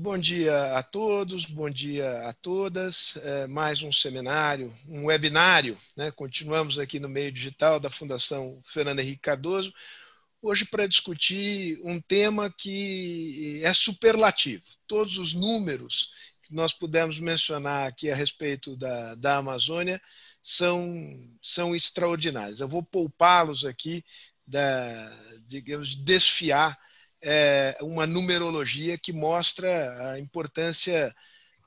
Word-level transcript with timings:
Bom 0.00 0.16
dia 0.16 0.76
a 0.78 0.82
todos, 0.84 1.44
bom 1.44 1.68
dia 1.68 2.28
a 2.28 2.32
todas. 2.32 3.16
É 3.16 3.48
mais 3.48 3.82
um 3.82 3.92
seminário, 3.92 4.72
um 4.88 5.06
webinário. 5.06 5.76
Né? 5.96 6.12
Continuamos 6.12 6.78
aqui 6.78 7.00
no 7.00 7.08
meio 7.08 7.32
digital 7.32 7.80
da 7.80 7.90
Fundação 7.90 8.62
Fernando 8.64 9.00
Henrique 9.00 9.22
Cardoso, 9.22 9.74
hoje 10.40 10.64
para 10.64 10.86
discutir 10.86 11.80
um 11.82 12.00
tema 12.00 12.48
que 12.48 13.60
é 13.64 13.72
superlativo. 13.72 14.62
Todos 14.86 15.18
os 15.18 15.34
números 15.34 16.12
que 16.44 16.54
nós 16.54 16.72
pudemos 16.72 17.18
mencionar 17.18 17.88
aqui 17.88 18.08
a 18.08 18.14
respeito 18.14 18.76
da, 18.76 19.16
da 19.16 19.38
Amazônia 19.38 20.00
são, 20.40 20.86
são 21.42 21.74
extraordinários. 21.74 22.60
Eu 22.60 22.68
vou 22.68 22.84
poupá-los 22.84 23.64
aqui 23.64 24.04
da, 24.46 25.12
digamos, 25.48 25.96
desfiar 25.96 26.78
é, 27.22 27.76
uma 27.80 28.06
numerologia 28.06 28.98
que 28.98 29.12
mostra 29.12 30.12
a 30.12 30.18
importância 30.18 31.14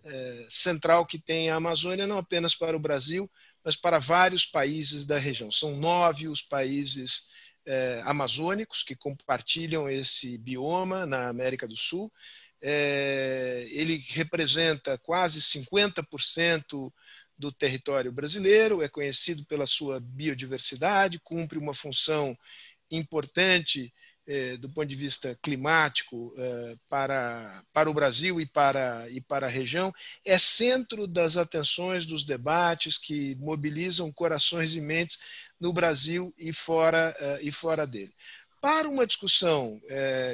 é, 0.04 0.46
central 0.50 1.05
que 1.05 1.19
tem 1.19 1.50
a 1.50 1.55
Amazônia, 1.55 2.07
não 2.07 2.18
apenas 2.18 2.55
para 2.55 2.75
o 2.75 2.79
Brasil, 2.79 3.29
mas 3.64 3.75
para 3.75 4.00
vários 4.00 4.45
países 4.45 5.06
da 5.06 5.18
região. 5.18 5.51
São 5.51 5.75
nove 5.78 6.28
os 6.28 6.42
países 6.42 7.28
é, 7.65 8.01
amazônicos 8.06 8.83
que 8.83 8.95
compartilham 8.95 9.89
esse 9.89 10.37
bioma 10.37 11.06
na 11.06 11.28
América 11.28 11.68
do 11.68 11.78
Sul. 11.78 12.11
É, 12.64 13.65
ele 13.70 14.04
representa 14.09 14.97
quase 14.97 15.39
50% 15.42 16.92
do 17.37 17.51
território 17.51 18.11
brasileiro, 18.11 18.83
é 18.83 18.87
conhecido 18.87 19.43
pela 19.45 19.65
sua 19.65 20.00
biodiversidade, 20.00 21.20
cumpre 21.23 21.57
uma 21.57 21.73
função 21.73 22.37
importante 22.92 23.92
do 24.58 24.70
ponto 24.70 24.88
de 24.88 24.96
vista 24.96 25.38
climático 25.42 26.34
é, 26.38 26.76
para, 26.90 27.64
para 27.74 27.90
o 27.90 27.94
Brasil 27.94 28.40
e 28.40 28.46
para, 28.46 29.10
e 29.10 29.20
para 29.20 29.48
a 29.48 29.50
região, 29.50 29.94
é 30.26 30.38
centro 30.38 31.07
das 31.07 31.38
atenções 31.38 32.06
dos 32.06 32.23
debates 32.23 32.98
que 32.98 33.36
mobilizam 33.36 34.12
corações 34.12 34.76
e 34.76 34.82
mentes 34.82 35.18
no 35.60 35.73
Brasil 35.73 36.34
e 36.38 36.54
fora, 36.54 37.16
é, 37.20 37.40
e 37.42 37.52
fora 37.52 37.86
dele. 37.86 38.14
Para 38.62 38.88
uma 38.88 39.08
discussão 39.08 39.82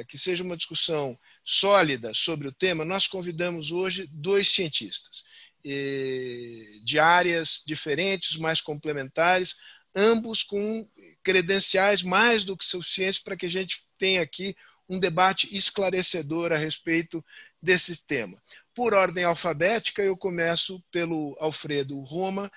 que 0.06 0.18
seja 0.18 0.44
uma 0.44 0.54
discussão 0.54 1.16
sólida 1.42 2.12
sobre 2.12 2.46
o 2.46 2.52
tema, 2.52 2.84
nós 2.84 3.06
convidamos 3.06 3.70
hoje 3.70 4.06
dois 4.12 4.52
cientistas 4.52 5.24
de 5.64 6.98
áreas 6.98 7.62
diferentes, 7.66 8.36
mais 8.36 8.60
complementares, 8.60 9.56
ambos 9.96 10.42
com 10.42 10.86
credenciais 11.22 12.02
mais 12.02 12.44
do 12.44 12.56
que 12.56 12.64
suficientes 12.64 13.18
para 13.18 13.36
que 13.36 13.46
a 13.46 13.50
gente 13.50 13.87
tenha 13.98 14.22
aqui 14.22 14.56
um 14.88 14.98
debate 14.98 15.54
esclarecedor 15.54 16.52
a 16.52 16.56
respeito 16.56 17.24
desse 17.62 18.04
tema. 18.06 18.40
Por 18.74 18.94
ordem 18.94 19.24
alfabética, 19.24 20.02
eu 20.02 20.16
começo 20.16 20.82
pelo 20.90 21.36
Alfredo 21.40 22.00
Roma, 22.00 22.50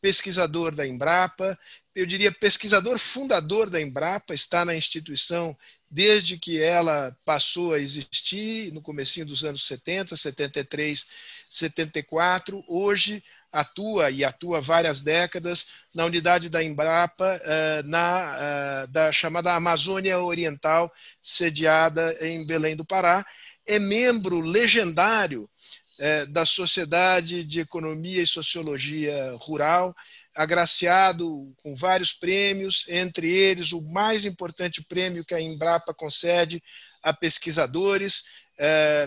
pesquisador 0.00 0.74
da 0.74 0.86
Embrapa, 0.86 1.58
eu 1.94 2.04
diria 2.04 2.30
pesquisador 2.30 2.98
fundador 2.98 3.70
da 3.70 3.80
Embrapa, 3.80 4.34
está 4.34 4.64
na 4.64 4.74
instituição 4.74 5.56
desde 5.90 6.36
que 6.36 6.60
ela 6.60 7.16
passou 7.24 7.72
a 7.72 7.78
existir, 7.78 8.72
no 8.72 8.82
comecinho 8.82 9.26
dos 9.26 9.44
anos 9.44 9.66
70, 9.66 10.16
73, 10.16 11.06
74. 11.48 12.64
Hoje 12.68 13.22
atua 13.52 14.10
e 14.10 14.24
atua 14.24 14.60
várias 14.60 15.00
décadas 15.00 15.66
na 15.94 16.04
unidade 16.04 16.48
da 16.48 16.62
Embrapa, 16.62 17.40
eh, 17.42 17.82
na 17.84 18.36
eh, 18.38 18.86
da 18.88 19.12
chamada 19.12 19.54
Amazônia 19.54 20.18
Oriental, 20.18 20.92
sediada 21.22 22.16
em 22.20 22.44
Belém 22.44 22.76
do 22.76 22.84
Pará. 22.84 23.24
É 23.66 23.78
membro 23.78 24.40
legendário 24.40 25.48
eh, 25.98 26.26
da 26.26 26.44
Sociedade 26.44 27.44
de 27.44 27.60
Economia 27.60 28.22
e 28.22 28.26
Sociologia 28.26 29.34
Rural, 29.38 29.94
agraciado 30.34 31.54
com 31.62 31.74
vários 31.74 32.12
prêmios, 32.12 32.84
entre 32.88 33.30
eles 33.30 33.72
o 33.72 33.80
mais 33.80 34.26
importante 34.26 34.84
prêmio 34.84 35.24
que 35.24 35.34
a 35.34 35.40
Embrapa 35.40 35.94
concede 35.94 36.62
a 37.02 37.12
pesquisadores, 37.12 38.24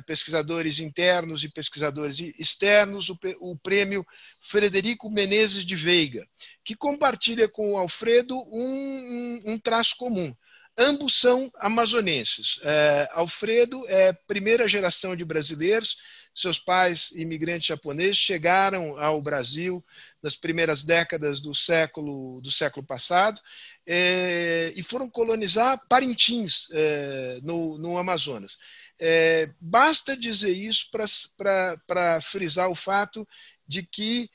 pesquisadores 0.06 0.80
internos 0.80 1.44
e 1.44 1.50
pesquisadores 1.50 2.20
externos, 2.38 3.10
o, 3.40 3.58
prêmio 3.58 4.06
Frederico 4.42 5.10
Menezes 5.10 5.66
de 5.66 5.76
Veiga, 5.76 6.28
que 6.64 6.76
compartilha 6.76 7.50
com 7.50 7.74
o 7.74 7.78
Alfredo 7.78 8.38
um, 8.52 8.62
um, 8.62 9.54
um 9.54 9.60
traço 9.60 9.96
comum. 9.98 10.34
Ambos 10.78 11.20
são 11.20 11.50
amazonenses. 11.60 12.60
É, 12.64 13.10
Alfredo 13.12 13.84
é 13.90 14.14
primeira 14.28 14.68
geração 14.68 15.16
de 15.16 15.26
brasileiros, 15.26 15.98
seus 16.34 16.58
pais, 16.58 17.12
imigrantes 17.12 17.68
japoneses, 17.68 18.18
chegaram 18.18 18.98
ao 18.98 19.22
Brasil 19.22 19.84
nas 20.24 20.38
primeiras 20.38 20.84
décadas 20.84 21.42
do 21.42 21.54
século, 21.54 22.40
do 22.42 22.50
século 22.52 22.86
passado 22.86 23.42
é, 23.86 24.72
e 24.76 24.84
foram 24.84 25.10
colonizar 25.10 25.82
Parintins, 25.90 26.68
é, 26.72 27.40
no, 27.44 27.78
no 27.78 27.98
Amazonas. 27.98 28.58
É, 29.00 29.50
basta 29.62 30.16
dizer 30.16 30.52
isso 30.52 30.90
para 31.38 32.22
frisar 32.22 32.70
o 32.70 32.76
fato 32.76 33.28
de 33.68 33.84
que 33.84 34.30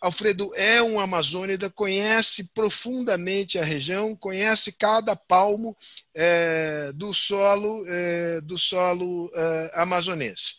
Alfredo 0.00 0.52
é 0.54 0.82
um 0.82 1.00
amazônida, 1.00 1.70
conhece 1.70 2.52
profundamente 2.52 3.58
a 3.58 3.64
região, 3.64 4.14
conhece 4.14 4.72
cada 4.72 5.16
palmo 5.16 5.74
é, 6.14 6.92
do 6.94 7.14
solo 7.14 7.84
é, 7.86 8.40
do 8.42 8.58
solo 8.58 9.30
é, 9.34 9.70
amazonense. 9.74 10.54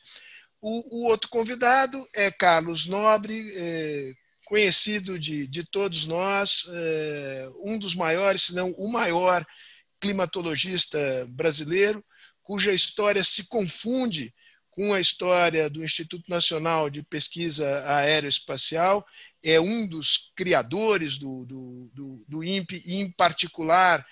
O, 0.59 1.01
o, 1.01 1.07
outro 1.07 1.29
convidado 1.29 2.03
é 2.15 2.31
Carlos 2.31 2.87
Nobre, 2.87 3.53
é, 3.55 4.13
conhecido 4.45 5.19
de, 5.19 5.45
de 5.45 5.63
todos 5.63 6.05
nós, 6.05 6.63
é, 6.69 7.49
um 7.63 7.77
dos 7.77 7.93
maiores, 7.93 8.43
se 8.43 8.55
não 8.55 8.71
o 8.71 8.91
maior 8.91 9.45
climatologista 9.99 11.27
brasileiro, 11.29 12.03
cuja 12.47 12.73
história 12.73 13.25
se 13.25 13.43
confunde 13.43 14.33
com 14.69 14.93
a 14.93 15.01
história 15.01 15.69
do 15.69 15.83
Instituto 15.83 16.29
Nacional 16.29 16.89
de 16.89 17.03
Pesquisa 17.03 17.83
Aeroespacial, 17.85 19.05
é 19.43 19.59
um 19.59 19.85
dos 19.85 20.31
criadores 20.33 21.17
do, 21.17 21.45
do, 21.45 21.91
do, 21.93 22.25
do 22.25 22.43
INPE, 22.45 22.81
em 22.85 23.11
particular, 23.11 24.05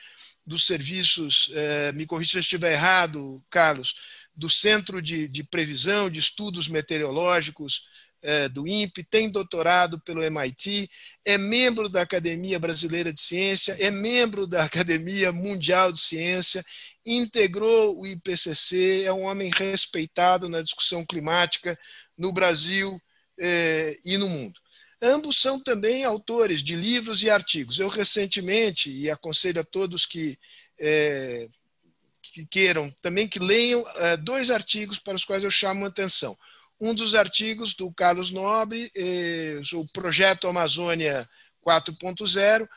dos 0.45 0.65
serviços, 0.65 1.49
eh, 1.53 1.93
me 1.93 2.05
corrija 2.05 2.31
se 2.31 2.37
eu 2.37 2.41
estiver 2.41 2.73
errado, 2.73 3.41
Carlos, 3.49 3.95
do 4.35 4.49
Centro 4.49 5.01
de, 5.01 5.29
de 5.29 5.41
Previsão 5.41 6.09
de 6.09 6.19
Estudos 6.19 6.67
Meteorológicos 6.67 7.87
eh, 8.21 8.49
do 8.49 8.67
INPE, 8.67 9.03
tem 9.03 9.29
doutorado 9.29 9.99
pelo 10.01 10.21
MIT, 10.21 10.89
é 11.23 11.37
membro 11.37 11.87
da 11.87 12.01
Academia 12.01 12.59
Brasileira 12.59 13.13
de 13.13 13.21
Ciência, 13.21 13.77
é 13.79 13.89
membro 13.89 14.45
da 14.45 14.65
Academia 14.65 15.31
Mundial 15.31 15.91
de 15.93 15.99
Ciência 15.99 16.65
integrou 17.05 17.99
o 17.99 18.07
IPCC, 18.07 19.03
é 19.05 19.13
um 19.13 19.23
homem 19.23 19.51
respeitado 19.53 20.49
na 20.49 20.61
discussão 20.61 21.05
climática 21.05 21.77
no 22.17 22.33
Brasil 22.33 22.97
eh, 23.39 23.97
e 24.03 24.17
no 24.17 24.27
mundo. 24.27 24.59
Ambos 25.01 25.39
são 25.39 25.61
também 25.61 26.03
autores 26.03 26.63
de 26.63 26.75
livros 26.75 27.21
e 27.21 27.29
artigos. 27.29 27.77
Eu 27.77 27.89
recentemente, 27.89 28.89
e 28.89 29.11
aconselho 29.11 29.61
a 29.61 29.63
todos 29.63 30.05
que, 30.05 30.37
eh, 30.79 31.47
que 32.23 32.45
queiram 32.47 32.89
também 33.01 33.27
que 33.27 33.37
leiam 33.37 33.85
eh, 33.97 34.17
dois 34.17 34.49
artigos 34.49 34.97
para 34.97 35.15
os 35.15 35.25
quais 35.25 35.43
eu 35.43 35.51
chamo 35.51 35.85
a 35.85 35.89
atenção. 35.89 36.35
Um 36.81 36.93
dos 36.95 37.13
artigos 37.13 37.75
do 37.75 37.93
Carlos 37.93 38.31
Nobre, 38.31 38.91
o 39.73 39.87
Projeto 39.93 40.45
Amazônia 40.45 41.25
4.0, 41.65 42.67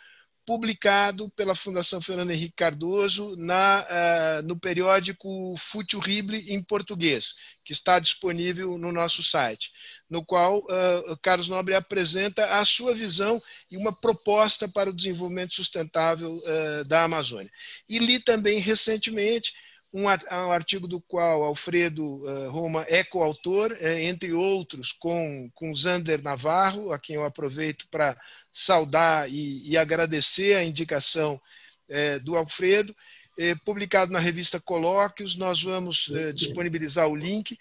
publicado 0.48 1.28
pela 1.36 1.54
Fundação 1.54 2.00
Fernando 2.00 2.30
Henrique 2.30 2.54
Cardoso 2.56 3.36
na, 3.36 3.84
uh, 3.84 4.46
no 4.48 4.58
periódico 4.58 5.54
Futurible 5.58 6.42
em 6.50 6.62
português, 6.62 7.34
que 7.62 7.74
está 7.74 7.98
disponível 7.98 8.78
no 8.78 8.90
nosso 8.90 9.22
site, 9.22 9.70
no 10.08 10.24
qual 10.24 10.60
uh, 10.60 11.16
Carlos 11.20 11.48
Nobre 11.48 11.74
apresenta 11.74 12.58
a 12.58 12.64
sua 12.64 12.94
visão 12.94 13.38
e 13.70 13.76
uma 13.76 13.92
proposta 13.92 14.66
para 14.66 14.88
o 14.88 14.94
desenvolvimento 14.94 15.54
sustentável 15.54 16.38
uh, 16.38 16.88
da 16.88 17.04
Amazônia. 17.04 17.52
E 17.86 17.98
li 17.98 18.18
também 18.18 18.58
recentemente 18.58 19.52
um, 19.92 20.06
artigo 20.08 20.86
do 20.86 21.00
qual 21.00 21.42
Alfredo 21.44 22.04
uh, 22.04 22.50
Roma 22.50 22.84
é 22.88 23.02
coautor, 23.02 23.76
é, 23.80 24.04
entre 24.04 24.32
outros, 24.32 24.92
com, 24.92 25.50
com 25.54 25.74
Zander 25.74 26.22
Navarro, 26.22 26.92
a 26.92 26.98
quem 26.98 27.16
eu 27.16 27.24
aproveito 27.24 27.86
para 27.90 28.16
saudar 28.52 29.30
e, 29.30 29.70
e, 29.70 29.76
agradecer 29.76 30.56
a 30.56 30.64
indicação 30.64 31.40
é, 31.88 32.18
do 32.18 32.36
Alfredo, 32.36 32.94
publicado 33.64 34.12
na 34.12 34.18
revista 34.18 34.58
Colóquios, 34.58 35.36
nós 35.36 35.62
vamos 35.62 36.10
disponibilizar 36.34 37.06
o 37.06 37.14
link, 37.14 37.56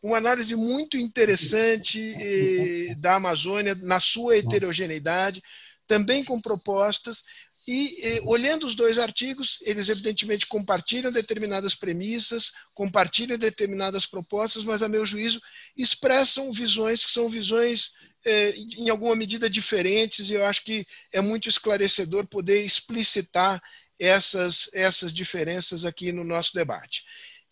uma 0.00 0.18
análise 0.18 0.54
muito 0.54 0.96
interessante 0.96 2.94
da 2.98 3.16
Amazônia 3.16 3.74
na 3.74 3.98
sua 3.98 4.36
heterogeneidade, 4.36 5.42
também 5.88 6.24
com 6.24 6.40
propostas 6.40 7.24
E, 7.68 8.20
olhando 8.24 8.64
os 8.64 8.76
dois 8.76 8.96
artigos, 8.96 9.58
eles 9.62 9.88
evidentemente 9.88 10.46
compartilham 10.46 11.10
determinadas 11.10 11.74
premissas, 11.74 12.52
compartilham 12.72 13.36
determinadas 13.36 14.06
propostas, 14.06 14.62
mas, 14.62 14.84
a 14.84 14.88
meu 14.88 15.04
juízo, 15.04 15.40
expressam 15.76 16.52
visões 16.52 17.04
que 17.04 17.10
são 17.10 17.28
visões, 17.28 17.90
eh, 18.24 18.54
em 18.56 18.88
alguma 18.88 19.16
medida, 19.16 19.50
diferentes, 19.50 20.30
e 20.30 20.34
eu 20.34 20.46
acho 20.46 20.62
que 20.62 20.86
é 21.12 21.20
muito 21.20 21.48
esclarecedor 21.48 22.28
poder 22.28 22.64
explicitar 22.64 23.60
essas, 23.98 24.70
essas 24.72 25.12
diferenças 25.12 25.84
aqui 25.84 26.12
no 26.12 26.22
nosso 26.22 26.54
debate. 26.54 27.02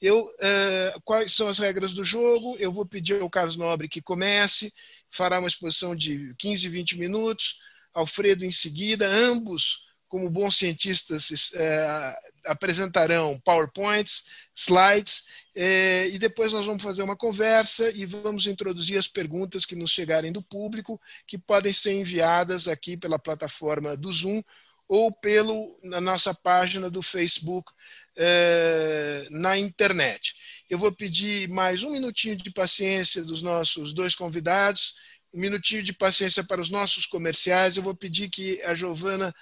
Eu, 0.00 0.28
eh, 0.40 0.94
quais 1.02 1.34
são 1.34 1.48
as 1.48 1.58
regras 1.58 1.92
do 1.92 2.04
jogo? 2.04 2.56
Eu 2.60 2.72
vou 2.72 2.86
pedir 2.86 3.20
ao 3.20 3.30
Carlos 3.30 3.56
Nobre 3.56 3.88
que 3.88 4.00
comece, 4.00 4.72
fará 5.10 5.40
uma 5.40 5.48
exposição 5.48 5.96
de 5.96 6.32
15, 6.38 6.68
20 6.68 6.98
minutos, 6.98 7.58
Alfredo 7.92 8.44
em 8.44 8.50
seguida, 8.50 9.08
ambos 9.08 9.84
como 10.14 10.30
bons 10.30 10.58
cientistas, 10.58 11.50
é, 11.54 12.16
apresentarão 12.46 13.36
PowerPoints, 13.40 14.26
slides, 14.54 15.24
é, 15.56 16.06
e 16.06 16.20
depois 16.20 16.52
nós 16.52 16.64
vamos 16.64 16.84
fazer 16.84 17.02
uma 17.02 17.16
conversa 17.16 17.90
e 17.90 18.06
vamos 18.06 18.46
introduzir 18.46 18.96
as 18.96 19.08
perguntas 19.08 19.66
que 19.66 19.74
nos 19.74 19.90
chegarem 19.90 20.30
do 20.30 20.40
público, 20.40 21.00
que 21.26 21.36
podem 21.36 21.72
ser 21.72 21.94
enviadas 21.94 22.68
aqui 22.68 22.96
pela 22.96 23.18
plataforma 23.18 23.96
do 23.96 24.12
Zoom 24.12 24.40
ou 24.86 25.10
pelo, 25.10 25.76
na 25.82 26.00
nossa 26.00 26.32
página 26.32 26.88
do 26.88 27.02
Facebook 27.02 27.72
é, 28.16 29.26
na 29.32 29.58
internet. 29.58 30.32
Eu 30.70 30.78
vou 30.78 30.92
pedir 30.92 31.48
mais 31.48 31.82
um 31.82 31.90
minutinho 31.90 32.36
de 32.36 32.52
paciência 32.52 33.24
dos 33.24 33.42
nossos 33.42 33.92
dois 33.92 34.14
convidados, 34.14 34.94
um 35.34 35.40
minutinho 35.40 35.82
de 35.82 35.92
paciência 35.92 36.44
para 36.44 36.60
os 36.60 36.70
nossos 36.70 37.04
comerciais. 37.04 37.76
Eu 37.76 37.82
vou 37.82 37.96
pedir 37.96 38.30
que 38.30 38.62
a 38.62 38.76
Giovana 38.76 39.34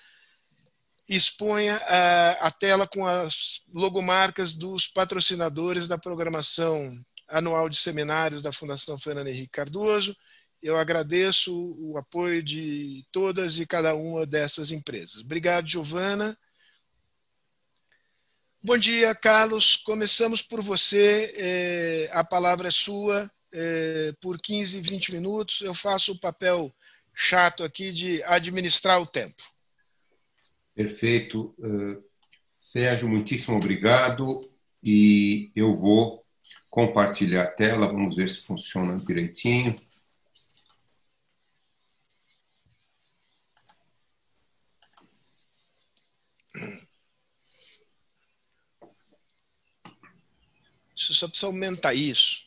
exponha 1.16 1.76
a, 1.86 2.46
a 2.46 2.50
tela 2.50 2.86
com 2.86 3.06
as 3.06 3.62
logomarcas 3.72 4.54
dos 4.54 4.86
patrocinadores 4.86 5.88
da 5.88 5.98
programação 5.98 6.80
anual 7.28 7.68
de 7.68 7.76
seminários 7.76 8.42
da 8.42 8.52
Fundação 8.52 8.98
Fernando 8.98 9.28
Henrique 9.28 9.52
Cardoso. 9.52 10.16
Eu 10.62 10.76
agradeço 10.76 11.74
o 11.78 11.98
apoio 11.98 12.42
de 12.42 13.04
todas 13.10 13.58
e 13.58 13.66
cada 13.66 13.94
uma 13.94 14.24
dessas 14.24 14.70
empresas. 14.70 15.20
Obrigado, 15.20 15.68
Giovana. 15.68 16.38
Bom 18.62 18.78
dia, 18.78 19.12
Carlos. 19.12 19.76
Começamos 19.76 20.40
por 20.40 20.62
você. 20.62 21.34
É, 21.36 22.10
a 22.12 22.22
palavra 22.22 22.68
é 22.68 22.70
sua. 22.70 23.28
É, 23.52 24.14
por 24.20 24.40
15, 24.40 24.80
20 24.80 25.12
minutos. 25.12 25.60
Eu 25.62 25.74
faço 25.74 26.12
o 26.12 26.20
papel 26.20 26.72
chato 27.12 27.64
aqui 27.64 27.90
de 27.90 28.22
administrar 28.22 29.00
o 29.00 29.06
tempo. 29.06 29.42
Perfeito. 30.74 31.54
Uh, 31.58 32.02
Sérgio, 32.58 33.08
muitíssimo 33.08 33.56
obrigado. 33.56 34.40
E 34.82 35.50
eu 35.54 35.76
vou 35.76 36.24
compartilhar 36.70 37.42
a 37.42 37.46
tela, 37.46 37.86
vamos 37.86 38.16
ver 38.16 38.28
se 38.28 38.42
funciona 38.42 38.96
direitinho. 38.96 39.74
Você 50.96 51.14
só 51.14 51.26
precisa 51.28 51.46
aumentar 51.46 51.94
isso. 51.94 52.42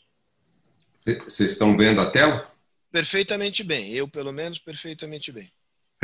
Vocês 1.06 1.52
estão 1.52 1.76
vendo 1.78 2.02
a 2.02 2.10
tela? 2.10 2.52
Perfeitamente 2.92 3.64
bem. 3.64 3.92
Eu, 3.92 4.08
pelo 4.08 4.32
menos, 4.32 4.58
perfeitamente 4.58 5.32
bem. 5.32 5.52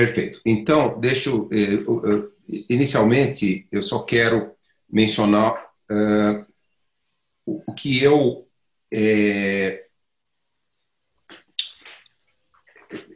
Perfeito. 0.01 0.41
Então, 0.43 0.99
deixa 0.99 1.29
eu, 1.29 1.47
eh, 1.53 2.23
inicialmente, 2.67 3.67
eu 3.71 3.83
só 3.83 4.01
quero 4.01 4.55
mencionar 4.89 5.53
uh, 5.91 6.43
o 7.45 7.71
que 7.71 8.01
eu 8.01 8.47
é, 8.91 9.85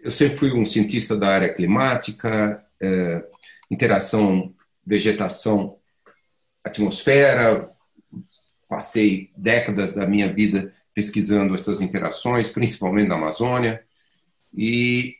eu 0.03 0.11
sempre 0.11 0.37
fui 0.37 0.53
um 0.53 0.63
cientista 0.63 1.17
da 1.17 1.29
área 1.29 1.51
climática, 1.55 2.63
é, 2.79 3.25
interação 3.71 4.53
vegetação 4.85 5.75
atmosfera, 6.63 7.67
passei 8.69 9.31
décadas 9.35 9.95
da 9.95 10.05
minha 10.05 10.31
vida 10.31 10.71
pesquisando 10.93 11.55
essas 11.55 11.81
interações, 11.81 12.51
principalmente 12.51 13.07
na 13.07 13.15
Amazônia, 13.15 13.83
e 14.55 15.17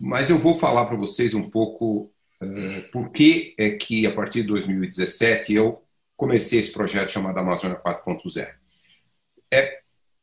mas 0.00 0.30
eu 0.30 0.38
vou 0.38 0.54
falar 0.54 0.86
para 0.86 0.96
vocês 0.96 1.34
um 1.34 1.48
pouco 1.48 2.10
uh, 2.42 2.90
por 2.92 3.10
que 3.10 3.54
é 3.58 3.70
que, 3.70 4.06
a 4.06 4.12
partir 4.12 4.42
de 4.42 4.48
2017, 4.48 5.54
eu 5.54 5.82
comecei 6.16 6.58
esse 6.58 6.72
projeto 6.72 7.12
chamado 7.12 7.38
Amazônia 7.38 7.80
4.0. 7.80 8.48
É, 9.50 9.80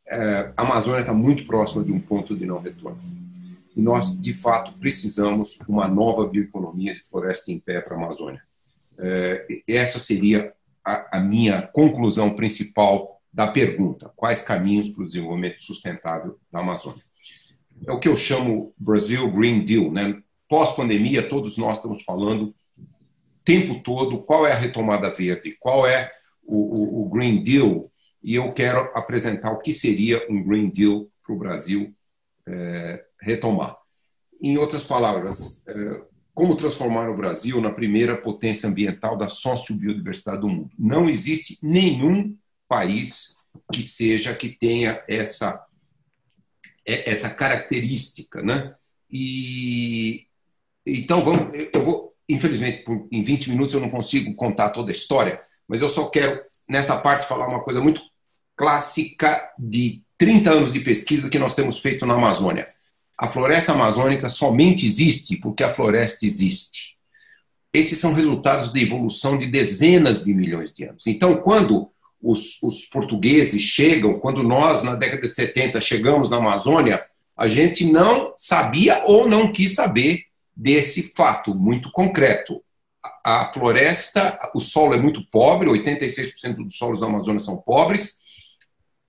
é, 0.08 0.54
a 0.56 0.62
Amazônia 0.62 1.02
está 1.02 1.14
muito 1.14 1.46
próxima 1.46 1.84
de 1.84 1.92
um 1.92 2.00
ponto 2.00 2.36
de 2.36 2.46
não 2.46 2.60
retorno. 2.60 3.02
E 3.76 3.82
nós, 3.82 4.20
de 4.20 4.34
fato, 4.34 4.74
precisamos 4.80 5.58
de 5.58 5.70
uma 5.70 5.88
nova 5.88 6.28
bioeconomia 6.28 6.94
de 6.94 7.02
floresta 7.02 7.52
em 7.52 7.60
pé 7.60 7.82
para 7.82 7.96
a 7.96 7.98
Amazônia. 7.98 8.42
É, 9.00 9.48
essa 9.68 10.00
seria 10.00 10.54
a, 10.84 11.18
a 11.18 11.20
minha 11.20 11.62
conclusão 11.62 12.36
principal 12.36 13.20
da 13.32 13.48
pergunta: 13.48 14.12
quais 14.16 14.44
caminhos 14.44 14.90
para 14.90 15.04
o 15.04 15.08
desenvolvimento 15.08 15.62
sustentável 15.62 16.38
da 16.52 16.60
Amazônia? 16.60 17.04
É 17.88 17.92
o 17.92 18.00
que 18.00 18.08
eu 18.08 18.16
chamo 18.16 18.74
Brasil 18.78 19.30
Green 19.32 19.64
Deal. 19.64 19.92
Né? 19.92 20.22
Pós-pandemia, 20.48 21.28
todos 21.28 21.58
nós 21.58 21.78
estamos 21.78 22.04
falando 22.04 22.54
tempo 23.44 23.82
todo 23.84 24.24
qual 24.24 24.48
é 24.48 24.54
a 24.54 24.58
retomada 24.58 25.12
verde, 25.12 25.58
qual 25.60 25.86
é 25.86 26.12
o, 26.46 27.02
o, 27.02 27.06
o 27.06 27.10
Green 27.10 27.42
Deal, 27.42 27.92
e 28.24 28.36
eu 28.36 28.54
quero 28.54 28.90
apresentar 28.98 29.52
o 29.52 29.60
que 29.60 29.74
seria 29.74 30.26
um 30.30 30.42
Green 30.44 30.70
Deal 30.70 31.08
para 31.26 31.36
o 31.36 31.38
Brasil 31.38 31.94
é, 32.48 33.04
retomar. 33.22 33.78
Em 34.42 34.58
outras 34.58 34.84
palavras, 34.84 35.64
é, 35.68 36.02
como 36.34 36.56
transformar 36.56 37.10
o 37.10 37.18
Brasil 37.18 37.62
na 37.62 37.72
primeira 37.72 38.18
potência 38.18 38.68
ambiental 38.68 39.16
da 39.16 39.28
sociobiodiversidade 39.28 40.42
do 40.42 40.50
mundo. 40.50 40.72
Não 40.78 41.10
existe 41.10 41.60
nenhum 41.62 42.36
país 42.68 43.38
que 43.72 43.84
seja 43.84 44.34
que 44.36 44.50
tenha 44.50 45.04
essa 45.08 45.64
essa 46.86 47.30
característica, 47.30 48.42
né? 48.42 48.76
E 49.10 50.26
então 50.86 51.24
vamos, 51.24 51.56
eu 51.72 51.84
vou, 51.84 52.14
infelizmente, 52.28 52.84
por, 52.84 53.08
em 53.12 53.24
20 53.24 53.50
minutos 53.52 53.74
eu 53.74 53.82
não 53.82 53.90
consigo 53.90 54.34
contar 54.36 54.70
toda 54.70 54.92
a 54.92 54.96
história, 54.96 55.42
mas 55.68 55.82
eu 55.82 55.88
só 55.88 56.08
quero 56.08 56.42
nessa 56.68 56.98
parte 56.98 57.28
falar 57.28 57.48
uma 57.48 57.64
coisa 57.64 57.82
muito 57.82 58.02
clássica 58.56 59.50
de 59.58 60.02
30 60.18 60.52
anos 60.52 60.74
de 60.74 60.80
pesquisa 60.82 61.30
que 61.30 61.40
nós 61.40 61.56
temos 61.56 61.80
feito 61.80 62.06
na 62.06 62.16
Amazônia. 62.16 62.70
A 63.18 63.28
floresta 63.28 63.72
amazônica 63.72 64.28
somente 64.28 64.86
existe 64.86 65.38
porque 65.38 65.64
a 65.64 65.74
floresta 65.74 66.26
existe. 66.26 66.98
Esses 67.72 68.00
são 68.00 68.14
resultados 68.14 68.74
da 68.74 68.80
evolução 68.80 69.38
de 69.38 69.48
dezenas 69.48 70.24
de 70.24 70.34
milhões 70.34 70.72
de 70.72 70.86
anos. 70.86 71.08
Então, 71.08 71.38
quando 71.38 71.92
os, 72.24 72.64
os, 72.64 72.86
portugueses 72.86 73.62
chegam, 73.62 74.18
quando 74.18 74.42
nós, 74.42 74.82
na 74.82 74.96
década 74.96 75.28
de 75.28 75.36
70, 75.36 75.82
chegamos 75.82 76.30
na 76.30 76.38
Amazônia, 76.38 77.06
a 77.36 77.48
gente 77.50 77.86
não 77.86 78.34
sabia 78.38 79.04
ou 79.06 79.28
não 79.28 79.52
quis 79.52 79.76
saber 79.76 80.24
desse 80.56 81.14
fato 81.14 81.54
muito 81.54 81.92
concreto. 81.92 82.64
A 83.26 83.52
floresta, 83.52 84.40
o 84.56 84.62
solo 84.62 84.94
é 84.94 85.00
muito 85.00 85.26
pobre, 85.30 85.68
86% 85.68 86.56
dos 86.56 86.78
solos 86.78 87.02
da 87.02 87.08
Amazônia 87.08 87.40
são 87.40 87.58
pobres. 87.58 88.18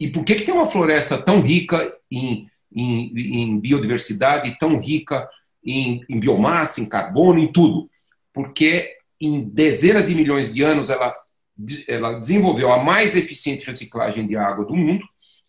E 0.00 0.08
por 0.08 0.24
que, 0.24 0.34
que 0.34 0.44
tem 0.44 0.54
uma 0.54 0.66
floresta 0.66 1.16
tão 1.16 1.40
rica 1.40 1.94
em, 2.10 2.48
em, 2.74 3.12
em 3.16 3.60
biodiversidade, 3.60 4.58
tão 4.58 4.80
rica 4.80 5.28
em, 5.64 6.04
em 6.08 6.18
biomassa, 6.18 6.80
em 6.80 6.88
carbono, 6.88 7.38
em 7.38 7.52
tudo? 7.52 7.88
Porque 8.32 8.96
em 9.20 9.44
dezenas 9.44 10.08
de 10.08 10.14
milhões 10.16 10.52
de 10.52 10.62
anos 10.62 10.90
ela 10.90 11.14
ela 11.86 12.18
desenvolveu 12.18 12.72
a 12.72 12.82
mais 12.82 13.16
eficiente 13.16 13.66
reciclagem 13.66 14.26
de 14.26 14.36
água 14.36 14.64
do 14.64 14.74
mundo 14.74 15.04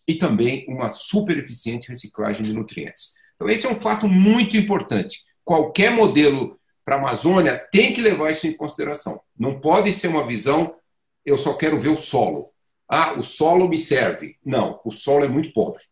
e 0.06 0.14
também 0.14 0.64
uma 0.68 0.88
super 0.88 1.36
eficiente 1.36 1.88
reciclagem 1.88 2.42
de 2.42 2.52
nutrientes. 2.52 3.14
Então, 3.34 3.48
esse 3.48 3.66
é 3.66 3.70
um 3.70 3.80
fato 3.80 4.06
muito 4.08 4.56
importante. 4.56 5.24
Qualquer 5.44 5.90
modelo 5.90 6.58
para 6.84 6.96
a 6.96 6.98
Amazônia 6.98 7.58
tem 7.72 7.92
que 7.92 8.00
levar 8.00 8.30
isso 8.30 8.46
em 8.46 8.56
consideração. 8.56 9.20
Não 9.38 9.60
pode 9.60 9.92
ser 9.92 10.08
uma 10.08 10.26
visão, 10.26 10.76
eu 11.24 11.36
só 11.36 11.54
quero 11.54 11.78
ver 11.78 11.88
o 11.88 11.96
solo. 11.96 12.50
Ah, 12.88 13.14
o 13.18 13.22
solo 13.22 13.68
me 13.68 13.76
serve. 13.76 14.36
Não, 14.44 14.80
o 14.84 14.92
solo 14.92 15.24
é 15.24 15.28
muito 15.28 15.52
pobre. 15.52 15.82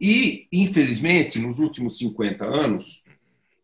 E, 0.00 0.46
infelizmente, 0.52 1.38
nos 1.38 1.58
últimos 1.58 1.98
50 1.98 2.44
anos, 2.44 3.02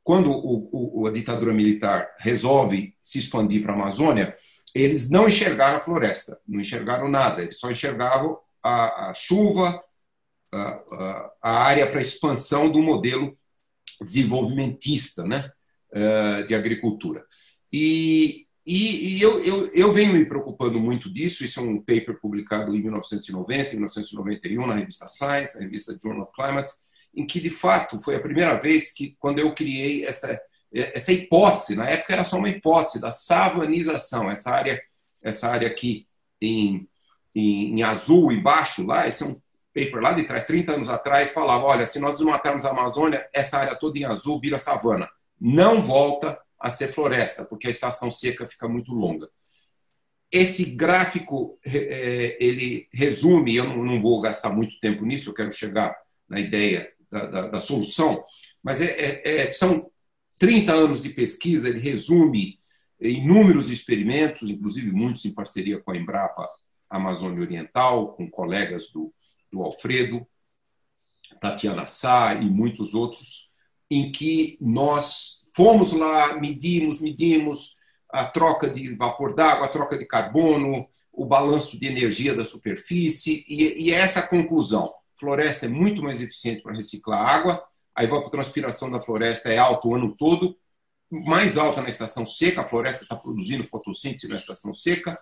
quando 0.03 0.31
o, 0.31 1.03
o, 1.03 1.07
a 1.07 1.13
ditadura 1.13 1.53
militar 1.53 2.09
resolve 2.19 2.95
se 3.03 3.19
expandir 3.19 3.63
para 3.63 3.73
a 3.73 3.77
Amazônia, 3.77 4.35
eles 4.75 5.09
não 5.09 5.29
enxergaram 5.29 5.79
a 5.79 5.81
floresta, 5.81 6.39
não 6.47 6.61
enxergaram 6.61 7.09
nada, 7.09 7.43
eles 7.43 7.59
só 7.59 7.71
enxergavam 7.71 8.39
a, 8.63 9.11
a 9.11 9.15
chuva, 9.15 9.83
a, 10.53 11.31
a 11.43 11.51
área 11.65 11.87
para 11.91 12.01
expansão 12.01 12.71
do 12.71 12.83
modelo 12.83 13.37
desenvolvimentista 14.01 15.25
né, 15.25 15.51
eh, 15.93 16.43
de 16.43 16.55
agricultura. 16.55 17.25
E, 17.73 18.47
e, 18.67 19.17
e 19.17 19.23
eu, 19.23 19.45
eu, 19.45 19.67
eu, 19.75 19.93
venho 19.93 20.15
me 20.15 20.25
preocupando 20.25 20.81
muito 20.81 21.13
disso. 21.13 21.45
Isso 21.45 21.61
é 21.61 21.63
um 21.63 21.79
paper 21.79 22.19
publicado 22.21 22.75
em 22.75 22.81
1990, 22.81 23.75
1991, 23.75 24.67
na 24.67 24.75
revista 24.75 25.07
Science, 25.07 25.55
na 25.55 25.63
revista 25.63 25.97
Journal 26.01 26.23
of 26.23 26.33
Climate, 26.35 26.73
em 27.15 27.27
que, 27.27 27.41
de 27.41 27.51
fato, 27.51 28.01
foi 28.01 28.17
a 28.17 28.21
primeira 28.21 28.59
vez 28.59 28.93
que, 28.93 29.17
quando 29.19 29.39
eu 29.39 29.55
criei 29.55 30.05
essa, 30.05 30.41
essa 30.75 31.13
hipótese, 31.13 31.77
na 31.77 31.89
época 31.89 32.13
era 32.13 32.25
só 32.25 32.37
uma 32.37 32.49
hipótese, 32.49 33.01
da 33.01 33.13
savanização, 33.13 34.31
essa 34.31 34.51
área, 34.51 34.83
essa 35.23 35.49
área 35.49 35.69
aqui 35.69 36.07
em, 36.41 36.89
em, 37.35 37.79
em 37.79 37.83
azul 37.83 38.33
embaixo, 38.33 38.85
lá, 38.85 39.07
esse 39.07 39.23
é 39.23 39.27
um 39.27 39.41
paper 39.75 40.01
lá 40.01 40.13
de 40.13 40.25
trás, 40.25 40.45
30 40.45 40.75
anos 40.75 40.89
atrás, 40.89 41.33
falava: 41.33 41.65
olha, 41.65 41.87
se 41.87 41.99
nós 41.99 42.15
desmatarmos 42.19 42.65
a 42.65 42.71
Amazônia, 42.71 43.29
essa 43.33 43.59
área 43.59 43.79
toda 43.79 43.99
em 43.99 44.05
azul 44.05 44.41
vira 44.41 44.59
savana. 44.59 45.09
Não 45.41 45.83
volta 45.83 46.39
a 46.59 46.71
ser 46.71 46.89
floresta, 46.89 47.45
porque 47.45 47.67
a 47.67 47.71
estação 47.71 48.11
seca 48.11 48.47
fica 48.47 48.69
muito 48.69 48.93
longa. 48.93 49.29
Esse 50.31 50.65
gráfico, 50.65 51.59
é, 51.65 52.37
ele 52.41 52.89
resume, 52.93 53.55
eu 53.55 53.69
não 53.69 54.01
vou 54.01 54.21
gastar 54.21 54.51
muito 54.51 54.79
tempo 54.81 55.05
nisso, 55.05 55.31
eu 55.31 55.35
quero 55.35 55.53
chegar 55.53 55.97
na 56.29 56.41
ideia 56.41 56.91
da, 57.11 57.27
da, 57.27 57.49
da 57.49 57.61
solução, 57.61 58.25
mas 58.63 58.81
é, 58.81 58.87
é, 58.87 59.43
é 59.43 59.51
são 59.51 59.91
30 60.39 60.73
anos 60.73 61.03
de 61.03 61.11
pesquisa, 61.11 61.69
ele 61.69 61.81
resume 61.81 62.59
inúmeros 63.01 63.71
experimentos, 63.71 64.49
inclusive 64.49 64.91
muitos 64.91 65.25
em 65.25 65.33
parceria 65.33 65.81
com 65.81 65.91
a 65.91 65.97
Embrapa 65.97 66.49
Amazônia 66.89 67.43
Oriental, 67.43 68.15
com 68.15 68.31
colegas 68.31 68.91
do, 68.91 69.13
do 69.53 69.63
Alfredo, 69.63 70.27
Tatiana 71.41 71.87
Sá 71.87 72.35
e 72.35 72.49
muitos 72.49 72.95
outros, 72.95 73.51
em 73.91 74.11
que 74.11 74.57
nós 74.61 75.45
fomos 75.55 75.93
lá, 75.93 76.39
medimos, 76.41 77.01
medimos 77.01 77.77
a 78.11 78.25
troca 78.25 78.69
de 78.71 78.95
vapor 78.95 79.35
d'água, 79.35 79.67
a 79.67 79.69
troca 79.71 79.99
de 79.99 80.07
carbono, 80.07 80.87
o 81.13 81.27
balanço 81.27 81.79
de 81.79 81.87
energia 81.87 82.35
da 82.35 82.45
superfície, 82.45 83.45
e, 83.49 83.87
e 83.87 83.93
essa 83.93 84.21
a 84.21 84.27
conclusão. 84.27 84.93
Floresta 85.19 85.67
é 85.67 85.69
muito 85.69 86.03
mais 86.03 86.21
eficiente 86.21 86.63
para 86.63 86.75
reciclar 86.75 87.27
água, 87.29 87.63
a 87.95 88.03
evapotranspiração 88.03 88.91
da 88.91 89.01
floresta 89.01 89.53
é 89.53 89.59
alta 89.59 89.87
o 89.87 89.95
ano 89.95 90.15
todo, 90.17 90.57
mais 91.11 91.57
alta 91.57 91.81
na 91.81 91.89
estação 91.89 92.27
seca, 92.27 92.63
a 92.63 92.69
floresta 92.69 93.05
está 93.05 93.15
produzindo 93.15 93.65
fotossíntese 93.65 94.29
na 94.29 94.37
estação 94.37 94.73
seca, 94.73 95.19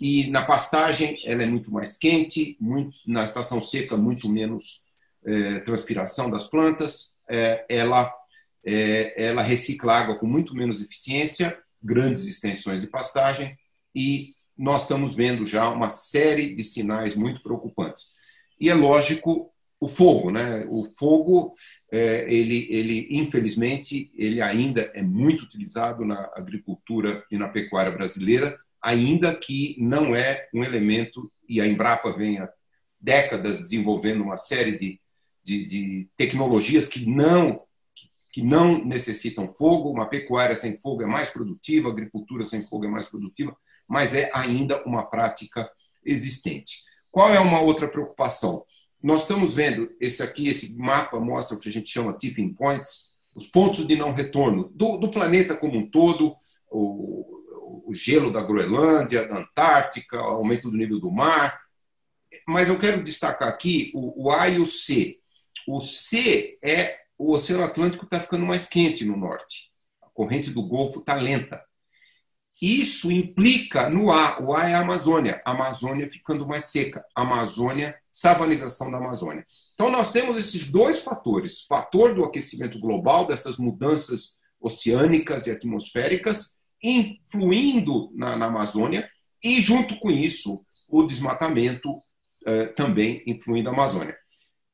e 0.00 0.28
na 0.30 0.44
pastagem 0.44 1.16
ela 1.24 1.44
é 1.44 1.46
muito 1.46 1.70
mais 1.70 1.96
quente, 1.96 2.56
muito, 2.60 2.98
na 3.06 3.24
estação 3.24 3.60
seca 3.60 3.96
muito 3.96 4.28
menos 4.28 4.86
é, 5.24 5.60
transpiração 5.60 6.28
das 6.28 6.48
plantas, 6.48 7.16
é, 7.28 7.64
ela, 7.68 8.12
é, 8.64 9.28
ela 9.28 9.42
recicla 9.42 9.96
água 9.96 10.18
com 10.18 10.26
muito 10.26 10.54
menos 10.54 10.82
eficiência, 10.82 11.56
grandes 11.80 12.26
extensões 12.26 12.80
de 12.80 12.88
pastagem, 12.88 13.56
e 13.94 14.30
nós 14.58 14.82
estamos 14.82 15.14
vendo 15.14 15.46
já 15.46 15.68
uma 15.68 15.88
série 15.88 16.54
de 16.54 16.64
sinais 16.64 17.14
muito 17.14 17.42
preocupantes. 17.42 18.16
E 18.60 18.68
é 18.68 18.74
lógico 18.74 19.51
o 19.82 19.88
fogo, 19.88 20.30
né? 20.30 20.64
O 20.68 20.88
fogo, 20.96 21.54
é, 21.90 22.32
ele, 22.32 22.68
ele 22.70 23.08
infelizmente, 23.10 24.12
ele 24.14 24.40
ainda 24.40 24.90
é 24.94 25.02
muito 25.02 25.42
utilizado 25.42 26.04
na 26.04 26.30
agricultura 26.36 27.24
e 27.30 27.36
na 27.36 27.48
pecuária 27.48 27.90
brasileira 27.90 28.58
ainda 28.82 29.34
que 29.34 29.76
não 29.78 30.14
é 30.14 30.48
um 30.52 30.64
elemento, 30.64 31.30
e 31.48 31.60
a 31.60 31.66
Embrapa 31.66 32.12
vem 32.12 32.38
há 32.38 32.48
décadas 33.00 33.58
desenvolvendo 33.58 34.22
uma 34.22 34.36
série 34.36 34.76
de, 34.76 35.00
de, 35.44 35.64
de 35.64 36.10
tecnologias 36.16 36.88
que 36.88 37.06
não, 37.06 37.62
que 38.32 38.42
não 38.42 38.84
necessitam 38.84 39.48
fogo, 39.52 39.90
uma 39.90 40.06
pecuária 40.06 40.56
sem 40.56 40.80
fogo 40.80 41.02
é 41.02 41.06
mais 41.06 41.30
produtiva, 41.30 41.88
agricultura 41.88 42.44
sem 42.44 42.66
fogo 42.66 42.86
é 42.86 42.88
mais 42.88 43.08
produtiva, 43.08 43.56
mas 43.86 44.14
é 44.14 44.30
ainda 44.34 44.82
uma 44.84 45.04
prática 45.04 45.70
existente. 46.04 46.82
Qual 47.10 47.32
é 47.32 47.38
uma 47.38 47.60
outra 47.60 47.86
preocupação? 47.86 48.64
Nós 49.02 49.22
estamos 49.22 49.54
vendo 49.54 49.90
esse 50.00 50.22
aqui, 50.22 50.48
esse 50.48 50.76
mapa 50.76 51.18
mostra 51.18 51.56
o 51.56 51.60
que 51.60 51.68
a 51.68 51.72
gente 51.72 51.90
chama 51.90 52.12
tipping 52.12 52.54
points, 52.54 53.12
os 53.34 53.46
pontos 53.46 53.86
de 53.86 53.96
não 53.96 54.12
retorno 54.12 54.70
do, 54.74 54.98
do 54.98 55.10
planeta 55.10 55.56
como 55.56 55.76
um 55.76 55.90
todo, 55.90 56.32
o, 56.70 57.82
o 57.86 57.94
gelo 57.94 58.32
da 58.32 58.42
Groenlândia, 58.42 59.26
da 59.26 59.38
Antártica, 59.38 60.20
o 60.20 60.36
aumento 60.36 60.70
do 60.70 60.76
nível 60.76 61.00
do 61.00 61.10
mar. 61.10 61.60
Mas 62.46 62.68
eu 62.68 62.78
quero 62.78 63.02
destacar 63.02 63.48
aqui 63.48 63.90
o, 63.94 64.26
o 64.26 64.30
A 64.30 64.48
e 64.48 64.58
o 64.58 64.66
C. 64.66 65.18
O 65.66 65.80
C 65.80 66.54
é 66.62 67.02
o 67.18 67.32
Oceano 67.32 67.62
Atlântico 67.62 68.04
está 68.04 68.18
ficando 68.18 68.44
mais 68.44 68.66
quente 68.66 69.04
no 69.04 69.16
norte. 69.16 69.68
A 70.02 70.08
corrente 70.10 70.50
do 70.50 70.66
Golfo 70.66 71.00
está 71.00 71.14
lenta. 71.14 71.62
Isso 72.60 73.10
implica 73.10 73.88
no 73.88 74.12
A. 74.12 74.40
O 74.40 74.54
A 74.54 74.68
é 74.68 74.74
a 74.74 74.80
Amazônia. 74.80 75.40
A 75.44 75.52
Amazônia 75.52 76.08
ficando 76.08 76.46
mais 76.46 76.66
seca. 76.66 77.04
A 77.14 77.22
Amazônia, 77.22 77.96
savanização 78.10 78.90
da 78.90 78.98
Amazônia. 78.98 79.44
Então, 79.74 79.90
nós 79.90 80.12
temos 80.12 80.36
esses 80.36 80.70
dois 80.70 81.02
fatores: 81.02 81.62
fator 81.62 82.14
do 82.14 82.24
aquecimento 82.24 82.78
global, 82.78 83.26
dessas 83.26 83.56
mudanças 83.56 84.38
oceânicas 84.60 85.46
e 85.46 85.50
atmosféricas, 85.50 86.56
influindo 86.82 88.10
na, 88.14 88.36
na 88.36 88.46
Amazônia 88.46 89.08
e, 89.42 89.60
junto 89.60 89.98
com 89.98 90.10
isso, 90.10 90.62
o 90.88 91.02
desmatamento 91.02 91.98
eh, 92.46 92.66
também 92.66 93.22
influindo 93.26 93.68
a 93.68 93.72
Amazônia. 93.72 94.16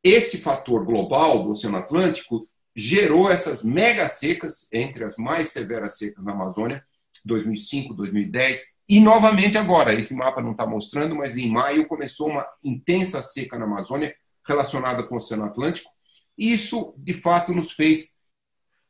Esse 0.02 0.38
fator 0.38 0.84
global 0.84 1.42
do 1.42 1.50
Oceano 1.50 1.78
Atlântico 1.78 2.46
gerou 2.74 3.30
essas 3.30 3.62
mega 3.62 4.08
secas, 4.08 4.68
entre 4.72 5.04
as 5.04 5.16
mais 5.16 5.48
severas 5.48 5.98
secas 5.98 6.24
na 6.24 6.32
Amazônia, 6.32 6.84
2005, 7.24 7.94
2010, 7.94 8.78
e 8.88 9.00
novamente 9.00 9.58
agora. 9.58 9.94
Esse 9.94 10.14
mapa 10.14 10.40
não 10.40 10.52
está 10.52 10.66
mostrando, 10.66 11.14
mas 11.14 11.36
em 11.36 11.50
maio 11.50 11.86
começou 11.86 12.28
uma 12.28 12.46
intensa 12.64 13.22
seca 13.22 13.58
na 13.58 13.64
Amazônia 13.64 14.14
relacionada 14.46 15.02
com 15.02 15.14
o 15.14 15.18
Oceano 15.18 15.44
Atlântico. 15.44 15.90
Isso, 16.36 16.94
de 16.96 17.14
fato, 17.14 17.52
nos 17.52 17.72
fez 17.72 18.12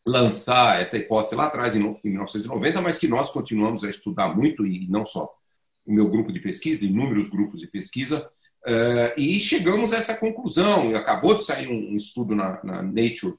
lançar 0.07 0.81
essa 0.81 0.97
hipótese 0.97 1.37
lá 1.37 1.47
atrás, 1.47 1.75
em 1.77 1.81
1990, 2.05 2.81
mas 2.81 2.99
que 2.99 3.09
nós 3.09 3.31
continuamos 3.31 3.85
a 3.85 3.89
estudar 3.89 4.35
muito, 4.35 4.67
e 4.67 4.89
não 4.89 5.05
só 5.05 5.29
o 5.87 5.93
meu 5.93 6.09
grupo 6.09 6.33
de 6.33 6.41
pesquisa, 6.41 6.85
inúmeros 6.85 7.29
grupos 7.29 7.61
de 7.61 7.67
pesquisa, 7.67 8.29
eh, 8.67 9.15
e 9.17 9.41
chegamos 9.41 9.93
a 9.93 9.97
essa 9.97 10.17
conclusão. 10.17 10.95
Acabou 10.95 11.35
de 11.35 11.45
sair 11.45 11.69
um 11.69 11.97
estudo 11.97 12.35
na, 12.35 12.63
na 12.63 12.83
Nature 12.83 13.35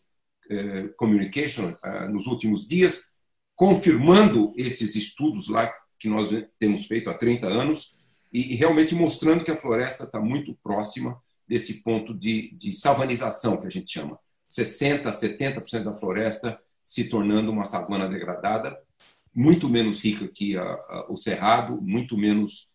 eh, 0.50 0.89
Communication 0.98 1.75
eh, 1.84 2.08
nos 2.08 2.27
últimos 2.27 2.67
dias, 2.67 3.09
confirmando 3.60 4.54
esses 4.56 4.96
estudos 4.96 5.50
lá 5.50 5.70
que 6.00 6.08
nós 6.08 6.30
temos 6.58 6.86
feito 6.86 7.10
há 7.10 7.13
30 7.13 7.46
anos 7.46 7.98
e 8.32 8.56
realmente 8.56 8.96
mostrando 8.96 9.44
que 9.44 9.51
a 9.51 9.58
floresta 9.58 10.06
está 10.06 10.18
muito 10.18 10.58
próxima 10.63 11.22
desse 11.46 11.84
ponto 11.84 12.13
de, 12.13 12.56
de 12.56 12.72
savanização, 12.72 13.58
que 13.58 13.68
a 13.68 13.70
gente 13.70 13.92
chama. 13.92 14.18
60%, 14.50 15.04
70% 15.04 15.84
da 15.84 15.94
floresta 15.94 16.58
se 16.82 17.10
tornando 17.10 17.51
uma 17.51 17.66
savana 17.66 18.08
degradada, 18.08 18.80
muito 19.36 19.68
menos 19.68 20.01
rica 20.01 20.25
que 20.30 20.56
a, 20.56 20.63
a, 20.63 21.08
o 21.10 21.18
cerrado, 21.18 21.82
muito 21.82 22.18
menos 22.18 22.70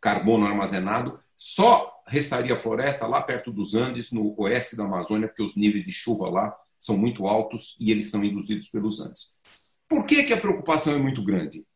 carbono 0.00 0.44
armazenado. 0.44 1.20
Só 1.36 1.88
restaria 2.04 2.56
floresta 2.56 3.06
lá 3.06 3.22
perto 3.22 3.52
dos 3.52 3.76
Andes, 3.76 4.10
no 4.10 4.34
oeste 4.40 4.74
da 4.74 4.86
Amazônia, 4.86 5.28
porque 5.28 5.44
os 5.44 5.54
níveis 5.54 5.84
de 5.84 5.92
chuva 5.92 6.28
lá 6.28 6.56
são 6.76 6.96
muito 6.96 7.28
altos 7.28 7.76
e 7.78 7.92
eles 7.92 8.10
são 8.10 8.24
induzidos 8.24 8.68
pelos 8.70 9.00
Andes. 9.00 9.38
Por 9.90 10.06
que, 10.06 10.22
que 10.22 10.32
a 10.32 10.40
preocupação 10.40 10.94
é 10.94 10.98
muito 10.98 11.22
grande? 11.24 11.66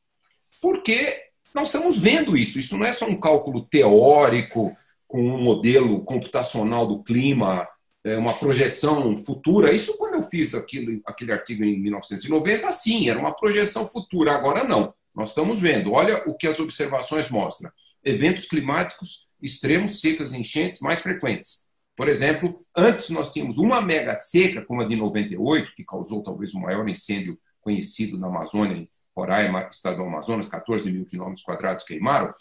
Porque 0.62 1.20
nós 1.52 1.66
estamos 1.66 1.98
vendo 1.98 2.36
isso. 2.36 2.60
Isso 2.60 2.78
não 2.78 2.86
é 2.86 2.92
só 2.92 3.06
um 3.06 3.18
cálculo 3.18 3.62
teórico 3.62 4.74
com 5.08 5.20
um 5.20 5.42
modelo 5.42 6.04
computacional 6.04 6.86
do 6.86 7.02
clima 7.02 7.68
é, 8.04 8.16
uma 8.16 8.34
projeção 8.34 9.16
futura. 9.18 9.72
Isso 9.72 9.98
quando 9.98 10.14
eu 10.14 10.22
fiz 10.30 10.54
aquilo, 10.54 11.00
aquele 11.04 11.32
artigo 11.32 11.64
em 11.64 11.76
1990, 11.80 12.70
sim, 12.70 13.10
era 13.10 13.18
uma 13.18 13.34
projeção 13.34 13.84
futura. 13.88 14.32
Agora 14.32 14.62
não. 14.62 14.94
Nós 15.12 15.30
estamos 15.30 15.60
vendo. 15.60 15.92
Olha 15.92 16.22
o 16.28 16.34
que 16.34 16.46
as 16.46 16.60
observações 16.60 17.28
mostram. 17.28 17.70
Eventos 18.04 18.46
climáticos 18.46 19.28
extremos, 19.42 20.00
secas, 20.00 20.32
enchentes 20.32 20.80
mais 20.80 21.00
frequentes. 21.00 21.66
Por 21.96 22.08
exemplo, 22.08 22.56
antes 22.76 23.10
nós 23.10 23.32
tínhamos 23.32 23.58
uma 23.58 23.80
mega 23.80 24.14
seca, 24.16 24.62
como 24.62 24.82
a 24.82 24.84
de 24.86 24.96
98, 24.96 25.72
que 25.74 25.84
causou 25.84 26.22
talvez 26.22 26.54
o 26.54 26.60
maior 26.60 26.88
incêndio 26.88 27.38
conhecido 27.64 28.18
na 28.18 28.28
Amazônia, 28.28 28.76
em 28.76 28.90
Roraima, 29.16 29.68
estado 29.70 29.96
do 29.96 30.02
Amazonas, 30.04 30.48
14 30.48 30.90
mil 30.92 31.06
quilômetros 31.06 31.44
quadrados 31.44 31.84
queimaram, 31.84 32.32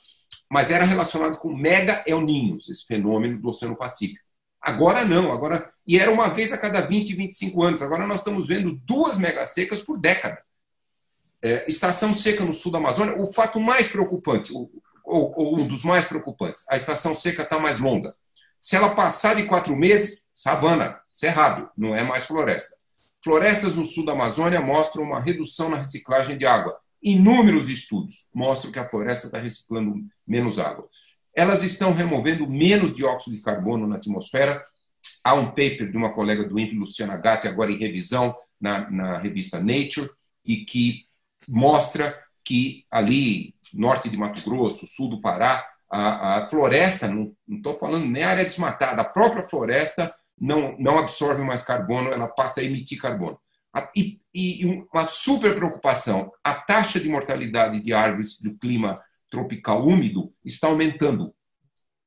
mas 0.51 0.69
era 0.69 0.85
relacionado 0.85 1.37
com 1.37 1.55
mega 1.55 2.03
El 2.05 2.21
Ninhos, 2.21 2.69
esse 2.69 2.85
fenômeno 2.85 3.39
do 3.39 3.49
Oceano 3.49 3.75
Pacífico. 3.75 4.23
Agora 4.61 5.03
não, 5.03 5.31
agora 5.31 5.73
e 5.85 5.99
era 5.99 6.09
uma 6.09 6.29
vez 6.29 6.53
a 6.53 6.57
cada 6.57 6.81
20, 6.81 7.15
25 7.15 7.63
anos. 7.63 7.81
Agora 7.81 8.07
nós 8.07 8.19
estamos 8.19 8.47
vendo 8.47 8.79
duas 8.85 9.17
mega 9.17 9.45
secas 9.45 9.81
por 9.81 9.99
década. 9.99 10.41
É, 11.41 11.65
estação 11.67 12.13
seca 12.13 12.45
no 12.45 12.53
sul 12.53 12.71
da 12.71 12.77
Amazônia, 12.77 13.21
o 13.21 13.31
fato 13.33 13.59
mais 13.59 13.87
preocupante, 13.87 14.53
ou, 14.53 14.71
ou, 15.03 15.59
um 15.59 15.67
dos 15.67 15.83
mais 15.83 16.05
preocupantes, 16.05 16.63
a 16.69 16.77
estação 16.77 17.13
seca 17.13 17.43
está 17.43 17.59
mais 17.59 17.79
longa. 17.79 18.15
Se 18.61 18.77
ela 18.77 18.95
passar 18.95 19.35
de 19.35 19.43
quatro 19.43 19.75
meses, 19.75 20.23
savana, 20.31 20.97
cerrado, 21.11 21.69
não 21.77 21.93
é 21.93 22.01
mais 22.01 22.25
floresta. 22.25 22.73
Florestas 23.23 23.75
no 23.75 23.85
sul 23.85 24.05
da 24.05 24.11
Amazônia 24.11 24.59
mostram 24.59 25.03
uma 25.03 25.19
redução 25.19 25.69
na 25.69 25.77
reciclagem 25.77 26.37
de 26.37 26.45
água. 26.45 26.77
Inúmeros 27.01 27.69
estudos 27.69 28.29
mostram 28.33 28.71
que 28.71 28.79
a 28.79 28.89
floresta 28.89 29.27
está 29.27 29.39
reciclando 29.39 29.95
menos 30.27 30.59
água. 30.59 30.87
Elas 31.33 31.63
estão 31.63 31.93
removendo 31.93 32.45
menos 32.47 32.93
dióxido 32.93 33.35
de 33.35 33.41
carbono 33.41 33.87
na 33.87 33.95
atmosfera. 33.95 34.61
Há 35.23 35.33
um 35.33 35.47
paper 35.47 35.89
de 35.89 35.97
uma 35.97 36.13
colega 36.13 36.43
do 36.43 36.59
INPE, 36.59 36.75
Luciana 36.75 37.15
Gatti, 37.15 37.47
agora 37.47 37.71
em 37.71 37.77
revisão 37.77 38.33
na, 38.61 38.89
na 38.91 39.17
revista 39.17 39.59
Nature, 39.59 40.09
e 40.45 40.57
que 40.57 41.05
mostra 41.47 42.17
que 42.43 42.85
ali, 42.91 43.55
norte 43.73 44.09
de 44.09 44.17
Mato 44.17 44.41
Grosso, 44.43 44.85
sul 44.85 45.09
do 45.09 45.21
Pará, 45.21 45.65
a, 45.89 46.39
a 46.39 46.47
floresta, 46.47 47.07
não 47.07 47.33
estou 47.49 47.77
falando 47.77 48.05
nem 48.05 48.23
área 48.23 48.43
desmatada, 48.43 49.01
a 49.01 49.05
própria 49.05 49.47
floresta 49.47 50.13
não, 50.43 50.75
não 50.77 50.99
absorve 50.99 51.41
mais 51.41 51.63
carbono, 51.63 52.11
ela 52.11 52.27
passa 52.27 52.59
a 52.59 52.63
emitir 52.65 52.99
carbono. 52.99 53.39
E, 53.95 54.19
e 54.33 54.65
uma 54.65 55.07
super 55.07 55.55
preocupação: 55.55 56.33
a 56.43 56.53
taxa 56.53 56.99
de 56.99 57.07
mortalidade 57.07 57.79
de 57.79 57.93
árvores 57.93 58.41
do 58.41 58.53
clima 58.57 59.01
tropical 59.29 59.87
úmido 59.87 60.33
está 60.43 60.67
aumentando. 60.67 61.33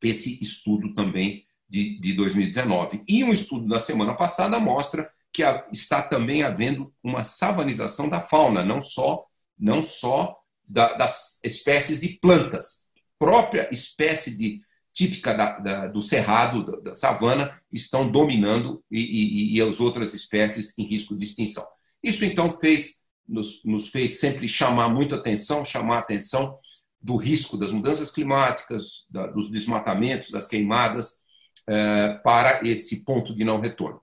Esse 0.03 0.41
estudo 0.43 0.93
também 0.93 1.47
de, 1.67 1.99
de 1.99 2.13
2019. 2.13 3.03
E 3.09 3.25
um 3.25 3.33
estudo 3.33 3.67
da 3.67 3.81
semana 3.81 4.15
passada 4.15 4.61
mostra 4.61 5.11
que 5.33 5.43
está 5.73 6.03
também 6.03 6.43
havendo 6.43 6.93
uma 7.03 7.25
savanização 7.25 8.07
da 8.07 8.21
fauna, 8.21 8.63
não 8.63 8.83
só, 8.83 9.25
não 9.59 9.83
só 9.83 10.37
da, 10.69 10.93
das 10.93 11.41
espécies 11.43 12.01
de 12.01 12.11
plantas. 12.21 12.87
Própria 13.19 13.67
espécie 13.73 14.37
de 14.37 14.61
típica 14.97 15.35
da, 15.35 15.59
da, 15.59 15.87
do 15.87 16.01
cerrado, 16.01 16.65
da, 16.65 16.81
da, 16.81 16.95
savana, 16.95 17.61
estão 17.71 18.11
dominando 18.11 18.83
e, 18.91 18.99
e, 18.99 19.57
e, 19.57 19.63
as 19.63 19.79
outras 19.79 20.15
espécies 20.15 20.77
em 20.79 20.89
risco 20.89 21.15
de 21.15 21.27
extinção. 21.27 21.67
Isso, 22.03 22.25
então, 22.25 22.51
fez, 22.51 23.03
nos, 23.29 23.63
nos 23.63 23.91
fez 23.91 24.19
sempre 24.19 24.49
chamar 24.49 24.89
muito 24.89 25.15
atenção, 25.15 25.67
chamar 25.67 25.97
a 25.97 26.01
atenção 26.01 26.59
do 26.99 27.17
risco 27.17 27.59
das 27.59 27.71
mudanças 27.71 28.11
climáticas, 28.11 29.05
da, 29.11 29.27
dos 29.27 29.51
desmatamentos, 29.51 30.31
das 30.31 30.49
queimadas, 30.49 31.25
eh, 31.69 32.19
para 32.25 32.67
esse 32.67 33.05
ponto 33.05 33.35
de 33.35 33.45
não 33.45 33.61
retorno. 33.61 34.01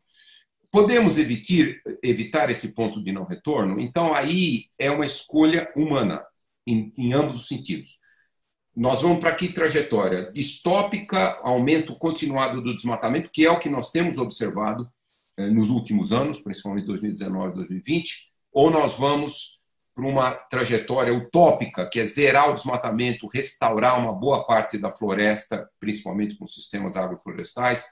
Podemos 0.70 1.18
evitar, 1.18 1.74
evitar 2.04 2.50
esse 2.52 2.76
ponto 2.76 3.04
de 3.04 3.12
não 3.12 3.26
retorno? 3.26 3.80
Então, 3.80 4.14
aí 4.14 4.66
é 4.78 4.92
uma 4.92 5.06
escolha 5.08 5.72
humana, 5.76 6.24
em, 6.68 6.94
em 6.96 7.14
ambos 7.14 7.42
os 7.42 7.48
sentidos 7.48 8.03
nós 8.76 9.02
vamos 9.02 9.20
para 9.20 9.36
que 9.36 9.54
trajetória? 9.54 10.32
Distópica, 10.32 11.40
aumento 11.44 11.96
continuado 11.96 12.62
do 12.62 12.76
desmatamento, 12.76 13.30
que 13.30 13.46
é 13.46 13.52
o 13.52 13.60
que 13.60 13.70
nós 13.70 13.92
temos 13.92 14.18
observado 14.18 14.90
eh, 15.38 15.50
nos 15.50 15.70
últimos 15.70 16.12
anos, 16.12 16.40
principalmente 16.40 16.88
2019 16.88 17.56
2020, 17.56 18.32
ou 18.52 18.72
nós 18.72 18.96
vamos 18.96 19.62
para 19.96 20.08
uma 20.08 20.32
trajetória 20.32 21.14
utópica, 21.14 21.88
que 21.88 22.00
é 22.00 22.06
zerar 22.06 22.50
o 22.50 22.54
desmatamento, 22.54 23.28
restaurar 23.28 24.00
uma 24.00 24.12
boa 24.12 24.46
parte 24.46 24.78
da 24.78 24.92
floresta, 24.96 25.70
principalmente 25.80 26.36
com 26.36 26.48
sistemas 26.48 26.98
agroflorestais, 26.98 27.86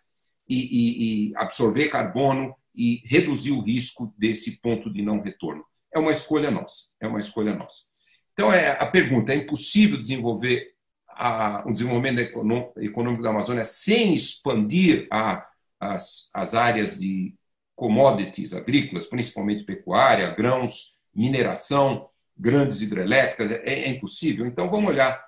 e, 0.49 0.55
e, 0.55 1.29
e 1.29 1.37
absorver 1.37 1.89
carbono 1.89 2.55
e 2.75 3.01
reduzir 3.05 3.51
o 3.51 3.61
risco 3.61 4.13
desse 4.17 4.59
ponto 4.59 4.91
de 4.91 5.01
não 5.01 5.21
retorno. 5.21 5.63
É 5.93 5.99
uma 5.99 6.11
escolha 6.11 6.49
nossa, 6.49 6.93
é 6.99 7.07
uma 7.07 7.19
escolha 7.19 7.55
nossa. 7.55 7.90
Então, 8.33 8.51
é, 8.51 8.71
a 8.71 8.85
pergunta: 8.85 9.33
é 9.33 9.35
impossível 9.35 9.99
desenvolver 9.99 10.71
o 11.65 11.71
desenvolvimento 11.71 12.19
econômico 12.77 13.21
da 13.21 13.29
Amazônia 13.29 13.63
sem 13.63 14.13
expandir 14.13 15.07
a, 15.11 15.45
as, 15.79 16.31
as 16.33 16.55
áreas 16.55 16.97
de 16.97 17.35
commodities 17.75 18.53
agrícolas, 18.53 19.05
principalmente 19.05 19.63
pecuária, 19.63 20.33
grãos, 20.33 20.97
mineração, 21.13 22.09
grandes 22.37 22.81
hidrelétricas? 22.81 23.51
É, 23.51 23.83
é 23.83 23.89
impossível. 23.89 24.45
Então, 24.45 24.69
vamos 24.69 24.89
olhar 24.89 25.23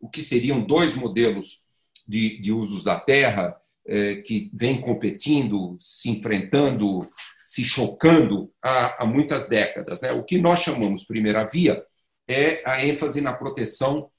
o 0.00 0.08
que 0.08 0.22
seriam 0.22 0.60
dois 0.60 0.94
modelos 0.94 1.66
de, 2.06 2.40
de 2.40 2.52
usos 2.52 2.84
da 2.84 2.98
terra 2.98 3.56
é, 3.86 4.16
que 4.16 4.50
vêm 4.52 4.80
competindo, 4.80 5.76
se 5.80 6.10
enfrentando, 6.10 7.08
se 7.44 7.64
chocando 7.64 8.52
há, 8.62 9.02
há 9.02 9.06
muitas 9.06 9.48
décadas. 9.48 10.02
Né? 10.02 10.12
O 10.12 10.24
que 10.24 10.38
nós 10.38 10.60
chamamos 10.60 11.04
primeira 11.04 11.44
via 11.44 11.82
é 12.28 12.62
a 12.64 12.84
ênfase 12.84 13.20
na 13.20 13.32
proteção 13.32 14.10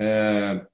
é, 0.00 0.66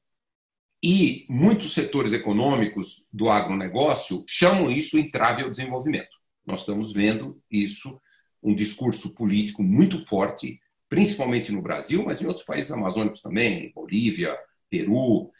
e 0.83 1.27
muitos 1.29 1.73
setores 1.73 2.13
econômicos 2.13 3.09
do 3.13 3.29
agronegócio 3.29 4.25
chamam 4.29 4.71
isso 4.71 4.97
entrave 4.97 5.43
ao 5.43 5.51
desenvolvimento. 5.51 6.17
Nós 6.47 6.61
estamos 6.61 6.93
vendo 6.93 7.43
isso, 7.51 8.01
um 8.43 8.55
discurso 8.55 9.15
político 9.15 9.63
muito 9.63 10.07
forte, 10.07 10.61
principalmente 10.89 11.51
no 11.51 11.61
Brasil, 11.61 12.05
mas 12.05 12.23
em 12.23 12.27
outros 12.27 12.47
países 12.47 12.71
amazônicos 12.71 13.21
também, 13.21 13.73
Bolívia, 13.75 14.39
Peru. 14.71 15.31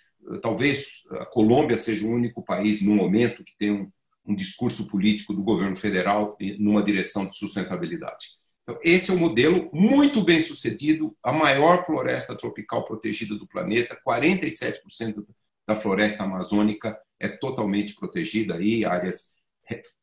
Talvez 0.43 1.05
a 1.13 1.25
Colômbia 1.25 1.79
seja 1.79 2.05
o 2.05 2.11
único 2.11 2.43
país, 2.43 2.83
no 2.83 2.95
momento, 2.95 3.45
que 3.45 3.57
tem 3.57 3.71
um, 3.71 3.89
um 4.27 4.35
discurso 4.35 4.89
político 4.89 5.33
do 5.33 5.43
governo 5.43 5.77
federal 5.77 6.37
numa 6.59 6.83
direção 6.83 7.27
de 7.27 7.37
sustentabilidade. 7.37 8.38
Então, 8.69 8.79
esse 8.85 9.11
é 9.11 9.15
um 9.15 9.19
modelo 9.19 9.71
muito 9.73 10.23
bem 10.23 10.43
sucedido, 10.43 11.17
a 11.23 11.33
maior 11.33 11.87
floresta 11.87 12.37
tropical 12.37 12.85
protegida 12.85 13.35
do 13.35 13.47
planeta, 13.47 13.99
47% 14.07 15.25
da 15.67 15.75
floresta 15.75 16.25
amazônica 16.25 17.01
é 17.19 17.29
totalmente 17.29 17.95
protegida 17.95 18.57
aí, 18.57 18.85
áreas 18.85 19.35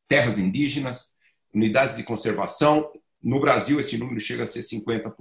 terras 0.08 0.40
indígenas, 0.40 1.14
unidades 1.54 1.96
de 1.96 2.02
conservação. 2.02 2.92
No 3.22 3.40
Brasil, 3.40 3.80
esse 3.80 4.00
número 4.00 4.20
chega 4.20 4.42
a 4.42 4.48
ser 4.48 4.62
50%. 4.62 5.14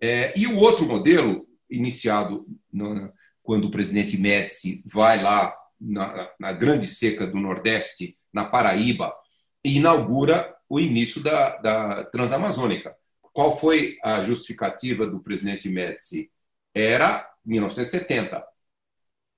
É, 0.00 0.32
e 0.38 0.46
o 0.46 0.56
outro 0.56 0.86
modelo, 0.86 1.46
iniciado 1.68 2.46
no, 2.72 3.12
quando 3.42 3.66
o 3.66 3.70
presidente 3.70 4.16
Médici 4.16 4.82
vai 4.86 5.22
lá 5.22 5.54
na, 5.78 6.30
na 6.40 6.52
grande 6.54 6.86
seca 6.86 7.26
do 7.26 7.38
Nordeste, 7.38 8.16
na 8.32 8.46
Paraíba, 8.46 9.14
e 9.62 9.76
inaugura 9.76 10.55
o 10.68 10.80
início 10.80 11.22
da, 11.22 11.56
da 11.56 12.04
Transamazônica. 12.04 12.94
Qual 13.32 13.58
foi 13.58 13.98
a 14.02 14.22
justificativa 14.22 15.06
do 15.06 15.20
presidente 15.20 15.68
Médici? 15.68 16.30
Era 16.74 17.28
1970. 17.44 18.44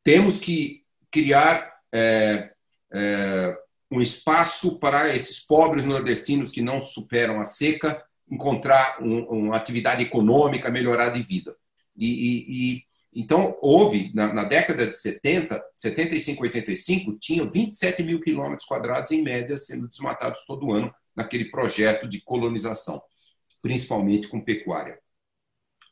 Temos 0.05 0.39
que 0.39 0.85
criar 1.11 1.75
é, 1.93 2.53
é, 2.93 3.59
um 3.91 4.01
espaço 4.01 4.79
para 4.79 5.15
esses 5.15 5.41
pobres 5.41 5.85
nordestinos 5.85 6.51
que 6.51 6.63
não 6.63 6.81
superam 6.81 7.41
a 7.41 7.45
seca 7.45 8.05
encontrar 8.31 9.03
um, 9.03 9.25
uma 9.25 9.57
atividade 9.57 10.03
econômica, 10.03 10.71
melhorar 10.71 11.11
de 11.11 11.23
vida. 11.23 11.57
E, 11.97 12.07
e, 12.07 12.47
e 12.49 12.85
então, 13.13 13.57
houve, 13.61 14.13
na, 14.15 14.33
na, 14.33 14.45
década 14.45 14.87
de 14.87 14.95
70, 14.95 15.61
75, 15.75 16.43
85, 16.43 17.19
tinham 17.19 17.51
27 17.51 18.03
mil 18.03 18.21
quilômetros 18.21 18.69
quadrados, 18.69 19.11
em 19.11 19.23
média, 19.23 19.57
sendo 19.57 19.89
desmatados 19.89 20.45
todo 20.47 20.73
ano 20.73 20.95
naquele 21.19 21.47
projeto 21.47 22.09
de 22.09 22.21
colonização, 22.21 23.03
principalmente 23.61 24.29
com 24.29 24.41
pecuária. 24.41 25.01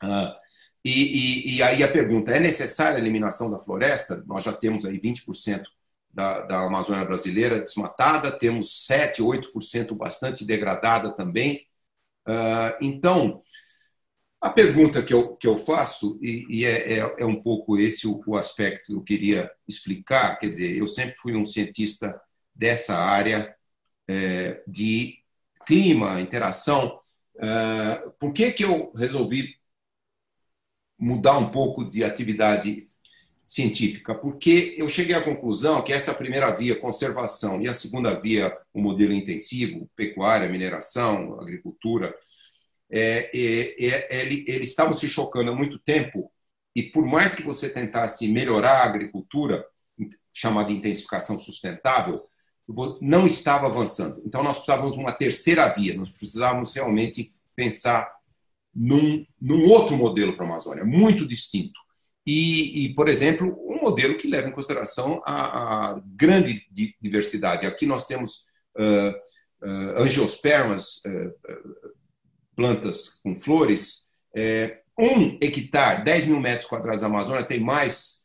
Ah, 0.00 0.38
e, 0.84 0.90
e, 0.90 1.56
e, 1.56 1.62
aí 1.62 1.82
a 1.82 1.90
pergunta: 1.90 2.30
é 2.30 2.38
necessária 2.38 2.96
a 2.96 3.00
eliminação 3.00 3.50
da 3.50 3.58
floresta? 3.58 4.22
Nós 4.24 4.44
já 4.44 4.52
temos 4.52 4.84
aí 4.84 5.00
20% 5.00 5.64
da, 6.14 6.42
da 6.42 6.60
Amazônia 6.60 7.04
brasileira 7.04 7.60
desmatada, 7.60 8.30
temos 8.30 8.86
7, 8.86 9.20
8% 9.20 9.96
bastante 9.96 10.44
degradada 10.44 11.10
também. 11.10 11.66
Ah, 12.24 12.78
então, 12.80 13.42
a 14.40 14.50
pergunta 14.50 15.02
que 15.02 15.12
eu, 15.12 15.36
que 15.36 15.48
eu 15.48 15.56
faço, 15.56 16.20
e, 16.22 16.46
e 16.48 16.64
é, 16.64 17.00
é, 17.00 17.14
é, 17.18 17.26
um 17.26 17.42
pouco 17.42 17.76
esse 17.76 18.06
o, 18.06 18.22
o 18.24 18.36
aspecto 18.36 18.86
que 18.86 18.92
eu 18.92 19.02
queria 19.02 19.50
explicar, 19.66 20.38
quer 20.38 20.50
dizer, 20.50 20.76
eu 20.76 20.86
sempre 20.86 21.16
fui 21.16 21.34
um 21.34 21.44
cientista 21.44 22.20
dessa 22.54 22.96
área 22.96 23.55
é, 24.08 24.62
de 24.66 25.18
clima, 25.66 26.20
interação. 26.20 27.00
É, 27.38 28.08
por 28.18 28.32
que, 28.32 28.52
que 28.52 28.64
eu 28.64 28.92
resolvi 28.94 29.56
mudar 30.98 31.36
um 31.38 31.50
pouco 31.50 31.84
de 31.84 32.04
atividade 32.04 32.88
científica? 33.46 34.14
Porque 34.14 34.74
eu 34.78 34.88
cheguei 34.88 35.14
à 35.14 35.22
conclusão 35.22 35.82
que 35.82 35.92
essa 35.92 36.14
primeira 36.14 36.50
via, 36.50 36.78
conservação, 36.78 37.60
e 37.60 37.68
a 37.68 37.74
segunda 37.74 38.18
via, 38.18 38.56
o 38.72 38.80
modelo 38.80 39.12
intensivo, 39.12 39.90
pecuária, 39.94 40.48
mineração, 40.48 41.40
agricultura, 41.40 42.14
é, 42.90 43.30
é, 43.34 43.84
é, 43.84 44.22
ele, 44.22 44.44
eles 44.46 44.68
estavam 44.68 44.92
se 44.92 45.08
chocando 45.08 45.50
há 45.50 45.54
muito 45.54 45.78
tempo, 45.78 46.32
e 46.74 46.82
por 46.82 47.04
mais 47.06 47.34
que 47.34 47.42
você 47.42 47.68
tentasse 47.70 48.28
melhorar 48.28 48.82
a 48.82 48.84
agricultura, 48.84 49.64
chamada 50.32 50.70
intensificação 50.70 51.38
sustentável, 51.38 52.28
não 53.00 53.26
estava 53.26 53.66
avançando. 53.66 54.20
Então, 54.24 54.42
nós 54.42 54.56
precisávamos 54.56 54.96
de 54.96 55.02
uma 55.02 55.12
terceira 55.12 55.68
via, 55.68 55.96
nós 55.96 56.10
precisávamos 56.10 56.72
realmente 56.72 57.32
pensar 57.54 58.10
num, 58.74 59.24
num 59.40 59.70
outro 59.70 59.96
modelo 59.96 60.34
para 60.34 60.44
a 60.44 60.48
Amazônia, 60.48 60.84
muito 60.84 61.26
distinto. 61.26 61.78
E, 62.26 62.84
e, 62.84 62.94
por 62.94 63.08
exemplo, 63.08 63.56
um 63.68 63.80
modelo 63.80 64.16
que 64.16 64.28
leva 64.28 64.48
em 64.48 64.52
consideração 64.52 65.22
a, 65.24 65.92
a 65.92 66.02
grande 66.04 66.66
diversidade. 67.00 67.66
Aqui 67.66 67.86
nós 67.86 68.04
temos 68.04 68.44
uh, 68.76 69.10
uh, 69.62 70.02
angiospermas, 70.02 70.96
uh, 71.06 71.32
plantas 72.56 73.20
com 73.22 73.40
flores, 73.40 74.06
É, 74.38 74.82
um 74.98 75.38
hectare, 75.40 76.04
10 76.04 76.26
mil 76.26 76.38
metros 76.38 76.68
quadrados 76.68 77.00
da 77.00 77.06
Amazônia, 77.06 77.42
tem 77.42 77.58
mais 77.58 78.15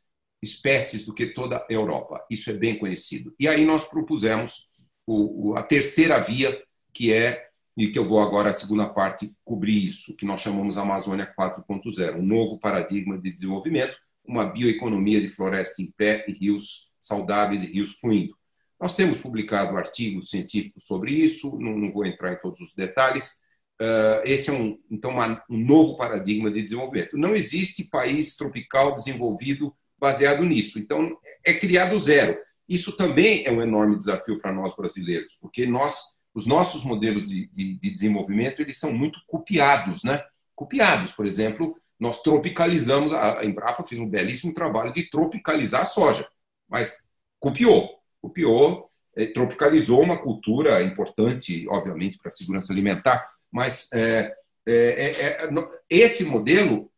espécies 0.41 1.05
do 1.05 1.13
que 1.13 1.27
toda 1.27 1.57
a 1.57 1.65
Europa. 1.69 2.25
Isso 2.29 2.49
é 2.49 2.53
bem 2.53 2.77
conhecido. 2.77 3.33
E 3.39 3.47
aí 3.47 3.65
nós 3.65 3.83
propusemos 3.83 4.71
o, 5.05 5.49
o, 5.49 5.55
a 5.55 5.63
terceira 5.63 6.19
via, 6.19 6.61
que 6.93 7.13
é, 7.13 7.47
e 7.77 7.87
que 7.87 7.97
eu 7.97 8.07
vou 8.07 8.19
agora, 8.19 8.49
a 8.49 8.53
segunda 8.53 8.87
parte, 8.87 9.33
cobrir 9.45 9.85
isso, 9.85 10.15
que 10.15 10.25
nós 10.25 10.41
chamamos 10.41 10.77
Amazônia 10.77 11.31
4.0, 11.37 12.15
um 12.15 12.21
novo 12.21 12.59
paradigma 12.59 13.17
de 13.17 13.31
desenvolvimento, 13.31 13.95
uma 14.25 14.45
bioeconomia 14.45 15.21
de 15.21 15.29
floresta 15.29 15.81
em 15.81 15.91
pé 15.91 16.25
e 16.27 16.33
rios 16.33 16.91
saudáveis 16.99 17.63
e 17.63 17.67
rios 17.67 17.93
fluindo. 17.93 18.35
Nós 18.79 18.95
temos 18.95 19.19
publicado 19.19 19.77
artigos 19.77 20.29
científicos 20.29 20.85
sobre 20.85 21.13
isso, 21.13 21.57
não, 21.59 21.77
não 21.77 21.91
vou 21.91 22.05
entrar 22.05 22.33
em 22.33 22.39
todos 22.39 22.59
os 22.59 22.73
detalhes. 22.73 23.39
Uh, 23.79 24.21
esse 24.25 24.49
é 24.49 24.53
um, 24.53 24.77
então 24.89 25.15
um 25.49 25.57
novo 25.57 25.97
paradigma 25.97 26.51
de 26.51 26.61
desenvolvimento. 26.61 27.17
Não 27.17 27.35
existe 27.35 27.89
país 27.89 28.35
tropical 28.35 28.93
desenvolvido 28.93 29.73
baseado 30.01 30.43
nisso. 30.43 30.79
Então, 30.79 31.15
é 31.45 31.53
criado 31.53 31.97
zero. 31.99 32.35
Isso 32.67 32.97
também 32.97 33.45
é 33.45 33.51
um 33.51 33.61
enorme 33.61 33.95
desafio 33.95 34.39
para 34.39 34.51
nós 34.51 34.75
brasileiros, 34.75 35.37
porque 35.39 35.67
nós, 35.67 36.15
os 36.33 36.47
nossos 36.47 36.83
modelos 36.83 37.29
de, 37.29 37.47
de, 37.53 37.77
de 37.77 37.91
desenvolvimento 37.91 38.61
eles 38.61 38.79
são 38.79 38.91
muito 38.91 39.19
copiados, 39.27 40.03
né? 40.03 40.23
Copiados, 40.55 41.11
por 41.11 41.27
exemplo, 41.27 41.77
nós 41.99 42.23
tropicalizamos, 42.23 43.13
a 43.13 43.45
Embrapa 43.45 43.85
fez 43.85 44.01
um 44.01 44.09
belíssimo 44.09 44.53
trabalho 44.53 44.91
de 44.91 45.07
tropicalizar 45.09 45.81
a 45.81 45.85
soja, 45.85 46.27
mas 46.67 47.05
copiou, 47.39 47.99
copiou, 48.19 48.89
é, 49.15 49.27
tropicalizou 49.27 50.01
uma 50.01 50.17
cultura 50.17 50.81
importante, 50.81 51.67
obviamente, 51.69 52.17
para 52.17 52.29
a 52.29 52.31
segurança 52.31 52.73
alimentar, 52.73 53.23
mas 53.51 53.89
é, 53.93 54.33
é, 54.65 55.49
esse 55.89 56.25
modelo 56.25 56.89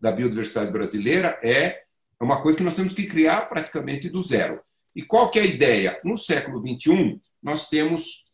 da 0.00 0.12
biodiversidade 0.12 0.70
brasileira 0.70 1.38
é 1.42 1.83
uma 2.22 2.42
coisa 2.42 2.58
que 2.58 2.64
nós 2.64 2.74
temos 2.74 2.92
que 2.92 3.06
criar 3.06 3.48
praticamente 3.48 4.08
do 4.08 4.22
zero. 4.22 4.60
E 4.94 5.02
qual 5.02 5.30
que 5.30 5.38
é 5.38 5.42
a 5.42 5.46
ideia? 5.46 6.00
No 6.04 6.16
século 6.16 6.60
XXI, 6.60 7.20
nós 7.42 7.68
temos 7.68 8.26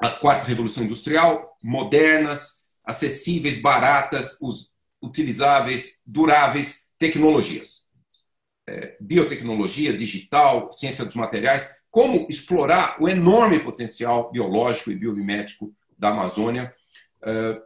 a 0.00 0.10
quarta 0.10 0.46
revolução 0.46 0.84
industrial, 0.84 1.56
modernas, 1.62 2.62
acessíveis, 2.84 3.60
baratas, 3.60 4.36
utilizáveis, 5.00 6.00
duráveis 6.04 6.86
tecnologias. 6.98 7.86
É, 8.68 8.96
biotecnologia, 9.00 9.96
digital, 9.96 10.72
ciência 10.72 11.04
dos 11.04 11.14
materiais, 11.14 11.72
como 11.90 12.26
explorar 12.28 12.96
o 13.00 13.08
enorme 13.08 13.60
potencial 13.60 14.30
biológico 14.32 14.90
e 14.90 14.96
biomimético 14.96 15.72
da 15.96 16.08
Amazônia. 16.08 16.72
É, 17.24 17.62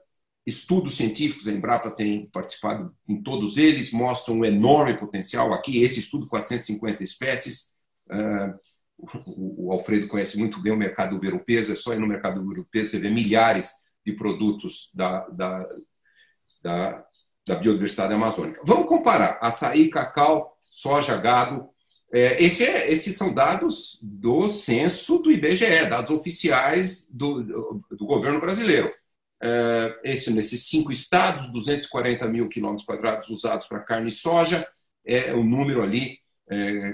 estudos 0.47 0.97
científicos, 0.97 1.49
a 1.49 1.53
Embrapa 1.53 1.91
tem 1.91 2.31
participado 2.31 2.95
em 3.09 3.21
todos 3.23 3.57
eles, 3.57 3.91
mostram 3.91 4.39
um 4.39 4.45
enorme 4.45 4.97
potencial. 4.97 5.53
Aqui, 5.53 5.83
esse 5.83 5.99
estudo, 5.99 6.27
450 6.29 7.03
espécies, 7.03 7.75
Uh, 8.09 8.55
o 9.37 9.73
Alfredo 9.73 10.09
conhece 10.09 10.39
muito 10.39 10.61
bem 10.61 10.73
o 10.73 10.77
mercado 10.77 11.23
europeu, 11.23 11.61
é 11.61 11.75
só 11.75 11.93
ir 11.93 11.99
no 11.99 12.07
mercado 12.07 12.41
europeu 12.41 12.85
você 12.85 12.99
vê 12.99 13.11
milhares 13.11 13.73
de 14.05 14.13
produtos 14.13 14.91
da, 14.95 15.27
da, 15.29 15.69
da, 16.63 17.05
da 17.47 17.55
biodiversidade 17.57 18.15
amazônica. 18.15 18.61
Vamos 18.65 18.89
comparar 18.89 19.39
açaí, 19.43 19.91
cacau, 19.91 20.57
soja, 20.63 21.17
gado. 21.17 21.69
É, 22.13 22.43
esse 22.43 22.65
é, 22.65 22.91
esses 22.91 23.17
são 23.17 23.35
dados 23.35 23.99
do 24.01 24.49
censo 24.49 25.19
do 25.19 25.31
IBGE, 25.31 25.87
dados 25.91 26.11
oficiais 26.11 27.07
do, 27.11 27.43
do 27.91 28.07
governo 28.07 28.41
brasileiro. 28.41 28.91
É, 29.43 30.01
esse, 30.05 30.31
nesses 30.33 30.67
cinco 30.67 30.91
estados, 30.91 31.51
240 31.53 32.27
mil 32.29 32.49
quilômetros 32.49 32.87
quadrados 32.87 33.29
usados 33.29 33.67
para 33.67 33.81
carne 33.81 34.09
e 34.09 34.13
soja, 34.13 34.67
é 35.05 35.33
o 35.35 35.45
número 35.45 35.83
ali 35.83 36.19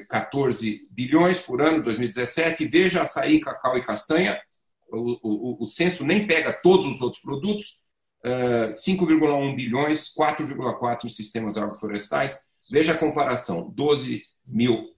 14 0.09 0.75
é, 0.75 0.95
bilhões 0.95 1.41
por 1.41 1.61
ano, 1.61 1.83
2017. 1.83 2.67
Veja 2.67 3.03
açaí, 3.03 3.41
cacau 3.41 3.77
e 3.77 3.85
castanha. 3.85 4.41
O, 4.91 5.17
o, 5.23 5.63
o 5.63 5.67
censo 5.67 6.05
nem 6.05 6.27
pega 6.27 6.53
todos 6.53 6.87
os 6.87 7.01
outros 7.01 7.23
produtos. 7.23 7.83
5,1 8.25 9.53
é, 9.53 9.55
bilhões, 9.57 10.15
4,4 10.15 11.07
em 11.07 11.11
sistemas 11.11 11.57
agroflorestais. 11.57 12.49
Veja 12.71 12.93
a 12.93 12.99
comparação: 12.99 13.71
12 13.75 14.23
mil 14.47 14.93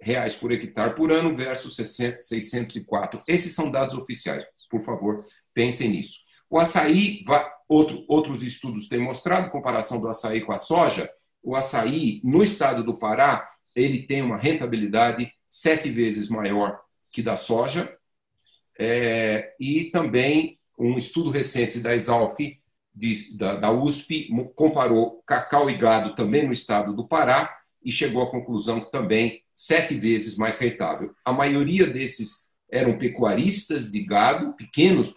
reais 0.00 0.34
por 0.34 0.52
hectare 0.52 0.94
por 0.94 1.12
ano 1.12 1.34
versus 1.34 1.76
604. 1.76 3.22
Esses 3.26 3.54
são 3.54 3.70
dados 3.70 3.94
oficiais. 3.94 4.44
Por 4.68 4.82
favor, 4.82 5.16
pensem 5.54 5.90
nisso. 5.90 6.18
O 6.52 6.58
açaí, 6.58 7.24
outro, 7.66 8.04
outros 8.06 8.42
estudos 8.42 8.86
têm 8.86 9.00
mostrado, 9.00 9.50
comparação 9.50 9.98
do 9.98 10.06
açaí 10.06 10.42
com 10.42 10.52
a 10.52 10.58
soja, 10.58 11.10
o 11.42 11.56
açaí 11.56 12.20
no 12.22 12.42
estado 12.42 12.84
do 12.84 12.98
Pará 12.98 13.48
ele 13.74 14.02
tem 14.02 14.20
uma 14.20 14.36
rentabilidade 14.36 15.32
sete 15.48 15.88
vezes 15.88 16.28
maior 16.28 16.78
que 17.10 17.22
da 17.22 17.36
soja. 17.36 17.96
É, 18.78 19.54
e 19.58 19.84
também 19.90 20.58
um 20.78 20.98
estudo 20.98 21.30
recente 21.30 21.80
da 21.80 21.94
Exalc, 21.94 22.38
de, 22.94 23.34
da, 23.34 23.56
da 23.56 23.70
USP, 23.70 24.28
comparou 24.54 25.22
cacau 25.26 25.70
e 25.70 25.74
gado 25.74 26.14
também 26.14 26.44
no 26.44 26.52
estado 26.52 26.94
do 26.94 27.08
Pará 27.08 27.48
e 27.82 27.90
chegou 27.90 28.22
à 28.22 28.30
conclusão 28.30 28.78
que 28.78 28.92
também 28.92 29.42
sete 29.54 29.94
vezes 29.94 30.36
mais 30.36 30.58
rentável. 30.58 31.14
A 31.24 31.32
maioria 31.32 31.86
desses 31.86 32.50
eram 32.70 32.98
pecuaristas 32.98 33.90
de 33.90 34.04
gado, 34.04 34.52
pequenos, 34.52 35.14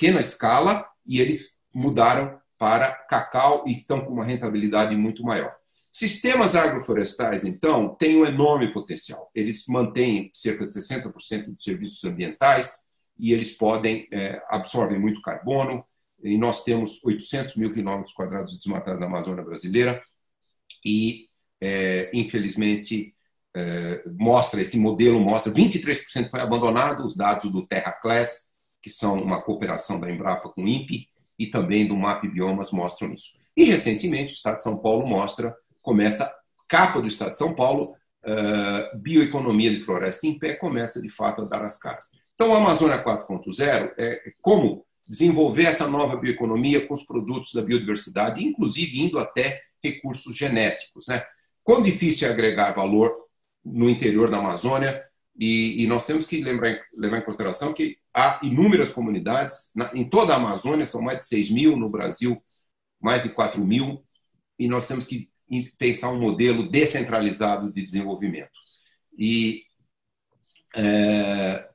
pequena 0.00 0.22
escala, 0.22 0.88
e 1.06 1.20
eles 1.20 1.60
mudaram 1.74 2.40
para 2.58 2.90
cacau 2.90 3.64
e 3.66 3.72
estão 3.72 4.00
com 4.00 4.14
uma 4.14 4.24
rentabilidade 4.24 4.96
muito 4.96 5.22
maior. 5.22 5.54
Sistemas 5.92 6.56
agroflorestais, 6.56 7.44
então, 7.44 7.94
têm 7.96 8.16
um 8.16 8.24
enorme 8.24 8.72
potencial. 8.72 9.30
Eles 9.34 9.66
mantêm 9.68 10.30
cerca 10.32 10.64
de 10.64 10.72
60% 10.72 11.52
dos 11.52 11.62
serviços 11.62 12.02
ambientais 12.04 12.78
e 13.18 13.34
eles 13.34 13.52
podem 13.52 14.08
é, 14.10 14.42
absorvem 14.48 14.98
muito 14.98 15.20
carbono. 15.20 15.84
E 16.22 16.38
nós 16.38 16.64
temos 16.64 17.04
800 17.04 17.56
mil 17.56 17.72
quilômetros 17.72 18.14
quadrados 18.14 18.56
desmatados 18.56 19.00
na 19.00 19.06
Amazônia 19.06 19.44
brasileira 19.44 20.02
e, 20.84 21.26
é, 21.60 22.10
infelizmente, 22.14 23.14
é, 23.54 24.02
mostra 24.06 24.60
esse 24.60 24.78
modelo 24.78 25.20
mostra 25.20 25.52
23% 25.52 26.30
foi 26.30 26.40
abandonado. 26.40 27.04
Os 27.04 27.16
dados 27.16 27.50
do 27.52 27.66
Terra 27.66 27.92
Class, 27.92 28.49
que 28.82 28.90
são 28.90 29.20
uma 29.20 29.42
cooperação 29.42 30.00
da 30.00 30.10
Embrapa 30.10 30.48
com 30.48 30.62
o 30.62 30.68
INPE 30.68 31.08
e 31.38 31.46
também 31.46 31.86
do 31.86 31.96
MAP 31.96 32.24
Biomas 32.24 32.70
mostram 32.70 33.12
isso. 33.12 33.38
E 33.56 33.64
recentemente 33.64 34.32
o 34.32 34.36
Estado 34.36 34.58
de 34.58 34.62
São 34.62 34.78
Paulo 34.78 35.06
mostra 35.06 35.54
começa, 35.82 36.30
capa 36.68 37.00
do 37.00 37.06
Estado 37.06 37.32
de 37.32 37.38
São 37.38 37.54
Paulo, 37.54 37.94
uh, 38.24 38.98
bioeconomia 38.98 39.70
de 39.70 39.80
floresta 39.80 40.26
em 40.26 40.38
pé, 40.38 40.54
começa 40.54 41.00
de 41.00 41.08
fato 41.08 41.42
a 41.42 41.44
dar 41.44 41.64
as 41.64 41.78
caras. 41.78 42.10
Então, 42.34 42.54
a 42.54 42.58
Amazônia 42.58 43.02
4.0 43.02 43.92
é 43.98 44.32
como 44.40 44.84
desenvolver 45.06 45.64
essa 45.64 45.88
nova 45.88 46.16
bioeconomia 46.16 46.86
com 46.86 46.94
os 46.94 47.02
produtos 47.02 47.52
da 47.52 47.62
biodiversidade, 47.62 48.44
inclusive 48.44 49.00
indo 49.00 49.18
até 49.18 49.60
recursos 49.82 50.36
genéticos. 50.36 51.06
Né? 51.08 51.22
Quão 51.64 51.82
difícil 51.82 52.28
é 52.28 52.30
agregar 52.30 52.72
valor 52.72 53.12
no 53.64 53.90
interior 53.90 54.30
da 54.30 54.38
Amazônia, 54.38 55.04
e, 55.38 55.82
e 55.82 55.86
nós 55.86 56.06
temos 56.06 56.26
que 56.26 56.42
lembrar, 56.42 56.78
levar 56.96 57.18
em 57.18 57.24
consideração 57.24 57.72
que 57.72 57.96
há 58.14 58.40
inúmeras 58.42 58.90
comunidades, 58.90 59.70
na, 59.74 59.90
em 59.94 60.08
toda 60.08 60.34
a 60.34 60.36
Amazônia, 60.36 60.86
são 60.86 61.00
mais 61.00 61.18
de 61.18 61.26
6 61.26 61.50
mil, 61.50 61.76
no 61.76 61.88
Brasil, 61.88 62.42
mais 63.00 63.22
de 63.22 63.30
4 63.30 63.64
mil, 63.64 64.04
e 64.58 64.68
nós 64.68 64.86
temos 64.86 65.06
que 65.06 65.30
pensar 65.78 66.10
um 66.10 66.20
modelo 66.20 66.70
descentralizado 66.70 67.72
de 67.72 67.84
desenvolvimento. 67.84 68.50
E 69.18 69.64
é, 70.76 71.66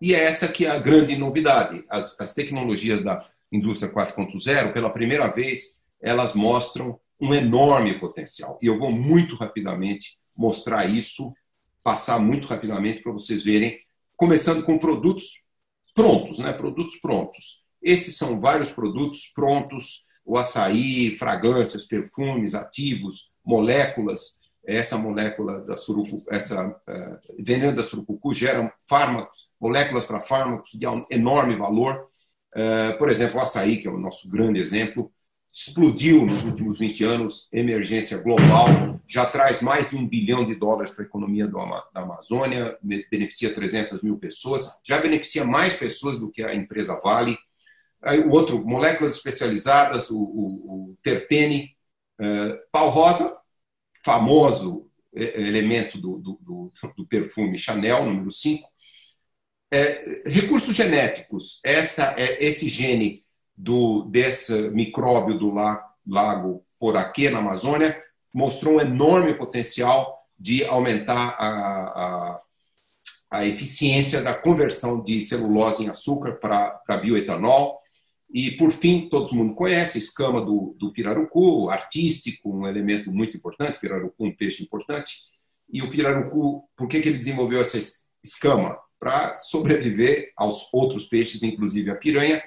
e 0.00 0.14
é 0.14 0.24
essa 0.24 0.48
que 0.48 0.66
é 0.66 0.70
a 0.70 0.78
grande 0.78 1.16
novidade. 1.16 1.84
As, 1.88 2.18
as 2.20 2.34
tecnologias 2.34 3.02
da 3.02 3.26
indústria 3.50 3.92
4.0, 3.92 4.72
pela 4.72 4.90
primeira 4.90 5.28
vez, 5.28 5.80
elas 6.00 6.34
mostram 6.34 7.00
um 7.20 7.32
enorme 7.32 7.98
potencial. 7.98 8.58
E 8.62 8.66
eu 8.66 8.78
vou 8.78 8.92
muito 8.92 9.36
rapidamente 9.36 10.18
mostrar 10.36 10.86
isso, 10.86 11.32
passar 11.86 12.18
muito 12.18 12.48
rapidamente 12.48 13.00
para 13.00 13.12
vocês 13.12 13.44
verem, 13.44 13.78
começando 14.16 14.64
com 14.64 14.76
produtos 14.76 15.44
prontos, 15.94 16.40
né? 16.40 16.52
Produtos 16.52 16.96
prontos. 16.96 17.64
Esses 17.80 18.16
são 18.16 18.40
vários 18.40 18.72
produtos 18.72 19.30
prontos 19.32 20.04
o 20.24 20.36
açaí, 20.36 21.14
fragrâncias, 21.14 21.84
perfumes, 21.84 22.56
ativos, 22.56 23.30
moléculas. 23.44 24.40
Essa 24.66 24.98
molécula 24.98 25.64
da 25.64 25.76
surucu, 25.76 26.24
essa 26.28 26.66
uh, 26.66 27.44
veneno 27.44 27.76
da 27.76 27.84
surucucu 27.84 28.34
gera 28.34 28.74
fármacos, 28.88 29.48
moléculas 29.60 30.04
para 30.04 30.20
fármacos 30.20 30.70
de 30.72 30.86
enorme 31.08 31.54
valor. 31.54 32.08
Uh, 32.52 32.98
por 32.98 33.08
exemplo, 33.08 33.38
o 33.38 33.42
açaí, 33.42 33.76
que 33.76 33.86
é 33.86 33.90
o 33.92 34.00
nosso 34.00 34.28
grande 34.28 34.60
exemplo, 34.60 35.12
explodiu 35.54 36.26
nos 36.26 36.44
últimos 36.44 36.80
20 36.80 37.04
anos, 37.04 37.48
emergência 37.52 38.18
global, 38.18 38.95
já 39.06 39.24
traz 39.24 39.60
mais 39.60 39.88
de 39.88 39.96
um 39.96 40.06
bilhão 40.06 40.44
de 40.44 40.54
dólares 40.54 40.90
para 40.90 41.04
a 41.04 41.06
economia 41.06 41.46
do, 41.46 41.58
da 41.58 42.02
Amazônia, 42.02 42.76
beneficia 42.82 43.54
300 43.54 44.02
mil 44.02 44.18
pessoas, 44.18 44.78
já 44.82 45.00
beneficia 45.00 45.44
mais 45.44 45.74
pessoas 45.74 46.18
do 46.18 46.30
que 46.30 46.42
a 46.42 46.54
empresa 46.54 46.98
Vale. 47.02 47.38
O 48.26 48.30
outro, 48.30 48.64
moléculas 48.64 49.16
especializadas, 49.16 50.10
o, 50.10 50.18
o, 50.18 50.90
o 50.92 50.96
terpene, 51.02 51.76
uh, 52.20 52.58
pau 52.70 52.90
rosa, 52.90 53.36
famoso 54.04 54.86
elemento 55.16 55.98
do, 55.98 56.18
do, 56.18 56.72
do, 56.96 57.06
perfume 57.06 57.56
Chanel, 57.56 58.04
número 58.04 58.30
5. 58.30 58.68
É, 59.70 60.22
recursos 60.26 60.76
genéticos, 60.76 61.60
essa, 61.64 62.14
é, 62.16 62.44
esse 62.44 62.68
gene 62.68 63.24
do, 63.56 64.04
desse 64.04 64.52
micróbio 64.70 65.38
do 65.38 65.52
lago 66.06 66.60
Poraquê, 66.78 67.30
na 67.30 67.38
Amazônia, 67.38 68.00
mostrou 68.36 68.76
um 68.76 68.80
enorme 68.80 69.34
potencial 69.34 70.14
de 70.38 70.64
aumentar 70.64 71.34
a, 71.38 71.48
a, 71.48 72.42
a 73.30 73.46
eficiência 73.46 74.22
da 74.22 74.34
conversão 74.34 75.02
de 75.02 75.22
celulose 75.22 75.84
em 75.84 75.88
açúcar 75.88 76.32
para 76.32 76.98
bioetanol. 76.98 77.80
E, 78.32 78.50
por 78.52 78.70
fim, 78.70 79.08
todo 79.08 79.34
mundo 79.34 79.54
conhece 79.54 79.96
a 79.96 80.00
escama 80.00 80.42
do, 80.42 80.76
do 80.78 80.92
pirarucu, 80.92 81.70
artístico, 81.70 82.54
um 82.54 82.66
elemento 82.66 83.10
muito 83.10 83.36
importante, 83.36 83.80
pirarucu 83.80 84.26
um 84.26 84.34
peixe 84.36 84.62
importante. 84.62 85.20
E 85.72 85.80
o 85.80 85.88
pirarucu, 85.88 86.68
por 86.76 86.86
que, 86.88 87.00
que 87.00 87.08
ele 87.08 87.18
desenvolveu 87.18 87.60
essa 87.60 87.78
escama? 88.22 88.78
Para 88.98 89.36
sobreviver 89.38 90.32
aos 90.36 90.72
outros 90.72 91.04
peixes, 91.04 91.42
inclusive 91.42 91.90
a 91.90 91.96
piranha. 91.96 92.42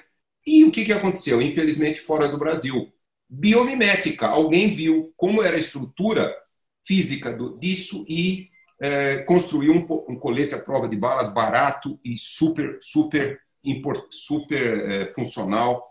E 0.46 0.64
o 0.64 0.70
que, 0.70 0.84
que 0.84 0.92
aconteceu? 0.92 1.40
Infelizmente, 1.40 2.00
fora 2.00 2.28
do 2.28 2.38
Brasil. 2.38 2.92
Biomimética. 3.30 4.26
Alguém 4.26 4.70
viu 4.70 5.12
como 5.16 5.42
era 5.42 5.56
a 5.56 5.60
estrutura 5.60 6.34
física 6.84 7.32
do, 7.32 7.56
disso 7.58 8.04
e 8.08 8.48
é, 8.80 9.18
construiu 9.18 9.72
um, 9.74 10.12
um, 10.12 10.16
colete 10.16 10.54
à 10.54 10.58
prova 10.58 10.88
de 10.88 10.96
balas 10.96 11.32
barato 11.32 12.00
e 12.04 12.18
super, 12.18 12.78
super, 12.80 13.40
super 14.10 14.90
é, 14.90 15.12
funcional. 15.12 15.88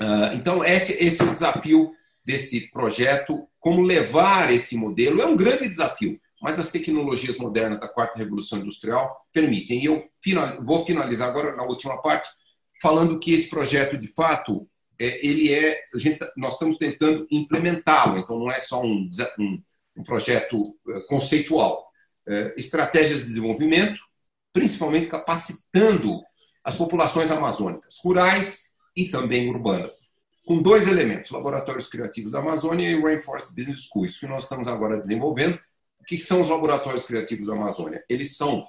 Uh, 0.00 0.34
então, 0.34 0.64
esse, 0.64 0.92
esse 1.04 1.20
é 1.20 1.24
o 1.24 1.30
desafio 1.30 1.92
desse 2.24 2.70
projeto. 2.70 3.46
Como 3.60 3.82
levar 3.82 4.52
esse 4.52 4.76
modelo 4.76 5.20
é 5.20 5.26
um 5.26 5.36
grande 5.36 5.68
desafio 5.68 6.18
mas 6.40 6.58
as 6.58 6.70
tecnologias 6.70 7.36
modernas 7.38 7.80
da 7.80 7.88
quarta 7.88 8.18
revolução 8.18 8.60
industrial 8.60 9.26
permitem. 9.32 9.82
E 9.82 9.86
eu 9.86 10.08
final, 10.20 10.62
vou 10.62 10.84
finalizar 10.84 11.28
agora 11.28 11.54
na 11.56 11.64
última 11.64 12.00
parte 12.00 12.28
falando 12.80 13.18
que 13.18 13.32
esse 13.32 13.50
projeto 13.50 13.98
de 13.98 14.06
fato 14.06 14.68
ele 14.98 15.52
é 15.52 15.80
gente, 15.94 16.18
nós 16.36 16.54
estamos 16.54 16.76
tentando 16.76 17.26
implementá-lo. 17.30 18.18
Então 18.18 18.38
não 18.38 18.50
é 18.50 18.60
só 18.60 18.82
um, 18.82 19.08
um, 19.38 19.62
um 19.96 20.02
projeto 20.02 20.62
é, 20.88 21.00
conceitual. 21.02 21.86
É, 22.26 22.54
estratégias 22.58 23.20
de 23.20 23.26
desenvolvimento, 23.26 24.00
principalmente 24.52 25.06
capacitando 25.06 26.20
as 26.62 26.76
populações 26.76 27.30
amazônicas, 27.30 27.96
rurais 28.04 28.72
e 28.94 29.08
também 29.08 29.48
urbanas, 29.48 30.10
com 30.44 30.60
dois 30.60 30.86
elementos: 30.86 31.30
laboratórios 31.30 31.88
criativos 31.88 32.32
da 32.32 32.40
Amazônia 32.40 32.90
e 32.90 32.94
o 32.94 33.04
Rainforest 33.04 33.54
Business 33.54 33.88
School. 33.88 34.04
Isso 34.04 34.20
que 34.20 34.26
nós 34.26 34.42
estamos 34.42 34.68
agora 34.68 35.00
desenvolvendo 35.00 35.58
que 36.08 36.18
são 36.18 36.40
os 36.40 36.48
laboratórios 36.48 37.04
criativos 37.04 37.46
da 37.46 37.52
Amazônia? 37.52 38.02
Eles 38.08 38.34
são 38.34 38.66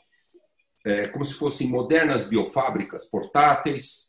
é, 0.85 1.07
como 1.07 1.23
se 1.23 1.33
fossem 1.33 1.69
modernas 1.69 2.25
biofábricas 2.25 3.05
portáteis 3.05 4.08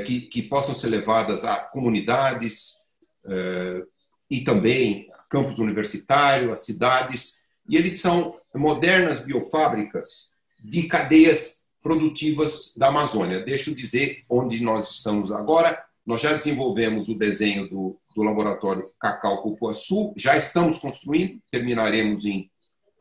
que, 0.00 0.20
que 0.22 0.42
possam 0.42 0.74
ser 0.74 0.88
levadas 0.88 1.44
a 1.44 1.56
comunidades 1.56 2.84
é, 3.24 3.82
e 4.30 4.40
também 4.40 5.08
a 5.12 5.22
campos 5.28 5.58
universitários, 5.58 6.50
a 6.50 6.56
cidades. 6.56 7.44
E 7.68 7.76
eles 7.76 8.00
são 8.00 8.38
modernas 8.54 9.20
biofábricas 9.20 10.36
de 10.62 10.84
cadeias 10.84 11.66
produtivas 11.82 12.74
da 12.76 12.88
Amazônia. 12.88 13.44
Deixa 13.44 13.70
eu 13.70 13.74
dizer 13.74 14.20
onde 14.28 14.62
nós 14.62 14.90
estamos 14.90 15.30
agora. 15.30 15.84
Nós 16.04 16.20
já 16.20 16.32
desenvolvemos 16.32 17.08
o 17.08 17.18
desenho 17.18 17.68
do, 17.68 17.98
do 18.14 18.22
laboratório 18.22 18.90
Cacau 18.98 19.42
Cupuaçu, 19.42 20.12
já 20.16 20.36
estamos 20.36 20.78
construindo, 20.78 21.40
terminaremos 21.50 22.24
em 22.24 22.48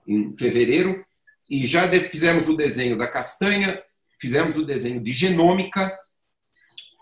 em 0.07 0.35
fevereiro, 0.37 1.03
e 1.49 1.65
já 1.65 1.87
fizemos 2.09 2.47
o 2.47 2.55
desenho 2.55 2.97
da 2.97 3.07
castanha, 3.07 3.81
fizemos 4.19 4.57
o 4.57 4.65
desenho 4.65 5.01
de 5.01 5.13
genômica 5.13 5.95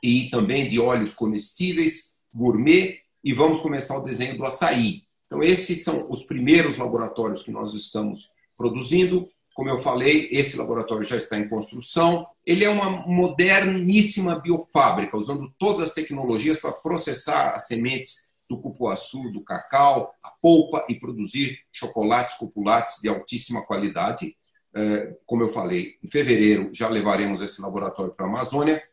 e 0.04 0.30
também 0.30 0.68
de 0.68 0.80
óleos 0.80 1.14
comestíveis, 1.14 2.14
gourmet, 2.34 3.00
e 3.24 3.32
vamos 3.32 3.62
começar 3.62 3.98
o 3.98 4.04
desenho 4.04 4.38
do 4.38 4.46
açaí. 4.46 5.04
Então, 5.26 5.42
esses 5.42 5.82
são 5.82 6.12
os 6.12 6.24
primeiros 6.24 6.78
laboratórios 6.78 7.42
que 7.42 7.52
nós 7.52 7.74
estamos 7.74 8.30
produzindo. 8.58 9.30
Como 9.56 9.70
eu 9.70 9.80
falei, 9.80 10.28
esse 10.30 10.58
laboratório 10.58 11.06
já 11.06 11.16
está 11.16 11.38
em 11.38 11.48
construção. 11.48 12.28
Ele 12.46 12.66
é 12.66 12.70
uma 12.70 13.08
moderníssima 13.08 14.38
biofábrica, 14.38 15.16
usando 15.16 15.54
todas 15.58 15.90
as 15.90 15.94
tecnologias 15.94 16.60
para 16.60 16.74
processar 16.74 17.56
as 17.56 17.66
sementes 17.68 18.28
do 18.50 18.60
cupuaçu, 18.60 19.32
do 19.32 19.42
cacau, 19.42 20.14
a 20.22 20.30
polpa 20.42 20.86
e 20.90 20.96
produzir 20.96 21.60
chocolates, 21.72 22.36
cupulates 22.36 23.02
de 23.02 23.08
altíssima 23.08 23.66
qualidade. 23.66 24.36
É, 24.76 25.16
como 25.26 25.44
eu 25.44 25.50
falei, 25.50 25.96
em 26.04 26.10
fevereiro 26.10 26.70
já 26.74 26.90
levaremos 26.90 27.42
esse 27.42 27.62
laboratório 27.62 28.12
para 28.12 28.26
a 28.26 28.30
Amazônia 28.30 28.84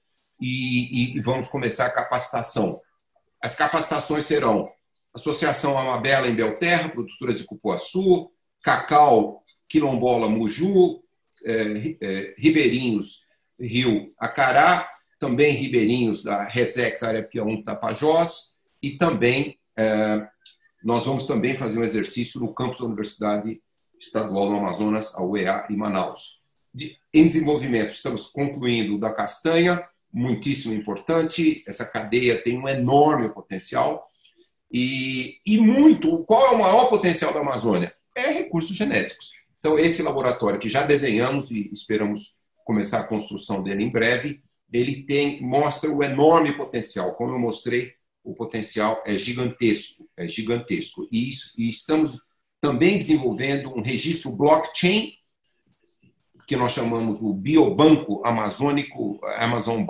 e, 0.40 1.16
e 1.16 1.20
vamos 1.20 1.48
começar 1.48 1.86
a 1.86 1.92
capacitação. 1.92 2.80
As 3.42 3.54
capacitações 3.54 4.24
serão 4.26 4.68
Associação 5.12 5.76
Amabela 5.78 6.28
em 6.28 6.34
Belterra, 6.34 6.88
produtoras 6.88 7.38
de 7.38 7.44
cupuaçu, 7.44 8.30
Cacau 8.62 9.42
Quilombola 9.68 10.28
Muju, 10.28 11.02
é, 11.44 12.34
Ribeirinhos 12.36 13.24
Rio 13.58 14.08
Acará, 14.18 14.88
também 15.18 15.52
Ribeirinhos 15.52 16.22
da 16.22 16.44
Resex 16.44 17.02
Área 17.02 17.22
Piauí 17.22 17.62
Tapajós, 17.62 18.58
e 18.82 18.92
também 18.92 19.58
é, 19.76 20.26
nós 20.82 21.04
vamos 21.04 21.26
também 21.26 21.56
fazer 21.56 21.78
um 21.78 21.84
exercício 21.84 22.40
no 22.40 22.54
campus 22.54 22.78
da 22.78 22.86
Universidade 22.86 23.60
Estadual 23.98 24.48
do 24.48 24.56
Amazonas, 24.56 25.14
a 25.14 25.22
UEA, 25.22 25.66
em 25.68 25.76
Manaus. 25.76 26.40
De, 26.72 26.96
em 27.12 27.26
desenvolvimento, 27.26 27.90
estamos 27.90 28.26
concluindo 28.26 28.98
da 28.98 29.12
castanha, 29.12 29.86
muitíssimo 30.12 30.74
importante, 30.74 31.64
essa 31.66 31.84
cadeia 31.84 32.42
tem 32.42 32.58
um 32.58 32.68
enorme 32.68 33.28
potencial. 33.28 34.04
E, 34.70 35.38
e 35.44 35.58
muito, 35.58 36.18
qual 36.24 36.46
é 36.46 36.50
o 36.50 36.58
maior 36.58 36.88
potencial 36.88 37.32
da 37.32 37.40
Amazônia? 37.40 37.94
É 38.14 38.30
recursos 38.30 38.76
genéticos. 38.76 39.32
Então, 39.58 39.78
esse 39.78 40.02
laboratório 40.02 40.58
que 40.58 40.68
já 40.68 40.84
desenhamos 40.84 41.50
e 41.50 41.68
esperamos 41.72 42.38
começar 42.64 43.00
a 43.00 43.04
construção 43.04 43.62
dele 43.62 43.84
em 43.84 43.90
breve, 43.90 44.42
ele 44.72 45.02
tem 45.02 45.42
mostra 45.42 45.90
o 45.90 46.02
enorme 46.02 46.56
potencial, 46.56 47.14
como 47.14 47.34
eu 47.34 47.38
mostrei 47.38 47.92
o 48.22 48.34
potencial 48.34 49.02
é 49.06 49.16
gigantesco, 49.16 50.08
é 50.16 50.28
gigantesco. 50.28 51.08
E, 51.10 51.30
e 51.56 51.68
estamos 51.68 52.20
também 52.60 52.98
desenvolvendo 52.98 53.74
um 53.74 53.82
registro 53.82 54.30
blockchain 54.36 55.14
que 56.50 56.56
nós 56.56 56.72
chamamos 56.72 57.22
o 57.22 57.32
Biobanco 57.32 58.26
Amazônico, 58.26 59.20
Amazon 59.36 59.86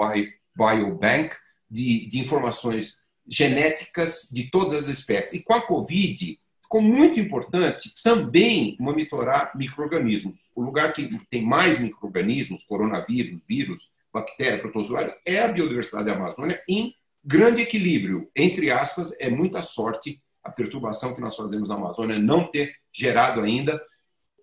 Biobank, 0.55 1.35
de, 1.71 2.07
de 2.07 2.19
informações 2.19 2.99
genéticas 3.27 4.29
de 4.31 4.51
todas 4.51 4.75
as 4.75 4.87
espécies. 4.87 5.41
E 5.41 5.43
com 5.43 5.55
a 5.55 5.63
Covid, 5.63 6.39
ficou 6.63 6.83
muito 6.83 7.19
importante 7.19 7.95
também 8.05 8.77
monitorar 8.79 9.57
micro-organismos. 9.57 10.51
O 10.55 10.61
lugar 10.61 10.93
que 10.93 11.19
tem 11.31 11.43
mais 11.43 11.81
micro-organismos, 11.81 12.65
coronavírus, 12.65 13.41
vírus, 13.49 13.89
bactéria, 14.13 14.61
protozoários, 14.61 15.15
é 15.25 15.39
a 15.43 15.49
biodiversidade 15.49 16.05
da 16.05 16.13
Amazônia 16.13 16.63
em 16.69 16.95
grande 17.25 17.63
equilíbrio, 17.63 18.31
entre 18.37 18.71
aspas, 18.71 19.19
é 19.19 19.31
muita 19.31 19.63
sorte 19.63 20.21
a 20.45 20.51
perturbação 20.51 21.15
que 21.15 21.23
nós 21.23 21.37
fazemos 21.37 21.71
na 21.71 21.77
Amazônia 21.77 22.19
não 22.19 22.51
ter 22.51 22.75
gerado 22.93 23.41
ainda 23.41 23.83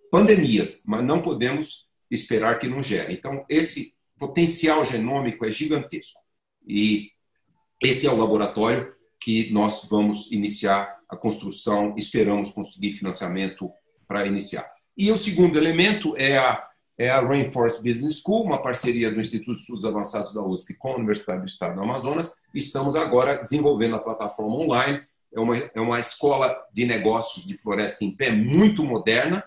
pandemias, 0.09 0.81
mas 0.83 1.05
não 1.05 1.21
podemos 1.21 1.86
esperar 2.09 2.59
que 2.59 2.67
não 2.67 2.81
gere. 2.81 3.13
Então, 3.13 3.45
esse 3.49 3.93
potencial 4.17 4.83
genômico 4.85 5.45
é 5.45 5.51
gigantesco. 5.51 6.19
E 6.65 7.11
esse 7.81 8.07
é 8.07 8.11
o 8.11 8.17
laboratório 8.17 8.93
que 9.19 9.51
nós 9.51 9.85
vamos 9.89 10.31
iniciar 10.31 10.97
a 11.09 11.15
construção, 11.15 11.95
esperamos 11.97 12.51
conseguir 12.51 12.93
financiamento 12.93 13.71
para 14.07 14.25
iniciar. 14.25 14.69
E 14.97 15.11
o 15.11 15.17
segundo 15.17 15.57
elemento 15.57 16.15
é 16.17 16.37
a 16.37 16.67
é 16.97 17.09
a 17.11 17.21
Rainforest 17.21 17.81
Business 17.81 18.21
School, 18.21 18.43
uma 18.43 18.61
parceria 18.61 19.11
do 19.11 19.19
Instituto 19.19 19.53
de 19.53 19.59
Estudos 19.59 19.85
Avançados 19.85 20.33
da 20.33 20.41
USP 20.41 20.73
com 20.73 20.93
a 20.93 20.95
Universidade 20.95 21.41
do 21.41 21.45
Estado 21.45 21.75
do 21.75 21.81
Amazonas. 21.81 22.33
Estamos 22.53 22.95
agora 22.95 23.35
desenvolvendo 23.35 23.95
a 23.95 23.99
plataforma 23.99 24.55
online. 24.55 25.01
É 25.31 25.39
uma, 25.39 25.55
é 25.55 25.79
uma 25.79 25.99
escola 25.99 26.55
de 26.73 26.85
negócios 26.85 27.45
de 27.45 27.55
floresta 27.55 28.03
em 28.03 28.09
pé 28.09 28.31
muito 28.31 28.83
moderna, 28.83 29.43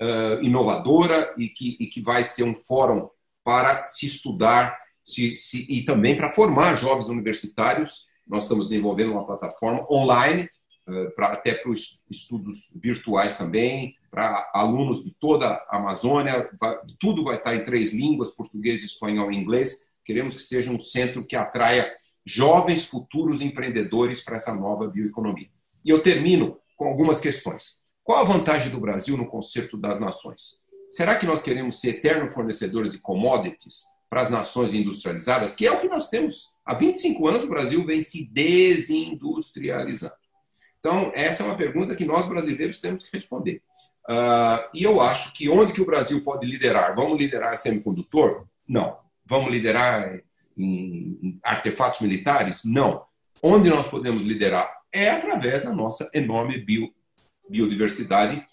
uh, 0.00 0.42
inovadora 0.42 1.34
e 1.36 1.48
que, 1.48 1.76
e 1.80 1.86
que 1.86 2.00
vai 2.00 2.24
ser 2.24 2.44
um 2.44 2.54
fórum 2.54 3.08
para 3.44 3.86
se 3.86 4.06
estudar 4.06 4.76
se, 5.02 5.34
se, 5.36 5.66
e 5.68 5.82
também 5.84 6.16
para 6.16 6.32
formar 6.32 6.74
jovens 6.74 7.08
universitários. 7.08 8.06
Nós 8.26 8.42
estamos 8.42 8.68
desenvolvendo 8.68 9.12
uma 9.12 9.26
plataforma 9.26 9.86
online, 9.90 10.50
uh, 10.86 11.14
pra, 11.14 11.28
até 11.28 11.54
para 11.54 11.70
os 11.70 12.02
estudos 12.10 12.72
virtuais 12.76 13.38
também, 13.38 13.94
para 14.10 14.50
alunos 14.54 15.02
de 15.04 15.14
toda 15.18 15.48
a 15.68 15.78
Amazônia. 15.78 16.50
Vai, 16.60 16.78
tudo 17.00 17.24
vai 17.24 17.36
estar 17.36 17.54
em 17.54 17.64
três 17.64 17.92
línguas: 17.94 18.32
português, 18.32 18.84
espanhol 18.84 19.32
e 19.32 19.36
inglês. 19.36 19.90
Queremos 20.04 20.34
que 20.34 20.42
seja 20.42 20.70
um 20.70 20.80
centro 20.80 21.24
que 21.24 21.36
atraia 21.36 21.90
jovens 22.24 22.84
futuros 22.84 23.40
empreendedores 23.40 24.22
para 24.22 24.36
essa 24.36 24.54
nova 24.54 24.86
bioeconomia. 24.86 25.48
E 25.82 25.88
eu 25.88 26.02
termino 26.02 26.58
com 26.76 26.86
algumas 26.86 27.20
questões. 27.20 27.80
Qual 28.08 28.22
a 28.22 28.24
vantagem 28.24 28.72
do 28.72 28.80
Brasil 28.80 29.18
no 29.18 29.26
concerto 29.26 29.76
das 29.76 30.00
nações? 30.00 30.62
Será 30.88 31.16
que 31.16 31.26
nós 31.26 31.42
queremos 31.42 31.78
ser 31.78 31.88
eternos 31.90 32.32
fornecedores 32.32 32.92
de 32.92 32.98
commodities 32.98 33.84
para 34.08 34.22
as 34.22 34.30
nações 34.30 34.72
industrializadas, 34.72 35.54
que 35.54 35.66
é 35.66 35.72
o 35.72 35.78
que 35.78 35.88
nós 35.88 36.08
temos? 36.08 36.50
Há 36.64 36.72
25 36.72 37.28
anos 37.28 37.44
o 37.44 37.50
Brasil 37.50 37.84
vem 37.84 38.00
se 38.00 38.26
desindustrializando. 38.32 40.14
Então, 40.80 41.12
essa 41.14 41.42
é 41.42 41.46
uma 41.46 41.54
pergunta 41.54 41.94
que 41.94 42.06
nós 42.06 42.26
brasileiros 42.26 42.80
temos 42.80 43.04
que 43.04 43.14
responder. 43.14 43.60
Uh, 44.08 44.64
e 44.72 44.84
eu 44.84 45.02
acho 45.02 45.34
que 45.34 45.50
onde 45.50 45.74
que 45.74 45.82
o 45.82 45.86
Brasil 45.86 46.24
pode 46.24 46.46
liderar? 46.46 46.96
Vamos 46.96 47.18
liderar 47.18 47.58
semicondutor? 47.58 48.46
Não. 48.66 48.94
Vamos 49.26 49.50
liderar 49.50 50.18
em 50.56 51.38
artefatos 51.44 52.00
militares? 52.00 52.62
Não. 52.64 53.04
Onde 53.42 53.68
nós 53.68 53.86
podemos 53.86 54.22
liderar? 54.22 54.78
É 54.90 55.10
através 55.10 55.62
da 55.62 55.70
nossa 55.70 56.08
enorme 56.14 56.56
bio, 56.56 56.90
biodiversidade, 57.48 58.46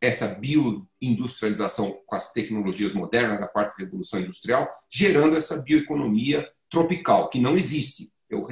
essa 0.00 0.28
bioindustrialização 0.28 1.98
com 2.06 2.14
as 2.14 2.32
tecnologias 2.32 2.92
modernas, 2.92 3.40
a 3.40 3.48
quarta 3.48 3.74
revolução 3.78 4.20
industrial, 4.20 4.68
gerando 4.90 5.36
essa 5.36 5.60
bioeconomia 5.62 6.48
tropical, 6.70 7.30
que 7.30 7.40
não 7.40 7.56
existe. 7.56 8.12
Eu 8.28 8.46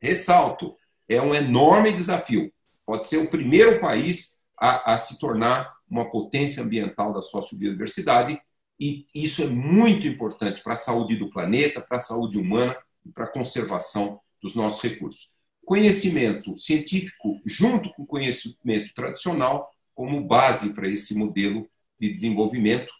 ressalto, 0.00 0.76
é 1.08 1.20
um 1.20 1.34
enorme 1.34 1.92
desafio. 1.92 2.52
Pode 2.86 3.06
ser 3.06 3.18
o 3.18 3.30
primeiro 3.30 3.80
país 3.80 4.38
a, 4.58 4.94
a 4.94 4.98
se 4.98 5.18
tornar 5.18 5.74
uma 5.88 6.10
potência 6.10 6.62
ambiental 6.62 7.12
da 7.12 7.20
sociobiodiversidade, 7.22 8.40
e 8.78 9.06
isso 9.14 9.42
é 9.42 9.46
muito 9.46 10.06
importante 10.06 10.62
para 10.62 10.74
a 10.74 10.76
saúde 10.76 11.16
do 11.16 11.30
planeta, 11.30 11.80
para 11.80 11.98
a 11.98 12.00
saúde 12.00 12.38
humana 12.38 12.76
e 13.04 13.10
para 13.10 13.24
a 13.24 13.32
conservação 13.32 14.20
dos 14.42 14.54
nossos 14.54 14.82
recursos. 14.82 15.33
Conhecimento 15.64 16.56
científico, 16.56 17.40
junto 17.44 17.92
com 17.94 18.06
conhecimento 18.06 18.92
tradicional, 18.94 19.70
como 19.94 20.26
base 20.26 20.74
para 20.74 20.88
esse 20.88 21.14
modelo 21.14 21.68
de 21.98 22.10
desenvolvimento 22.10 22.92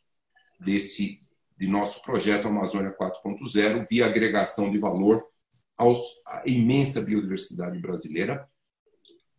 desse 0.61 1.19
de 1.57 1.69
nosso 1.69 2.03
projeto 2.03 2.49
Amazônia 2.49 2.95
4.0, 2.99 3.87
via 3.89 4.07
agregação 4.07 4.71
de 4.71 4.79
valor 4.79 5.25
aos, 5.77 5.99
à 6.27 6.43
imensa 6.47 7.01
biodiversidade 7.01 7.79
brasileira. 7.79 8.49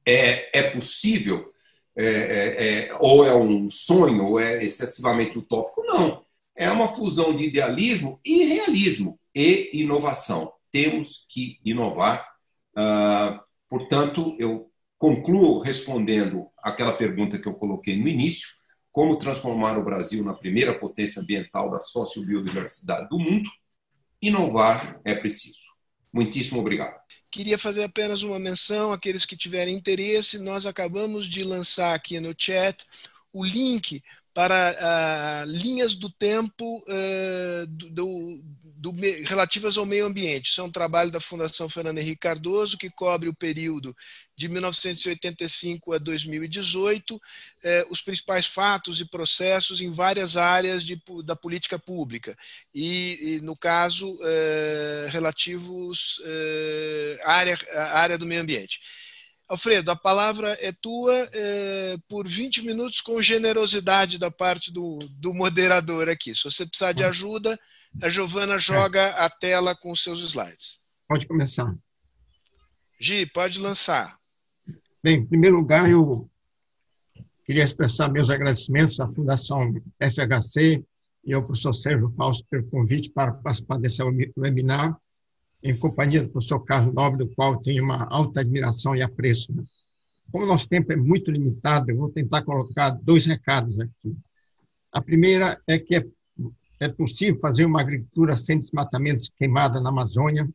É, 0.05 0.59
é 0.59 0.71
possível, 0.71 1.51
é, 1.95 2.05
é, 2.05 2.87
é, 2.87 2.97
ou 2.99 3.25
é 3.25 3.35
um 3.35 3.69
sonho, 3.69 4.25
ou 4.25 4.39
é 4.39 4.63
excessivamente 4.63 5.37
utópico? 5.37 5.81
Não. 5.83 6.23
É 6.55 6.69
uma 6.69 6.87
fusão 6.87 7.35
de 7.35 7.43
idealismo 7.43 8.19
e 8.23 8.45
realismo 8.45 9.19
e 9.33 9.71
inovação. 9.73 10.53
Temos 10.71 11.25
que 11.29 11.59
inovar. 11.65 12.34
Ah, 12.75 13.41
portanto, 13.69 14.35
eu 14.39 14.69
concluo 14.97 15.61
respondendo 15.61 16.47
aquela 16.61 16.93
pergunta 16.93 17.39
que 17.39 17.47
eu 17.47 17.53
coloquei 17.53 17.95
no 17.95 18.07
início: 18.07 18.47
como 18.91 19.17
transformar 19.17 19.77
o 19.77 19.83
Brasil 19.83 20.23
na 20.23 20.33
primeira 20.33 20.77
potência 20.77 21.21
ambiental 21.21 21.71
da 21.71 21.81
sociobiodiversidade 21.81 23.09
do 23.09 23.19
mundo? 23.19 23.49
Inovar 24.21 24.99
é 25.05 25.13
preciso. 25.13 25.59
Muitíssimo 26.11 26.61
obrigado. 26.61 26.95
Queria 27.29 27.57
fazer 27.57 27.83
apenas 27.83 28.23
uma 28.23 28.39
menção 28.39 28.93
àqueles 28.93 29.25
que 29.25 29.35
tiverem 29.35 29.75
interesse. 29.75 30.39
Nós 30.39 30.65
acabamos 30.65 31.27
de 31.27 31.43
lançar 31.43 31.93
aqui 31.93 32.19
no 32.19 32.33
chat 32.37 32.85
o 33.33 33.43
link 33.43 34.01
para 34.33 35.43
uh, 35.45 35.49
linhas 35.49 35.95
do 35.95 36.09
tempo 36.09 36.77
uh, 36.87 37.67
do, 37.67 37.89
do, 37.89 38.43
do, 38.85 38.91
relativas 39.23 39.77
ao 39.77 39.85
meio 39.85 40.05
ambiente. 40.05 40.51
Isso 40.51 40.61
é 40.61 40.63
um 40.63 40.71
trabalho 40.71 41.09
da 41.09 41.19
Fundação 41.19 41.67
Fernando 41.67 41.97
Henrique 41.97 42.19
Cardoso, 42.19 42.77
que 42.77 42.89
cobre 42.89 43.27
o 43.27 43.33
período 43.33 43.95
de 44.37 44.47
1985 44.47 45.93
a 45.93 45.97
2018, 45.97 47.15
uh, 47.15 47.19
eh, 47.63 47.85
os 47.89 48.01
principais 48.01 48.45
fatos 48.45 48.99
e 48.99 49.05
processos 49.05 49.81
em 49.81 49.89
várias 49.89 50.37
áreas 50.37 50.83
de, 50.83 51.01
da 51.23 51.35
política 51.35 51.79
pública, 51.79 52.37
e, 52.73 53.37
e 53.37 53.41
no 53.41 53.55
caso, 53.55 54.19
relativos 55.09 56.21
à 57.23 57.33
área, 57.33 57.57
à 57.73 57.99
área 57.99 58.17
do 58.17 58.25
meio 58.25 58.41
ambiente. 58.41 58.79
Alfredo, 59.47 59.91
a 59.91 59.95
palavra 59.95 60.57
é 60.59 60.71
tua 60.71 61.29
é, 61.31 61.97
por 62.09 62.27
20 62.27 62.63
minutos 62.63 62.99
com 62.99 63.21
generosidade 63.21 64.17
da 64.17 64.31
parte 64.31 64.71
do, 64.71 64.97
do 65.19 65.33
moderador 65.33 66.09
aqui. 66.09 66.33
Se 66.33 66.43
você 66.43 66.65
precisar 66.65 66.93
de 66.93 67.03
ajuda, 67.03 67.57
a 68.01 68.09
Giovana 68.09 68.57
joga 68.57 69.09
a 69.11 69.29
tela 69.29 69.75
com 69.75 69.91
os 69.91 70.03
seus 70.03 70.19
slides. 70.19 70.79
Pode 71.07 71.27
começar. 71.27 71.75
Gi, 72.99 73.25
pode 73.27 73.59
lançar. 73.59 74.17
Bem, 75.03 75.19
em 75.19 75.25
primeiro 75.25 75.57
lugar, 75.57 75.89
eu 75.89 76.29
queria 77.45 77.63
expressar 77.63 78.09
meus 78.09 78.29
agradecimentos 78.29 78.99
à 78.99 79.07
Fundação 79.07 79.73
FHC 79.99 80.83
e 81.23 81.33
ao 81.33 81.43
professor 81.43 81.73
Sérgio 81.73 82.09
Fausto 82.11 82.45
pelo 82.49 82.67
convite 82.69 83.09
para 83.09 83.33
participar 83.33 83.77
desse 83.79 84.01
webinar 84.37 84.97
em 85.63 85.75
companhia 85.75 86.21
do 86.21 86.29
professor 86.29 86.59
Carlos 86.59 86.93
Nobre, 86.93 87.25
do 87.25 87.33
qual 87.33 87.59
tenho 87.59 87.83
uma 87.83 88.05
alta 88.05 88.41
admiração 88.41 88.95
e 88.95 89.01
apreço. 89.01 89.51
Como 90.31 90.45
nosso 90.45 90.69
tempo 90.69 90.91
é 90.91 90.95
muito 90.95 91.31
limitado, 91.31 91.89
eu 91.89 91.97
vou 91.97 92.09
tentar 92.11 92.43
colocar 92.43 92.91
dois 92.91 93.25
recados 93.25 93.79
aqui. 93.79 94.15
A 94.91 95.01
primeira 95.01 95.59
é 95.67 95.79
que 95.79 95.95
é, 95.95 96.05
é 96.79 96.87
possível 96.87 97.39
fazer 97.39 97.65
uma 97.65 97.81
agricultura 97.81 98.35
sem 98.35 98.59
desmatamentos 98.59 99.31
queimada 99.37 99.79
na 99.79 99.89
Amazônia, 99.89 100.47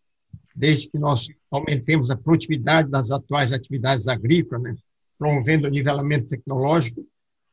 desde 0.54 0.88
que 0.88 0.98
nós 0.98 1.28
aumentemos 1.50 2.11
a 2.11 2.16
produtividade 2.16 2.90
das 2.90 3.11
atuais 3.11 3.52
atividades 3.52 4.09
agrícolas, 4.09 4.62
né? 4.62 4.74
promovendo 5.18 5.66
o 5.66 5.70
nivelamento 5.70 6.28
tecnológico, 6.28 7.04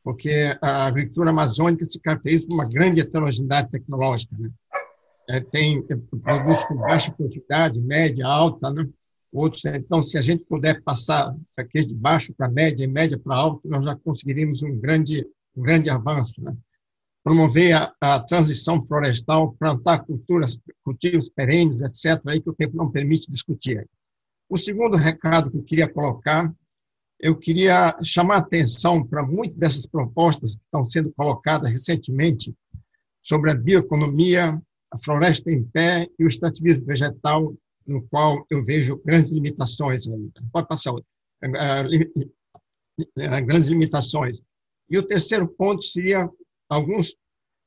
porque 0.02 0.56
a 0.60 0.86
agricultura 0.86 1.30
amazônica 1.30 1.86
se 1.86 2.00
caracteriza 2.00 2.46
por 2.46 2.54
uma 2.54 2.68
grande 2.68 3.00
heterogeneidade 3.00 3.70
tecnológica. 3.70 4.34
Né? 4.38 4.50
é, 5.28 5.40
tem 5.40 5.82
produtos 5.82 6.64
com 6.64 6.76
baixa 6.76 7.12
produtividade, 7.12 7.78
média, 7.78 8.26
alta, 8.26 8.70
né? 8.70 8.88
outros. 9.30 9.64
Então, 9.66 10.02
se 10.02 10.16
a 10.16 10.22
gente 10.22 10.44
puder 10.44 10.82
passar 10.82 11.34
aqui 11.56 11.84
de 11.84 11.94
baixo 11.94 12.32
para 12.34 12.48
média 12.48 12.82
e 12.82 12.88
média 12.88 13.18
para 13.18 13.36
alto, 13.36 13.68
nós 13.68 13.84
já 13.84 13.94
conseguiríamos 13.94 14.62
um 14.62 14.76
grande, 14.78 15.26
um 15.54 15.62
grande 15.62 15.90
avanço. 15.90 16.42
Né? 16.42 16.56
Promover 17.24 17.74
a, 17.74 17.92
a, 18.00 18.20
transição 18.20 18.84
florestal, 18.84 19.54
plantar 19.58 20.04
culturas, 20.04 20.58
cultivos 20.82 21.28
perenes, 21.28 21.82
etc., 21.82 22.20
aí 22.26 22.40
que 22.40 22.50
o 22.50 22.54
tempo 22.54 22.76
não 22.76 22.90
permite 22.90 23.30
discutir. 23.30 23.86
O 24.48 24.56
segundo 24.56 24.96
recado 24.96 25.50
que 25.50 25.58
eu 25.58 25.64
queria 25.64 25.88
colocar, 25.88 26.52
eu 27.20 27.36
queria 27.36 27.96
chamar 28.02 28.36
a 28.36 28.38
atenção 28.38 29.04
para 29.04 29.22
muitas 29.22 29.58
dessas 29.58 29.86
propostas 29.86 30.54
que 30.54 30.62
estão 30.62 30.88
sendo 30.88 31.12
colocadas 31.12 31.70
recentemente 31.70 32.54
sobre 33.20 33.50
a 33.50 33.54
bioeconomia, 33.54 34.60
a 34.90 34.98
floresta 34.98 35.50
em 35.50 35.62
pé 35.64 36.08
e 36.18 36.24
o 36.24 36.28
extrativismo 36.28 36.86
vegetal, 36.86 37.54
no 37.86 38.02
qual 38.08 38.46
eu 38.50 38.64
vejo 38.64 39.02
grandes 39.04 39.30
limitações. 39.30 40.06
Pode 40.52 40.68
passar 40.68 40.92
outra. 40.92 41.08
Grandes 43.44 43.66
limitações. 43.66 44.40
E 44.90 44.96
o 44.96 45.02
terceiro 45.02 45.48
ponto 45.48 45.82
seria 45.82 46.28
alguns, 46.68 47.16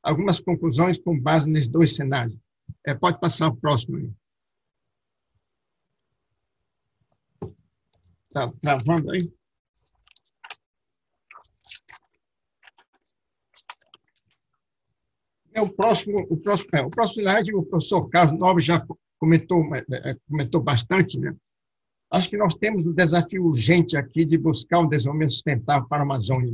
algumas 0.04 0.40
conclusões 0.40 1.00
com 1.00 1.20
base 1.20 1.50
nesses 1.50 1.68
dois 1.68 1.96
cenários. 1.96 2.38
É, 2.86 2.94
pode 2.94 3.20
passar 3.20 3.48
o 3.48 3.56
próximo 3.56 3.98
aí. 3.98 4.12
Está 8.28 8.52
travando 8.62 9.12
aí? 9.12 9.32
É 15.54 15.62
o 15.62 15.70
próximo, 15.74 16.26
o 16.30 16.38
próximo, 16.38 16.70
é, 16.74 16.82
o 16.82 16.90
próximo 16.90 17.22
slide, 17.22 17.54
o 17.54 17.64
professor 17.64 18.08
Carlos 18.08 18.40
Nobre 18.40 18.64
já 18.64 18.86
comentou, 19.20 19.64
é, 19.76 20.16
comentou 20.30 20.62
bastante, 20.62 21.20
né? 21.20 21.36
Acho 22.10 22.30
que 22.30 22.38
nós 22.38 22.56
temos 22.56 22.86
um 22.86 22.94
desafio 22.94 23.46
urgente 23.46 23.98
aqui 23.98 24.26
de 24.26 24.38
buscar 24.38 24.80
um 24.80 24.88
desenvolvimento 24.88 25.34
sustentável 25.34 25.88
para 25.88 26.00
a 26.00 26.02
Amazônia. 26.04 26.54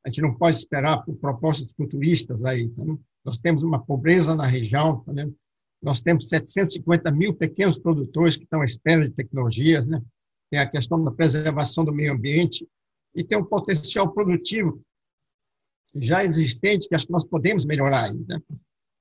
Né? 0.00 0.06
A 0.06 0.08
gente 0.08 0.22
não 0.22 0.34
pode 0.34 0.56
esperar 0.56 1.04
por 1.04 1.14
propostas 1.16 1.72
futuristas 1.72 2.44
aí. 2.44 2.68
Tá? 2.68 2.82
Nós 3.24 3.38
temos 3.38 3.62
uma 3.62 3.84
pobreza 3.84 4.34
na 4.34 4.46
região, 4.46 5.00
tá 5.00 5.12
nós 5.82 6.02
temos 6.02 6.28
750 6.28 7.10
mil 7.10 7.34
pequenos 7.34 7.78
produtores 7.78 8.36
que 8.36 8.44
estão 8.44 8.60
à 8.60 8.64
espera 8.64 9.08
de 9.08 9.14
tecnologias, 9.14 9.86
né? 9.86 10.02
tem 10.50 10.60
a 10.60 10.68
questão 10.68 11.02
da 11.02 11.10
preservação 11.10 11.84
do 11.84 11.92
meio 11.92 12.12
ambiente 12.12 12.66
e 13.14 13.24
tem 13.24 13.38
um 13.38 13.44
potencial 13.44 14.12
produtivo 14.12 14.82
já 15.94 16.22
existentes 16.24 16.86
que 16.86 16.94
acho 16.94 17.06
que 17.06 17.12
nós 17.12 17.24
podemos 17.24 17.64
melhorar 17.64 18.04
ainda. 18.04 18.42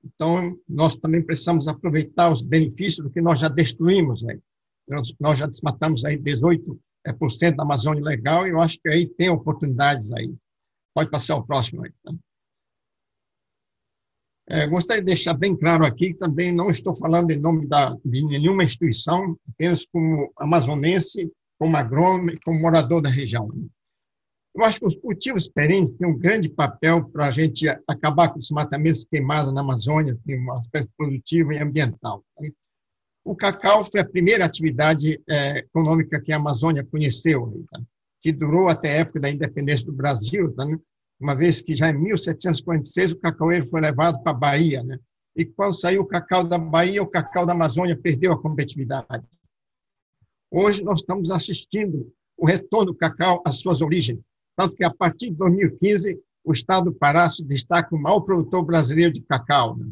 Então, 0.03 0.57
nós 0.67 0.95
também 0.95 1.21
precisamos 1.21 1.67
aproveitar 1.67 2.31
os 2.31 2.41
benefícios 2.41 3.05
do 3.05 3.11
que 3.11 3.21
nós 3.21 3.39
já 3.39 3.49
destruímos. 3.49 4.21
Né? 4.21 4.39
Nós, 4.87 5.13
nós 5.19 5.37
já 5.37 5.45
desmatamos 5.45 6.05
aí 6.05 6.17
18% 6.17 6.79
é, 7.05 7.51
da 7.51 7.63
Amazônia 7.63 8.03
legal 8.03 8.47
e 8.47 8.51
eu 8.51 8.61
acho 8.61 8.79
que 8.79 8.89
aí 8.89 9.07
tem 9.07 9.29
oportunidades 9.29 10.11
aí. 10.13 10.33
Pode 10.99 11.11
passar 11.11 11.37
o 11.37 11.45
próximo 11.45 11.85
aí. 11.85 11.93
Tá? 12.03 12.13
É, 14.49 14.67
gostaria 14.67 15.01
de 15.01 15.05
deixar 15.05 15.33
bem 15.33 15.55
claro 15.55 15.85
aqui 15.85 16.09
que 16.11 16.19
também 16.19 16.51
não 16.51 16.69
estou 16.69 16.93
falando 16.93 17.31
em 17.31 17.39
nome 17.39 17.65
da, 17.67 17.95
de 18.03 18.25
nenhuma 18.25 18.65
instituição, 18.65 19.37
apenas 19.47 19.85
como 19.85 20.29
amazonense, 20.35 21.31
como 21.57 21.77
agrônomo, 21.77 22.33
como 22.43 22.59
morador 22.59 23.01
da 23.01 23.09
região. 23.09 23.49
Eu 24.53 24.65
acho 24.65 24.81
que 24.81 24.87
os 24.87 24.97
cultivos 24.97 25.47
perenes 25.47 25.89
têm 25.91 26.05
um 26.05 26.17
grande 26.17 26.49
papel 26.49 27.09
para 27.09 27.27
a 27.27 27.31
gente 27.31 27.65
acabar 27.87 28.27
com 28.27 28.39
os 28.39 28.51
matamentos 28.51 29.05
queimados 29.05 29.53
na 29.53 29.61
Amazônia, 29.61 30.19
tem 30.25 30.37
um 30.37 30.51
aspecto 30.51 30.91
produtivo 30.97 31.53
e 31.53 31.59
ambiental. 31.59 32.25
O 33.23 33.33
cacau 33.37 33.85
foi 33.85 34.01
a 34.01 34.05
primeira 34.05 34.43
atividade 34.43 35.17
é, 35.29 35.59
econômica 35.59 36.19
que 36.19 36.33
a 36.33 36.35
Amazônia 36.35 36.83
conheceu, 36.83 37.65
tá? 37.71 37.79
que 38.21 38.31
durou 38.31 38.67
até 38.67 38.89
a 38.89 38.99
época 38.99 39.19
da 39.19 39.29
independência 39.29 39.85
do 39.85 39.93
Brasil, 39.93 40.53
tá? 40.53 40.65
Uma 41.19 41.35
vez 41.35 41.61
que 41.61 41.75
já 41.75 41.89
em 41.89 41.97
1746 41.97 43.11
o 43.11 43.19
cacaueiro 43.19 43.65
foi 43.65 43.81
levado 43.81 44.21
para 44.23 44.31
a 44.31 44.35
Bahia. 44.35 44.83
Né? 44.83 44.97
E 45.35 45.45
quando 45.45 45.79
saiu 45.79 46.01
o 46.01 46.05
cacau 46.05 46.43
da 46.43 46.57
Bahia, 46.57 47.03
o 47.03 47.07
cacau 47.07 47.45
da 47.45 47.53
Amazônia 47.53 47.97
perdeu 47.97 48.31
a 48.31 48.41
competitividade. 48.41 49.25
Hoje 50.49 50.83
nós 50.83 51.01
estamos 51.01 51.29
assistindo 51.29 52.11
o 52.37 52.45
retorno 52.45 52.93
do 52.93 52.97
cacau 52.97 53.43
às 53.45 53.59
suas 53.59 53.81
origens, 53.81 54.19
tanto 54.55 54.75
que 54.75 54.83
a 54.83 54.93
partir 54.93 55.29
de 55.29 55.35
2015 55.35 56.19
o 56.43 56.53
Estado 56.53 56.85
do 56.85 56.93
Pará 56.93 57.27
se 57.29 57.45
destaca 57.45 57.93
o 57.93 58.01
maior 58.01 58.21
produtor 58.21 58.63
brasileiro 58.63 59.11
de 59.11 59.21
cacau. 59.21 59.77
Né? 59.77 59.87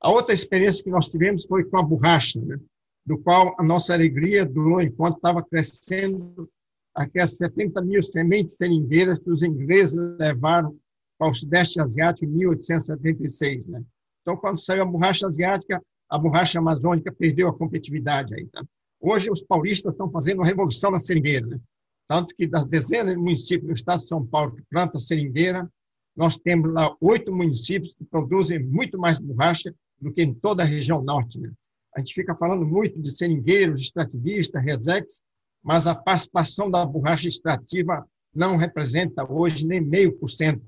A 0.00 0.10
outra 0.10 0.34
experiência 0.34 0.82
que 0.82 0.90
nós 0.90 1.08
tivemos 1.08 1.44
foi 1.44 1.64
com 1.64 1.76
a 1.76 1.82
borracha, 1.82 2.40
né? 2.40 2.58
do 3.06 3.18
qual 3.18 3.54
a 3.58 3.62
nossa 3.62 3.92
alegria 3.92 4.46
durou 4.46 4.80
enquanto 4.80 5.16
estava 5.16 5.42
crescendo 5.42 6.48
aquelas 6.94 7.36
70 7.36 7.82
mil 7.82 8.02
sementes 8.02 8.56
seringueiras 8.56 9.18
que 9.18 9.30
os 9.30 9.42
ingleses 9.42 9.96
levaram 10.18 10.76
para 11.18 11.30
o 11.30 11.34
Sudeste 11.34 11.80
Asiático 11.80 12.24
em 12.24 12.28
1876. 12.28 13.66
Né? 13.66 13.82
Então, 14.22 14.36
quando 14.36 14.60
saiu 14.60 14.82
a 14.82 14.86
borracha 14.86 15.26
asiática, 15.26 15.82
a 16.08 16.18
borracha 16.18 16.58
amazônica 16.58 17.12
perdeu 17.12 17.48
a 17.48 17.56
competitividade. 17.56 18.34
Aí, 18.34 18.46
tá? 18.46 18.64
Hoje, 19.00 19.30
os 19.30 19.42
paulistas 19.42 19.92
estão 19.92 20.10
fazendo 20.10 20.38
uma 20.38 20.46
revolução 20.46 20.90
na 20.90 21.00
seringueira. 21.00 21.46
Né? 21.46 21.58
Tanto 22.06 22.34
que 22.36 22.46
das 22.46 22.66
dezenas 22.66 23.14
de 23.14 23.20
municípios 23.20 23.66
do 23.66 23.74
estado 23.74 23.98
de 23.98 24.08
São 24.08 24.24
Paulo 24.24 24.54
que 24.54 24.62
plantam 24.70 25.00
seringueira, 25.00 25.68
nós 26.16 26.38
temos 26.38 26.72
lá 26.72 26.94
oito 27.00 27.32
municípios 27.32 27.94
que 27.94 28.04
produzem 28.04 28.62
muito 28.62 28.98
mais 28.98 29.18
borracha 29.18 29.74
do 30.00 30.12
que 30.12 30.22
em 30.22 30.32
toda 30.32 30.62
a 30.62 30.66
região 30.66 31.02
norte. 31.02 31.40
Né? 31.40 31.50
A 31.96 32.00
gente 32.00 32.14
fica 32.14 32.34
falando 32.34 32.64
muito 32.66 33.00
de 33.00 33.10
seringueiros, 33.10 33.82
extrativistas, 33.82 34.62
resex, 34.62 35.22
mas 35.64 35.86
a 35.86 35.94
participação 35.94 36.70
da 36.70 36.84
borracha 36.84 37.26
extrativa 37.26 38.06
não 38.34 38.56
representa 38.56 39.24
hoje 39.24 39.66
nem 39.66 39.80
meio 39.80 40.12
por 40.12 40.28
cento 40.28 40.62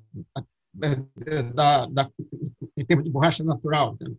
em 2.76 2.84
termos 2.84 3.04
de 3.04 3.10
borracha 3.10 3.44
natural. 3.44 3.96
Né? 4.00 4.14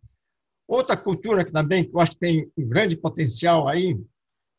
Outra 0.67 0.95
cultura 0.95 1.43
que 1.43 1.51
também 1.51 1.83
que 1.83 1.95
eu 1.95 1.99
acho 1.99 2.11
que 2.11 2.19
tem 2.19 2.51
um 2.57 2.67
grande 2.67 2.95
potencial 2.95 3.67
aí, 3.67 3.99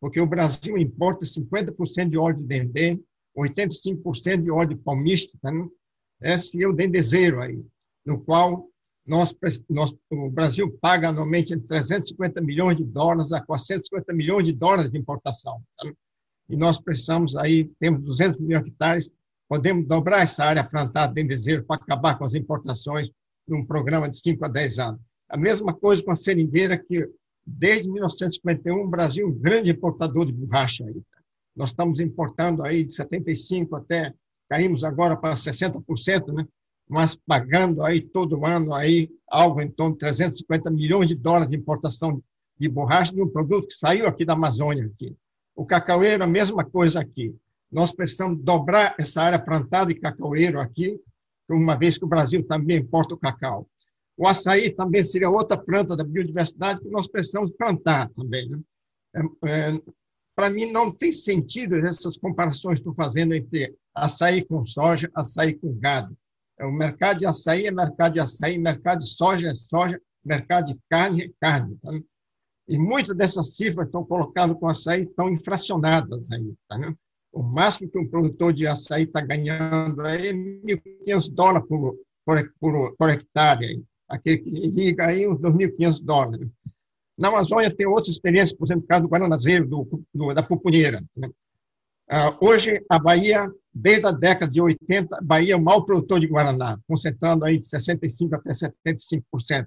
porque 0.01 0.21
o 0.21 0.27
Brasil 0.27 0.77
importa 0.77 1.25
50% 1.25 2.11
de 2.11 2.19
óleo 2.19 2.39
de 2.39 2.45
dendê, 2.45 3.01
85% 3.37 4.43
de 4.43 4.51
óleo 4.51 4.71
de 4.71 4.77
palmista, 4.77 5.39
né? 5.45 5.69
esse 6.23 6.63
é 6.63 6.67
o 6.67 6.73
dendezeiro 6.73 7.41
aí, 7.41 7.63
no 8.05 8.21
qual 8.21 8.69
nós, 9.07 9.35
nós, 9.69 9.95
o 10.11 10.31
Brasil 10.31 10.77
paga 10.81 11.09
anualmente 11.09 11.55
entre 11.55 11.67
350 11.67 12.41
milhões 12.41 12.77
de 12.77 12.85
dólares 12.85 13.33
a 13.33 13.41
450 13.41 14.13
milhões 14.13 14.45
de 14.45 14.53
dólares 14.53 14.91
de 14.91 14.99
importação. 14.99 15.63
Tá? 15.79 15.91
E 16.49 16.57
nós 16.57 16.81
precisamos 16.81 17.37
aí, 17.37 17.71
temos 17.79 18.03
200 18.03 18.41
milhões 18.41 18.65
de 18.65 18.71
hectares, 18.71 19.13
podemos 19.49 19.87
dobrar 19.87 20.23
essa 20.23 20.45
área 20.45 20.65
plantada 20.65 21.13
de 21.13 21.25
desejo 21.25 21.65
para 21.65 21.77
acabar 21.77 22.17
com 22.17 22.25
as 22.25 22.35
importações 22.35 23.11
num 23.47 23.65
programa 23.65 24.09
de 24.09 24.19
5 24.19 24.45
a 24.45 24.49
10 24.49 24.79
anos. 24.79 25.01
A 25.29 25.37
mesma 25.37 25.75
coisa 25.75 26.03
com 26.03 26.11
a 26.11 26.17
seringueira, 26.17 26.79
que 26.79 27.09
desde 27.47 27.91
1951 27.91 28.83
o 28.83 28.89
Brasil 28.89 29.27
é 29.27 29.31
um 29.31 29.35
grande 29.35 29.71
importador 29.71 30.27
de 30.27 30.33
borracha. 30.33 30.85
Aí. 30.85 31.03
Nós 31.57 31.71
estamos 31.71 32.01
importando 32.01 32.63
aí 32.63 32.85
de 32.85 32.95
75 32.95 33.77
até, 33.77 34.15
caímos 34.49 34.85
agora 34.85 35.17
para 35.17 35.35
60%, 35.35 36.33
né? 36.33 36.47
mas 36.89 37.17
pagando 37.17 37.83
aí 37.83 38.01
todo 38.01 38.45
ano 38.47 38.73
aí 38.73 39.11
algo 39.29 39.61
em 39.61 39.71
torno 39.71 39.93
de 39.93 40.01
350 40.01 40.71
milhões 40.71 41.09
de 41.09 41.15
dólares 41.15 41.51
de 41.51 41.57
importação 41.57 42.23
de 42.59 42.69
borracha 42.69 43.15
de 43.15 43.23
um 43.23 43.29
produto 43.29 43.69
que 43.69 43.75
saiu 43.75 44.07
aqui 44.07 44.25
da 44.25 44.33
Amazônia. 44.33 44.87
Aqui. 44.87 45.15
O 45.59 45.67
cacaueiro, 45.67 46.23
a 46.23 46.27
mesma 46.27 46.65
coisa 46.65 47.01
aqui. 47.01 47.35
Nós 47.69 47.91
precisamos 47.91 48.41
dobrar 48.41 48.95
essa 48.97 49.21
área 49.23 49.41
plantada 49.41 49.93
de 49.93 49.99
cacaueiro 49.99 50.61
aqui, 50.61 50.97
uma 51.51 51.77
vez 51.77 51.99
que 51.99 52.05
o 52.05 52.09
Brasil 52.09 52.47
também 52.47 52.77
importa 52.77 53.17
o 53.17 53.19
cacau. 53.19 53.69
O 54.17 54.29
açaí 54.29 54.71
também 54.71 55.03
seria 55.03 55.29
outra 55.29 55.57
planta 55.57 55.97
da 55.97 56.05
biodiversidade 56.05 56.81
que 56.81 56.89
nós 56.89 57.09
precisamos 57.09 57.51
plantar 57.51 58.09
também. 58.11 58.49
Né? 58.49 58.61
É, 59.17 59.21
é, 59.49 59.83
Para 60.37 60.49
mim, 60.49 60.71
não 60.71 60.93
tem 60.93 61.11
sentido 61.11 61.75
essas 61.85 62.17
comparações 62.17 62.75
que 62.75 62.83
estou 62.83 62.95
fazendo 62.95 63.35
entre 63.35 63.75
açaí 63.93 64.45
com 64.45 64.65
soja, 64.65 65.11
açaí 65.13 65.55
com 65.55 65.77
gado. 65.77 66.17
É, 66.57 66.67
o 66.67 66.73
mercado 66.73 67.19
de 67.19 67.27
açaí 67.27 67.67
é 67.67 67.73
mercado 67.73 68.13
de 68.13 68.21
açaí, 68.21 68.57
mercado 68.59 69.01
de 69.01 69.09
soja 69.09 69.49
é 69.49 69.55
soja, 69.57 70.01
mercado 70.25 70.67
de 70.67 70.79
carne 70.89 71.25
é 71.25 71.31
carne. 71.41 71.77
Tá? 71.83 71.91
E 72.69 72.77
muitas 72.77 73.17
dessas 73.17 73.57
cifras 73.57 73.87
estão 73.87 74.05
colocadas 74.05 74.57
com 74.59 74.69
açaí 74.69 75.05
estão 75.05 75.31
infracionadas 75.31 76.31
aí. 76.31 76.55
Tá, 76.69 76.77
né? 76.77 76.95
O 77.33 77.43
máximo 77.43 77.91
que 77.91 77.99
um 77.99 78.09
produtor 78.09 78.53
de 78.53 78.67
açaí 78.67 79.05
está 79.05 79.23
ganhando 79.23 80.07
é 80.07 80.33
1.500 80.33 81.33
dólares 81.33 81.69
por, 81.69 81.99
por, 82.27 82.53
por, 82.61 82.97
por 82.97 83.11
hectare. 83.11 83.65
Aí. 83.65 83.83
Aquele 84.09 84.39
que 84.39 84.51
liga 84.51 85.07
aí 85.07 85.27
uns 85.27 85.39
2.500 85.39 86.05
dólares. 86.05 86.49
Na 87.19 87.29
Amazônia 87.29 87.75
tem 87.75 87.87
outras 87.87 88.09
experiências, 88.09 88.57
por 88.57 88.67
exemplo, 88.67 88.85
o 88.85 88.87
caso 88.87 89.03
do 89.03 89.09
Guaranazeiro, 89.09 89.67
do, 89.67 90.05
do, 90.15 90.33
da 90.35 90.43
pupunheira. 90.43 91.03
Né? 91.17 91.29
Uh, 92.11 92.47
hoje, 92.47 92.83
a 92.89 92.99
Bahia, 92.99 93.47
desde 93.75 94.07
a 94.07 94.13
década 94.13 94.51
de 94.51 94.61
80, 94.61 95.17
a 95.17 95.21
Bahia 95.21 95.55
é 95.55 95.57
o 95.57 95.63
maior 95.63 95.83
produtor 95.83 96.21
de 96.21 96.27
Guaraná, 96.27 96.79
concentrando 96.87 97.45
aí 97.45 97.59
de 97.59 97.67
65% 97.67 98.33
até 98.33 98.51
75%. 98.51 99.67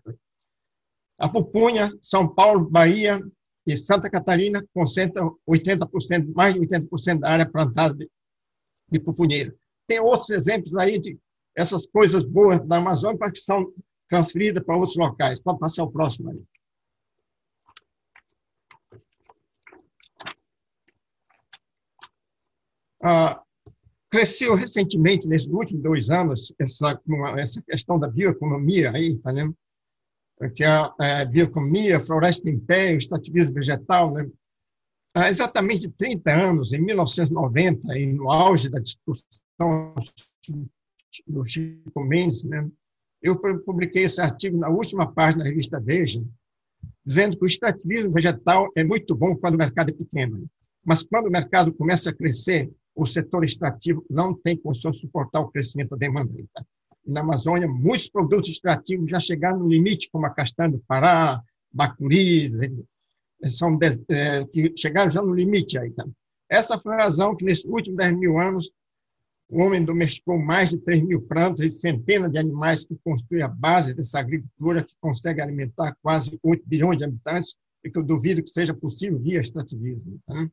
A 1.22 1.30
pupunha, 1.30 1.88
São 2.02 2.28
Paulo, 2.28 2.68
Bahia 2.68 3.22
e 3.68 3.78
Santa 3.78 4.10
Catarina 4.10 4.66
concentram 4.74 5.38
80%, 5.48 6.34
mais 6.34 6.56
de 6.56 6.60
80% 6.62 7.20
da 7.20 7.30
área 7.30 7.48
plantada 7.48 7.94
de, 7.94 8.10
de. 8.90 9.54
Tem 9.86 10.00
outros 10.00 10.32
exemplos 10.32 10.76
aí 10.76 11.00
de 11.00 11.20
essas 11.56 11.86
coisas 11.86 12.26
boas 12.26 12.60
da 12.68 12.78
Amazônia 12.78 13.32
que 13.32 13.38
são 13.38 13.72
transferidas 14.10 14.64
para 14.64 14.76
outros 14.76 14.98
locais. 14.98 15.40
Pode 15.40 15.60
passar 15.60 15.84
o 15.84 15.92
próximo 15.92 16.32
aí. 16.32 16.44
Ah, 23.04 23.44
cresceu 24.10 24.56
recentemente, 24.56 25.28
nesses 25.28 25.48
últimos 25.48 25.84
dois 25.84 26.10
anos, 26.10 26.52
essa, 26.60 27.00
essa 27.38 27.62
questão 27.62 28.00
da 28.00 28.08
bioeconomia 28.08 28.92
aí, 28.92 29.20
tá 29.20 29.32
vendo? 29.32 29.56
Que 30.50 30.64
é 30.64 30.68
a, 30.68 30.94
é, 31.00 31.26
bioeconomia, 31.26 32.00
floresta 32.00 32.50
em 32.50 32.60
pé, 32.60 32.94
o 32.94 32.98
extrativismo 32.98 33.56
vegetal. 33.56 34.12
Né? 34.14 34.30
Há 35.14 35.30
exatamente 35.30 35.90
30 35.90 36.32
anos, 36.32 36.74
em 36.74 36.80
1990, 36.80 37.98
e 37.98 38.08
no 38.08 38.32
auge 38.32 38.70
da 38.70 38.80
discussão 38.80 39.94
do 41.28 41.46
Chico 41.46 42.04
Mendes, 42.04 42.44
né, 42.44 42.68
eu 43.22 43.38
publiquei 43.38 44.04
esse 44.04 44.20
artigo 44.20 44.58
na 44.58 44.70
última 44.70 45.12
página 45.12 45.44
da 45.44 45.50
revista 45.50 45.80
Veja, 45.80 46.24
dizendo 47.06 47.38
que 47.38 47.44
o 47.44 47.46
extrativismo 47.46 48.12
vegetal 48.12 48.70
é 48.76 48.84
muito 48.84 49.16
bom 49.16 49.36
quando 49.36 49.56
o 49.56 49.58
mercado 49.58 49.90
é 49.90 49.94
pequeno, 49.94 50.50
mas 50.84 51.04
quando 51.04 51.28
o 51.28 51.32
mercado 51.32 51.74
começa 51.74 52.10
a 52.10 52.16
crescer, 52.16 52.72
o 52.96 53.06
setor 53.06 53.44
extrativo 53.44 54.04
não 54.10 54.34
tem 54.34 54.58
condições 54.58 54.96
de 54.96 55.02
suportar 55.02 55.42
o 55.42 55.52
crescimento 55.52 55.92
da 55.92 55.98
demanda. 55.98 56.34
Na 57.06 57.22
Amazônia, 57.22 57.68
muitos 57.68 58.10
produtos 58.10 58.50
extrativos 58.50 59.10
já 59.10 59.20
chegaram 59.20 59.60
no 59.60 59.68
limite, 59.68 60.10
como 60.12 60.26
a 60.26 60.30
castanha 60.30 60.72
do 60.72 60.80
Pará, 60.80 61.42
bacuri, 61.72 62.52
são 63.44 63.78
é, 64.10 64.46
que 64.46 64.74
chegaram 64.78 65.10
já 65.10 65.22
no 65.22 65.34
limite 65.34 65.80
aí. 65.80 65.92
Tá? 65.92 66.06
Essa 66.50 66.78
foi 66.78 66.94
a 66.94 67.04
razão 67.04 67.36
que, 67.36 67.46
nesses 67.46 67.66
últimos 67.66 67.98
10 67.98 68.18
mil 68.18 68.38
anos, 68.38 68.72
o 69.50 69.62
homem 69.62 69.84
domesticou 69.84 70.38
mais 70.38 70.70
de 70.70 70.78
3 70.78 71.04
mil 71.04 71.22
plantas 71.22 71.66
e 71.66 71.72
centenas 71.72 72.32
de 72.32 72.38
animais 72.38 72.86
que 72.86 72.98
constituem 73.04 73.44
a 73.44 73.48
base 73.48 73.94
dessa 73.94 74.20
agricultura 74.20 74.84
que 74.84 74.94
consegue 75.02 75.42
alimentar 75.42 75.96
quase 76.02 76.40
8 76.42 76.64
bilhões 76.66 76.98
de 76.98 77.04
habitantes 77.04 77.58
e 77.84 77.90
que 77.90 77.98
eu 77.98 78.04
duvido 78.04 78.44
que 78.44 78.50
seja 78.50 78.74
possível 78.74 79.20
via 79.20 79.42
extrativismo. 79.42 80.20
Tá? 80.26 80.48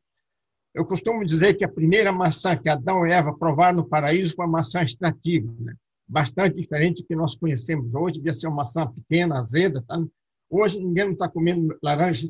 Eu 0.75 0.85
costumo 0.85 1.25
dizer 1.25 1.55
que 1.55 1.65
a 1.65 1.69
primeira 1.69 2.11
maçã 2.11 2.57
que 2.57 2.69
Adão 2.69 3.07
e 3.07 3.13
Eva 3.13 3.33
provaram 3.33 3.79
no 3.79 3.89
paraíso 3.89 4.35
foi 4.35 4.45
a 4.45 4.49
maçã 4.49 4.83
extrativa. 4.83 5.53
Né? 5.61 5.75
Bastante 6.09 6.57
diferente 6.57 7.03
do 7.03 7.07
que 7.07 7.15
nós 7.15 7.37
conhecemos 7.37 7.95
hoje, 7.95 8.17
devia 8.17 8.33
ser 8.33 8.47
uma 8.47 8.57
maçã 8.57 8.87
pequena, 8.87 9.39
azeda. 9.39 9.85
Tá? 9.87 10.01
Hoje 10.49 10.81
ninguém 10.81 11.05
não 11.05 11.13
está 11.13 11.29
comendo 11.29 11.77
laranja, 11.83 12.29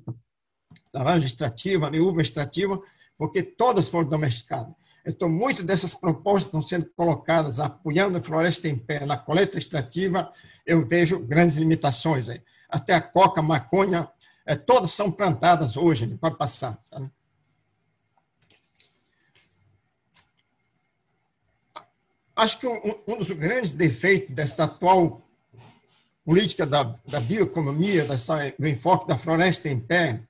laranja 0.92 1.26
extrativa, 1.26 1.90
nem 1.90 2.00
uva 2.00 2.20
extrativa, 2.20 2.80
porque 3.16 3.42
todas 3.42 3.88
foram 3.88 4.08
domesticadas. 4.08 4.74
Então, 5.06 5.28
muitas 5.28 5.64
dessas 5.64 5.94
propostas 5.94 6.46
estão 6.46 6.60
sendo 6.60 6.90
colocadas 6.94 7.60
apoiando 7.60 8.18
a 8.18 8.22
floresta 8.22 8.68
em 8.68 8.76
pé 8.76 9.06
na 9.06 9.16
coleta 9.16 9.56
extrativa, 9.56 10.30
eu 10.66 10.86
vejo 10.86 11.24
grandes 11.24 11.56
limitações 11.56 12.28
aí. 12.28 12.42
Até 12.68 12.94
a 12.94 13.00
coca, 13.00 13.40
a 13.40 13.42
maconha, 13.42 14.08
é, 14.44 14.54
todas 14.54 14.92
são 14.92 15.10
plantadas 15.10 15.76
hoje, 15.76 16.06
pode 16.18 16.36
passar. 16.36 16.78
Tá? 16.90 17.10
Acho 22.38 22.58
que 22.60 22.66
um, 22.66 22.94
um, 23.06 23.18
dos 23.18 23.32
grandes 23.32 23.72
defeitos 23.72 24.34
dessa 24.34 24.64
atual 24.64 25.22
política 26.24 26.64
da, 26.64 26.82
da 27.06 27.20
bioeconomia, 27.20 28.04
dessa, 28.04 28.52
do 28.58 28.68
enfoque 28.68 29.06
da 29.06 29.16
floresta 29.16 29.68
em 29.68 29.80
pé, 29.80 30.22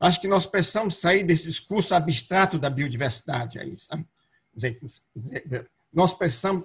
Acho 0.00 0.18
que 0.18 0.26
nós 0.26 0.46
precisamos 0.46 0.96
sair 0.96 1.22
desse 1.22 1.44
discurso 1.44 1.94
abstrato 1.94 2.58
da 2.58 2.70
biodiversidade 2.70 3.58
aí, 3.58 3.76
sabe? 3.76 4.06
Nós 5.92 6.14
precisamos, 6.14 6.64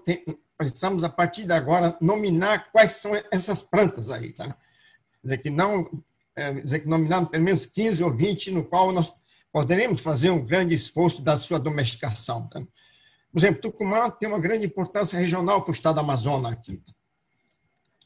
precisamos, 0.57 1.03
a 1.03 1.09
partir 1.09 1.45
de 1.45 1.51
agora, 1.51 1.97
nominar 1.99 2.71
quais 2.71 2.93
são 2.93 3.11
essas 3.29 3.61
plantas 3.61 4.09
aí, 4.09 4.33
sabe? 4.33 4.55
Dizer 5.21 5.39
que 5.39 5.49
não, 5.49 5.91
é, 6.33 6.53
dizer 6.53 6.79
que 6.79 6.87
nominar 6.87 7.25
pelo 7.25 7.43
menos 7.43 7.65
15 7.65 8.01
ou 8.05 8.15
20 8.15 8.51
no 8.51 8.63
qual 8.63 8.93
nós 8.93 9.13
poderemos 9.51 9.99
fazer 9.99 10.29
um 10.29 10.45
grande 10.45 10.73
esforço 10.73 11.21
da 11.21 11.37
sua 11.37 11.59
domesticação. 11.59 12.47
Tá? 12.47 12.61
Por 13.35 13.39
exemplo, 13.39 13.63
Tucumã 13.63 14.09
tem 14.09 14.29
uma 14.29 14.39
grande 14.39 14.65
importância 14.65 15.19
regional 15.19 15.61
para 15.61 15.71
o 15.71 15.73
estado 15.73 15.95
do 15.95 15.99
Amazonas 15.99 16.53
aqui. 16.53 16.81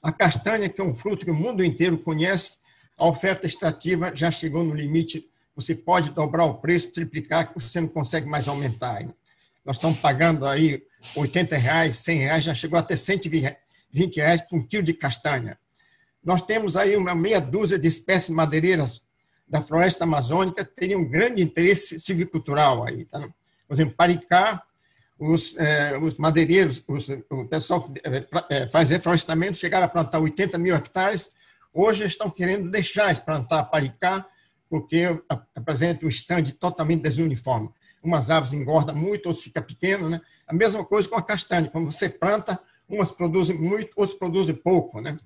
A 0.01 0.11
castanha, 0.11 0.67
que 0.67 0.81
é 0.81 0.83
um 0.83 0.95
fruto 0.95 1.23
que 1.23 1.29
o 1.29 1.35
mundo 1.35 1.63
inteiro 1.63 1.99
conhece, 1.99 2.53
a 2.97 3.05
oferta 3.05 3.45
extrativa 3.45 4.11
já 4.15 4.31
chegou 4.31 4.63
no 4.63 4.73
limite, 4.73 5.29
você 5.55 5.75
pode 5.75 6.09
dobrar 6.09 6.45
o 6.45 6.55
preço, 6.55 6.91
triplicar, 6.91 7.47
que 7.47 7.59
você 7.61 7.79
não 7.79 7.87
consegue 7.87 8.27
mais 8.27 8.47
aumentar. 8.47 9.05
Nós 9.63 9.75
estamos 9.75 9.99
pagando 9.99 10.47
aí 10.47 10.81
80 11.15 11.55
reais, 11.57 11.97
100 11.97 12.17
reais, 12.17 12.43
já 12.43 12.55
chegou 12.55 12.79
até 12.79 12.95
120 12.95 13.55
reais 14.15 14.41
por 14.41 14.57
um 14.57 14.65
quilo 14.65 14.81
de 14.81 14.95
castanha. 14.95 15.59
Nós 16.23 16.41
temos 16.41 16.75
aí 16.75 16.97
uma 16.97 17.13
meia 17.13 17.39
dúzia 17.39 17.77
de 17.77 17.87
espécies 17.87 18.29
madeireiras 18.29 19.03
da 19.47 19.61
floresta 19.61 20.05
amazônica 20.05 20.65
que 20.65 20.75
teriam 20.75 21.01
um 21.01 21.07
grande 21.07 21.43
interesse 21.43 21.99
silvicultural 21.99 22.83
aí. 22.83 23.05
Tá? 23.05 23.19
Por 23.19 23.75
exemplo, 23.75 23.93
Paricá, 23.95 24.65
os, 25.19 25.53
eh, 25.57 25.97
os 26.01 26.17
madeireiros, 26.17 26.81
os, 26.87 27.07
o 27.29 27.45
pessoal 27.45 27.81
que 27.81 27.99
eh, 28.03 28.25
eh, 28.49 28.67
faz 28.67 28.89
reflorestamento 28.89 29.57
chegaram 29.57 29.85
a 29.85 29.89
plantar 29.89 30.19
80 30.19 30.57
mil 30.57 30.75
hectares, 30.75 31.31
Hoje 31.73 32.05
estão 32.05 32.29
querendo 32.29 32.69
deixar 32.69 33.13
de 33.13 33.21
plantar 33.21 33.63
paricá, 33.65 34.25
porque 34.69 35.05
apresenta 35.55 36.05
um 36.05 36.09
estande 36.09 36.51
totalmente 36.51 37.01
desuniforme. 37.01 37.69
Umas 38.03 38.29
árvores 38.29 38.53
engordam 38.53 38.95
muito, 38.95 39.27
outras 39.27 39.43
ficam 39.43 39.63
pequenas. 39.63 40.09
Né? 40.09 40.21
A 40.47 40.53
mesma 40.53 40.83
coisa 40.83 41.07
com 41.07 41.15
a 41.15 41.21
castanha. 41.21 41.69
Quando 41.69 41.91
você 41.91 42.09
planta, 42.09 42.59
umas 42.87 43.11
produzem 43.11 43.57
muito, 43.57 43.91
outras 43.95 44.17
produzem 44.17 44.55
pouco. 44.55 44.99
Né? 44.99 45.17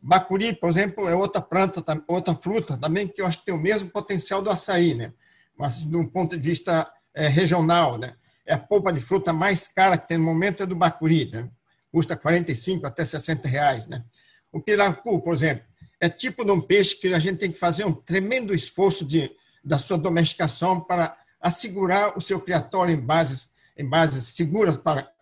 Bacuri, 0.00 0.52
por 0.54 0.68
exemplo, 0.68 1.08
é 1.08 1.14
outra 1.14 1.40
planta, 1.40 1.82
outra 2.06 2.34
fruta 2.34 2.76
também 2.76 3.08
que 3.08 3.20
eu 3.20 3.26
acho 3.26 3.38
que 3.38 3.46
tem 3.46 3.54
o 3.54 3.58
mesmo 3.58 3.90
potencial 3.90 4.40
do 4.40 4.50
açaí, 4.50 4.94
né? 4.94 5.12
mas 5.56 5.84
de 5.84 5.96
um 5.96 6.06
ponto 6.06 6.36
de 6.36 6.42
vista 6.42 6.90
regional. 7.14 7.98
Né? 7.98 8.14
É 8.48 8.54
a 8.54 8.58
polpa 8.58 8.90
de 8.90 9.00
fruta 9.00 9.30
mais 9.30 9.68
cara 9.68 9.98
que 9.98 10.08
tem 10.08 10.16
no 10.16 10.24
momento 10.24 10.62
é 10.62 10.66
do 10.66 10.74
bacuri, 10.74 11.30
né? 11.30 11.50
custa 11.92 12.16
45 12.16 12.86
até 12.86 13.04
60 13.04 13.46
reais. 13.46 13.86
Né? 13.86 14.02
O 14.50 14.58
piracu, 14.58 15.22
por 15.22 15.34
exemplo, 15.34 15.64
é 16.00 16.08
tipo 16.08 16.44
de 16.44 16.50
um 16.50 16.60
peixe 16.60 16.96
que 16.96 17.12
a 17.12 17.18
gente 17.18 17.38
tem 17.38 17.52
que 17.52 17.58
fazer 17.58 17.84
um 17.84 17.92
tremendo 17.92 18.54
esforço 18.54 19.04
de, 19.04 19.30
da 19.62 19.78
sua 19.78 19.98
domesticação 19.98 20.80
para 20.80 21.14
assegurar 21.38 22.16
o 22.16 22.22
seu 22.22 22.40
criatório 22.40 22.94
em 22.94 23.00
bases, 23.00 23.50
em 23.76 23.86
bases 23.86 24.24
seguras 24.28 24.78
para 24.78 25.12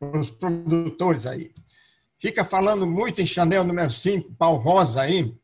os 0.00 0.30
produtores 0.30 1.26
aí. 1.26 1.50
Fica 2.18 2.44
falando 2.44 2.86
muito 2.86 3.22
em 3.22 3.26
Chanel 3.26 3.64
número 3.64 3.90
5, 3.90 4.34
pau 4.34 4.56
rosa 4.56 5.00
aí, 5.00 5.34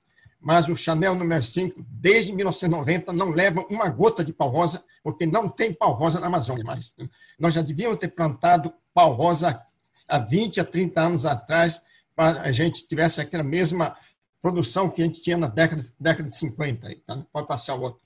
mas 0.40 0.68
o 0.68 0.76
Chanel 0.76 1.14
número 1.14 1.42
5, 1.42 1.84
desde 1.86 2.32
1990, 2.32 3.12
não 3.12 3.28
leva 3.30 3.64
uma 3.68 3.88
gota 3.90 4.24
de 4.24 4.32
pau 4.32 4.48
rosa, 4.48 4.82
porque 5.02 5.26
não 5.26 5.48
tem 5.48 5.72
pau 5.72 5.92
rosa 5.92 6.18
na 6.18 6.28
Amazônia 6.28 6.64
mais. 6.64 6.94
Nós 7.38 7.52
já 7.52 7.60
devíamos 7.60 7.98
ter 7.98 8.08
plantado 8.08 8.72
pau 8.94 9.12
rosa 9.12 9.62
há 10.08 10.18
20 10.18 10.60
a 10.60 10.64
30 10.64 11.00
anos 11.00 11.26
atrás, 11.26 11.80
para 12.16 12.42
a 12.42 12.52
gente 12.52 12.86
tivesse 12.86 13.20
aquela 13.20 13.44
mesma 13.44 13.96
produção 14.40 14.88
que 14.88 15.02
a 15.02 15.04
gente 15.04 15.22
tinha 15.22 15.36
na 15.36 15.46
década, 15.46 15.82
década 15.98 16.28
de 16.28 16.36
50. 16.36 16.96
Tá? 17.06 17.24
Pode 17.32 17.46
passar 17.46 17.74
o 17.74 17.82
outro. 17.82 18.00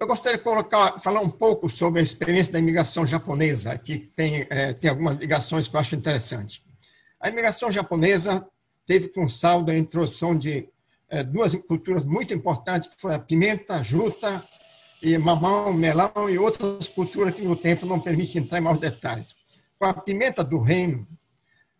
Eu 0.00 0.06
gostaria 0.06 0.38
de 0.38 0.44
colocar, 0.44 0.98
falar 0.98 1.20
um 1.20 1.30
pouco 1.30 1.68
sobre 1.68 2.00
a 2.00 2.02
experiência 2.02 2.52
da 2.52 2.58
imigração 2.58 3.06
japonesa, 3.06 3.76
que 3.76 3.98
tem, 3.98 4.46
é, 4.48 4.72
tem 4.72 4.88
algumas 4.88 5.18
ligações 5.18 5.68
que 5.68 5.76
eu 5.76 5.80
acho 5.80 5.94
interessante. 5.94 6.64
A 7.20 7.28
imigração 7.28 7.70
japonesa 7.70 8.48
teve 8.88 9.08
com 9.08 9.28
saldo 9.28 9.70
a 9.70 9.76
introdução 9.76 10.36
de 10.36 10.66
é, 11.10 11.22
duas 11.22 11.54
culturas 11.54 12.06
muito 12.06 12.32
importantes, 12.32 12.88
que 12.88 12.98
foram 12.98 13.16
a 13.16 13.18
pimenta, 13.18 13.84
juta, 13.84 14.42
e 15.02 15.16
mamão, 15.16 15.72
melão 15.74 16.28
e 16.28 16.38
outras 16.38 16.88
culturas 16.88 17.34
que 17.34 17.42
no 17.42 17.54
tempo 17.54 17.86
não 17.86 18.00
permite 18.00 18.38
entrar 18.38 18.58
em 18.58 18.62
maiores 18.62 18.80
detalhes. 18.80 19.36
Com 19.78 19.84
a 19.84 19.94
pimenta 19.94 20.42
do 20.42 20.58
reino, 20.58 21.06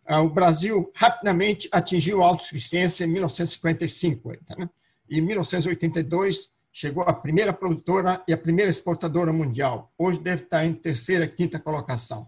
ah, 0.05 0.21
o 0.21 0.29
Brasil 0.29 0.89
rapidamente 0.95 1.67
atingiu 1.71 2.21
a 2.21 2.27
autossuficiência 2.27 3.03
em 3.03 3.07
1955. 3.07 4.29
Né? 4.29 4.69
Em 5.09 5.19
1982, 5.19 6.49
chegou 6.71 7.03
a 7.03 7.11
primeira 7.11 7.51
produtora 7.51 8.23
e 8.27 8.31
a 8.31 8.37
primeira 8.37 8.71
exportadora 8.71 9.33
mundial. 9.33 9.91
Hoje 9.97 10.19
deve 10.19 10.43
estar 10.43 10.63
em 10.63 10.73
terceira, 10.73 11.27
quinta 11.27 11.59
colocação. 11.59 12.27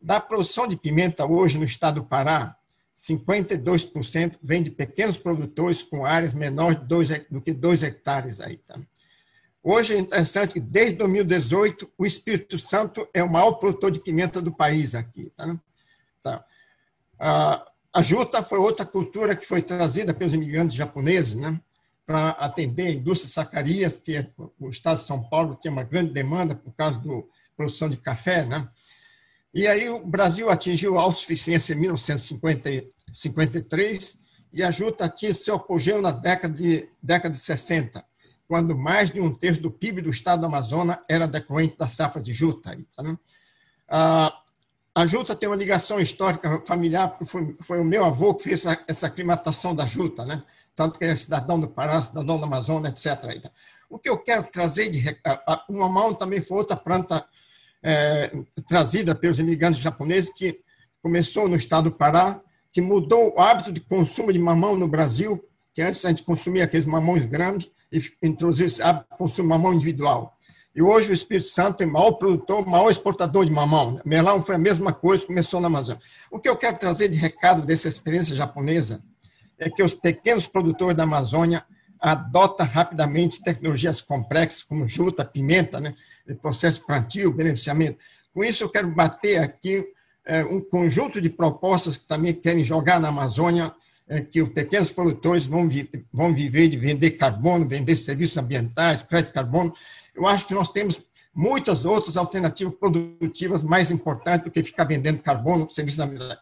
Da 0.00 0.20
produção 0.20 0.66
de 0.66 0.76
pimenta 0.76 1.24
hoje 1.24 1.56
no 1.56 1.64
estado 1.64 2.02
do 2.02 2.06
Pará, 2.06 2.56
52% 3.02 4.36
vem 4.40 4.62
de 4.62 4.70
pequenos 4.70 5.18
produtores 5.18 5.82
com 5.82 6.06
áreas 6.06 6.32
menores 6.32 6.78
do 7.28 7.40
que 7.40 7.52
2 7.52 7.82
hectares. 7.82 8.40
Aí, 8.40 8.58
tá? 8.58 8.78
Hoje 9.60 9.94
é 9.94 9.98
interessante 9.98 10.54
que, 10.54 10.60
desde 10.60 10.98
2018, 10.98 11.90
o 11.98 12.06
Espírito 12.06 12.58
Santo 12.58 13.08
é 13.12 13.22
o 13.22 13.30
maior 13.30 13.52
produtor 13.54 13.90
de 13.90 13.98
pimenta 13.98 14.40
do 14.40 14.52
país 14.52 14.94
aqui. 14.94 15.32
Tá? 15.36 15.60
Tá. 16.22 16.44
A 17.92 18.02
juta 18.02 18.42
foi 18.42 18.58
outra 18.58 18.86
cultura 18.86 19.34
que 19.36 19.46
foi 19.46 19.62
trazida 19.62 20.14
pelos 20.14 20.32
imigrantes 20.32 20.74
japoneses, 20.74 21.34
né, 21.34 21.60
para 22.06 22.30
atender 22.30 22.86
a 22.86 22.92
indústria 22.92 23.30
sacarias, 23.30 24.00
que 24.00 24.16
é 24.16 24.28
o 24.58 24.70
estado 24.70 25.00
de 25.00 25.06
São 25.06 25.22
Paulo 25.28 25.56
tem 25.56 25.70
uma 25.70 25.84
grande 25.84 26.12
demanda 26.12 26.54
por 26.54 26.72
causa 26.72 26.98
da 26.98 27.22
produção 27.56 27.88
de 27.88 27.96
café. 27.96 28.44
Né? 28.44 28.68
E 29.54 29.66
aí 29.66 29.90
o 29.90 30.04
Brasil 30.04 30.48
atingiu 30.48 30.98
a 30.98 31.02
autossuficiência 31.02 31.74
em 31.74 31.80
1953 31.80 34.18
e 34.52 34.62
a 34.62 34.70
juta 34.70 35.08
tinha 35.08 35.34
seu 35.34 35.56
apogeu 35.56 36.00
na 36.00 36.10
década 36.10 36.54
de, 36.54 36.88
década 37.02 37.34
de 37.34 37.40
60, 37.40 38.02
quando 38.48 38.76
mais 38.76 39.10
de 39.10 39.20
um 39.20 39.34
terço 39.34 39.60
do 39.60 39.70
PIB 39.70 40.02
do 40.02 40.10
estado 40.10 40.40
do 40.40 40.46
Amazonas 40.46 40.98
era 41.08 41.26
decorrente 41.26 41.76
da 41.76 41.86
safra 41.86 42.22
de 42.22 42.32
juta. 42.32 42.76
Tá, 42.96 43.02
né? 43.02 43.18
ah, 43.88 44.34
a 44.94 45.06
juta 45.06 45.34
tem 45.34 45.48
uma 45.48 45.56
ligação 45.56 46.00
histórica 46.00 46.62
familiar, 46.66 47.10
porque 47.10 47.24
foi, 47.24 47.56
foi 47.60 47.80
o 47.80 47.84
meu 47.84 48.04
avô 48.04 48.34
que 48.34 48.44
fez 48.44 48.66
essa, 48.66 48.84
essa 48.86 49.06
aclimatação 49.06 49.74
da 49.74 49.86
juta, 49.86 50.24
né? 50.24 50.42
tanto 50.74 50.98
que 50.98 51.04
ele 51.04 51.12
é 51.12 51.16
cidadão 51.16 51.60
do 51.60 51.68
Pará, 51.68 52.00
cidadão 52.02 52.38
do 52.38 52.44
Amazonas, 52.44 52.92
etc. 52.92 53.50
O 53.88 53.98
que 53.98 54.08
eu 54.08 54.18
quero 54.18 54.44
trazer 54.44 54.90
de. 54.90 55.18
O 55.68 55.74
mamão 55.74 56.14
também 56.14 56.40
foi 56.40 56.58
outra 56.58 56.76
planta 56.76 57.24
é, 57.82 58.30
trazida 58.68 59.14
pelos 59.14 59.38
imigrantes 59.38 59.80
japoneses, 59.80 60.32
que 60.32 60.58
começou 61.02 61.48
no 61.48 61.56
estado 61.56 61.90
do 61.90 61.96
Pará, 61.96 62.40
que 62.70 62.80
mudou 62.80 63.34
o 63.34 63.40
hábito 63.40 63.72
de 63.72 63.80
consumo 63.80 64.32
de 64.32 64.38
mamão 64.38 64.76
no 64.76 64.88
Brasil, 64.88 65.44
que 65.74 65.82
antes 65.82 66.04
a 66.04 66.08
gente 66.08 66.22
consumia 66.22 66.64
aqueles 66.64 66.86
mamões 66.86 67.26
grandes, 67.26 67.70
e 67.92 68.00
introduziu 68.22 68.66
esse 68.66 68.82
hábito 68.82 69.06
de 69.10 69.18
consumo 69.18 69.48
mamão 69.48 69.74
individual. 69.74 70.36
E 70.74 70.80
hoje 70.80 71.10
o 71.10 71.14
Espírito 71.14 71.48
Santo 71.48 71.82
é 71.82 71.86
o 71.86 71.92
maior 71.92 72.12
produtor, 72.12 72.66
o 72.66 72.70
maior 72.70 72.90
exportador 72.90 73.44
de 73.44 73.50
mamão. 73.50 74.00
Melão 74.06 74.42
foi 74.42 74.54
a 74.54 74.58
mesma 74.58 74.90
coisa, 74.92 75.26
começou 75.26 75.60
na 75.60 75.66
Amazônia. 75.66 76.00
O 76.30 76.38
que 76.38 76.48
eu 76.48 76.56
quero 76.56 76.78
trazer 76.78 77.08
de 77.08 77.16
recado 77.16 77.60
dessa 77.60 77.88
experiência 77.88 78.34
japonesa 78.34 79.02
é 79.58 79.68
que 79.68 79.82
os 79.82 79.92
pequenos 79.94 80.46
produtores 80.46 80.96
da 80.96 81.02
Amazônia 81.02 81.62
adotam 82.00 82.66
rapidamente 82.66 83.42
tecnologias 83.42 84.00
complexas, 84.00 84.62
como 84.62 84.88
juta, 84.88 85.24
pimenta, 85.24 85.78
né? 85.78 85.94
Processo 86.40 86.84
plantio, 86.84 87.32
beneficiamento. 87.32 87.98
Com 88.32 88.44
isso, 88.44 88.64
eu 88.64 88.68
quero 88.68 88.88
bater 88.88 89.38
aqui 89.38 89.86
é, 90.24 90.44
um 90.44 90.60
conjunto 90.60 91.20
de 91.20 91.28
propostas 91.28 91.96
que 91.96 92.06
também 92.06 92.32
querem 92.32 92.64
jogar 92.64 93.00
na 93.00 93.08
Amazônia, 93.08 93.74
é, 94.08 94.20
que 94.20 94.42
os 94.42 94.48
pequenos 94.50 94.90
produtores 94.90 95.46
vão, 95.46 95.68
vi 95.68 95.88
vão 96.12 96.34
viver 96.34 96.68
de 96.68 96.76
vender 96.76 97.12
carbono, 97.12 97.68
vender 97.68 97.96
serviços 97.96 98.36
ambientais, 98.36 99.02
crédito 99.02 99.32
carbono, 99.32 99.72
eu 100.14 100.26
acho 100.26 100.46
que 100.46 100.54
nós 100.54 100.70
temos 100.70 101.02
muitas 101.34 101.84
outras 101.84 102.16
alternativas 102.16 102.74
produtivas 102.74 103.62
mais 103.62 103.90
importantes 103.90 104.44
do 104.44 104.50
que 104.50 104.62
ficar 104.62 104.84
vendendo 104.84 105.22
carbono, 105.22 105.70
serviços 105.70 106.00
ambientais. 106.00 106.38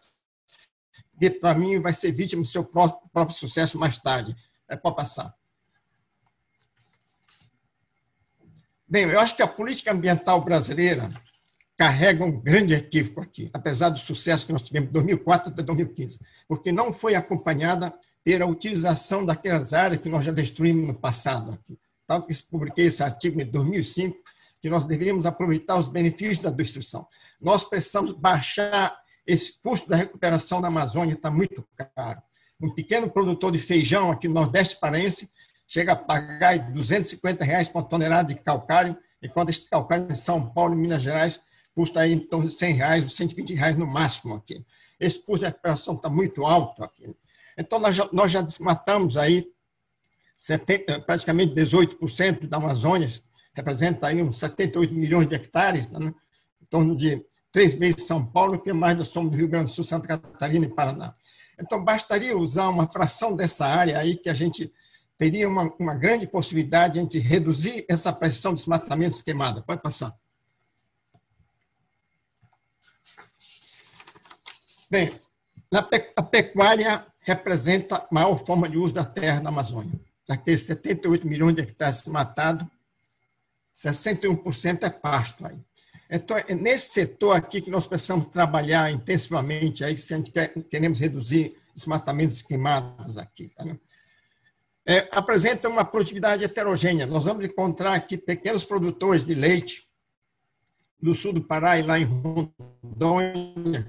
Que, 1.17 1.29
para 1.29 1.53
mim, 1.53 1.79
vai 1.79 1.93
ser 1.93 2.11
vítima 2.11 2.41
do 2.41 2.47
seu 2.47 2.63
próprio, 2.63 3.09
próprio 3.13 3.37
sucesso 3.37 3.77
mais 3.77 3.97
tarde. 3.97 4.35
É 4.67 4.75
para 4.75 4.91
passar. 4.91 5.33
Bem, 8.91 9.05
eu 9.05 9.21
acho 9.21 9.37
que 9.37 9.41
a 9.41 9.47
política 9.47 9.93
ambiental 9.93 10.43
brasileira 10.43 11.09
carrega 11.77 12.25
um 12.25 12.41
grande 12.41 12.73
equívoco 12.73 13.21
aqui, 13.21 13.49
apesar 13.53 13.87
do 13.87 13.97
sucesso 13.97 14.45
que 14.45 14.51
nós 14.51 14.63
tivemos 14.63 14.89
de 14.89 14.93
2004 14.95 15.47
até 15.47 15.63
2015, 15.63 16.19
porque 16.45 16.73
não 16.73 16.91
foi 16.91 17.15
acompanhada 17.15 17.93
pela 18.21 18.45
utilização 18.45 19.25
daquelas 19.25 19.73
áreas 19.73 20.01
que 20.01 20.09
nós 20.09 20.25
já 20.25 20.33
destruímos 20.33 20.85
no 20.85 20.93
passado. 20.93 21.53
Aqui. 21.53 21.79
Tanto 22.05 22.27
que 22.27 22.43
publiquei 22.43 22.87
esse 22.87 23.01
artigo 23.01 23.41
em 23.41 23.45
2005, 23.45 24.17
que 24.61 24.69
nós 24.69 24.83
deveríamos 24.83 25.25
aproveitar 25.25 25.77
os 25.77 25.87
benefícios 25.87 26.39
da 26.39 26.49
destruição. 26.49 27.07
Nós 27.39 27.63
precisamos 27.63 28.11
baixar 28.11 28.93
esse 29.25 29.53
custo 29.61 29.87
da 29.87 29.95
recuperação 29.95 30.59
da 30.59 30.67
Amazônia, 30.67 31.13
está 31.13 31.31
muito 31.31 31.65
caro. 31.95 32.21
Um 32.59 32.69
pequeno 32.69 33.09
produtor 33.09 33.53
de 33.53 33.57
feijão 33.57 34.11
aqui 34.11 34.27
no 34.27 34.33
Nordeste 34.33 34.77
Parense 34.81 35.31
chega 35.71 35.93
a 35.93 35.95
pagar 35.95 36.57
250 36.73 37.45
reais 37.45 37.69
por 37.69 37.83
tonelada 37.83 38.33
de 38.33 38.41
calcário, 38.41 38.97
enquanto 39.23 39.51
esse 39.51 39.69
calcário 39.69 40.05
em 40.11 40.15
São 40.15 40.49
Paulo 40.49 40.73
e 40.73 40.77
Minas 40.77 41.01
Gerais 41.01 41.39
custa 41.73 42.01
aí 42.01 42.11
em 42.11 42.19
torno 42.19 42.49
de 42.49 42.55
100 42.55 42.73
reais, 42.73 43.13
120 43.13 43.53
reais 43.53 43.77
no 43.77 43.87
máximo 43.87 44.35
aqui. 44.35 44.65
Esse 44.99 45.19
custo 45.19 45.39
de 45.39 45.45
recuperação 45.45 45.95
está 45.95 46.09
muito 46.09 46.45
alto 46.45 46.83
aqui. 46.83 47.15
Então, 47.57 47.79
nós 47.79 47.95
já, 47.95 48.09
nós 48.11 48.29
já 48.29 48.41
desmatamos 48.41 49.15
aí 49.15 49.47
70, 50.37 51.03
praticamente 51.03 51.55
18% 51.55 52.49
da 52.49 52.57
Amazônia, 52.57 53.07
representa 53.53 54.07
aí 54.07 54.21
uns 54.21 54.39
78 54.39 54.93
milhões 54.93 55.29
de 55.29 55.35
hectares, 55.35 55.89
né? 55.89 56.13
em 56.61 56.65
torno 56.65 56.97
de 56.97 57.25
três 57.49 57.75
vezes 57.75 58.03
São 58.03 58.25
Paulo, 58.25 58.61
que 58.61 58.73
mais 58.73 58.97
nós 58.97 59.07
somos 59.07 59.31
do 59.31 59.37
Rio 59.37 59.47
Grande 59.47 59.67
do 59.67 59.71
Sul, 59.71 59.85
Santa 59.85 60.05
Catarina 60.05 60.65
e 60.65 60.69
Paraná. 60.69 61.15
Então, 61.57 61.81
bastaria 61.81 62.37
usar 62.37 62.67
uma 62.67 62.87
fração 62.87 63.37
dessa 63.37 63.65
área 63.65 63.97
aí 63.97 64.17
que 64.17 64.27
a 64.27 64.33
gente 64.33 64.69
teria 65.21 65.47
uma, 65.47 65.71
uma 65.77 65.93
grande 65.93 66.25
possibilidade 66.25 66.95
de 66.95 66.99
a 66.99 67.03
gente 67.03 67.19
reduzir 67.19 67.85
essa 67.87 68.11
pressão 68.11 68.55
de 68.55 68.61
desmatamento 68.61 69.17
esquemada. 69.17 69.61
Pode 69.61 69.79
passar. 69.79 70.11
Bem, 74.89 75.13
a 76.15 76.23
pecuária 76.23 77.05
representa 77.21 77.97
a 77.97 78.07
maior 78.11 78.43
forma 78.43 78.67
de 78.67 78.79
uso 78.79 78.95
da 78.95 79.05
terra 79.05 79.39
na 79.41 79.49
Amazônia. 79.49 79.93
Daqueles 80.27 80.63
78 80.63 81.27
milhões 81.27 81.53
de 81.53 81.61
hectares 81.61 82.03
matados, 82.05 82.65
61% 83.75 84.81
é 84.81 84.89
pasto 84.89 85.45
aí. 85.45 85.59
Então, 86.09 86.35
é 86.35 86.55
nesse 86.55 86.93
setor 86.93 87.35
aqui 87.35 87.61
que 87.61 87.69
nós 87.69 87.85
precisamos 87.85 88.25
trabalhar 88.29 88.91
intensivamente, 88.91 89.83
aí, 89.83 89.95
se 89.95 90.15
a 90.15 90.17
gente 90.17 90.31
quer, 90.31 90.47
queremos 90.63 90.97
reduzir 90.97 91.55
desmatamentos 91.75 92.41
queimados 92.41 93.19
aqui. 93.19 93.49
Tá, 93.49 93.63
né? 93.63 93.77
É, 94.85 95.07
apresenta 95.11 95.69
uma 95.69 95.85
produtividade 95.85 96.43
heterogênea. 96.43 97.05
Nós 97.05 97.23
vamos 97.23 97.45
encontrar 97.45 97.93
aqui 97.93 98.17
pequenos 98.17 98.63
produtores 98.63 99.23
de 99.23 99.33
leite 99.33 99.87
do 101.01 101.15
sul 101.15 101.33
do 101.33 101.43
Pará 101.43 101.79
e 101.79 101.83
lá 101.83 101.99
em 101.99 102.03
Rondônia, 102.03 103.85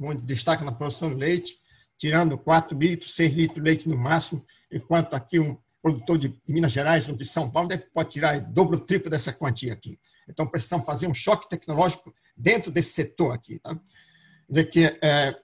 onde 0.00 0.22
destaca 0.22 0.64
na 0.64 0.72
produção 0.72 1.10
de 1.10 1.16
leite, 1.16 1.56
tirando 1.98 2.36
4 2.36 2.78
litros, 2.78 3.14
6 3.14 3.32
litros 3.32 3.54
de 3.56 3.60
leite 3.60 3.88
no 3.88 3.96
máximo, 3.96 4.44
enquanto 4.70 5.14
aqui 5.14 5.38
um 5.38 5.56
produtor 5.82 6.18
de 6.18 6.38
Minas 6.46 6.72
Gerais 6.72 7.08
ou 7.08 7.16
de 7.16 7.24
São 7.24 7.50
Paulo 7.50 7.68
pode 7.92 8.10
tirar 8.10 8.38
dobro, 8.40 8.78
triplo 8.78 9.10
dessa 9.10 9.32
quantia 9.32 9.72
aqui. 9.72 9.98
Então, 10.28 10.46
precisamos 10.46 10.86
fazer 10.86 11.06
um 11.06 11.14
choque 11.14 11.48
tecnológico 11.48 12.14
dentro 12.36 12.70
desse 12.70 12.92
setor 12.92 13.32
aqui. 13.32 13.58
Tá? 13.58 13.74
Quer 13.74 13.80
dizer 14.48 14.64
que, 14.66 14.84
é, 15.02 15.36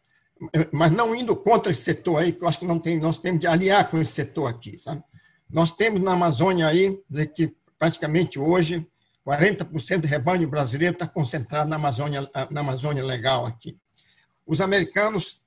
mas 0.72 0.93
não 0.93 1.14
indo 1.14 1.34
contra 1.34 1.72
esse 1.72 1.82
setor 1.82 2.18
aí, 2.18 2.32
que 2.32 2.43
eu 2.43 2.49
acho 2.49 2.59
que 2.59 2.66
não 2.66 2.78
tem, 2.78 2.99
nós 2.99 3.18
temos 3.18 3.41
de 3.41 3.47
aliar 3.47 3.91
com 3.91 4.01
esse 4.01 4.12
setor 4.12 4.47
aqui. 4.47 4.78
Sabe? 4.78 5.03
Nós 5.49 5.72
temos 5.72 6.01
na 6.03 6.12
Amazônia 6.12 6.66
aí, 6.66 7.01
que 7.34 7.55
praticamente 7.78 8.39
hoje, 8.39 8.87
40% 9.26 10.01
do 10.01 10.07
rebanho 10.07 10.49
brasileiro 10.49 10.95
está 10.95 11.07
concentrado 11.07 11.68
na 11.68 11.76
Amazônia, 11.76 12.30
na 12.51 12.61
Amazônia 12.61 13.05
legal 13.05 13.47
aqui. 13.47 13.78
Os 14.47 14.61
americanos 14.61 15.41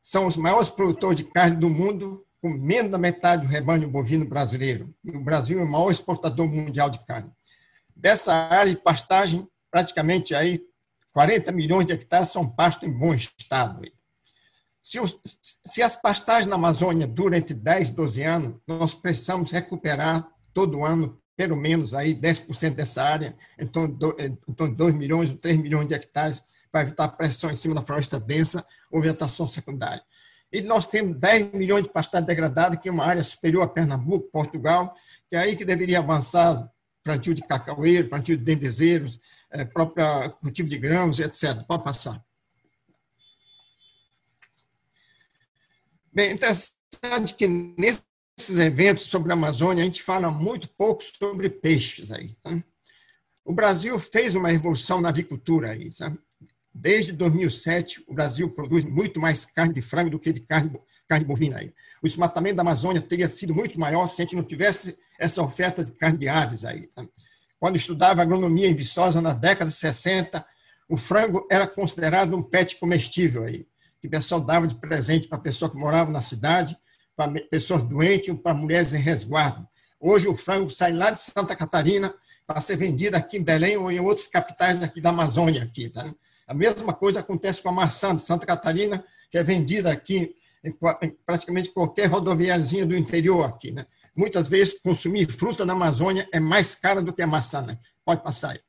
são 0.00 0.26
os 0.26 0.36
maiores 0.36 0.70
produtores 0.70 1.16
de 1.16 1.24
carne 1.24 1.56
do 1.56 1.68
mundo, 1.68 2.24
com 2.40 2.50
menos 2.50 2.90
da 2.90 2.98
metade 2.98 3.46
do 3.46 3.48
rebanho 3.48 3.88
bovino 3.88 4.26
brasileiro. 4.26 4.92
E 5.04 5.10
o 5.10 5.20
Brasil 5.22 5.60
é 5.60 5.62
o 5.62 5.68
maior 5.68 5.90
exportador 5.90 6.46
mundial 6.48 6.90
de 6.90 7.04
carne. 7.04 7.32
Dessa 7.94 8.32
área 8.32 8.74
de 8.74 8.80
pastagem, 8.80 9.46
praticamente 9.70 10.34
aí 10.34 10.60
40 11.12 11.52
milhões 11.52 11.86
de 11.86 11.92
hectares 11.92 12.28
são 12.28 12.48
pasto 12.48 12.86
em 12.86 12.92
bom 12.92 13.14
estado. 13.14 13.82
Se, 14.92 15.00
os, 15.00 15.18
se 15.64 15.80
as 15.80 15.96
pastagens 15.96 16.46
na 16.46 16.56
Amazônia 16.56 17.06
duram 17.06 17.34
entre 17.34 17.54
10 17.54 17.88
e 17.88 17.92
12 17.92 18.22
anos, 18.24 18.60
nós 18.66 18.92
precisamos 18.92 19.50
recuperar 19.50 20.28
todo 20.52 20.84
ano 20.84 21.18
pelo 21.34 21.56
menos 21.56 21.94
aí 21.94 22.14
10% 22.14 22.74
dessa 22.74 23.02
área, 23.02 23.34
torno 23.72 23.96
de 23.96 24.76
2 24.76 24.94
milhões 24.94 25.30
ou 25.30 25.38
3 25.38 25.56
milhões 25.56 25.88
de 25.88 25.94
hectares 25.94 26.42
para 26.70 26.82
evitar 26.82 27.08
pressão 27.08 27.50
em 27.50 27.56
cima 27.56 27.74
da 27.74 27.80
floresta 27.80 28.20
densa 28.20 28.66
ou 28.90 29.00
vegetação 29.00 29.48
secundária. 29.48 30.02
E 30.52 30.60
nós 30.60 30.86
temos 30.86 31.16
10 31.16 31.52
milhões 31.54 31.84
de 31.84 31.90
pastagem 31.90 32.26
degradada, 32.26 32.76
que 32.76 32.90
é 32.90 32.92
uma 32.92 33.06
área 33.06 33.24
superior 33.24 33.62
a 33.62 33.68
Pernambuco, 33.68 34.28
Portugal, 34.30 34.94
que 35.30 35.36
é 35.36 35.38
aí 35.38 35.56
que 35.56 35.64
deveria 35.64 36.00
avançar 36.00 36.70
plantio 37.02 37.34
de 37.34 37.40
cacaueiro, 37.40 38.10
plantio 38.10 38.36
de 38.36 38.44
dendezeiros, 38.44 39.18
é, 39.50 39.64
próprio 39.64 40.04
cultivo 40.42 40.68
de 40.68 40.76
grãos, 40.76 41.18
etc. 41.18 41.62
Pode 41.66 41.82
passar. 41.82 42.22
Bem, 46.14 46.32
interessante 46.32 47.34
que 47.38 47.48
nesses 47.48 48.58
eventos 48.58 49.04
sobre 49.04 49.30
a 49.30 49.34
Amazônia 49.34 49.82
a 49.82 49.86
gente 49.86 50.02
fala 50.02 50.30
muito 50.30 50.68
pouco 50.68 51.02
sobre 51.02 51.48
peixes 51.48 52.12
aí. 52.12 52.28
Tá? 52.42 52.62
O 53.42 53.54
Brasil 53.54 53.98
fez 53.98 54.34
uma 54.34 54.48
revolução 54.48 55.00
na 55.00 55.08
avicultura 55.08 55.70
aí, 55.70 55.90
sabe? 55.90 56.18
Desde 56.74 57.12
2007, 57.12 58.04
o 58.06 58.12
Brasil 58.12 58.50
produz 58.50 58.84
muito 58.84 59.18
mais 59.18 59.46
carne 59.46 59.72
de 59.72 59.80
frango 59.80 60.10
do 60.10 60.18
que 60.18 60.32
de 60.32 60.42
carne, 60.42 60.78
carne 61.08 61.24
bovina. 61.24 61.58
Aí. 61.58 61.72
O 62.02 62.06
desmatamento 62.06 62.56
da 62.56 62.62
Amazônia 62.62 63.00
teria 63.00 63.28
sido 63.28 63.54
muito 63.54 63.80
maior 63.80 64.06
se 64.06 64.20
a 64.20 64.24
gente 64.24 64.36
não 64.36 64.44
tivesse 64.44 64.98
essa 65.18 65.42
oferta 65.42 65.82
de 65.82 65.92
carne 65.92 66.18
de 66.18 66.28
aves. 66.28 66.66
Aí. 66.66 66.88
Tá? 66.88 67.06
Quando 67.58 67.76
estudava 67.76 68.20
agronomia 68.20 68.68
em 68.68 68.74
Viçosa, 68.74 69.22
na 69.22 69.32
década 69.32 69.70
de 69.70 69.76
60, 69.76 70.44
o 70.88 70.96
frango 70.96 71.46
era 71.50 71.66
considerado 71.66 72.36
um 72.36 72.42
pet 72.42 72.76
comestível. 72.76 73.44
Aí, 73.44 73.66
que 74.02 74.08
o 74.08 74.10
pessoal 74.10 74.40
dava 74.40 74.66
de 74.66 74.74
presente 74.74 75.28
para 75.28 75.38
pessoa 75.38 75.70
que 75.70 75.76
morava 75.76 76.10
na 76.10 76.20
cidade, 76.20 76.76
para 77.14 77.32
pessoas 77.48 77.82
doentes, 77.84 78.34
para 78.40 78.52
mulheres 78.52 78.92
em 78.92 78.98
resguardo. 78.98 79.64
Hoje 80.00 80.26
o 80.26 80.34
frango 80.34 80.68
sai 80.68 80.92
lá 80.92 81.12
de 81.12 81.20
Santa 81.20 81.54
Catarina 81.54 82.12
para 82.44 82.60
ser 82.60 82.76
vendido 82.76 83.16
aqui 83.16 83.36
em 83.36 83.44
Belém 83.44 83.76
ou 83.76 83.92
em 83.92 84.00
outras 84.00 84.26
capitais 84.26 84.82
aqui 84.82 85.00
da 85.00 85.10
Amazônia. 85.10 85.62
Aqui, 85.62 85.88
tá? 85.88 86.12
A 86.48 86.52
mesma 86.52 86.92
coisa 86.92 87.20
acontece 87.20 87.62
com 87.62 87.68
a 87.68 87.72
maçã 87.72 88.14
de 88.14 88.22
Santa 88.22 88.44
Catarina, 88.44 89.04
que 89.30 89.38
é 89.38 89.44
vendida 89.44 89.92
aqui 89.92 90.34
em 90.64 90.72
praticamente 91.24 91.70
qualquer 91.70 92.06
rodoviazinha 92.06 92.84
do 92.84 92.96
interior 92.96 93.44
aqui. 93.44 93.70
Né? 93.70 93.86
Muitas 94.16 94.48
vezes, 94.48 94.80
consumir 94.80 95.30
fruta 95.30 95.64
na 95.64 95.74
Amazônia 95.74 96.28
é 96.32 96.40
mais 96.40 96.74
caro 96.74 97.02
do 97.02 97.12
que 97.12 97.22
a 97.22 97.26
maçã. 97.26 97.62
Né? 97.62 97.78
Pode 98.04 98.22
passar 98.24 98.50
aí. 98.50 98.60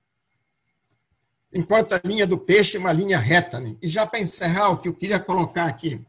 Enquanto 1.53 1.93
a 1.93 2.01
linha 2.03 2.25
do 2.25 2.37
peixe 2.37 2.77
é 2.77 2.79
uma 2.79 2.91
linha 2.91 3.19
reta. 3.19 3.59
Né? 3.59 3.75
E 3.81 3.87
já 3.87 4.05
para 4.05 4.19
encerrar, 4.19 4.69
o 4.69 4.77
que 4.77 4.87
eu 4.87 4.93
queria 4.93 5.19
colocar 5.19 5.65
aqui, 5.65 6.03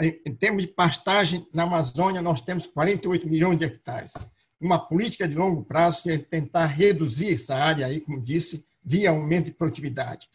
em 0.00 0.34
termos 0.34 0.62
de 0.62 0.68
pastagem, 0.68 1.46
na 1.52 1.64
Amazônia 1.64 2.22
nós 2.22 2.40
temos 2.40 2.66
48 2.66 3.28
milhões 3.28 3.58
de 3.58 3.64
hectares. 3.64 4.12
Uma 4.60 4.78
política 4.78 5.26
de 5.26 5.34
longo 5.34 5.64
prazo 5.64 6.08
é 6.08 6.18
tentar 6.18 6.66
reduzir 6.66 7.34
essa 7.34 7.56
área 7.56 7.86
aí, 7.86 8.00
como 8.00 8.22
disse, 8.22 8.64
via 8.82 9.10
aumento 9.10 9.46
de 9.46 9.52
produtividade. 9.52 10.28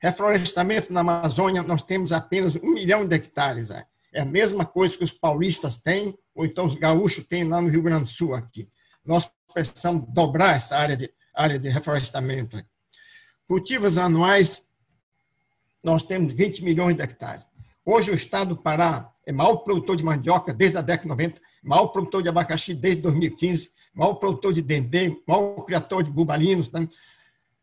Reflorestamento 0.00 0.92
na 0.92 1.00
Amazônia, 1.00 1.62
nós 1.62 1.82
temos 1.82 2.12
apenas 2.12 2.56
um 2.56 2.72
milhão 2.72 3.06
de 3.06 3.14
hectares. 3.14 3.70
É 4.12 4.20
a 4.20 4.24
mesma 4.24 4.64
coisa 4.64 4.96
que 4.96 5.04
os 5.04 5.12
paulistas 5.12 5.76
têm, 5.76 6.16
ou 6.34 6.44
então 6.44 6.66
os 6.66 6.76
gaúchos 6.76 7.24
têm 7.24 7.44
lá 7.44 7.60
no 7.60 7.68
Rio 7.68 7.82
Grande 7.82 8.04
do 8.04 8.10
Sul. 8.10 8.34
aqui. 8.34 8.68
Nós 9.04 9.30
precisamos 9.52 10.06
dobrar 10.08 10.56
essa 10.56 10.76
área 10.76 10.96
de, 10.96 11.10
área 11.34 11.58
de 11.58 11.68
reflorestamento. 11.68 12.62
Cultivos 13.48 13.96
anuais, 13.96 14.68
nós 15.82 16.02
temos 16.02 16.34
20 16.34 16.62
milhões 16.62 16.94
de 16.94 17.00
hectares. 17.00 17.46
Hoje, 17.82 18.10
o 18.10 18.14
estado 18.14 18.54
do 18.54 18.60
Pará 18.60 19.10
é 19.24 19.32
maior 19.32 19.56
produtor 19.56 19.96
de 19.96 20.04
mandioca 20.04 20.52
desde 20.52 20.76
a 20.76 20.82
década 20.82 21.04
de 21.04 21.08
90, 21.08 21.40
maior 21.62 21.86
produtor 21.86 22.22
de 22.22 22.28
abacaxi 22.28 22.74
desde 22.74 23.00
2015, 23.00 23.70
maior 23.94 24.16
produtor 24.16 24.52
de 24.52 24.60
dendê, 24.60 25.16
maior 25.26 25.64
criador 25.64 26.02
de 26.04 26.10
bubalinos. 26.10 26.70
Né? 26.70 26.86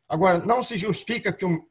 Agora, 0.10 0.40
não 0.40 0.64
se 0.64 0.76
justifica 0.76 1.32
que 1.32 1.46
um, 1.46 1.64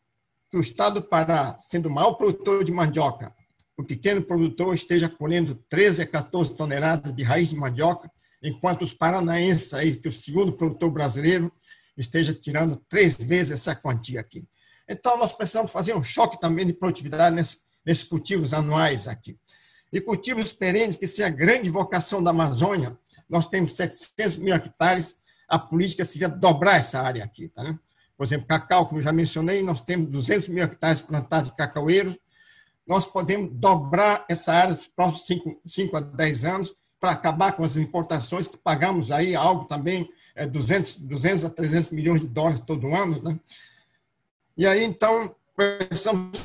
que 0.48 0.56
o 0.56 0.60
Estado 0.60 1.00
do 1.00 1.08
Pará, 1.08 1.56
sendo 1.58 1.86
o 1.86 1.92
maior 1.92 2.12
produtor 2.12 2.62
de 2.62 2.70
mandioca, 2.70 3.34
o 3.76 3.82
pequeno 3.82 4.22
produtor 4.22 4.76
esteja 4.76 5.08
colhendo 5.08 5.56
13 5.68 6.02
a 6.02 6.06
14 6.06 6.54
toneladas 6.54 7.12
de 7.12 7.24
raiz 7.24 7.48
de 7.48 7.56
mandioca, 7.56 8.08
enquanto 8.40 8.82
os 8.82 8.94
paranaenses, 8.94 9.74
aí, 9.74 9.96
que 9.96 10.06
é 10.06 10.10
o 10.10 10.12
segundo 10.12 10.52
produtor 10.52 10.92
brasileiro, 10.92 11.52
esteja 11.96 12.34
tirando 12.34 12.76
três 12.88 13.14
vezes 13.14 13.52
essa 13.52 13.74
quantia 13.74 14.20
aqui. 14.20 14.48
Então, 14.88 15.16
nós 15.18 15.32
precisamos 15.32 15.70
fazer 15.70 15.94
um 15.94 16.02
choque 16.02 16.40
também 16.40 16.66
de 16.66 16.72
produtividade 16.72 17.34
nesses, 17.34 17.62
nesses 17.84 18.04
cultivos 18.04 18.52
anuais 18.52 19.08
aqui. 19.08 19.38
E 19.92 20.00
cultivos 20.00 20.52
perenes, 20.52 20.96
que 20.96 21.06
são 21.06 21.24
a 21.24 21.30
grande 21.30 21.70
vocação 21.70 22.22
da 22.22 22.30
Amazônia, 22.30 22.98
nós 23.28 23.48
temos 23.48 23.76
700 23.76 24.38
mil 24.38 24.54
hectares, 24.54 25.22
a 25.48 25.58
política 25.58 26.04
seria 26.04 26.28
dobrar 26.28 26.76
essa 26.76 27.00
área 27.00 27.24
aqui. 27.24 27.48
Tá, 27.48 27.62
né? 27.62 27.78
Por 28.16 28.26
exemplo, 28.26 28.46
cacau, 28.46 28.88
como 28.88 29.02
já 29.02 29.12
mencionei, 29.12 29.62
nós 29.62 29.80
temos 29.80 30.08
200 30.10 30.48
mil 30.48 30.62
hectares 30.62 31.00
plantados 31.00 31.50
de 31.50 31.56
cacaueiros, 31.56 32.16
nós 32.86 33.06
podemos 33.06 33.50
dobrar 33.52 34.24
essa 34.28 34.52
área 34.52 34.74
nos 34.74 34.86
próximos 34.86 35.26
5, 35.26 35.60
5 35.66 35.96
a 35.96 36.00
10 36.00 36.44
anos 36.44 36.74
para 37.00 37.12
acabar 37.12 37.52
com 37.52 37.64
as 37.64 37.76
importações, 37.76 38.46
que 38.46 38.56
pagamos 38.56 39.10
aí 39.10 39.34
algo 39.34 39.64
também, 39.64 40.08
é, 40.34 40.46
200, 40.46 40.96
200 40.96 41.44
a 41.44 41.50
300 41.50 41.90
milhões 41.90 42.20
de 42.20 42.26
dólares 42.26 42.60
todo 42.66 42.94
ano. 42.94 43.22
Né? 43.22 43.38
E 44.56 44.66
aí, 44.66 44.84
então, 44.84 45.34
precisamos 45.56 46.38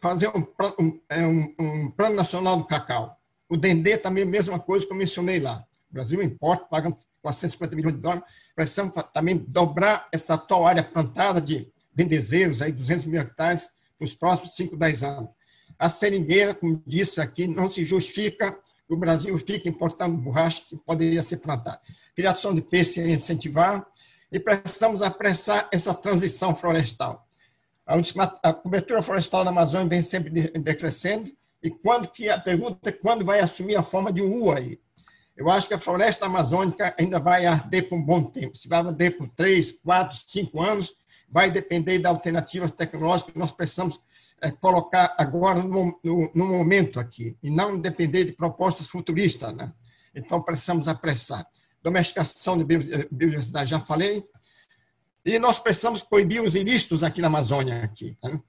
fazer 0.00 0.28
um, 0.28 1.00
é, 1.08 1.26
um, 1.26 1.54
um 1.58 1.90
plano 1.90 2.16
nacional 2.16 2.56
do 2.56 2.64
cacau. 2.64 3.16
O 3.48 3.56
Dendê 3.56 3.96
também 3.98 4.24
mesma 4.24 4.58
coisa 4.58 4.86
que 4.86 4.92
eu 4.92 4.96
mencionei 4.96 5.40
lá. 5.40 5.64
O 5.90 5.94
Brasil 5.94 6.22
importa, 6.22 6.64
paga 6.66 6.96
450 7.22 7.76
milhões 7.76 7.96
de 7.96 8.02
dólares. 8.02 8.24
Precisamos 8.54 8.94
também 9.12 9.36
dobrar 9.36 10.08
essa 10.12 10.34
atual 10.34 10.66
área 10.66 10.82
plantada 10.82 11.40
de 11.40 11.68
dendezeiros, 11.92 12.62
aí 12.62 12.72
200 12.72 13.06
mil 13.06 13.20
hectares, 13.20 13.70
nos 13.98 14.14
próximos 14.14 14.54
5, 14.54 14.76
10 14.76 15.02
anos. 15.02 15.30
A 15.78 15.90
seringueira, 15.90 16.54
como 16.54 16.82
disse 16.86 17.20
aqui, 17.20 17.46
não 17.46 17.70
se 17.70 17.84
justifica 17.84 18.52
que 18.52 18.94
o 18.94 18.96
Brasil 18.96 19.36
fique 19.38 19.68
importando 19.68 20.16
borracha 20.16 20.62
que 20.68 20.76
poderia 20.76 21.22
ser 21.22 21.38
plantada. 21.38 21.80
Criação 22.14 22.54
de 22.54 22.60
peixe 22.60 23.00
incentivar 23.00 23.86
e 24.30 24.38
precisamos 24.38 25.02
apressar 25.02 25.68
essa 25.72 25.92
transição 25.94 26.54
florestal. 26.54 27.26
A 28.42 28.52
cobertura 28.52 29.02
florestal 29.02 29.44
na 29.44 29.50
Amazônia 29.50 29.88
vem 29.88 30.02
sempre 30.02 30.30
decrescendo 30.30 31.30
e 31.62 31.70
quando 31.70 32.08
que 32.08 32.28
a 32.30 32.38
pergunta 32.38 32.88
é 32.88 32.92
quando 32.92 33.24
vai 33.24 33.40
assumir 33.40 33.76
a 33.76 33.82
forma 33.82 34.12
de 34.12 34.22
um 34.22 34.42
U 34.42 34.52
aí? 34.52 34.78
Eu 35.36 35.50
acho 35.50 35.68
que 35.68 35.74
a 35.74 35.78
floresta 35.78 36.26
amazônica 36.26 36.94
ainda 36.98 37.18
vai 37.18 37.46
arder 37.46 37.88
por 37.88 37.96
um 37.96 38.02
bom 38.02 38.22
tempo. 38.22 38.56
Se 38.56 38.68
vai 38.68 38.80
arder 38.80 39.16
por 39.16 39.28
três, 39.28 39.72
quatro, 39.72 40.18
cinco 40.26 40.60
anos, 40.60 40.94
vai 41.28 41.50
depender 41.50 41.98
de 41.98 42.06
alternativas 42.06 42.72
tecnológicas 42.72 43.32
que 43.32 43.38
nós 43.38 43.50
precisamos 43.50 44.00
é, 44.42 44.50
colocar 44.50 45.14
agora 45.16 45.62
no, 45.62 45.98
no, 46.02 46.30
no, 46.34 46.46
momento 46.46 46.98
aqui, 46.98 47.36
e 47.42 47.50
não 47.50 47.78
depender 47.80 48.24
de 48.24 48.32
propostas 48.32 48.88
futuristas. 48.88 49.54
Né? 49.54 49.72
Então, 50.14 50.42
precisamos 50.42 50.88
apressar. 50.88 51.46
Domesticação 51.82 52.58
de 52.58 52.64
biodiversidade, 52.64 53.70
já 53.70 53.80
falei. 53.80 54.24
E 55.24 55.38
nós 55.38 55.58
precisamos 55.58 56.02
coibir 56.02 56.42
os 56.42 56.54
ilícitos 56.54 57.02
aqui 57.02 57.20
na 57.20 57.26
Amazônia. 57.26 57.82
Aqui, 57.82 58.16
né? 58.22 58.40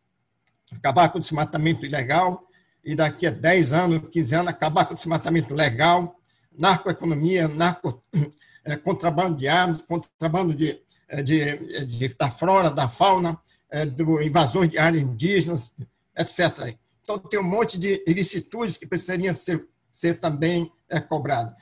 Acabar 0.71 1.09
com 1.09 1.17
o 1.17 1.21
desmatamento 1.21 1.85
ilegal 1.85 2.47
e 2.83 2.95
daqui 2.95 3.27
a 3.27 3.31
10 3.31 3.73
anos, 3.73 4.09
15 4.09 4.35
anos, 4.35 4.47
acabar 4.47 4.85
com 4.85 4.93
o 4.93 4.97
desmatamento 4.97 5.53
legal, 5.53 6.15
narcoeconomia, 6.57 7.47
narco, 7.47 8.03
é, 8.65 8.75
contrabando 8.77 9.37
de 9.37 9.47
armas, 9.47 9.81
contrabando 9.81 10.53
de, 10.53 10.79
é, 11.07 11.21
de, 11.21 11.85
de, 11.85 12.07
da 12.09 12.29
flora, 12.29 12.69
da 12.69 12.87
fauna, 12.87 13.39
é, 13.69 13.85
do 13.85 14.21
invasões 14.21 14.69
de 14.69 14.77
áreas 14.77 15.03
indígenas, 15.03 15.71
etc. 16.17 16.75
Então, 17.03 17.17
tem 17.17 17.39
um 17.39 17.43
monte 17.43 17.77
de 17.77 18.03
ilicitudes 18.07 18.77
que 18.77 18.87
precisariam 18.87 19.35
ser, 19.35 19.65
ser 19.91 20.19
também 20.19 20.71
é, 20.89 20.99
cobradas. 20.99 21.53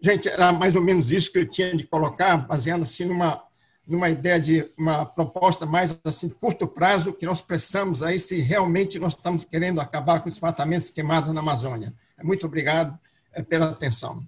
Gente, 0.00 0.28
era 0.28 0.52
mais 0.52 0.76
ou 0.76 0.82
menos 0.82 1.10
isso 1.10 1.32
que 1.32 1.38
eu 1.38 1.48
tinha 1.48 1.76
de 1.76 1.84
colocar, 1.84 2.36
baseando-se 2.36 3.04
numa, 3.04 3.42
numa 3.86 4.08
ideia 4.08 4.38
de 4.38 4.70
uma 4.78 5.04
proposta 5.04 5.66
mais 5.66 5.98
assim, 6.04 6.28
curto 6.28 6.68
prazo, 6.68 7.12
que 7.12 7.26
nós 7.26 7.40
precisamos 7.40 8.02
aí, 8.02 8.20
se 8.20 8.40
realmente 8.40 8.98
nós 8.98 9.14
estamos 9.14 9.44
querendo 9.44 9.80
acabar 9.80 10.20
com 10.20 10.28
os 10.28 10.34
desmatamentos 10.34 10.90
queimados 10.90 11.32
na 11.32 11.40
Amazônia. 11.40 11.92
Muito 12.22 12.46
obrigado 12.46 12.98
é, 13.32 13.42
pela 13.42 13.70
atenção. 13.70 14.26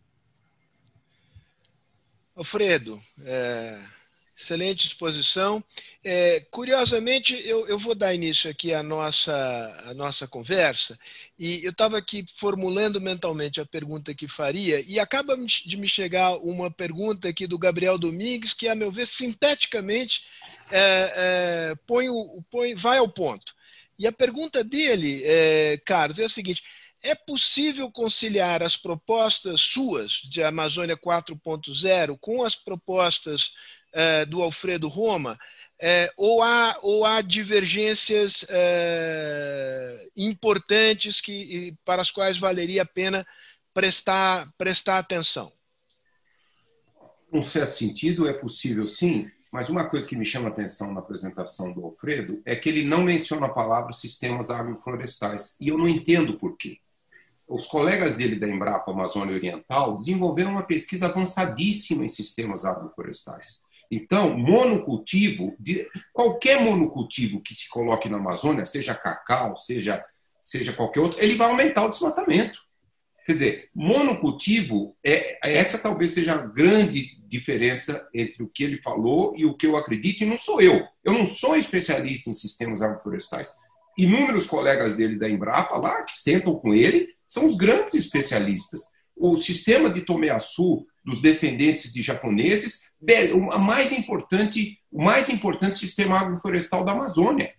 Alfredo, 2.35 2.99
excelente 4.41 4.87
exposição. 4.87 5.63
É, 6.03 6.41
curiosamente, 6.51 7.35
eu, 7.47 7.69
eu, 7.69 7.79
vou 7.79 7.95
dar 7.95 8.15
início 8.15 8.51
aqui 8.51 8.73
à 8.73 8.83
nossa, 8.83 9.85
à 9.85 9.95
nossa 9.95 10.27
conversa, 10.27 10.99
e 11.39 11.63
eu 11.65 11.71
estava 11.71 11.99
aqui 11.99 12.25
formulando 12.35 13.01
mentalmente 13.01 13.61
a 13.61 13.67
pergunta 13.67 14.15
que 14.15 14.27
faria, 14.27 14.81
e 14.81 14.99
acaba 14.99 15.37
de 15.37 15.77
me 15.77 15.87
chegar 15.87 16.37
uma 16.39 16.71
pergunta 16.71 17.29
aqui 17.29 17.47
do 17.47 17.59
Gabriel 17.59 17.99
Domingues, 17.99 18.55
que, 18.55 18.67
a 18.67 18.75
meu 18.75 18.91
ver, 18.91 19.07
sinteticamente 19.07 20.23
é, 20.71 20.81
é, 20.81 21.75
põe 21.87 22.09
o, 22.09 22.43
põe, 22.51 22.75
vai 22.75 22.99
ao 22.99 23.09
ponto. 23.09 23.55
E 23.99 24.07
a 24.07 24.13
pergunta 24.13 24.65
dele, 24.65 25.23
é, 25.25 25.79
Carlos, 25.85 26.19
é 26.19 26.25
a 26.25 26.29
seguinte: 26.29 26.63
é 27.03 27.15
possível 27.15 27.91
conciliar 27.91 28.63
as 28.63 28.77
propostas 28.77 29.61
suas 29.61 30.13
de 30.31 30.43
Amazônia 30.43 30.97
4.0 30.97 32.19
com 32.19 32.43
as 32.45 32.55
propostas 32.55 33.53
é, 33.93 34.25
do 34.25 34.43
Alfredo 34.43 34.89
Roma? 34.89 35.39
É, 35.83 36.13
ou, 36.17 36.43
há, 36.43 36.77
ou 36.83 37.07
há 37.07 37.23
divergências 37.23 38.45
é, 38.51 40.09
importantes 40.17 41.21
que, 41.21 41.75
para 41.85 42.03
as 42.03 42.11
quais 42.11 42.37
valeria 42.39 42.83
a 42.83 42.87
pena 42.87 43.27
prestar, 43.73 44.53
prestar 44.59 44.99
atenção? 44.99 45.51
Num 47.33 47.43
certo 47.43 47.77
sentido, 47.77 48.29
é 48.29 48.33
possível 48.35 48.87
sim, 48.87 49.31
mas 49.53 49.69
uma 49.69 49.89
coisa 49.89 50.07
que 50.07 50.17
me 50.17 50.25
chama 50.25 50.49
a 50.49 50.53
atenção 50.53 50.93
na 50.93 51.01
apresentação 51.01 51.73
do 51.73 51.85
Alfredo 51.85 52.43
é 52.45 52.55
que 52.55 52.69
ele 52.69 52.85
não 52.85 53.03
menciona 53.03 53.47
a 53.47 53.51
palavra 53.51 53.93
sistemas 53.93 54.51
agroflorestais. 54.51 55.57
E 55.61 55.69
eu 55.69 55.79
não 55.79 55.89
entendo 55.89 56.39
por 56.39 56.57
quê. 56.57 56.77
Os 57.49 57.67
colegas 57.67 58.15
dele 58.15 58.39
da 58.39 58.47
Embrapa 58.47 58.93
Amazônia 58.93 59.35
Oriental 59.35 59.97
desenvolveram 59.97 60.53
uma 60.53 60.63
pesquisa 60.63 61.07
avançadíssima 61.07 62.05
em 62.05 62.09
sistemas 62.09 62.65
agroflorestais. 62.65 63.65
Então, 63.91 64.39
monocultivo, 64.39 65.57
qualquer 66.13 66.61
monocultivo 66.61 67.41
que 67.41 67.55
se 67.55 67.69
coloque 67.69 68.09
na 68.09 68.19
Amazônia, 68.19 68.65
seja 68.65 68.95
cacau, 68.95 69.57
seja, 69.57 70.05
seja 70.41 70.73
qualquer 70.73 71.01
outro, 71.01 71.21
ele 71.21 71.35
vai 71.35 71.51
aumentar 71.51 71.85
o 71.85 71.91
desmatamento. 71.91 72.61
Quer 73.27 73.33
dizer, 73.33 73.71
monocultivo, 73.75 74.97
é, 75.05 75.39
essa 75.43 75.79
talvez 75.79 76.13
seja 76.13 76.35
a 76.35 76.47
grande 76.47 77.21
diferença 77.27 78.09
entre 78.15 78.43
o 78.43 78.49
que 78.49 78.63
ele 78.63 78.77
falou 78.77 79.35
e 79.37 79.45
o 79.45 79.57
que 79.57 79.67
eu 79.67 79.77
acredito, 79.77 80.23
e 80.23 80.27
não 80.27 80.37
sou 80.37 80.61
eu. 80.61 80.87
Eu 81.05 81.13
não 81.13 81.27
sou 81.27 81.57
especialista 81.57 82.31
em 82.31 82.33
sistemas 82.33 82.83
agroflorestais. 82.83 83.53
Inúmeros 83.99 84.47
colegas 84.47 84.97
dele 84.97 85.19
da 85.19 85.29
Embrapa 85.29 85.77
lá, 85.77 86.03
que 86.05 86.21
sentam 86.21 86.55
com 86.55 86.73
ele, 86.73 87.09
são 87.27 87.45
os 87.45 87.55
grandes 87.55 87.95
especialistas. 87.95 88.83
O 89.23 89.37
sistema 89.37 89.91
de 89.91 90.01
Tomeaçu, 90.01 90.87
dos 91.05 91.21
descendentes 91.21 91.93
de 91.93 92.01
japoneses, 92.01 92.91
o 93.35 93.59
mais 93.59 93.93
importante, 93.93 94.79
o 94.91 95.03
mais 95.03 95.29
importante 95.29 95.77
sistema 95.77 96.19
agroflorestal 96.19 96.83
da 96.83 96.93
Amazônia, 96.93 97.53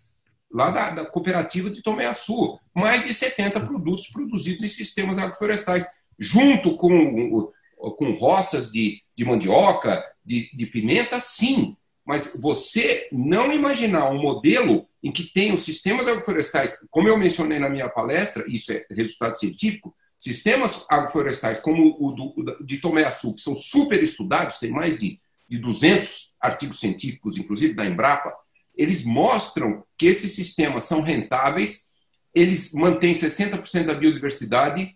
lá 0.51 0.71
da, 0.71 0.89
da 0.89 1.05
cooperativa 1.05 1.69
de 1.69 1.83
Tomeaçu. 1.83 2.57
Mais 2.75 3.05
de 3.05 3.13
70 3.13 3.59
produtos 3.59 4.07
produzidos 4.07 4.63
em 4.63 4.67
sistemas 4.67 5.19
agroflorestais, 5.19 5.85
junto 6.17 6.75
com, 6.77 7.51
com 7.77 8.11
roças 8.13 8.71
de, 8.71 8.99
de 9.15 9.23
mandioca, 9.23 10.03
de, 10.25 10.49
de 10.55 10.65
pimenta, 10.65 11.19
sim. 11.19 11.77
Mas 12.03 12.35
você 12.41 13.07
não 13.11 13.53
imaginar 13.53 14.09
um 14.09 14.19
modelo 14.19 14.87
em 15.03 15.11
que 15.11 15.31
tem 15.31 15.53
os 15.53 15.63
sistemas 15.63 16.07
agroflorestais, 16.07 16.75
como 16.89 17.07
eu 17.07 17.19
mencionei 17.19 17.59
na 17.59 17.69
minha 17.69 17.87
palestra, 17.87 18.43
isso 18.47 18.71
é 18.71 18.83
resultado 18.89 19.37
científico, 19.37 19.95
sistemas 20.21 20.85
agroflorestais 20.87 21.59
como 21.59 21.97
o 21.99 22.11
do, 22.11 22.63
de 22.63 22.77
Tomé 22.77 23.03
Açu, 23.03 23.33
que 23.33 23.41
são 23.41 23.55
super 23.55 24.01
estudados, 24.03 24.59
tem 24.59 24.69
mais 24.69 24.95
de, 24.95 25.19
de 25.49 25.57
200 25.57 26.35
artigos 26.39 26.79
científicos, 26.79 27.39
inclusive 27.39 27.73
da 27.73 27.87
Embrapa, 27.87 28.31
eles 28.75 29.03
mostram 29.03 29.83
que 29.97 30.05
esses 30.05 30.35
sistemas 30.35 30.83
são 30.83 31.01
rentáveis, 31.01 31.89
eles 32.35 32.71
mantêm 32.71 33.15
60% 33.15 33.85
da 33.85 33.95
biodiversidade, 33.95 34.95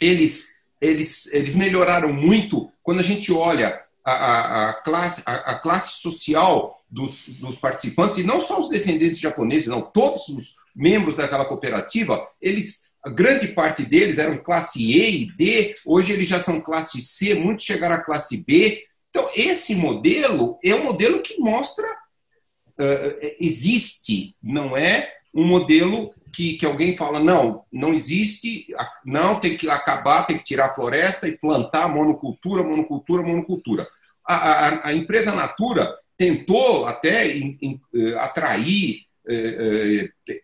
eles, 0.00 0.62
eles, 0.80 1.26
eles 1.26 1.54
melhoraram 1.54 2.10
muito. 2.10 2.72
Quando 2.82 3.00
a 3.00 3.04
gente 3.04 3.30
olha 3.30 3.84
a, 4.02 4.12
a, 4.12 4.70
a 4.70 4.72
classe, 4.82 5.22
a, 5.26 5.34
a, 5.34 5.58
classe 5.58 6.00
social 6.00 6.82
dos, 6.90 7.28
dos 7.38 7.58
participantes, 7.58 8.16
e 8.16 8.22
não 8.22 8.40
só 8.40 8.58
os 8.58 8.70
descendentes 8.70 9.20
japoneses, 9.20 9.68
não, 9.68 9.82
todos 9.82 10.26
os 10.30 10.56
membros 10.74 11.14
daquela 11.14 11.44
cooperativa, 11.44 12.26
eles 12.40 12.90
a 13.04 13.10
grande 13.10 13.48
parte 13.48 13.84
deles 13.84 14.18
eram 14.18 14.38
classe 14.38 14.80
E 14.80 15.22
e 15.22 15.26
D, 15.32 15.76
hoje 15.84 16.12
eles 16.12 16.28
já 16.28 16.38
são 16.38 16.60
classe 16.60 17.00
C, 17.00 17.34
muitos 17.34 17.64
chegaram 17.64 17.96
à 17.96 18.00
classe 18.00 18.36
B. 18.36 18.84
Então, 19.10 19.28
esse 19.34 19.74
modelo 19.74 20.58
é 20.64 20.74
um 20.74 20.84
modelo 20.84 21.20
que 21.20 21.38
mostra 21.38 21.86
uh, 21.86 23.34
existe, 23.40 24.36
não 24.42 24.76
é 24.76 25.12
um 25.34 25.44
modelo 25.44 26.14
que, 26.32 26.54
que 26.54 26.64
alguém 26.64 26.96
fala, 26.96 27.18
não, 27.20 27.64
não 27.70 27.92
existe, 27.92 28.66
não, 29.04 29.38
tem 29.38 29.56
que 29.56 29.68
acabar, 29.68 30.26
tem 30.26 30.38
que 30.38 30.44
tirar 30.44 30.66
a 30.66 30.74
floresta 30.74 31.28
e 31.28 31.36
plantar 31.36 31.88
monocultura, 31.88 32.62
monocultura, 32.62 33.22
monocultura. 33.22 33.86
A, 34.26 34.34
a, 34.34 34.88
a 34.88 34.94
empresa 34.94 35.34
Natura 35.34 35.94
tentou 36.16 36.86
até 36.86 37.36
in, 37.36 37.58
in, 37.60 37.80
atrair 38.18 39.00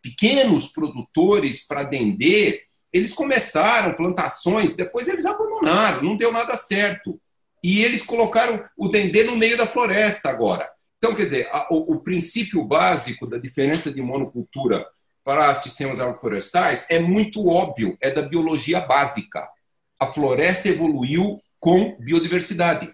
pequenos 0.03 0.69
produtores 0.69 1.67
para 1.67 1.85
Dendê, 1.85 2.63
eles 2.93 3.13
começaram 3.13 3.95
plantações, 3.95 4.75
depois 4.75 5.09
eles 5.09 5.27
abandonaram, 5.27 6.03
não 6.03 6.17
deu 6.17 6.33
nada 6.33 6.57
certo. 6.57 7.21
E 7.63 7.85
eles 7.85 8.03
colocaram 8.03 8.65
o 8.77 8.89
dendê 8.89 9.25
no 9.25 9.37
meio 9.37 9.57
da 9.57 9.67
floresta 9.67 10.31
agora. 10.31 10.69
Então, 10.97 11.15
quer 11.15 11.25
dizer, 11.25 11.49
o, 11.71 11.95
o, 11.95 12.01
princípio 12.01 12.65
básico 12.65 13.27
da 13.27 13.37
diferença 13.37 13.93
de 13.93 14.01
monocultura 14.01 14.87
para 15.25 15.55
sistemas 15.55 16.01
agroflorestais 16.01 16.87
é 16.89 16.99
muito 16.99 17.49
óbvio, 17.49 17.97
é 18.01 18.11
da 18.11 18.23
biologia 18.23 18.81
básica. 18.81 19.47
A 19.99 20.07
floresta 20.07 20.69
evoluiu 20.69 21.39
com 21.61 21.97
biodiversidade. 22.01 22.93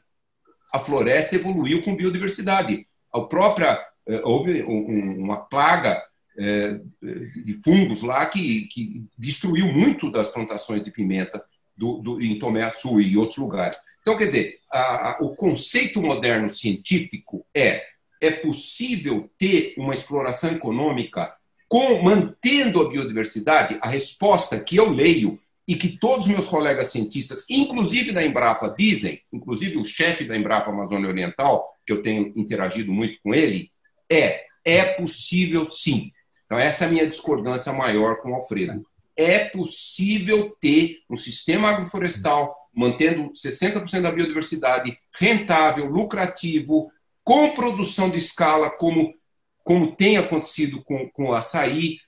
A 0.72 0.80
floresta 0.80 1.37
evoluiu 1.37 1.82
com 1.82 1.95
biodiversidade. 1.95 2.87
A 3.12 3.20
própria 3.20 3.78
houve 4.23 4.63
uma 4.63 5.37
plaga 5.37 6.03
eh, 6.39 6.81
de 7.01 7.55
fungos 7.65 8.03
lá 8.03 8.27
que, 8.27 8.63
que 8.69 9.05
destruiu 9.17 9.73
muito 9.73 10.11
das 10.11 10.29
plantações 10.29 10.83
de 10.83 10.91
pimenta 10.91 11.45
do, 11.77 11.99
do, 11.99 12.21
em 12.21 12.39
Tomé 12.39 12.63
Açu 12.63 13.01
e 13.01 13.17
outros 13.17 13.39
lugares. 13.39 13.79
Então, 14.01 14.17
quer 14.17 14.27
dizer, 14.27 14.59
a, 14.71 15.11
a, 15.11 15.19
o 15.21 15.35
conceito 15.35 16.03
moderno 16.03 16.51
científico 16.51 17.47
é 17.55 17.95
é 18.21 18.31
possível 18.31 19.31
ter 19.39 19.75
uma 19.77 19.93
exploração 19.93 20.51
econômica 20.51 21.35
com, 21.69 22.03
mantendo 22.03 22.81
a 22.81 22.89
biodiversidade? 22.89 23.79
A 23.81 23.89
resposta 23.89 24.59
que 24.59 24.77
eu 24.77 24.91
leio 24.91 25.39
e 25.67 25.77
que 25.77 25.99
todos 25.99 26.27
meus 26.27 26.49
colegas 26.49 26.91
cientistas, 26.91 27.45
inclusive 27.49 28.13
da 28.13 28.25
Embrapa, 28.25 28.69
dizem, 28.69 29.21
inclusive 29.33 29.77
o 29.77 29.85
chefe 29.85 30.25
da 30.25 30.37
Embrapa 30.37 30.71
Amazônia 30.71 31.09
Oriental, 31.09 31.75
que 31.87 31.93
eu 31.93 32.03
tenho 32.03 32.33
interagido 32.37 32.93
muito 32.93 33.19
com 33.23 33.35
ele, 33.35 33.71
é: 34.11 34.45
é 34.65 34.85
possível 34.95 35.65
sim. 35.65 36.11
Então, 36.47 36.59
essa 36.59 36.85
é 36.85 36.89
a 36.89 36.91
minha 36.91 37.07
discordância 37.07 37.73
maior 37.73 38.21
com 38.21 38.31
o 38.31 38.35
Alfredo. 38.35 38.85
É 39.17 39.45
possível 39.45 40.57
ter 40.61 40.99
um 41.09 41.17
sistema 41.17 41.71
agroflorestal 41.71 42.55
mantendo 42.75 43.31
60% 43.33 44.01
da 44.01 44.11
biodiversidade 44.11 44.99
rentável, 45.17 45.87
lucrativo, 45.87 46.91
com 47.23 47.55
produção 47.55 48.11
de 48.11 48.19
escala, 48.19 48.71
como, 48.77 49.15
como 49.63 49.95
tem 49.95 50.17
acontecido 50.17 50.83
com, 50.83 51.09
com 51.11 51.27
o 51.27 51.33
açaí 51.33 51.99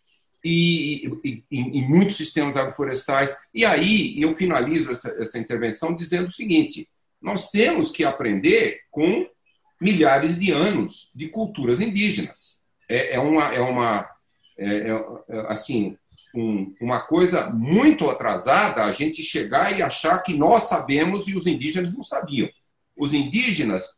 e, 0.45 1.07
e, 1.25 1.45
e 1.51 1.79
em 1.81 1.89
muitos 1.89 2.17
sistemas 2.17 2.57
agroflorestais. 2.57 3.37
E 3.55 3.65
aí 3.65 4.21
eu 4.21 4.35
finalizo 4.35 4.91
essa, 4.91 5.09
essa 5.21 5.39
intervenção 5.39 5.95
dizendo 5.95 6.27
o 6.27 6.33
seguinte: 6.33 6.89
nós 7.21 7.51
temos 7.51 7.91
que 7.91 8.05
aprender 8.05 8.81
com 8.91 9.27
milhares 9.81 10.39
de 10.39 10.51
anos 10.51 11.11
de 11.14 11.29
culturas 11.29 11.81
indígenas. 11.81 12.62
É, 12.89 13.14
é 13.14 13.20
uma, 13.20 13.45
é 13.55 13.61
uma 13.61 14.09
é, 14.59 14.66
é, 14.66 14.91
é, 14.91 15.41
assim, 15.49 15.97
um, 16.35 16.74
uma 16.81 17.01
coisa 17.01 17.51
muito 17.51 18.09
atrasada 18.09 18.85
a 18.85 18.93
gente 18.93 19.22
chegar 19.22 19.77
e 19.77 19.83
achar 19.83 20.18
que 20.20 20.33
nós 20.33 20.64
sabemos 20.64 21.29
e 21.29 21.37
os 21.37 21.47
indígenas 21.47 21.93
não 21.93 22.03
sabiam. 22.03 22.49
Os 22.97 23.12
indígenas 23.12 23.97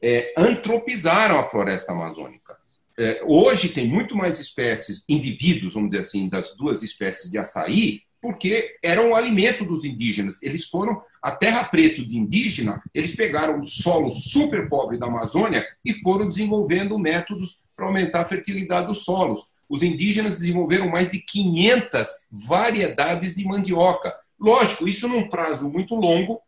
é, 0.00 0.32
antropizaram 0.38 1.40
a 1.40 1.44
floresta 1.44 1.92
amazônica. 1.92 2.56
É, 2.98 3.20
hoje 3.24 3.70
tem 3.70 3.86
muito 3.86 4.16
mais 4.16 4.38
espécies, 4.38 5.04
indivíduos, 5.08 5.74
vamos 5.74 5.90
dizer 5.90 6.00
assim, 6.00 6.28
das 6.28 6.54
duas 6.54 6.82
espécies 6.82 7.30
de 7.30 7.38
açaí, 7.38 8.02
porque 8.26 8.76
eram 8.82 9.10
o 9.10 9.14
alimento 9.14 9.64
dos 9.64 9.84
indígenas. 9.84 10.36
Eles 10.42 10.66
foram 10.66 11.00
a 11.22 11.30
terra 11.30 11.62
preta 11.62 12.04
de 12.04 12.18
indígena, 12.18 12.82
eles 12.92 13.14
pegaram 13.14 13.60
o 13.60 13.62
solo 13.62 14.10
super 14.10 14.68
pobre 14.68 14.98
da 14.98 15.06
Amazônia 15.06 15.64
e 15.84 15.92
foram 15.92 16.28
desenvolvendo 16.28 16.98
métodos 16.98 17.62
para 17.76 17.86
aumentar 17.86 18.22
a 18.22 18.24
fertilidade 18.24 18.88
dos 18.88 19.04
solos. 19.04 19.52
Os 19.68 19.84
indígenas 19.84 20.38
desenvolveram 20.38 20.88
mais 20.88 21.08
de 21.08 21.20
500 21.20 22.08
variedades 22.32 23.36
de 23.36 23.44
mandioca. 23.44 24.12
Lógico, 24.40 24.88
isso 24.88 25.06
num 25.06 25.28
prazo 25.28 25.70
muito 25.70 25.94
longo, 25.94 26.40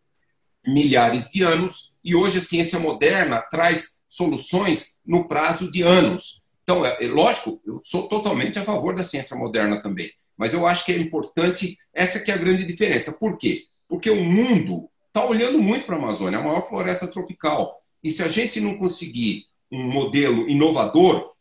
milhares 0.66 1.30
de 1.30 1.42
anos, 1.42 1.96
e 2.02 2.16
hoje 2.16 2.38
a 2.38 2.42
ciência 2.42 2.80
moderna 2.80 3.40
traz 3.40 4.00
soluções 4.08 4.96
no 5.06 5.28
prazo 5.28 5.70
de 5.70 5.82
anos. 5.82 6.42
Então, 6.64 6.84
é, 6.84 7.04
é 7.04 7.06
lógico, 7.06 7.60
eu 7.64 7.80
sou 7.84 8.08
totalmente 8.08 8.58
a 8.58 8.64
favor 8.64 8.96
da 8.96 9.04
ciência 9.04 9.36
moderna 9.36 9.80
também. 9.80 10.10
Mas 10.38 10.54
eu 10.54 10.66
acho 10.66 10.86
que 10.86 10.92
é 10.92 10.96
importante, 10.96 11.76
essa 11.92 12.20
que 12.20 12.30
é 12.30 12.34
a 12.34 12.38
grande 12.38 12.64
diferença. 12.64 13.12
Por 13.12 13.36
quê? 13.36 13.64
Porque 13.88 14.08
o 14.08 14.24
mundo 14.24 14.88
está 15.08 15.26
olhando 15.26 15.60
muito 15.60 15.84
para 15.84 15.96
a 15.96 15.98
Amazônia, 15.98 16.38
a 16.38 16.42
maior 16.42 16.66
floresta 16.66 17.08
tropical. 17.08 17.82
E 18.02 18.12
se 18.12 18.22
a 18.22 18.28
gente 18.28 18.60
não 18.60 18.78
conseguir 18.78 19.46
um 19.70 19.82
modelo 19.82 20.48
inovador, 20.48 21.32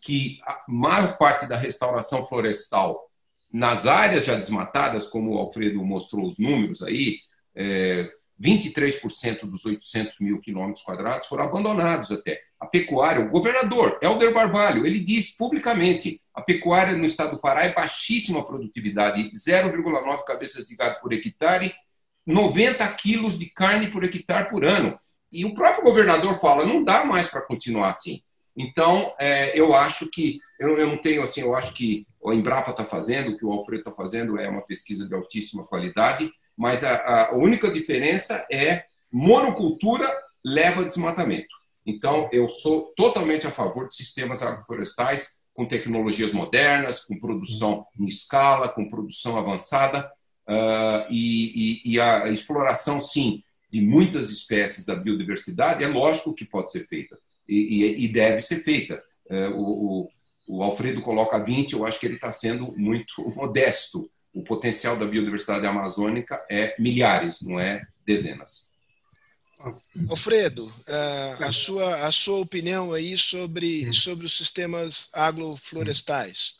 que 0.00 0.40
a 0.44 0.64
maior 0.66 1.16
parte 1.18 1.46
da 1.46 1.56
restauração 1.56 2.26
florestal 2.26 3.08
nas 3.52 3.86
áreas 3.86 4.24
já 4.24 4.34
desmatadas, 4.34 5.06
como 5.06 5.34
o 5.34 5.38
Alfredo 5.38 5.84
mostrou 5.84 6.26
os 6.26 6.38
números 6.38 6.82
aí, 6.82 7.18
é, 7.54 8.10
23% 8.40 9.46
dos 9.46 9.64
800 9.64 10.18
mil 10.20 10.40
quilômetros 10.40 10.84
quadrados 10.84 11.28
foram 11.28 11.44
abandonados 11.44 12.10
até. 12.10 12.40
A 12.62 12.66
pecuária, 12.66 13.24
o 13.24 13.28
governador, 13.28 13.98
Helder 14.00 14.32
Barbalho, 14.32 14.86
ele 14.86 15.00
diz 15.00 15.36
publicamente, 15.36 16.22
a 16.32 16.40
pecuária 16.40 16.96
no 16.96 17.04
estado 17.04 17.32
do 17.32 17.40
Pará 17.40 17.64
é 17.64 17.72
baixíssima 17.72 18.46
produtividade, 18.46 19.32
0,9 19.32 20.24
cabeças 20.24 20.64
de 20.66 20.76
gado 20.76 21.00
por 21.00 21.12
hectare, 21.12 21.74
90 22.24 22.88
quilos 22.94 23.36
de 23.36 23.46
carne 23.46 23.90
por 23.90 24.04
hectare 24.04 24.48
por 24.48 24.64
ano. 24.64 24.96
E 25.32 25.44
o 25.44 25.54
próprio 25.54 25.82
governador 25.82 26.38
fala, 26.38 26.64
não 26.64 26.84
dá 26.84 27.04
mais 27.04 27.26
para 27.26 27.40
continuar 27.40 27.88
assim. 27.88 28.22
Então, 28.56 29.12
é, 29.18 29.58
eu 29.58 29.74
acho 29.74 30.08
que, 30.08 30.38
eu, 30.60 30.78
eu, 30.78 30.86
não 30.86 30.98
tenho 30.98 31.24
assim, 31.24 31.40
eu 31.40 31.56
acho 31.56 31.74
que 31.74 32.06
o 32.20 32.32
Embrapa 32.32 32.70
está 32.70 32.84
fazendo, 32.84 33.32
o 33.32 33.36
que 33.36 33.44
o 33.44 33.50
Alfredo 33.50 33.80
está 33.80 33.92
fazendo 33.92 34.38
é 34.38 34.48
uma 34.48 34.62
pesquisa 34.62 35.04
de 35.04 35.12
altíssima 35.12 35.66
qualidade, 35.66 36.30
mas 36.56 36.84
a, 36.84 37.30
a 37.30 37.34
única 37.34 37.68
diferença 37.68 38.46
é 38.48 38.84
monocultura 39.10 40.08
leva 40.44 40.82
a 40.82 40.84
desmatamento. 40.84 41.60
Então, 41.84 42.28
eu 42.32 42.48
sou 42.48 42.92
totalmente 42.96 43.46
a 43.46 43.50
favor 43.50 43.88
de 43.88 43.94
sistemas 43.94 44.42
agroflorestais 44.42 45.40
com 45.54 45.66
tecnologias 45.66 46.32
modernas, 46.32 47.04
com 47.04 47.18
produção 47.18 47.86
em 47.98 48.06
escala, 48.06 48.68
com 48.68 48.88
produção 48.88 49.38
avançada, 49.38 50.10
uh, 50.48 51.10
e, 51.10 51.82
e, 51.84 51.94
e, 51.94 52.00
a 52.00 52.28
exploração, 52.28 53.00
sim, 53.00 53.42
de 53.70 53.80
muitas 53.80 54.30
espécies 54.30 54.86
da 54.86 54.94
biodiversidade 54.94 55.84
é 55.84 55.88
lógico 55.88 56.34
que 56.34 56.44
pode 56.44 56.70
ser 56.70 56.86
feita 56.86 57.18
e, 57.48 58.04
e 58.04 58.08
deve 58.08 58.40
ser 58.40 58.62
feita. 58.62 59.02
Uh, 59.26 59.50
o, 59.56 60.10
o, 60.46 60.62
Alfredo 60.62 61.02
coloca 61.02 61.38
20, 61.38 61.72
eu 61.72 61.86
acho 61.86 61.98
que 61.98 62.06
ele 62.06 62.16
está 62.16 62.30
sendo 62.30 62.72
muito 62.76 63.22
modesto 63.34 64.10
o 64.34 64.42
potencial 64.42 64.96
da 64.96 65.06
biodiversidade 65.06 65.66
amazônica 65.66 66.42
é 66.50 66.74
milhares, 66.78 67.42
não 67.42 67.60
é 67.60 67.82
dezenas. 68.06 68.71
Alfredo, 70.08 70.72
a 71.38 71.52
sua, 71.52 72.06
a 72.06 72.12
sua 72.12 72.38
opinião 72.38 72.92
aí 72.92 73.16
sobre, 73.16 73.92
sobre 73.92 74.26
os 74.26 74.36
sistemas 74.36 75.08
agroflorestais. 75.12 76.54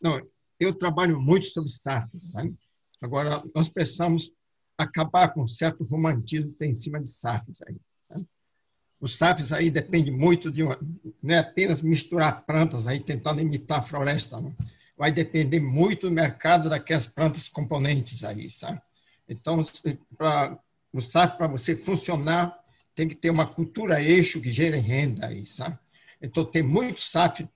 Não, 0.00 0.20
eu 0.58 0.72
trabalho 0.72 1.20
muito 1.20 1.46
sobre 1.46 1.70
SAFs. 1.70 2.30
Sabe? 2.30 2.54
Agora, 3.00 3.42
nós 3.54 3.68
precisamos 3.68 4.30
acabar 4.78 5.28
com 5.32 5.42
um 5.42 5.48
certo 5.48 5.84
romantismo 5.84 6.52
que 6.52 6.58
tem 6.58 6.70
em 6.70 6.74
cima 6.74 7.00
de 7.00 7.10
SAFs. 7.10 7.60
Aí, 7.66 7.76
Os 9.00 9.16
SAFs 9.16 9.52
aí 9.52 9.70
depende 9.70 10.10
muito 10.10 10.50
de 10.50 10.62
uma, 10.62 10.78
não 11.22 11.34
é 11.34 11.38
apenas 11.38 11.82
misturar 11.82 12.44
plantas 12.44 12.86
aí 12.86 13.00
tentando 13.00 13.40
imitar 13.40 13.78
a 13.78 13.82
floresta, 13.82 14.40
não 14.40 14.54
vai 14.96 15.12
depender 15.12 15.60
muito 15.60 16.08
do 16.08 16.14
mercado 16.14 16.70
daquelas 16.70 17.06
plantas 17.06 17.48
componentes 17.48 18.24
aí, 18.24 18.50
sabe? 18.50 18.80
Então, 19.28 19.62
para 20.16 20.58
o 20.98 21.02
SAF, 21.02 21.36
para 21.36 21.46
você 21.46 21.74
funcionar, 21.74 22.58
tem 22.94 23.08
que 23.08 23.14
ter 23.14 23.30
uma 23.30 23.46
cultura 23.46 24.02
eixo 24.02 24.40
que 24.40 24.50
gere 24.50 24.78
renda 24.78 25.26
aí, 25.26 25.44
sabe? 25.44 25.78
Então, 26.20 26.44
tem 26.44 26.62
muitos 26.62 27.10
SAF, 27.10 27.46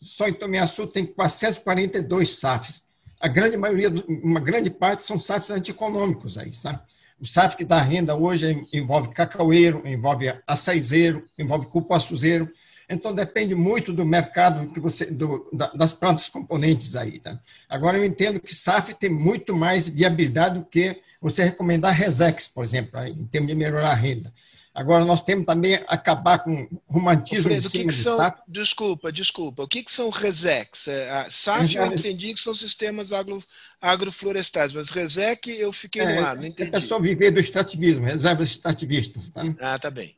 só 0.00 0.28
em 0.28 0.34
Tomiaçu 0.34 0.86
tem 0.86 1.06
442 1.06 2.36
SAFs. 2.36 2.82
A 3.20 3.28
grande 3.28 3.56
maioria, 3.56 3.88
uma 4.22 4.40
grande 4.40 4.70
parte 4.70 5.02
são 5.02 5.18
SAFs 5.18 5.50
antieconômicos 5.50 6.36
aí, 6.36 6.52
sabe? 6.52 6.80
O 7.20 7.26
SAF 7.26 7.56
que 7.56 7.64
dá 7.64 7.80
renda 7.80 8.16
hoje 8.16 8.60
envolve 8.72 9.10
cacaueiro, 9.10 9.82
envolve 9.86 10.34
açaizeiro, 10.46 11.24
envolve 11.38 11.66
cupuaçuzeiro, 11.66 12.50
então 12.88 13.14
depende 13.14 13.54
muito 13.54 13.92
do 13.92 14.04
mercado 14.04 14.70
que 14.72 14.80
você 14.80 15.06
do, 15.06 15.48
das 15.74 15.92
plantas 15.92 16.28
componentes 16.28 16.96
aí, 16.96 17.18
tá? 17.18 17.38
Agora 17.68 17.98
eu 17.98 18.04
entendo 18.04 18.40
que 18.40 18.54
SAF 18.54 18.94
tem 18.94 19.10
muito 19.10 19.54
mais 19.54 19.88
viabilidade 19.88 20.58
do 20.58 20.64
que 20.64 21.00
você 21.20 21.44
recomendar 21.44 21.94
Resex, 21.94 22.48
por 22.48 22.64
exemplo, 22.64 22.98
aí, 22.98 23.12
em 23.12 23.26
termos 23.26 23.48
de 23.48 23.54
melhorar 23.54 23.90
a 23.90 23.94
renda. 23.94 24.32
Agora 24.74 25.04
nós 25.04 25.22
temos 25.22 25.44
também 25.44 25.74
acabar 25.86 26.38
com 26.38 26.66
romantismo 26.86 27.44
Fredo, 27.44 27.68
que 27.68 27.84
que 27.84 27.92
são, 27.92 28.16
SAF. 28.16 28.40
Desculpa, 28.48 29.12
desculpa. 29.12 29.62
O 29.64 29.68
que, 29.68 29.82
que 29.84 29.92
são 29.92 30.08
Resex? 30.08 30.88
É, 30.88 31.10
a 31.10 31.30
SAF 31.30 31.76
eu 31.76 31.86
entendi 31.86 32.32
que 32.32 32.40
são 32.40 32.54
sistemas 32.54 33.12
agro, 33.12 33.44
agroflorestais, 33.80 34.72
mas 34.72 34.88
Resec 34.88 35.50
eu 35.50 35.72
fiquei 35.72 36.02
é, 36.02 36.14
no 36.14 36.24
ar, 36.24 36.36
não 36.36 36.44
entendi. 36.44 36.74
É 36.74 36.80
só 36.80 36.98
viver 36.98 37.30
do 37.32 37.40
extrativismo, 37.40 38.06
reservas 38.06 38.50
extrativistas. 38.50 39.28
Tá? 39.28 39.42
Ah, 39.60 39.78
tá 39.78 39.90
bem. 39.90 40.16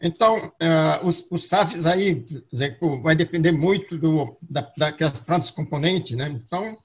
Então, 0.00 0.48
uh, 0.48 1.06
os, 1.06 1.26
os 1.30 1.48
SAFs 1.48 1.86
aí 1.86 2.26
vai 3.02 3.16
depender 3.16 3.52
muito 3.52 3.96
do, 3.96 4.36
da, 4.42 4.70
daquelas 4.76 5.20
plantas 5.20 5.50
componentes, 5.50 6.16
né? 6.16 6.28
Então, 6.28 6.76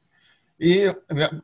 e 0.59 0.84
é, 0.84 0.89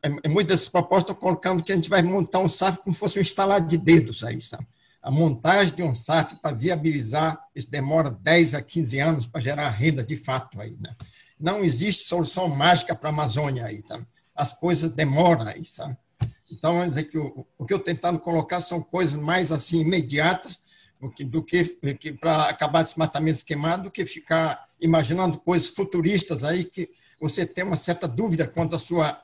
é, 0.02 0.16
é 0.22 0.28
muitas 0.28 0.68
propostas 0.68 1.10
estão 1.10 1.16
colocando 1.16 1.62
que 1.62 1.72
a 1.72 1.74
gente 1.74 1.90
vai 1.90 2.02
montar 2.02 2.38
um 2.38 2.48
SAF 2.48 2.78
como 2.78 2.94
se 2.94 3.00
fosse 3.00 3.18
um 3.18 3.22
instalar 3.22 3.60
de 3.60 3.76
dedos 3.76 4.24
aí, 4.24 4.40
sabe? 4.40 4.66
A 5.02 5.10
montagem 5.10 5.74
de 5.74 5.82
um 5.82 5.94
SAF 5.94 6.36
para 6.40 6.56
viabilizar, 6.56 7.38
isso 7.54 7.70
demora 7.70 8.10
10 8.10 8.54
a 8.54 8.62
15 8.62 8.98
anos 9.00 9.26
para 9.26 9.40
gerar 9.40 9.68
renda 9.70 10.02
de 10.02 10.16
fato 10.16 10.60
aí, 10.60 10.76
né? 10.80 10.94
Não 11.38 11.62
existe 11.62 12.08
solução 12.08 12.48
mágica 12.48 12.94
para 12.94 13.10
a 13.10 13.12
Amazônia 13.12 13.66
aí, 13.66 13.82
tá? 13.82 14.00
As 14.34 14.54
coisas 14.54 14.90
demoram 14.90 15.46
aí, 15.46 15.64
sabe? 15.64 15.96
Então, 16.50 16.88
dizer 16.88 17.04
que 17.04 17.18
o, 17.18 17.46
o 17.58 17.66
que 17.66 17.74
eu 17.74 17.78
tentando 17.78 18.18
colocar 18.18 18.60
são 18.60 18.80
coisas 18.80 19.16
mais 19.16 19.52
assim 19.52 19.80
imediatas 19.80 20.60
do 21.00 21.42
que, 21.42 21.64
para 22.20 22.46
acabar 22.46 22.82
desmatamento 22.82 23.44
queimado, 23.44 23.84
do 23.84 23.90
que 23.90 24.04
ficar 24.04 24.68
imaginando 24.80 25.38
coisas 25.38 25.68
futuristas 25.68 26.44
aí 26.44 26.64
que 26.64 26.88
você 27.20 27.46
tem 27.46 27.64
uma 27.64 27.76
certa 27.76 28.06
dúvida 28.06 28.46
quanto 28.46 28.74
à 28.74 28.78
sua, 28.78 29.20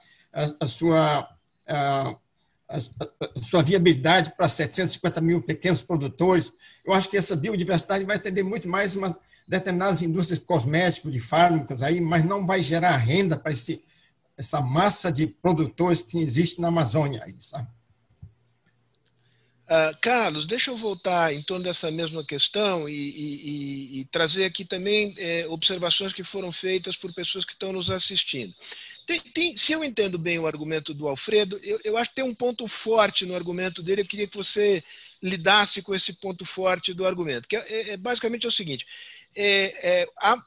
sua 0.68 1.28
sua 3.42 3.62
viabilidade 3.62 4.32
para 4.36 4.48
750 4.48 5.20
mil 5.20 5.42
pequenos 5.42 5.82
produtores. 5.82 6.52
Eu 6.84 6.92
acho 6.92 7.08
que 7.08 7.16
essa 7.16 7.36
biodiversidade 7.36 8.04
vai 8.04 8.16
atender 8.16 8.42
muito 8.42 8.68
mais 8.68 8.96
uma 8.96 9.16
determinadas 9.46 10.00
indústrias 10.02 10.38
de 10.38 10.44
cosméticos, 10.46 11.12
de 11.12 11.20
fármacos, 11.20 11.82
aí, 11.82 12.00
mas 12.00 12.24
não 12.24 12.46
vai 12.46 12.62
gerar 12.62 12.96
renda 12.96 13.36
para 13.36 13.52
esse, 13.52 13.84
essa 14.38 14.60
massa 14.60 15.12
de 15.12 15.26
produtores 15.26 16.00
que 16.00 16.18
existe 16.18 16.60
na 16.60 16.68
Amazônia. 16.68 17.22
Aí, 17.24 17.36
sabe? 17.40 17.68
Uh, 19.64 19.96
Carlos, 20.02 20.46
deixa 20.46 20.70
eu 20.70 20.76
voltar 20.76 21.32
em 21.32 21.40
torno 21.40 21.64
dessa 21.64 21.90
mesma 21.90 22.22
questão 22.22 22.86
e, 22.86 22.92
e, 22.92 24.00
e 24.00 24.04
trazer 24.06 24.44
aqui 24.44 24.62
também 24.62 25.14
é, 25.16 25.46
observações 25.48 26.12
que 26.12 26.22
foram 26.22 26.52
feitas 26.52 26.96
por 26.96 27.14
pessoas 27.14 27.46
que 27.46 27.52
estão 27.52 27.72
nos 27.72 27.90
assistindo. 27.90 28.54
Tem, 29.06 29.20
tem, 29.20 29.56
se 29.56 29.72
eu 29.72 29.82
entendo 29.82 30.18
bem 30.18 30.38
o 30.38 30.46
argumento 30.46 30.92
do 30.92 31.08
Alfredo, 31.08 31.58
eu, 31.62 31.80
eu, 31.84 31.96
acho 31.96 32.10
que 32.10 32.16
tem 32.16 32.24
um 32.24 32.34
ponto 32.34 32.66
forte 32.66 33.24
no 33.24 33.34
argumento 33.34 33.82
dele. 33.82 34.02
Eu 34.02 34.06
queria 34.06 34.26
que 34.26 34.36
você 34.36 34.84
lidasse 35.22 35.82
com 35.82 35.94
esse 35.94 36.14
ponto 36.14 36.44
forte 36.44 36.92
do 36.92 37.06
argumento, 37.06 37.48
que 37.48 37.56
é, 37.56 37.64
é, 37.66 37.90
é 37.90 37.96
basicamente 37.96 38.44
é 38.44 38.48
o 38.48 38.52
seguinte: 38.52 38.86
é, 39.34 40.02
é, 40.02 40.08
a, 40.18 40.42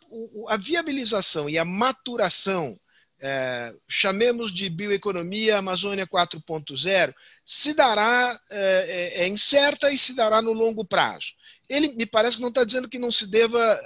a, 0.50 0.58
viabilização 0.58 1.50
e 1.50 1.58
a 1.58 1.66
maturação, 1.66 2.80
é, 3.20 3.74
chamemos 3.88 4.54
de 4.54 4.70
bioeconomia 4.70 5.58
Amazônia 5.58 6.06
4.0, 6.06 7.14
se 7.46 7.74
dará, 7.74 8.40
é, 8.50 9.28
incerta 9.28 9.92
e 9.92 9.98
se 9.98 10.14
dará 10.14 10.42
no 10.42 10.54
longo 10.54 10.86
prazo. 10.86 11.34
Ele 11.70 11.90
me 11.90 12.06
parece 12.06 12.38
que 12.38 12.42
não 12.42 12.50
está 12.50 12.64
dizendo 12.64 12.90
que 12.90 13.00
não 13.00 13.12
se 13.12 13.28
deva 13.28 13.80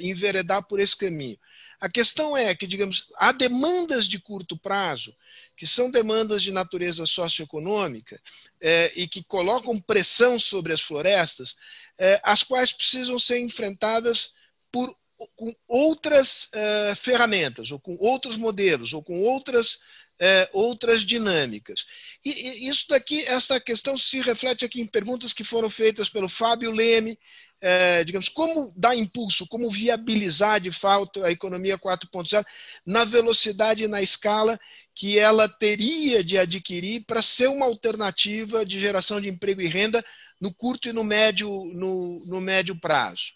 enveredar 0.00 0.62
por 0.66 0.80
esse 0.80 0.96
caminho. 0.96 1.38
A 1.80 1.88
questão 1.88 2.36
é 2.36 2.54
que, 2.54 2.66
digamos, 2.66 3.08
há 3.16 3.32
demandas 3.32 4.06
de 4.06 4.18
curto 4.18 4.56
prazo, 4.56 5.14
que 5.56 5.66
são 5.66 5.90
demandas 5.90 6.42
de 6.42 6.50
natureza 6.50 7.06
socioeconômica 7.06 8.20
é, 8.60 8.92
e 8.96 9.06
que 9.08 9.22
colocam 9.24 9.80
pressão 9.80 10.38
sobre 10.38 10.72
as 10.72 10.80
florestas, 10.80 11.56
é, 11.98 12.20
as 12.22 12.42
quais 12.42 12.72
precisam 12.72 13.18
ser 13.18 13.38
enfrentadas 13.38 14.32
por, 14.70 14.94
com 15.34 15.54
outras 15.68 16.48
é, 16.52 16.94
ferramentas, 16.94 17.70
ou 17.70 17.78
com 17.78 17.96
outros 17.98 18.36
modelos, 18.36 18.92
ou 18.92 19.02
com 19.02 19.22
outras, 19.22 19.78
é, 20.18 20.48
outras 20.52 21.04
dinâmicas. 21.04 21.86
E, 22.24 22.30
e, 22.30 22.68
isso 22.68 22.86
daqui, 22.88 23.22
essa 23.22 23.58
questão 23.60 23.96
se 23.96 24.20
reflete 24.20 24.64
aqui 24.64 24.80
em 24.80 24.86
perguntas 24.86 25.32
que 25.32 25.44
foram 25.44 25.70
feitas 25.70 26.10
pelo 26.10 26.28
Fábio 26.28 26.70
Leme, 26.70 27.18
é, 27.60 28.04
digamos, 28.04 28.28
como 28.28 28.72
dar 28.76 28.94
impulso, 28.94 29.46
como 29.48 29.70
viabilizar 29.70 30.60
de 30.60 30.70
fato 30.70 31.24
a 31.24 31.30
economia 31.30 31.78
4.0 31.78 32.44
na 32.84 33.04
velocidade 33.04 33.84
e 33.84 33.88
na 33.88 34.02
escala 34.02 34.58
que 34.94 35.18
ela 35.18 35.48
teria 35.48 36.22
de 36.22 36.38
adquirir 36.38 37.04
para 37.06 37.22
ser 37.22 37.48
uma 37.48 37.66
alternativa 37.66 38.64
de 38.64 38.78
geração 38.78 39.20
de 39.20 39.28
emprego 39.28 39.60
e 39.60 39.66
renda 39.66 40.04
no 40.40 40.52
curto 40.52 40.88
e 40.88 40.92
no 40.92 41.02
médio, 41.02 41.48
no, 41.72 42.24
no 42.26 42.40
médio 42.40 42.78
prazo. 42.78 43.35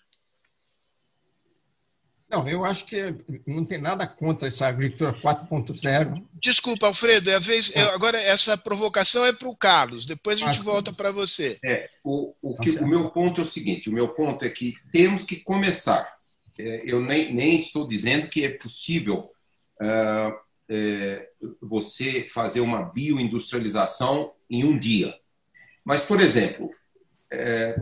Não, 2.31 2.47
eu 2.47 2.65
acho 2.65 2.87
que 2.87 3.15
não 3.45 3.65
tem 3.65 3.79
nada 3.79 4.07
contra 4.07 4.47
essa 4.47 4.69
agricultura 4.69 5.13
4.0. 5.13 6.25
Desculpa, 6.35 6.87
Alfredo, 6.87 7.29
é 7.29 7.41
vez, 7.41 7.73
eu, 7.75 7.91
agora 7.91 8.21
essa 8.21 8.57
provocação 8.57 9.25
é 9.25 9.33
para 9.33 9.49
o 9.49 9.57
Carlos, 9.57 10.07
depois 10.07 10.41
a 10.41 10.47
gente 10.47 10.63
volta 10.63 10.93
para 10.93 11.11
você. 11.11 11.59
É, 11.65 11.91
o, 12.05 12.33
o, 12.41 12.55
que, 12.57 12.71
o, 12.79 12.87
meu 12.87 13.11
ponto 13.11 13.41
é 13.41 13.43
o 13.43 13.47
seguinte: 13.47 13.91
o 13.91 13.93
meu 13.93 14.09
ponto 14.09 14.45
é 14.45 14.49
que 14.49 14.75
temos 14.93 15.25
que 15.25 15.37
começar. 15.37 16.15
É, 16.57 16.83
eu 16.85 17.01
nem, 17.01 17.35
nem 17.35 17.59
estou 17.59 17.87
dizendo 17.87 18.29
que 18.29 18.45
é 18.45 18.51
possível 18.51 19.27
uh, 19.81 20.39
é, 20.69 21.29
você 21.61 22.29
fazer 22.29 22.61
uma 22.61 22.83
bioindustrialização 22.83 24.33
em 24.49 24.65
um 24.65 24.79
dia. 24.79 25.19
Mas, 25.85 26.03
por 26.03 26.21
exemplo, 26.21 26.71
é, 27.29 27.75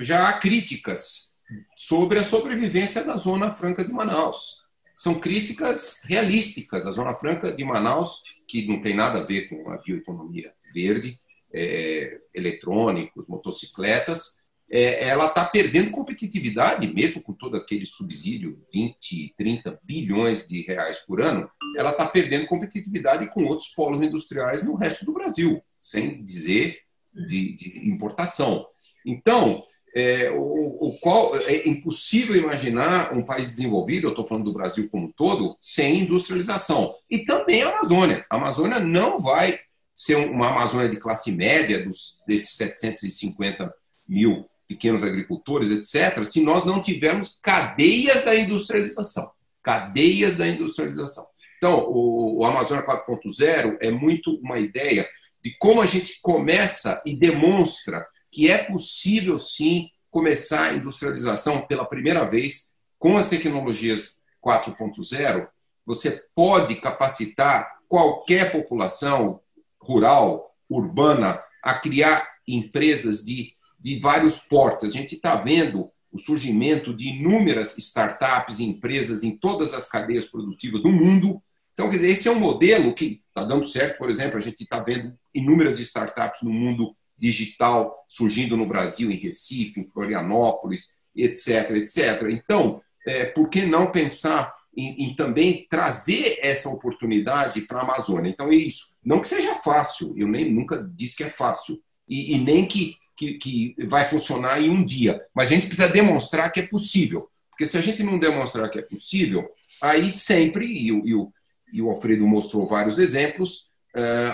já 0.00 0.28
há 0.28 0.32
críticas 0.32 1.35
sobre 1.76 2.18
a 2.18 2.24
sobrevivência 2.24 3.04
da 3.04 3.16
Zona 3.16 3.52
Franca 3.52 3.84
de 3.84 3.92
Manaus. 3.92 4.58
São 4.84 5.20
críticas 5.20 6.00
realísticas. 6.04 6.86
A 6.86 6.92
Zona 6.92 7.14
Franca 7.14 7.52
de 7.52 7.64
Manaus, 7.64 8.22
que 8.48 8.66
não 8.66 8.80
tem 8.80 8.94
nada 8.94 9.20
a 9.20 9.24
ver 9.24 9.48
com 9.48 9.70
a 9.70 9.76
bioeconomia 9.76 10.52
verde, 10.72 11.18
é, 11.52 12.18
eletrônicos, 12.34 13.28
motocicletas, 13.28 14.42
é, 14.70 15.08
ela 15.08 15.26
está 15.28 15.44
perdendo 15.44 15.90
competitividade, 15.90 16.92
mesmo 16.92 17.22
com 17.22 17.32
todo 17.32 17.56
aquele 17.56 17.86
subsídio, 17.86 18.60
20, 18.72 19.34
30 19.36 19.80
bilhões 19.82 20.46
de 20.46 20.62
reais 20.62 20.98
por 20.98 21.20
ano, 21.20 21.48
ela 21.76 21.90
está 21.90 22.06
perdendo 22.06 22.46
competitividade 22.46 23.30
com 23.30 23.44
outros 23.44 23.68
polos 23.68 24.02
industriais 24.02 24.64
no 24.64 24.74
resto 24.74 25.04
do 25.04 25.12
Brasil, 25.12 25.62
sem 25.80 26.24
dizer 26.24 26.80
de, 27.14 27.52
de 27.52 27.88
importação. 27.88 28.66
Então, 29.04 29.62
é, 29.96 30.30
o, 30.30 30.76
o, 30.78 30.98
qual 30.98 31.34
é 31.34 31.66
impossível 31.66 32.36
imaginar 32.36 33.14
um 33.14 33.22
país 33.22 33.48
desenvolvido, 33.48 34.06
eu 34.06 34.10
estou 34.10 34.26
falando 34.26 34.44
do 34.44 34.52
Brasil 34.52 34.90
como 34.90 35.06
um 35.06 35.12
todo, 35.12 35.56
sem 35.58 36.00
industrialização. 36.00 36.94
E 37.10 37.20
também 37.20 37.62
a 37.62 37.70
Amazônia. 37.70 38.26
A 38.28 38.36
Amazônia 38.36 38.78
não 38.78 39.18
vai 39.18 39.58
ser 39.94 40.16
uma 40.16 40.50
Amazônia 40.50 40.90
de 40.90 40.98
classe 40.98 41.32
média 41.32 41.82
dos, 41.82 42.22
desses 42.28 42.54
750 42.56 43.74
mil 44.06 44.44
pequenos 44.68 45.02
agricultores, 45.02 45.70
etc., 45.70 46.22
se 46.26 46.42
nós 46.42 46.66
não 46.66 46.82
tivermos 46.82 47.38
cadeias 47.40 48.22
da 48.22 48.36
industrialização. 48.36 49.30
Cadeias 49.62 50.36
da 50.36 50.46
industrialização. 50.46 51.26
Então, 51.56 51.86
o, 51.88 52.40
o 52.40 52.44
Amazônia 52.44 52.84
4.0 52.84 53.78
é 53.80 53.90
muito 53.90 54.34
uma 54.42 54.58
ideia 54.58 55.08
de 55.42 55.56
como 55.58 55.80
a 55.80 55.86
gente 55.86 56.20
começa 56.20 57.00
e 57.06 57.16
demonstra 57.16 58.06
que 58.36 58.50
é 58.50 58.58
possível 58.58 59.38
sim 59.38 59.88
começar 60.10 60.64
a 60.64 60.74
industrialização 60.74 61.66
pela 61.66 61.86
primeira 61.86 62.22
vez 62.22 62.74
com 62.98 63.16
as 63.16 63.30
tecnologias 63.30 64.20
4.0. 64.44 65.48
Você 65.86 66.22
pode 66.34 66.74
capacitar 66.74 67.78
qualquer 67.88 68.52
população 68.52 69.40
rural, 69.80 70.54
urbana, 70.68 71.42
a 71.62 71.76
criar 71.76 72.28
empresas 72.46 73.24
de, 73.24 73.54
de 73.80 73.98
vários 74.00 74.38
portos. 74.38 74.90
A 74.90 74.92
gente 74.92 75.14
está 75.14 75.36
vendo 75.36 75.90
o 76.12 76.18
surgimento 76.18 76.92
de 76.92 77.08
inúmeras 77.08 77.78
startups 77.78 78.58
e 78.58 78.64
empresas 78.64 79.24
em 79.24 79.34
todas 79.34 79.72
as 79.72 79.88
cadeias 79.88 80.26
produtivas 80.26 80.82
do 80.82 80.92
mundo. 80.92 81.42
Então, 81.72 81.88
quer 81.88 81.96
dizer, 81.96 82.10
esse 82.10 82.28
é 82.28 82.30
um 82.30 82.38
modelo 82.38 82.92
que 82.92 83.22
está 83.28 83.44
dando 83.44 83.64
certo. 83.64 83.96
Por 83.96 84.10
exemplo, 84.10 84.36
a 84.36 84.42
gente 84.42 84.62
está 84.62 84.80
vendo 84.80 85.18
inúmeras 85.34 85.80
startups 85.80 86.42
no 86.42 86.50
mundo 86.50 86.94
digital 87.18 88.04
surgindo 88.06 88.56
no 88.56 88.66
Brasil, 88.66 89.10
em 89.10 89.16
Recife, 89.16 89.80
em 89.80 89.88
Florianópolis, 89.88 90.96
etc, 91.14 91.70
etc. 91.72 92.22
Então, 92.30 92.80
é, 93.06 93.24
por 93.24 93.48
que 93.48 93.64
não 93.64 93.90
pensar 93.90 94.54
em, 94.76 95.04
em, 95.04 95.14
também 95.14 95.66
trazer 95.68 96.38
essa 96.42 96.68
oportunidade 96.68 97.62
para 97.62 97.80
a 97.80 97.82
Amazônia? 97.82 98.30
Então, 98.30 98.48
é 98.48 98.56
isso. 98.56 98.96
Não 99.04 99.20
que 99.20 99.26
seja 99.26 99.54
fácil, 99.56 100.14
eu 100.16 100.28
nem 100.28 100.50
nunca 100.50 100.86
disse 100.94 101.16
que 101.16 101.24
é 101.24 101.30
fácil, 101.30 101.80
e, 102.08 102.34
e 102.34 102.38
nem 102.38 102.66
que, 102.66 102.96
que, 103.16 103.34
que 103.34 103.74
vai 103.86 104.04
funcionar 104.04 104.60
em 104.60 104.68
um 104.68 104.84
dia, 104.84 105.24
mas 105.34 105.50
a 105.50 105.54
gente 105.54 105.66
precisa 105.66 105.88
demonstrar 105.88 106.52
que 106.52 106.60
é 106.60 106.66
possível. 106.66 107.28
Porque 107.50 107.66
se 107.66 107.78
a 107.78 107.80
gente 107.80 108.02
não 108.02 108.18
demonstrar 108.18 108.70
que 108.70 108.78
é 108.78 108.82
possível, 108.82 109.48
aí 109.80 110.10
sempre, 110.12 110.66
e, 110.66 110.88
e, 110.88 111.14
o, 111.14 111.32
e 111.72 111.80
o 111.80 111.90
Alfredo 111.90 112.26
mostrou 112.26 112.66
vários 112.66 112.98
exemplos, 112.98 113.70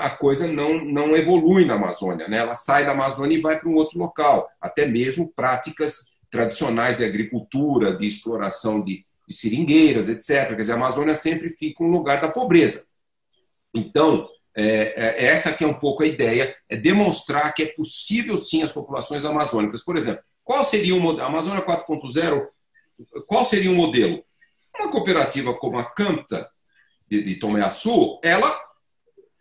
a 0.01 0.11
coisa 0.11 0.49
não, 0.49 0.85
não 0.85 1.17
evolui 1.17 1.65
na 1.65 1.75
Amazônia. 1.75 2.27
Né? 2.29 2.39
Ela 2.39 2.55
sai 2.55 2.85
da 2.85 2.93
Amazônia 2.93 3.37
e 3.37 3.41
vai 3.41 3.59
para 3.59 3.69
um 3.69 3.75
outro 3.75 3.99
local. 3.99 4.49
Até 4.61 4.87
mesmo 4.87 5.33
práticas 5.35 6.13
tradicionais 6.31 6.97
de 6.97 7.05
agricultura, 7.05 7.95
de 7.95 8.07
exploração 8.07 8.83
de, 8.83 9.05
de 9.29 9.35
seringueiras, 9.35 10.09
etc. 10.09 10.49
Quer 10.49 10.57
dizer, 10.57 10.73
a 10.73 10.77
Amazônia 10.77 11.15
sempre 11.15 11.51
fica 11.51 11.85
um 11.85 11.91
lugar 11.91 12.21
da 12.21 12.29
pobreza. 12.29 12.85
Então, 13.75 14.29
é, 14.55 14.95
é, 14.97 15.25
essa 15.27 15.53
que 15.53 15.65
é 15.65 15.67
um 15.67 15.75
pouco 15.75 16.03
a 16.03 16.07
ideia, 16.07 16.55
é 16.69 16.77
demonstrar 16.77 17.55
que 17.55 17.63
é 17.63 17.67
possível 17.67 18.37
sim 18.37 18.63
as 18.63 18.73
populações 18.73 19.25
amazônicas. 19.25 19.85
Por 19.85 19.97
exemplo, 19.97 20.23
qual 20.45 20.65
seria 20.65 20.95
o 20.95 21.01
modelo? 21.01 21.23
A 21.23 21.29
Amazônia 21.29 21.65
4.0, 21.65 22.47
qual 23.27 23.45
seria 23.45 23.71
o 23.71 23.75
modelo? 23.75 24.23
Uma 24.79 24.91
cooperativa 24.91 25.55
como 25.55 25.79
a 25.79 25.85
Campta 25.85 26.49
de, 27.09 27.23
de 27.23 27.35
Tomé 27.37 27.63
Açu, 27.63 28.19
ela 28.23 28.53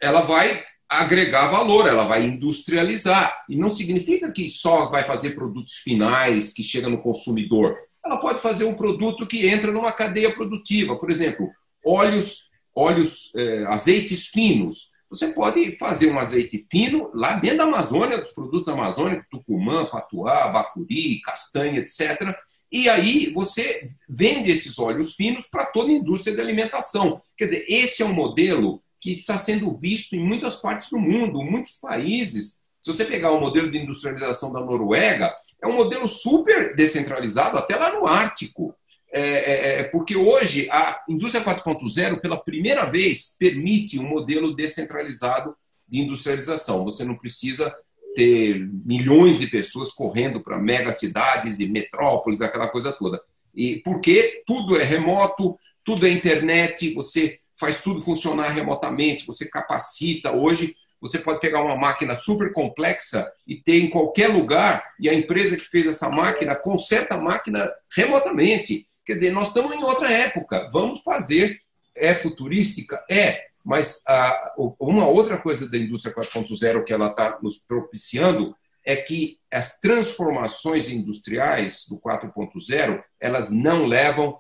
ela 0.02 0.22
vai 0.22 0.64
agregar 0.89 1.47
valor, 1.47 1.88
ela 1.88 2.04
vai 2.04 2.26
industrializar. 2.26 3.45
E 3.47 3.56
não 3.56 3.70
significa 3.70 4.32
que 4.32 4.49
só 4.49 4.89
vai 4.89 5.04
fazer 5.04 5.32
produtos 5.32 5.76
finais 5.76 6.52
que 6.54 6.64
chegam 6.64 6.89
no 6.89 7.02
consumidor. 7.02 7.78
Ela 8.04 8.18
pode 8.18 8.39
fazer 8.39 8.66
um 8.66 8.74
produto 8.74 9.26
que 9.26 9.47
entra 9.47 9.72
numa 9.72 9.91
cadeia 9.91 10.34
produtiva. 10.34 10.97
Por 10.97 11.10
exemplo, 11.10 11.49
óleos, 11.86 12.49
óleos 12.76 13.32
é, 13.38 13.66
azeites 13.68 14.28
finos. 14.28 14.91
Você 15.10 15.30
pode 15.30 15.78
fazer 15.78 16.12
um 16.12 16.18
azeite 16.18 16.66
fino 16.70 17.10
lá 17.14 17.34
dentro 17.34 17.60
da 17.60 17.64
Amazônia, 17.66 18.18
dos 18.18 18.32
produtos 18.32 18.68
amazônicos, 18.68 19.28
Tucumã, 19.30 19.86
Patuá, 19.86 20.47
Bacuri, 20.47 21.22
castanha, 21.22 21.80
etc. 21.80 22.36
E 22.72 22.89
aí 22.89 23.32
você 23.34 23.89
vende 24.10 24.52
esses 24.52 24.80
óleos 24.80 25.14
finos 25.14 25.45
para 25.45 25.66
toda 25.66 25.89
a 25.89 25.95
indústria 25.95 26.34
de 26.34 26.41
alimentação. 26.41 27.22
Quer 27.38 27.45
dizer, 27.45 27.66
esse 27.68 28.02
é 28.02 28.06
um 28.06 28.14
modelo 28.14 28.82
que 29.02 29.14
está 29.14 29.36
sendo 29.36 29.76
visto 29.76 30.16
em 30.16 30.20
muitas 30.20 30.56
partes 30.56 30.89
do 30.91 30.99
mundo, 30.99 31.41
muitos 31.41 31.74
países. 31.74 32.62
Se 32.80 32.93
você 32.93 33.04
pegar 33.04 33.32
o 33.32 33.41
modelo 33.41 33.72
de 33.72 33.80
industrialização 33.80 34.54
da 34.54 34.60
Noruega, 34.60 35.34
é 35.62 35.68
um 35.68 35.76
modelo 35.76 36.08
super 36.08 36.76
descentralizado, 36.76 37.58
até 37.58 37.76
lá 37.76 37.91
no 37.91 38.08
Ártico. 38.08 38.76
É, 39.12 39.22
é, 39.22 39.80
é 39.80 39.84
porque 39.84 40.16
hoje 40.16 40.70
a 40.72 41.02
indústria 41.10 41.43
4.0, 41.43 42.22
pela 42.22 42.41
primeira 42.41 42.86
vez, 42.86 43.36
permite 43.38 43.99
um 43.99 44.08
modelo 44.08 44.56
descentralizado 44.56 45.56
de 45.88 45.99
industrialização. 45.99 46.84
Você 46.86 47.04
não 47.04 47.16
precisa 47.16 47.76
ter 48.16 48.70
milhões 48.86 49.39
de 49.39 49.47
pessoas 49.47 49.91
correndo 49.91 50.41
para 50.41 50.60
megacidades 50.60 51.60
e 51.60 51.68
metrópoles, 51.68 52.41
aquela 52.41 52.68
coisa 52.68 52.91
toda. 52.93 53.20
E 53.54 53.78
porque 53.78 54.43
tudo 54.45 54.80
é 54.80 54.84
remoto, 54.84 55.58
tudo 55.84 56.06
é 56.06 56.10
internet, 56.10 56.93
você 56.93 57.38
faz 57.62 57.80
tudo 57.80 58.01
funcionar 58.01 58.49
remotamente, 58.49 59.28
você 59.28 59.45
capacita. 59.45 60.32
Hoje, 60.32 60.76
você 60.99 61.20
pode 61.20 61.39
pegar 61.39 61.62
uma 61.62 61.76
máquina 61.76 62.16
super 62.16 62.51
complexa 62.51 63.32
e 63.45 63.55
ter 63.55 63.80
em 63.80 63.89
qualquer 63.89 64.30
lugar, 64.30 64.84
e 64.99 65.07
a 65.07 65.14
empresa 65.14 65.55
que 65.55 65.64
fez 65.64 65.86
essa 65.86 66.09
máquina 66.09 66.55
conserta 66.55 67.16
a 67.16 67.22
máquina 67.22 67.72
remotamente. 67.95 68.88
Quer 69.05 69.14
dizer, 69.14 69.32
nós 69.32 69.49
estamos 69.49 69.72
em 69.74 69.84
outra 69.84 70.12
época, 70.12 70.70
vamos 70.74 71.01
fazer. 71.01 71.59
É 71.93 72.16
futurística? 72.16 73.03
É, 73.09 73.45
mas 73.64 74.01
ah, 74.07 74.53
uma 74.80 75.07
outra 75.07 75.38
coisa 75.38 75.70
da 75.70 75.78
indústria 75.78 76.16
4.0 76.16 76.84
que 76.84 76.93
ela 76.93 77.09
está 77.09 77.39
nos 77.43 77.59
propiciando 77.59 78.55
é 78.84 78.95
que 78.95 79.38
as 79.51 79.80
transformações 79.80 80.89
industriais 80.89 81.86
do 81.88 81.99
4.0 81.99 83.03
elas 83.20 83.51
não 83.51 83.86
levam 83.86 84.39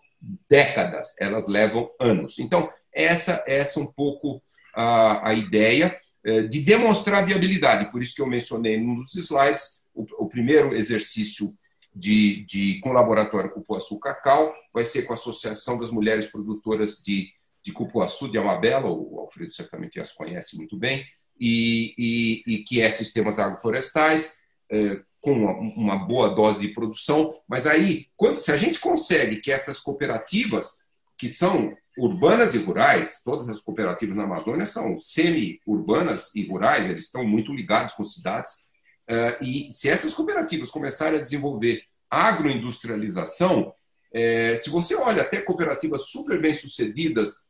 décadas, 0.49 1.15
elas 1.19 1.47
levam 1.47 1.89
anos. 1.99 2.39
Então 2.39 2.71
essa 2.93 3.43
essa 3.47 3.79
um 3.79 3.85
pouco 3.85 4.41
a, 4.73 5.29
a 5.29 5.33
ideia 5.33 5.97
eh, 6.23 6.43
de 6.43 6.61
demonstrar 6.61 7.25
viabilidade. 7.25 7.91
Por 7.91 8.01
isso 8.01 8.15
que 8.15 8.21
eu 8.21 8.27
mencionei 8.27 8.79
num 8.79 8.95
dos 8.95 9.15
slides 9.15 9.81
o, 9.93 10.05
o 10.23 10.29
primeiro 10.29 10.75
exercício 10.75 11.53
de, 11.93 12.45
de 12.45 12.79
com 12.79 12.89
o 12.89 12.93
laboratório 12.93 13.51
Cupuaçu 13.51 13.99
Cacau 13.99 14.53
vai 14.73 14.85
ser 14.85 15.03
com 15.03 15.13
a 15.13 15.15
Associação 15.15 15.77
das 15.77 15.91
Mulheres 15.91 16.27
Produtoras 16.27 17.01
de 17.03 17.29
de 17.63 17.71
Cupuaçu, 17.71 18.29
de 18.29 18.37
Amabela, 18.37 18.89
o 18.89 19.19
Alfredo 19.19 19.53
certamente 19.53 19.99
as 19.99 20.11
conhece 20.11 20.57
muito 20.57 20.77
bem, 20.77 21.05
e, 21.39 21.93
e, 21.97 22.43
e 22.55 22.57
que 22.63 22.81
é 22.81 22.89
sistemas 22.89 23.39
agroflorestais, 23.39 24.41
é, 24.69 25.01
com 25.19 25.33
uma, 25.33 25.51
uma, 25.53 25.95
boa 25.95 26.29
dose 26.29 26.59
de 26.59 26.69
produção. 26.69 27.39
Mas 27.47 27.67
aí, 27.67 28.07
quando, 28.15 28.39
se 28.39 28.51
a 28.51 28.57
gente 28.57 28.79
consegue 28.79 29.37
que 29.37 29.51
essas 29.51 29.79
cooperativas, 29.79 30.83
que 31.17 31.27
são 31.27 31.75
urbanas 31.97 32.53
e 32.53 32.57
rurais, 32.57 33.21
todas 33.23 33.49
as 33.49 33.61
cooperativas 33.61 34.15
na 34.15 34.23
Amazônia 34.23 34.65
são 34.65 34.99
semi-urbanas 34.99 36.33
e 36.35 36.45
rurais, 36.47 36.89
eles 36.89 37.05
estão 37.05 37.25
muito 37.25 37.53
ligados 37.53 37.93
com 37.93 38.03
cidades, 38.03 38.69
é, 39.07 39.37
e 39.41 39.71
se 39.71 39.89
essas 39.89 40.13
cooperativas 40.13 40.71
começarem 40.71 41.19
a 41.19 41.21
desenvolver 41.21 41.83
agroindustrialização, 42.09 43.73
é, 44.13 44.55
se 44.57 44.69
você 44.69 44.95
olha 44.95 45.21
até 45.21 45.41
cooperativas 45.41 46.07
super 46.07 46.39
bem 46.39 46.53
sucedidas 46.53 47.45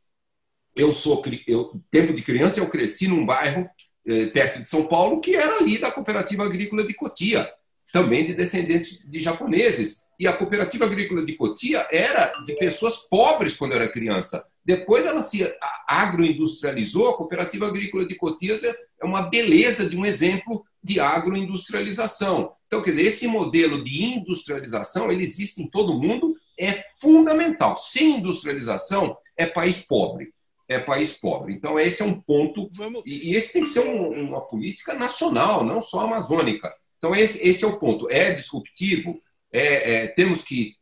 eu 0.74 0.92
sou 0.92 1.22
eu 1.46 1.80
tempo 1.90 2.12
de 2.12 2.22
criança 2.22 2.60
eu 2.60 2.68
cresci 2.68 3.06
num 3.06 3.26
bairro 3.26 3.68
eh, 4.06 4.26
perto 4.26 4.62
de 4.62 4.68
São 4.68 4.86
Paulo 4.86 5.20
que 5.20 5.34
era 5.36 5.58
ali 5.58 5.78
da 5.78 5.90
cooperativa 5.90 6.44
agrícola 6.44 6.84
de 6.84 6.94
Cotia, 6.94 7.50
também 7.92 8.26
de 8.26 8.34
descendentes 8.34 8.98
de 9.04 9.20
japoneses. 9.20 10.02
E 10.22 10.26
a 10.28 10.32
cooperativa 10.32 10.84
agrícola 10.84 11.24
de 11.24 11.32
Cotia 11.32 11.84
era 11.90 12.28
de 12.44 12.54
pessoas 12.54 12.96
pobres 12.96 13.54
quando 13.54 13.72
eu 13.72 13.78
era 13.78 13.88
criança. 13.88 14.46
Depois 14.64 15.04
ela 15.04 15.20
se 15.20 15.52
agroindustrializou. 15.88 17.08
A 17.08 17.16
cooperativa 17.16 17.66
agrícola 17.66 18.06
de 18.06 18.14
Cotias 18.14 18.62
é 18.62 18.72
uma 19.04 19.22
beleza 19.22 19.84
de 19.84 19.96
um 19.96 20.06
exemplo 20.06 20.64
de 20.80 21.00
agroindustrialização. 21.00 22.52
Então, 22.68 22.80
quer 22.80 22.92
dizer, 22.92 23.02
esse 23.02 23.26
modelo 23.26 23.82
de 23.82 24.00
industrialização 24.00 25.10
ele 25.10 25.24
existe 25.24 25.60
em 25.60 25.66
todo 25.66 25.92
o 25.92 26.00
mundo, 26.00 26.36
é 26.56 26.84
fundamental. 27.00 27.76
Sem 27.76 28.18
industrialização 28.18 29.16
é 29.36 29.44
país 29.44 29.80
pobre 29.80 30.32
é 30.68 30.78
país 30.78 31.12
pobre. 31.12 31.52
Então, 31.52 31.78
esse 31.78 32.00
é 32.00 32.04
um 32.04 32.18
ponto, 32.18 32.70
Vamos... 32.72 33.02
e, 33.04 33.34
esse 33.34 33.52
tem 33.52 33.62
que 33.62 33.68
ser 33.68 33.80
um, 33.80 34.08
uma 34.08 34.40
política 34.40 34.94
nacional, 34.94 35.62
não 35.64 35.82
só 35.82 36.02
amazônica. 36.02 36.72
Então, 36.96 37.14
esse, 37.14 37.46
esse 37.46 37.62
é 37.62 37.66
o 37.66 37.78
ponto. 37.78 38.08
É 38.08 38.30
disruptivo, 38.30 39.18
é, 39.52 39.94
é 39.94 40.06
temos 40.08 40.42
que. 40.42 40.74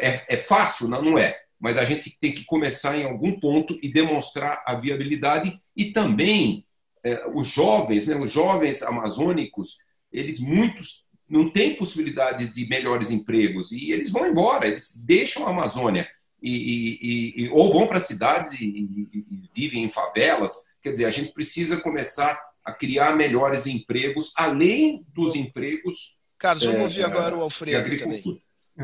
É, 0.00 0.34
é 0.34 0.36
fácil? 0.36 0.88
Não, 0.88 1.02
não 1.02 1.18
é. 1.18 1.38
Mas 1.58 1.78
a 1.78 1.84
gente 1.84 2.16
tem 2.20 2.32
que 2.32 2.44
começar 2.44 2.96
em 2.96 3.04
algum 3.04 3.38
ponto 3.38 3.78
e 3.82 3.90
demonstrar 3.90 4.62
a 4.66 4.74
viabilidade 4.74 5.58
e 5.76 5.92
também 5.92 6.66
é, 7.02 7.26
os 7.32 7.48
jovens, 7.48 8.06
né, 8.06 8.16
os 8.16 8.30
jovens 8.32 8.82
amazônicos, 8.82 9.78
eles 10.10 10.38
muitos 10.38 11.04
não 11.28 11.50
têm 11.50 11.76
possibilidade 11.76 12.48
de 12.48 12.68
melhores 12.68 13.10
empregos 13.10 13.72
e 13.72 13.92
eles 13.92 14.10
vão 14.10 14.26
embora, 14.26 14.66
eles 14.66 14.94
deixam 15.04 15.46
a 15.46 15.50
Amazônia 15.50 16.08
e, 16.42 16.52
e, 16.52 17.44
e 17.44 17.48
ou 17.48 17.72
vão 17.72 17.86
para 17.86 17.98
cidades 18.00 18.52
e, 18.52 18.64
e, 18.66 19.42
vivem 19.54 19.84
em 19.84 19.90
favelas. 19.90 20.54
Quer 20.82 20.92
dizer, 20.92 21.06
a 21.06 21.10
gente 21.10 21.32
precisa 21.32 21.78
começar 21.78 22.38
a 22.62 22.72
criar 22.72 23.16
melhores 23.16 23.66
empregos, 23.66 24.32
além 24.36 25.04
dos 25.14 25.34
empregos. 25.34 26.22
Carlos, 26.44 26.64
vamos 26.64 26.80
é, 26.80 26.82
ouvir 26.82 27.04
agora 27.04 27.34
o 27.34 27.40
Alfredo 27.40 27.96
também. 27.96 28.42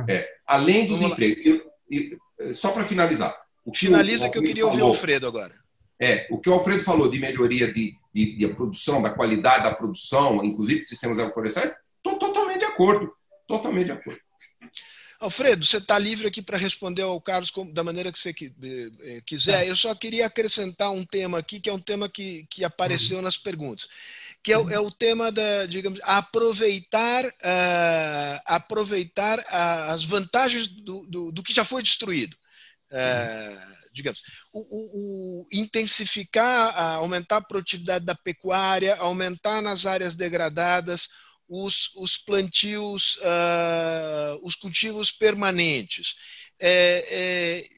É, 0.09 0.27
além 0.47 0.87
dos 0.87 0.99
vamos 1.01 1.13
empregos. 1.13 1.63
só 2.55 2.73
para 2.73 2.87
finalizar. 2.87 3.37
Finaliza 3.75 4.27
que, 4.27 4.33
que 4.33 4.39
eu 4.39 4.43
queria 4.43 4.63
falou, 4.63 4.73
ouvir 4.73 4.83
o 4.83 4.87
Alfredo 4.87 5.27
agora. 5.27 5.55
É, 6.01 6.27
o 6.31 6.39
que 6.39 6.49
o 6.49 6.55
Alfredo 6.55 6.83
falou 6.83 7.11
de 7.11 7.21
melhoria 7.21 7.71
de, 7.71 7.95
de, 8.15 8.35
de 8.35 8.49
produção, 8.49 9.03
da 9.03 9.11
qualidade 9.11 9.65
da 9.65 9.75
produção, 9.75 10.43
inclusive 10.43 10.81
de 10.81 10.87
sistemas 10.87 11.19
agroflorestais, 11.19 11.75
estou 11.99 12.19
totalmente 12.19 12.61
de 12.61 12.65
acordo. 12.65 13.13
Totalmente 13.47 13.87
de 13.87 13.93
acordo. 13.93 14.21
Alfredo, 15.21 15.67
você 15.67 15.77
está 15.77 15.99
livre 15.99 16.27
aqui 16.27 16.41
para 16.41 16.57
responder 16.57 17.03
ao 17.03 17.21
Carlos 17.21 17.53
da 17.75 17.85
maneira 17.85 18.11
que 18.11 18.19
você 18.19 18.31
eh, 18.31 18.91
eh, 19.03 19.21
quiser. 19.27 19.69
Eu 19.69 19.77
só 19.77 19.95
queria 19.95 20.25
acrescentar 20.25 20.91
um 20.91 21.05
tema 21.05 21.39
aqui, 21.39 21.61
que 21.61 21.69
é 21.69 21.73
um 21.75 21.79
tema 21.79 22.09
que, 22.09 22.47
que 22.49 22.65
apareceu 22.65 23.19
uhum. 23.19 23.23
nas 23.23 23.37
perguntas, 23.37 23.87
que 24.43 24.53
é, 24.53 24.57
é, 24.57 24.81
o 24.81 24.91
tema 24.91 25.31
da, 25.31 25.67
digamos, 25.67 26.01
aproveitar, 26.03 27.27
uh, 27.27 28.41
aproveitar 28.47 29.39
uh, 29.39 29.91
as 29.91 30.05
vantagens 30.05 30.69
do, 30.69 31.07
do, 31.07 31.33
do, 31.33 31.43
que 31.43 31.53
já 31.53 31.65
foi 31.65 31.83
destruído. 31.83 32.37
Uh, 32.91 33.81
digamos, 33.93 34.23
o, 34.53 34.61
o, 34.61 35.43
o, 35.43 35.49
intensificar, 35.53 36.77
aumentar 36.97 37.39
a 37.39 37.43
produtividade 37.43 38.05
da 38.05 38.15
pecuária, 38.15 38.97
aumentar 38.97 39.61
nas 39.61 39.85
áreas 39.85 40.15
degradadas, 40.15 41.09
os, 41.49 41.91
os 41.97 42.17
plantios, 42.17 43.17
uh, 43.17 44.41
os 44.43 44.55
cultivos 44.55 45.11
permanentes. 45.11 46.15
É, 46.59 47.07
é, 47.11 47.69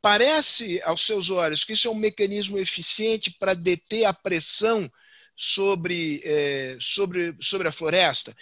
parece 0.00 0.80
aos 0.82 1.02
seus 1.02 1.30
olhos 1.30 1.62
que 1.62 1.74
isso 1.74 1.86
é 1.86 1.90
um 1.90 1.94
mecanismo 1.94 2.58
eficiente 2.58 3.30
para 3.38 3.54
deter 3.54 4.04
a 4.06 4.12
pressão 4.12 4.90
sobre, 5.36 6.20
é, 6.24 6.76
sobre, 6.80 7.36
sobre 7.40 7.68
a 7.68 7.72
floresta? 7.72 8.34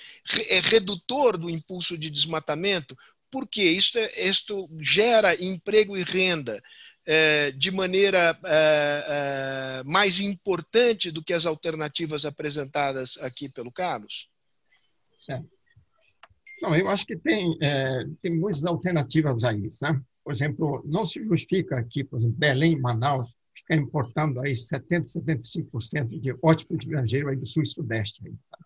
É 0.49 0.61
redutor 0.61 1.39
do 1.39 1.49
impulso 1.51 1.97
de 1.97 2.11
desmatamento? 2.11 2.97
Por 3.31 3.49
quê? 3.49 3.65
Isto, 3.65 3.99
é, 3.99 4.29
isto 4.29 4.69
gera 4.81 5.35
emprego 5.43 5.97
e 5.97 6.03
renda 6.03 6.63
é, 7.07 7.51
de 7.53 7.71
maneira 7.71 8.39
é, 8.45 9.81
é, 9.81 9.83
mais 9.85 10.21
importante 10.21 11.11
do 11.11 11.23
que 11.23 11.33
as 11.33 11.47
alternativas 11.47 12.25
apresentadas 12.25 13.17
aqui 13.19 13.49
pelo 13.49 13.73
Carlos? 13.73 14.29
Certo. 15.21 15.49
Não, 16.61 16.77
eu 16.77 16.89
acho 16.89 17.05
que 17.05 17.17
tem, 17.17 17.57
é, 17.61 18.01
tem 18.21 18.37
muitas 18.37 18.65
alternativas 18.65 19.43
a 19.43 19.53
isso. 19.53 19.85
Né? 19.85 20.01
Por 20.23 20.33
exemplo, 20.33 20.83
não 20.87 21.07
se 21.07 21.23
justifica 21.25 21.79
aqui, 21.79 22.05
por 22.05 22.19
exemplo, 22.19 22.37
Belém, 22.39 22.79
Manaus, 22.79 23.29
ficar 23.63 23.77
importando 23.77 24.41
aí 24.41 24.53
70%, 24.53 25.05
75% 25.05 26.21
de 26.21 26.37
ótimo 26.43 26.79
de 26.79 26.87
granjeiro 26.87 27.29
aí 27.29 27.37
do 27.37 27.47
sul 27.47 27.63
e 27.63 27.67
sudeste. 27.67 28.23
Aí, 28.27 28.35
tá? 28.51 28.59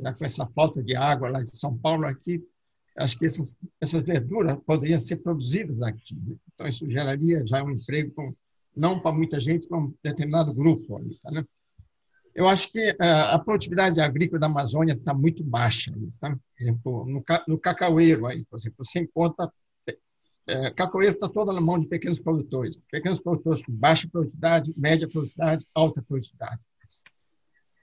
Já 0.00 0.14
com 0.14 0.24
essa 0.24 0.46
falta 0.46 0.82
de 0.82 0.96
água 0.96 1.28
lá 1.28 1.42
de 1.42 1.56
São 1.56 1.76
Paulo 1.76 2.06
aqui, 2.06 2.42
acho 2.96 3.18
que 3.18 3.26
essas, 3.26 3.54
essas 3.80 4.02
verduras 4.02 4.58
poderiam 4.66 5.00
ser 5.00 5.16
produzidas 5.16 5.80
aqui. 5.82 6.14
Né? 6.14 6.36
Então, 6.54 6.66
isso 6.66 6.90
geraria 6.90 7.44
já 7.46 7.62
um 7.62 7.70
emprego, 7.70 8.12
com, 8.12 8.34
não 8.76 9.00
para 9.00 9.16
muita 9.16 9.40
gente, 9.40 9.68
para 9.68 9.78
um 9.78 9.94
determinado 10.02 10.52
grupo. 10.52 10.98
Tá, 11.22 11.30
né? 11.30 11.44
Eu 12.34 12.48
acho 12.48 12.72
que 12.72 12.96
a 12.98 13.38
produtividade 13.38 14.00
agrícola 14.00 14.40
da 14.40 14.46
Amazônia 14.46 14.94
está 14.94 15.12
muito 15.12 15.44
baixa. 15.44 15.92
Por 15.92 16.40
exemplo, 16.58 17.04
no, 17.04 17.22
no 17.46 17.58
cacaueiro, 17.58 18.26
aí, 18.26 18.44
por 18.46 18.58
exemplo, 18.58 18.84
você 18.84 19.00
encontra. 19.00 19.52
É, 20.46 20.70
cacaueiro 20.70 21.14
está 21.14 21.28
toda 21.28 21.52
na 21.52 21.60
mão 21.60 21.78
de 21.78 21.86
pequenos 21.86 22.18
produtores. 22.18 22.76
Pequenos 22.90 23.20
produtores 23.20 23.62
com 23.62 23.72
baixa 23.72 24.08
produtividade, 24.08 24.74
média 24.76 25.08
produtividade, 25.08 25.64
alta 25.74 26.02
produtividade. 26.02 26.60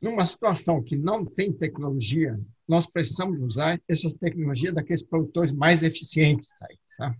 Numa 0.01 0.25
situação 0.25 0.81
que 0.81 0.95
não 0.95 1.25
tem 1.25 1.51
tecnologia, 1.51 2.39
nós 2.67 2.85
precisamos 2.85 3.39
usar 3.41 3.81
essas 3.87 4.13
tecnologias 4.13 4.73
daqueles 4.73 5.03
produtores 5.03 5.51
mais 5.51 5.83
eficientes. 5.83 6.47
Aí, 6.61 6.77
sabe? 6.87 7.17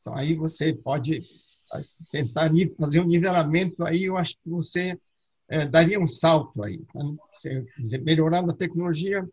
Então, 0.00 0.16
aí 0.16 0.34
você 0.34 0.72
pode 0.72 1.20
tentar 2.10 2.50
fazer 2.76 3.00
um 3.00 3.06
nivelamento, 3.06 3.84
aí 3.84 4.04
eu 4.04 4.16
acho 4.16 4.34
que 4.34 4.50
você 4.50 4.98
é, 5.48 5.64
daria 5.66 6.00
um 6.00 6.06
salto 6.06 6.62
aí. 6.62 6.80
Né? 6.94 7.16
Você, 7.34 7.64
melhorando 8.02 8.50
a 8.50 8.56
tecnologia, 8.56 9.28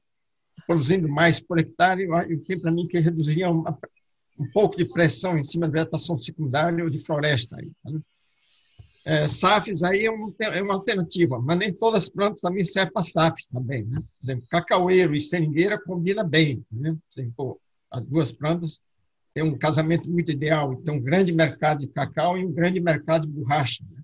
produzindo 0.65 1.07
mais 1.07 1.39
por 1.39 1.59
hectare, 1.59 2.03
eu 2.03 2.45
tenho 2.45 2.61
para 2.61 2.71
mim 2.71 2.87
que 2.87 2.99
reduzia 2.99 3.49
uma, 3.49 3.77
um 4.39 4.49
pouco 4.51 4.77
de 4.77 4.85
pressão 4.85 5.37
em 5.37 5.43
cima 5.43 5.67
da 5.67 5.73
vegetação 5.73 6.17
secundária 6.17 6.83
ou 6.83 6.89
de 6.89 7.03
floresta. 7.03 7.57
Aí, 7.57 7.71
né? 7.85 7.99
é, 9.07 9.25
SAFs 9.25 9.83
aí 9.83 10.05
é, 10.05 10.11
um, 10.11 10.33
é, 10.37 10.61
uma 10.61 10.73
alternativa, 10.73 11.39
mas 11.39 11.57
nem 11.57 11.71
todas 11.71 12.03
as 12.03 12.09
plantas 12.09 12.41
também 12.41 12.65
servem 12.65 12.91
para 12.91 13.03
SAFs 13.03 13.47
também. 13.47 13.85
Né? 13.85 13.99
Por 13.99 14.25
exemplo, 14.25 14.47
cacaueiro 14.49 15.15
e 15.15 15.19
seringueira 15.19 15.81
combina 15.81 16.25
bem. 16.25 16.61
Por 16.69 16.97
exemplo, 17.15 17.61
as 17.89 18.03
duas 18.03 18.31
plantas 18.33 18.81
têm 19.33 19.43
um 19.43 19.57
casamento 19.57 20.09
muito 20.09 20.29
ideal. 20.29 20.75
Tem 20.77 20.93
um 20.93 21.01
grande 21.01 21.31
mercado 21.33 21.79
de 21.79 21.87
cacau 21.87 22.37
e 22.37 22.45
um 22.45 22.51
grande 22.51 22.81
mercado 22.81 23.25
de 23.25 23.31
borracha. 23.31 23.81
Né? 23.89 24.01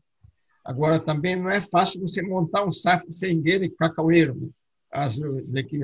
Agora, 0.64 0.97
também 0.97 1.35
não 1.35 1.49
é 1.49 1.60
fácil 1.60 1.99
você 1.99 2.22
montar 2.22 2.65
um 2.65 2.72
SAF 2.72 3.05
de 3.05 3.14
seringueira 3.14 3.65
e 3.65 3.69
cacaueiro. 3.69 4.35
Né? 4.35 4.47
As, 4.89 5.19
que, 5.68 5.80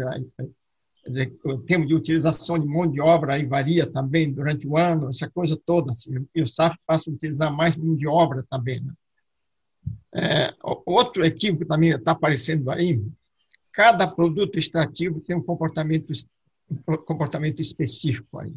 dizer, 1.08 1.38
o 1.44 1.58
tempo 1.60 1.86
de 1.86 1.94
utilização 1.94 2.60
de 2.60 2.68
mão 2.68 2.90
de 2.90 3.00
obra 3.00 3.36
aí 3.36 3.46
varia 3.46 3.86
também 3.86 4.32
durante 4.32 4.68
o 4.68 4.78
ano, 4.78 5.10
essa 5.10 5.30
coisa 5.30 5.60
toda. 5.66 5.92
Assim, 5.92 6.26
e 6.34 6.42
o 6.42 6.48
SAF 6.48 6.78
passa 6.86 7.10
a 7.10 7.14
utilizar 7.14 7.56
mais 7.56 7.78
mão 7.78 7.96
de 7.96 8.08
obra 8.08 8.46
também. 8.50 8.82
Né? 8.82 8.94
É, 10.16 10.54
outro 10.86 11.26
equívoco 11.26 11.66
também 11.66 11.92
está 11.92 12.12
aparecendo 12.12 12.70
aí, 12.72 13.02
cada 13.72 14.08
produto 14.08 14.58
extrativo 14.58 15.22
tem 15.22 15.36
um 15.36 15.44
comportamento, 15.44 16.12
um 16.88 16.98
comportamento 16.98 17.62
específico 17.62 18.40
aí. 18.40 18.54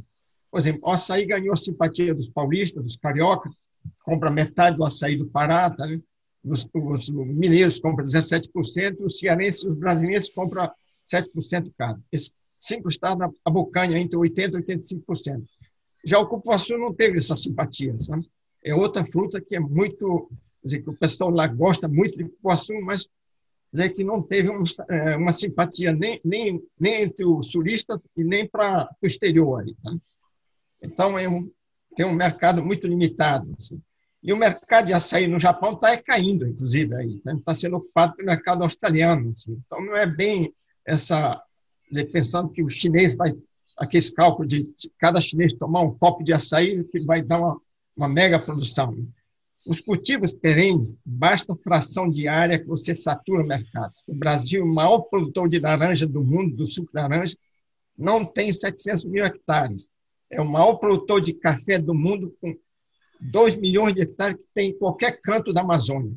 Por 0.51 0.59
exemplo, 0.59 0.81
o 0.85 0.91
açaí 0.91 1.25
ganhou 1.25 1.57
simpatia 1.57 2.15
dos 2.15 2.29
paulistas, 2.29 2.83
dos 2.83 2.97
cariocas, 2.97 3.53
compra 4.05 4.31
metade 4.31 4.77
do 4.77 4.85
açaí 4.85 5.17
do 5.17 5.27
Pará, 5.27 5.71
tá, 5.71 5.87
né? 5.87 6.01
os, 6.45 6.67
os, 6.75 7.09
mineiros 7.09 7.79
compram 7.79 8.05
17%, 8.05 8.97
os 9.01 9.19
cearenses 9.19 9.65
os 9.65 9.75
brasileiros 9.75 10.29
compram 10.29 10.69
7% 11.05 11.71
cada. 11.77 12.01
Esses 12.13 12.31
cinco 12.61 12.89
estados 12.89 13.29
abocanham 13.45 13.97
entre 13.97 14.19
80% 14.19 14.61
e 14.69 14.77
85%. 14.77 15.45
Já 16.05 16.19
o 16.19 16.29
cupuaçu 16.29 16.77
não 16.79 16.93
teve 16.93 17.19
essa 17.19 17.37
simpatia, 17.37 17.99
sabe? 17.99 18.27
É 18.65 18.75
outra 18.75 19.05
fruta 19.05 19.41
que 19.41 19.57
é 19.57 19.61
muito 19.61 20.31
dizer, 20.63 20.83
que 20.83 20.91
o 20.91 20.97
pessoal 20.97 21.31
lá 21.31 21.47
gosta 21.47 21.89
muito 21.89 22.17
de 22.17 22.25
cupuaçu, 22.25 22.81
mas 22.83 23.09
dizer, 23.73 23.91
que 23.91 24.05
não 24.05 24.23
teve 24.23 24.51
um, 24.51 24.63
é, 24.89 25.17
uma 25.17 25.33
simpatia 25.33 25.93
nem, 25.93 26.21
nem, 26.25 26.63
nem 26.79 27.03
entre 27.03 27.25
os 27.25 27.51
turistas 27.51 28.07
e 28.17 28.23
nem 28.23 28.47
para 28.47 28.89
o 29.03 29.07
exterior. 29.07 29.61
Ali, 29.61 29.75
tá? 29.83 29.95
Então, 30.83 31.19
é 31.19 31.29
um, 31.29 31.51
tem 31.97 32.07
um 32.07 32.15
mercado 32.15 32.65
muito 32.65 32.87
limitado. 32.87 33.53
Assim. 33.59 33.81
E 34.23 34.33
o 34.33 34.37
mercado 34.37 34.87
de 34.87 34.93
açaí 34.93 35.27
no 35.27 35.39
Japão 35.39 35.73
está 35.73 35.97
caindo, 36.01 36.47
inclusive, 36.47 36.95
aí. 36.95 37.17
Está 37.17 37.33
né? 37.33 37.55
sendo 37.55 37.77
ocupado 37.77 38.15
pelo 38.15 38.27
mercado 38.27 38.63
australiano. 38.63 39.31
Assim. 39.31 39.61
Então, 39.67 39.85
não 39.85 39.97
é 39.97 40.07
bem 40.07 40.53
essa... 40.87 41.43
Dizer, 41.91 42.07
pensando 42.07 42.51
que 42.51 42.63
o 42.63 42.69
chinês 42.69 43.15
vai... 43.15 43.35
Aqueles 43.77 44.11
cálculos 44.11 44.49
de 44.49 44.69
cada 44.99 45.21
chinês 45.21 45.55
tomar 45.55 45.81
um 45.81 45.97
copo 45.97 46.23
de 46.23 46.33
açaí 46.33 46.85
que 46.85 47.01
vai 47.01 47.23
dar 47.23 47.39
uma, 47.41 47.61
uma 47.97 48.09
mega 48.09 48.39
produção. 48.39 48.95
Os 49.67 49.81
cultivos 49.81 50.33
perenes, 50.33 50.95
basta 51.05 51.55
fração 51.57 52.11
de 52.11 52.27
área 52.27 52.59
que 52.59 52.67
você 52.67 52.95
satura 52.95 53.43
o 53.43 53.47
mercado. 53.47 53.93
O 54.07 54.15
Brasil, 54.15 54.65
o 54.65 54.75
maior 54.75 55.01
produtor 55.03 55.49
de 55.49 55.59
laranja 55.59 56.07
do 56.07 56.23
mundo, 56.23 56.57
do 56.57 56.67
suco 56.67 56.91
de 56.93 57.01
laranja, 57.01 57.37
não 57.97 58.25
tem 58.25 58.53
700 58.53 59.05
mil 59.05 59.25
hectares. 59.25 59.91
É 60.31 60.41
o 60.41 60.49
maior 60.49 60.77
produtor 60.77 61.21
de 61.21 61.33
café 61.33 61.79
do 61.79 61.95
mundo, 61.95 62.37
com 62.41 62.57
2 63.21 63.57
milhões 63.57 63.95
de 63.95 64.03
hectares 64.03 64.37
que 64.37 64.47
tem 64.53 64.71
em 64.71 64.79
qualquer 64.79 65.21
canto 65.21 65.53
da 65.53 65.61
Amazônia. 65.61 66.13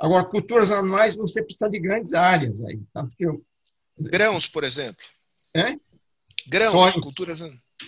Agora, 0.00 0.24
culturas 0.24 0.72
anuais, 0.72 1.14
você 1.14 1.42
precisa 1.42 1.68
de 1.68 1.78
grandes 1.78 2.14
áreas 2.14 2.62
aí. 2.62 2.80
Tá? 2.92 3.04
Porque. 3.04 3.26
Grãos, 4.00 4.46
por 4.46 4.64
exemplo. 4.64 5.02
É? 5.54 5.74
Grãos, 6.48 6.72
Soja, 6.72 7.00
culturas. 7.00 7.38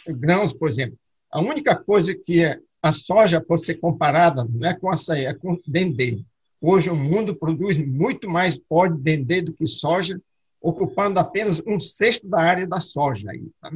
Grãos, 0.07 0.53
por 0.53 0.69
exemplo. 0.69 0.99
A 1.31 1.41
única 1.41 1.77
coisa 1.77 2.15
que 2.15 2.43
é 2.43 2.59
a 2.83 2.93
soja 2.93 3.41
pode 3.41 3.65
ser 3.65 3.75
comparada 3.75 4.45
não 4.45 4.69
é 4.69 4.75
com 4.75 4.91
açaí, 4.91 5.27
é 5.27 5.35
com 5.35 5.61
dendê. 5.67 6.23
Hoje 6.61 6.91
o 6.91 6.97
mundo 6.97 7.35
produz 7.35 7.79
muito 7.79 8.29
mais 8.29 8.61
óleo 8.69 8.97
de 8.97 9.03
dendê 9.03 9.43
do 9.43 9.55
que 9.55 9.67
soja, 9.67 10.21
ocupando 10.61 11.19
apenas 11.19 11.63
um 11.67 11.79
sexto 11.79 12.29
da 12.29 12.41
área 12.41 12.67
da 12.67 12.81
soja. 12.81 13.31
Aí, 13.31 13.49
tá? 13.61 13.73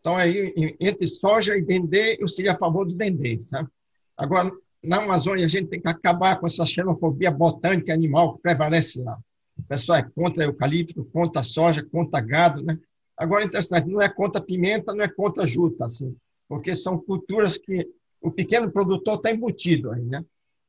Então, 0.00 0.16
aí, 0.16 0.54
entre 0.80 1.06
soja 1.06 1.56
e 1.56 1.62
dendê, 1.62 2.16
eu 2.20 2.28
seria 2.28 2.52
a 2.52 2.58
favor 2.58 2.86
do 2.86 2.94
dendê. 2.94 3.40
Sabe? 3.40 3.68
Agora, 4.16 4.50
na 4.82 5.02
Amazônia, 5.02 5.44
a 5.44 5.48
gente 5.48 5.66
tem 5.66 5.80
que 5.80 5.88
acabar 5.88 6.38
com 6.38 6.46
essa 6.46 6.64
xenofobia 6.64 7.30
botânica 7.30 7.92
animal 7.92 8.34
que 8.34 8.42
prevalece 8.42 9.00
lá. 9.02 9.18
O 9.58 9.62
pessoal 9.64 9.98
é 9.98 10.08
contra 10.14 10.44
eucalipto, 10.44 11.04
contra 11.06 11.42
soja, 11.42 11.84
contra 11.84 12.20
gado. 12.20 12.62
Né? 12.62 12.78
Agora, 13.16 13.44
interessante, 13.44 13.88
não 13.88 14.00
é 14.00 14.08
contra 14.08 14.40
pimenta, 14.40 14.94
não 14.94 15.04
é 15.04 15.08
contra 15.08 15.44
juta, 15.44 15.86
assim, 15.86 16.16
porque 16.48 16.76
são 16.76 16.98
culturas 16.98 17.58
que 17.58 17.86
o 18.20 18.30
pequeno 18.30 18.70
produtor 18.70 19.16
está 19.16 19.32
embutido 19.32 19.90
aí, 19.90 20.04
né? 20.04 20.24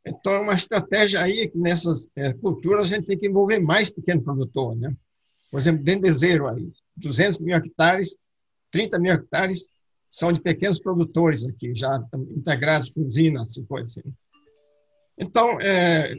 Então, 0.06 0.34
é 0.34 0.40
uma 0.40 0.53
estratégia 0.53 1.22
aí 1.22 1.48
que 1.48 1.57
nessas 1.57 2.07
é, 2.16 2.34
culturas 2.34 2.91
a 2.91 2.95
gente 2.95 3.06
tem 3.06 3.18
que 3.18 3.28
envolver 3.28 3.60
mais 3.60 3.90
pequeno 3.90 4.22
produtor, 4.22 4.76
né? 4.76 4.95
Por 5.52 5.60
exemplo, 5.60 5.84
dendezeiro 5.84 6.48
aí, 6.48 6.72
200 6.95 7.40
mil 7.40 7.56
hectares, 7.56 8.18
30 8.72 8.99
mil 8.99 9.14
hectares 9.14 9.70
são 10.10 10.32
de 10.34 10.41
pequenos 10.41 10.80
produtores 10.80 11.45
aqui, 11.45 11.74
já 11.76 12.03
integrados 12.36 12.90
com 12.90 13.02
usinas, 13.02 13.44
assim, 13.44 13.66
coisa 13.66 13.86
assim. 13.86 14.14
Então, 15.18 15.60
é, 15.60 16.16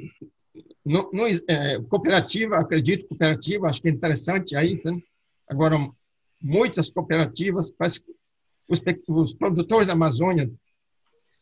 é, 1.48 1.80
cooperativa, 1.82 2.58
acredito, 2.58 3.06
cooperativa, 3.06 3.68
acho 3.68 3.82
que 3.82 3.88
é 3.88 3.92
interessante 3.92 4.56
aí. 4.56 4.80
Né? 4.84 5.00
Agora, 5.48 5.76
muitas 6.40 6.90
cooperativas, 6.90 7.70
parece 7.70 8.02
que 8.02 8.12
os, 8.68 8.82
os 9.08 9.34
produtores 9.34 9.86
da 9.86 9.92
Amazônia 9.92 10.50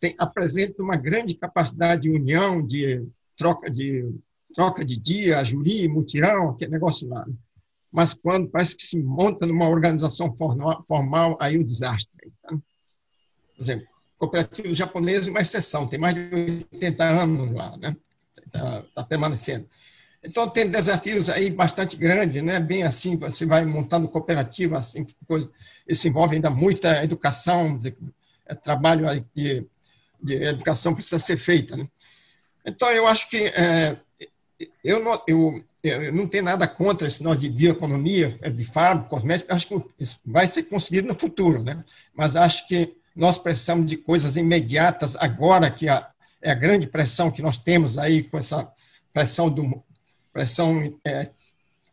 tem, 0.01 0.15
apresenta 0.19 0.83
uma 0.83 0.97
grande 0.97 1.35
capacidade 1.35 2.03
de 2.03 2.11
união, 2.11 2.65
de 2.65 3.07
troca 3.37 3.71
de, 3.71 4.15
troca 4.55 4.85
de 4.85 4.99
dia, 4.99 5.45
juri, 5.45 5.89
mutirão, 5.89 6.51
aquele 6.51 6.73
negócio 6.73 7.09
lá. 7.09 7.27
Mas 7.91 8.13
quando 8.13 8.49
parece 8.49 8.77
que 8.77 8.83
se 8.83 8.99
monta 8.99 9.47
numa 9.47 9.69
organização 9.69 10.35
formal, 10.37 10.83
formal 10.87 11.37
aí 11.41 11.57
o 11.57 11.65
desastre. 11.65 12.33
Tá? 12.43 12.51
Por 12.51 13.63
exemplo, 13.63 13.87
cooperativo 14.19 14.75
japonês 14.75 15.27
é 15.27 15.31
uma 15.31 15.41
exceção, 15.41 15.87
tem 15.87 15.99
mais 15.99 16.15
de 16.15 16.67
80 16.73 17.05
anos 17.05 17.53
lá, 17.53 17.77
né? 17.79 17.97
Está 18.49 18.83
tá 18.95 19.05
permanecendo. 19.05 19.69
Então, 20.23 20.49
tem 20.49 20.69
desafios 20.69 21.31
aí 21.31 21.49
bastante 21.49 21.97
grandes, 21.97 22.43
né? 22.43 22.59
Bem 22.59 22.83
assim, 22.83 23.17
você 23.17 23.47
vai 23.47 23.65
montando 23.65 24.09
cooperativa, 24.09 24.79
assim, 24.79 25.07
coisa. 25.27 25.49
Isso 25.87 26.09
envolve 26.09 26.35
ainda 26.35 26.51
muita 26.51 27.05
educação, 27.05 27.79
de, 27.79 27.95
é 28.47 28.55
trabalho 28.55 29.07
de 29.33 29.65
de 30.21 30.35
educação 30.35 30.95
precisa 30.95 31.19
ser 31.19 31.37
feita. 31.37 31.77
Né? 31.77 31.87
Então, 32.67 32.91
eu 32.91 33.07
acho 33.07 33.31
que 33.31 33.45
é, 33.47 33.97
eu, 34.83 35.03
não, 35.03 35.23
eu, 35.27 35.65
eu 35.83 36.13
não 36.13 36.27
tenho 36.27 36.45
nada 36.45 36.67
contra 36.67 37.07
esse 37.07 37.23
nó 37.23 37.35
de 37.35 37.49
bioeconomia, 37.49 38.37
é, 38.43 38.51
de 38.51 38.65
fármaco, 38.65 39.09
cosmético, 39.09 39.53
acho 39.53 39.69
que 39.69 39.83
isso 39.99 40.21
vai 40.25 40.47
ser 40.47 40.65
conseguido 40.65 41.09
no 41.09 41.15
futuro, 41.15 41.63
né? 41.63 41.83
mas 42.15 42.37
acho 42.37 42.67
que 42.67 42.97
nós 43.15 43.39
precisamos 43.39 43.87
de 43.87 43.97
coisas 43.97 44.37
imediatas 44.37 45.17
agora, 45.17 45.71
que 45.71 45.89
a, 45.89 46.09
é 46.43 46.51
a 46.51 46.55
grande 46.55 46.87
pressão 46.87 47.31
que 47.31 47.43
nós 47.43 47.59
temos 47.59 47.99
aí, 47.99 48.23
com 48.23 48.39
essa 48.39 48.71
pressão, 49.13 49.51
do, 49.51 49.83
pressão 50.33 50.99
é, 51.05 51.31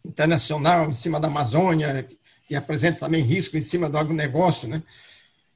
internacional 0.03 0.89
em 0.89 0.95
cima 0.95 1.19
da 1.19 1.27
Amazônia, 1.27 2.07
que 2.47 2.55
apresenta 2.55 2.99
também 2.99 3.23
risco 3.23 3.57
em 3.57 3.61
cima 3.61 3.89
do 3.89 3.97
agronegócio, 3.97 4.67
né? 4.67 4.83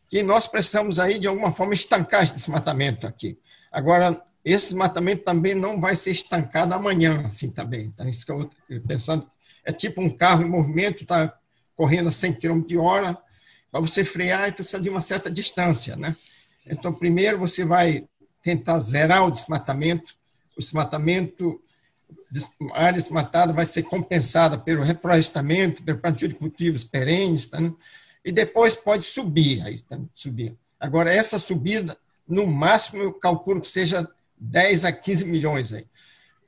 que 0.10 0.24
nós 0.24 0.48
precisamos 0.48 1.00
aí, 1.00 1.20
de 1.20 1.28
alguma 1.28 1.52
forma, 1.52 1.74
estancar 1.74 2.24
esse 2.24 2.34
desmatamento 2.34 3.06
aqui. 3.06 3.38
Agora, 3.72 4.20
esse 4.44 4.70
desmatamento 4.70 5.24
também 5.24 5.54
não 5.54 5.80
vai 5.80 5.96
ser 5.96 6.12
estancado 6.12 6.74
amanhã, 6.74 7.24
assim, 7.28 7.52
também. 7.52 7.92
Tá? 7.92 8.10
Isso 8.10 8.26
que 8.26 8.32
eu 8.32 8.42
estou 8.42 8.88
pensando. 8.88 9.30
É 9.64 9.72
tipo 9.72 10.02
um 10.02 10.10
carro 10.10 10.42
em 10.42 10.50
movimento, 10.50 11.04
está 11.04 11.32
correndo 11.76 12.10
a 12.10 12.12
100 12.12 12.34
km 12.34 12.62
de 12.62 12.78
hora, 12.78 13.16
para 13.72 13.80
você 13.80 14.04
frear, 14.04 14.52
precisa 14.54 14.82
de 14.82 14.90
uma 14.90 15.02
certa 15.02 15.30
distância, 15.30 15.96
né? 15.96 16.16
Então, 16.66 16.92
primeiro 16.92 17.38
você 17.38 17.64
vai 17.64 18.04
tentar 18.42 18.80
zerar 18.80 19.26
o 19.26 19.32
desmatamento. 19.32 20.16
O 20.58 20.62
desmatamento 20.62 21.62
a 22.74 22.84
área 22.86 23.02
desmatada 23.02 23.52
vai 23.52 23.66
ser 23.66 23.84
compensada 23.84 24.58
pelo 24.58 24.84
reflorestamento, 24.84 25.84
pelo 25.84 25.98
plantio 25.98 26.28
de 26.28 26.36
cultivos 26.36 26.84
perenes, 26.84 27.48
tá, 27.48 27.60
né? 27.60 27.74
e 28.24 28.32
depois 28.32 28.76
pode 28.76 29.04
subir, 29.04 29.64
aí, 29.64 29.80
tá, 29.80 30.00
subir. 30.14 30.56
Agora, 30.80 31.12
essa 31.12 31.40
subida, 31.40 31.98
no 32.28 32.46
máximo, 32.46 33.02
eu 33.02 33.14
calculo 33.14 33.62
que 33.62 33.68
seja 33.68 34.08
10 34.38 34.86
a 34.86 34.92
15 34.92 35.26
milhões 35.26 35.74
aí, 35.74 35.86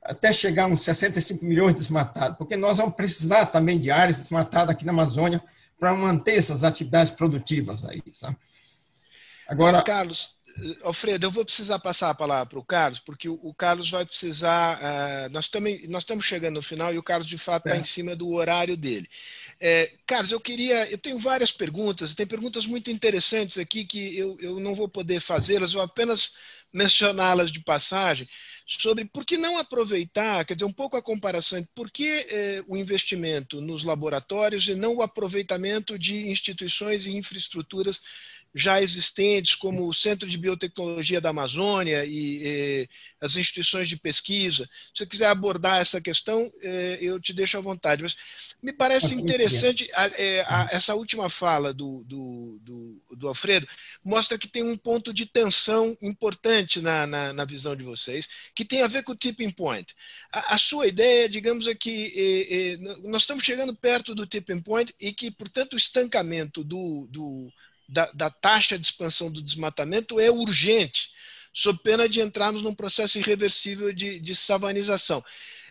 até 0.04 0.32
chegar 0.32 0.66
a 0.66 0.68
uns 0.68 0.84
65 0.84 1.44
milhões 1.44 1.76
desmatados, 1.76 2.38
porque 2.38 2.56
nós 2.56 2.78
vamos 2.78 2.96
precisar 2.96 3.48
também 3.48 3.80
de 3.80 3.90
áreas 3.90 4.20
desmatadas 4.20 4.70
aqui 4.70 4.86
na 4.86 4.92
Amazônia 4.92 5.42
para 5.80 5.94
manter 5.94 6.38
essas 6.38 6.64
atividades 6.64 7.12
produtivas 7.12 7.84
aí, 7.86 8.04
sabe? 8.14 8.38
Agora, 9.48 9.82
Carlos, 9.84 10.36
Alfredo, 10.84 11.26
eu 11.26 11.32
vou 11.32 11.46
precisar 11.46 11.80
passar 11.80 12.10
a 12.10 12.16
palavra 12.16 12.46
para 12.46 12.60
o 12.60 12.64
Carlos, 12.64 13.00
porque 13.00 13.30
o, 13.30 13.54
Carlos 13.54 13.90
vai 13.90 14.06
precisar. 14.06 14.78
Uh, 14.78 15.30
nós, 15.32 15.50
também, 15.50 15.88
nós 15.88 16.04
estamos 16.04 16.26
chegando 16.26 16.56
no 16.56 16.62
final 16.62 16.94
e 16.94 16.98
o 16.98 17.04
Carlos, 17.04 17.28
de 17.28 17.38
fato, 17.38 17.68
está 17.68 17.78
em 17.78 17.84
cima 17.84 18.16
do 18.16 18.32
horário 18.32 18.78
dele. 18.78 19.08
É, 19.60 19.92
Carlos, 20.06 20.32
eu 20.32 20.40
queria. 20.40 20.90
Eu 20.90 20.98
tenho 20.98 21.18
várias 21.20 21.52
perguntas, 21.52 22.14
tem 22.14 22.26
perguntas 22.26 22.66
muito 22.66 22.90
interessantes 22.90 23.58
aqui 23.58 23.86
que 23.86 24.18
eu, 24.18 24.38
eu 24.40 24.60
não 24.60 24.76
vou 24.76 24.88
poder 24.88 25.20
fazê-las, 25.20 25.74
vou 25.74 25.82
apenas 25.82 26.34
mencioná-las 26.74 27.52
de 27.52 27.60
passagem, 27.60 28.28
sobre 28.66 29.06
por 29.06 29.26
que 29.26 29.38
não 29.38 29.58
aproveitar, 29.58 30.46
quer 30.46 30.54
dizer, 30.54 30.66
um 30.66 30.72
pouco 30.72 30.96
a 30.96 31.02
comparação, 31.02 31.66
por 31.76 31.92
que 31.92 32.08
eh, 32.08 32.64
o 32.68 32.78
investimento 32.78 33.60
nos 33.60 33.84
laboratórios 33.84 34.68
e 34.68 34.76
não 34.76 34.96
o 34.96 35.02
aproveitamento 35.02 36.00
de 36.00 36.30
instituições 36.30 37.06
e 37.06 37.18
infraestruturas 37.18 38.02
já 38.54 38.82
existentes, 38.82 39.56
como 39.56 39.88
o 39.88 39.94
Centro 39.94 40.28
de 40.28 40.38
Biotecnologia 40.38 41.22
da 41.22 41.30
Amazônia 41.30 42.06
e, 42.06 42.42
e 42.44 42.90
as 43.20 43.36
instituições 43.36 43.88
de 43.88 43.96
pesquisa. 43.96 44.66
Se 44.94 45.00
você 45.00 45.06
quiser 45.06 45.28
abordar 45.28 45.80
essa 45.80 46.02
questão, 46.02 46.52
eh, 46.62 46.98
eu 47.02 47.20
te 47.20 47.34
deixo 47.34 47.58
à 47.58 47.62
vontade. 47.62 48.04
Mas 48.04 48.18
me 48.62 48.74
parece 48.74 49.16
interessante 49.16 49.90
a, 49.94 50.08
eh, 50.08 50.46
a, 50.48 50.68
essa 50.72 50.96
última 50.96 51.30
fala 51.30 51.74
do, 51.74 52.04
do, 52.04 52.60
do, 52.62 53.02
do, 53.18 53.28
Alfredo, 53.30 53.68
mostra 54.04 54.38
que 54.38 54.50
tem 54.50 54.64
um 54.64 54.76
ponto 54.76 55.14
de 55.14 55.26
tensão 55.26 55.96
importante 56.02 56.82
na, 56.82 57.08
na, 57.08 57.32
na 57.32 57.46
visão 57.46 57.76
de 57.76 57.84
vocês, 57.84 58.28
que 58.54 58.66
tem 58.66 58.82
a 58.82 58.88
ver 58.88 59.04
com 59.04 59.14
o 59.14 59.18
tipping 59.18 59.52
point. 59.52 59.96
A, 60.32 60.58
sua 60.58 60.88
ideia, 60.88 61.30
digamos, 61.30 61.68
é 61.68 61.76
que 61.76 62.14
eh, 62.18 62.78
nós 63.08 63.22
estamos 63.22 63.46
chegando 63.46 63.74
perto 63.74 64.14
do 64.14 64.28
tipping 64.28 64.62
point 64.62 64.94
e 65.00 65.14
que, 65.14 65.32
portanto, 65.32 65.74
o 65.74 65.78
estancamento 65.78 66.64
do, 66.64 67.08
do 67.10 67.52
da, 67.92 68.10
da 68.14 68.30
taxa 68.30 68.80
de 68.80 68.86
expansão 68.86 69.30
do 69.30 69.42
desmatamento 69.42 70.20
é 70.20 70.32
urgente, 70.32 71.12
sob 71.54 71.80
pena 71.84 72.08
de 72.08 72.22
entrarmos 72.22 72.64
num 72.64 72.74
processo 72.74 73.20
irreversível 73.20 73.92
de, 73.94 74.18
de 74.18 74.34
savanização. 74.34 75.24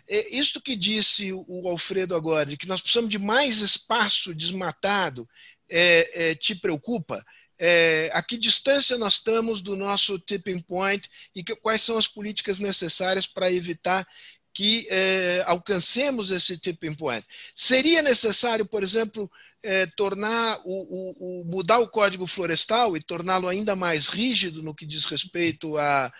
É, 0.07 0.35
isto 0.35 0.61
que 0.61 0.75
disse 0.75 1.33
o 1.33 1.67
Alfredo 1.67 2.15
agora, 2.15 2.45
de 2.45 2.57
que 2.57 2.67
nós 2.67 2.79
precisamos 2.79 3.09
de 3.09 3.17
mais 3.17 3.57
espaço 3.57 4.35
desmatado, 4.35 5.27
é, 5.67 6.29
é, 6.29 6.35
te 6.35 6.53
preocupa? 6.53 7.25
É, 7.57 8.09
a 8.13 8.21
que 8.21 8.37
distância 8.37 8.97
nós 8.97 9.15
estamos 9.15 9.61
do 9.61 9.75
nosso 9.75 10.19
tipping 10.19 10.59
point 10.59 11.07
e 11.35 11.43
que, 11.43 11.55
quais 11.55 11.81
são 11.81 11.97
as 11.97 12.07
políticas 12.07 12.59
necessárias 12.59 13.25
para 13.25 13.51
evitar 13.51 14.07
que 14.53 14.87
é, 14.89 15.43
alcancemos 15.47 16.29
esse 16.29 16.57
tipping 16.57 16.93
point? 16.93 17.25
Seria 17.55 18.01
necessário, 18.01 18.65
por 18.65 18.83
exemplo, 18.83 19.31
é, 19.63 19.85
tornar 19.85 20.59
o, 20.63 20.65
o, 20.65 21.41
o, 21.41 21.45
mudar 21.45 21.79
o 21.79 21.87
código 21.87 22.25
florestal 22.25 22.95
e 22.95 23.03
torná-lo 23.03 23.47
ainda 23.47 23.75
mais 23.75 24.07
rígido 24.07 24.63
no 24.63 24.73
que 24.73 24.85
diz 24.85 25.05
respeito 25.05 25.77
à, 25.77 26.11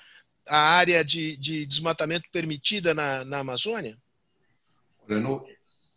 à 0.47 0.57
área 0.57 1.03
de, 1.03 1.37
de 1.37 1.65
desmatamento 1.65 2.29
permitida 2.31 2.93
na, 2.93 3.23
na 3.25 3.39
Amazônia? 3.39 3.97
Olha, 5.07 5.19
no 5.19 5.45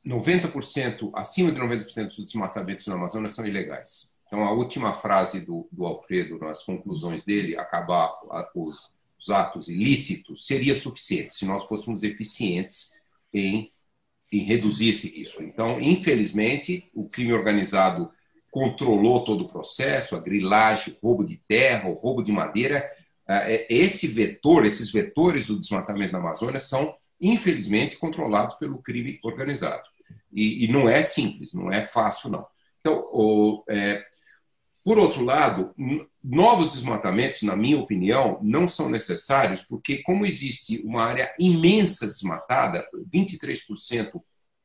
90%, 0.06 1.10
acima 1.14 1.50
de 1.50 1.58
90% 1.58 2.06
dos 2.06 2.24
desmatamentos 2.26 2.86
na 2.86 2.94
Amazônia 2.94 3.28
são 3.28 3.46
ilegais. 3.46 4.14
Então, 4.26 4.44
a 4.44 4.52
última 4.52 4.92
frase 4.92 5.40
do, 5.40 5.66
do 5.72 5.86
Alfredo, 5.86 6.38
nas 6.38 6.62
conclusões 6.62 7.24
dele, 7.24 7.56
acabar 7.56 8.12
os, 8.54 8.90
os 9.18 9.30
atos 9.30 9.68
ilícitos, 9.68 10.46
seria 10.46 10.74
suficiente 10.74 11.32
se 11.32 11.46
nós 11.46 11.64
fôssemos 11.64 12.02
eficientes 12.02 12.94
em 13.32 13.70
e 14.34 14.38
reduzir 14.38 14.88
esse 14.90 15.08
risco. 15.08 15.44
Então, 15.44 15.80
infelizmente, 15.80 16.90
o 16.92 17.08
crime 17.08 17.32
organizado 17.32 18.10
controlou 18.50 19.24
todo 19.24 19.44
o 19.44 19.48
processo, 19.48 20.16
a 20.16 20.20
grilagem, 20.20 20.96
roubo 21.00 21.24
de 21.24 21.36
terra, 21.46 21.88
roubo 21.88 22.20
de 22.20 22.32
madeira. 22.32 22.84
É, 23.28 23.54
é, 23.54 23.66
esse 23.68 24.08
vetor, 24.08 24.66
esses 24.66 24.90
vetores 24.90 25.46
do 25.46 25.58
desmatamento 25.58 26.12
na 26.12 26.18
Amazônia 26.18 26.58
são, 26.58 26.96
infelizmente, 27.20 27.96
controlados 27.96 28.56
pelo 28.56 28.82
crime 28.82 29.20
organizado. 29.22 29.84
E, 30.32 30.64
e 30.64 30.68
não 30.68 30.88
é 30.88 31.04
simples, 31.04 31.54
não 31.54 31.72
é 31.72 31.86
fácil, 31.86 32.30
não. 32.30 32.44
Então, 32.80 33.08
o, 33.12 33.64
é, 33.68 34.02
por 34.82 34.98
outro 34.98 35.22
lado, 35.22 35.72
novos 36.24 36.72
desmatamentos, 36.72 37.42
na 37.42 37.54
minha 37.54 37.78
opinião, 37.78 38.38
não 38.42 38.66
são 38.66 38.88
necessários, 38.88 39.62
porque, 39.62 40.02
como 40.02 40.24
existe 40.24 40.80
uma 40.82 41.04
área 41.04 41.34
imensa 41.38 42.06
desmatada, 42.06 42.88
23%, 43.12 44.22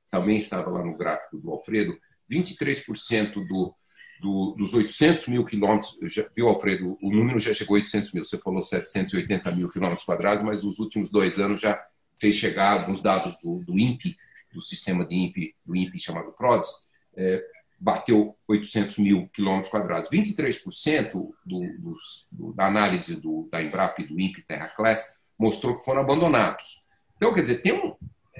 também 0.09 0.37
estava 0.37 0.69
lá 0.69 0.83
no 0.83 0.95
gráfico 0.95 1.37
do 1.37 1.51
Alfredo, 1.51 1.99
23% 2.31 3.33
do, 3.45 3.75
do, 4.21 4.55
dos 4.57 4.73
800 4.73 5.27
mil 5.27 5.43
quilômetros, 5.43 5.97
viu, 6.33 6.47
Alfredo? 6.47 6.97
O 7.01 7.11
número 7.11 7.37
já 7.37 7.53
chegou 7.53 7.75
a 7.75 7.79
800 7.79 8.13
mil, 8.13 8.23
você 8.23 8.37
falou 8.37 8.61
780 8.61 9.51
mil 9.51 9.69
quilômetros 9.69 10.05
quadrados, 10.05 10.45
mas 10.45 10.63
nos 10.63 10.79
últimos 10.79 11.09
dois 11.09 11.39
anos 11.39 11.59
já 11.59 11.83
fez 12.17 12.35
chegar 12.35 12.79
alguns 12.79 13.01
dados 13.01 13.37
do, 13.41 13.59
do 13.65 13.77
INPE, 13.77 14.15
do 14.53 14.61
sistema 14.61 15.05
de 15.05 15.15
INPE, 15.15 15.55
do 15.65 15.75
INPE 15.75 15.99
chamado 15.99 16.31
PRODES, 16.31 16.87
é, 17.17 17.43
bateu 17.79 18.35
800 18.47 18.97
mil 18.97 19.29
quilômetros 19.33 19.71
quadrados. 19.71 20.09
23% 20.09 21.11
do, 21.45 21.77
dos, 21.79 22.27
do, 22.31 22.53
da 22.53 22.65
análise 22.65 23.15
do, 23.15 23.47
da 23.51 23.61
Embrapa 23.61 24.01
e 24.01 24.07
do 24.07 24.19
INPE 24.19 24.43
Terra 24.47 24.67
Class 24.69 25.17
mostrou 25.37 25.77
que 25.77 25.85
foram 25.85 26.01
abandonados. 26.01 26.83
Então, 27.15 27.33
quer 27.33 27.41
dizer, 27.41 27.61
tem 27.61 27.73
um 27.73 27.95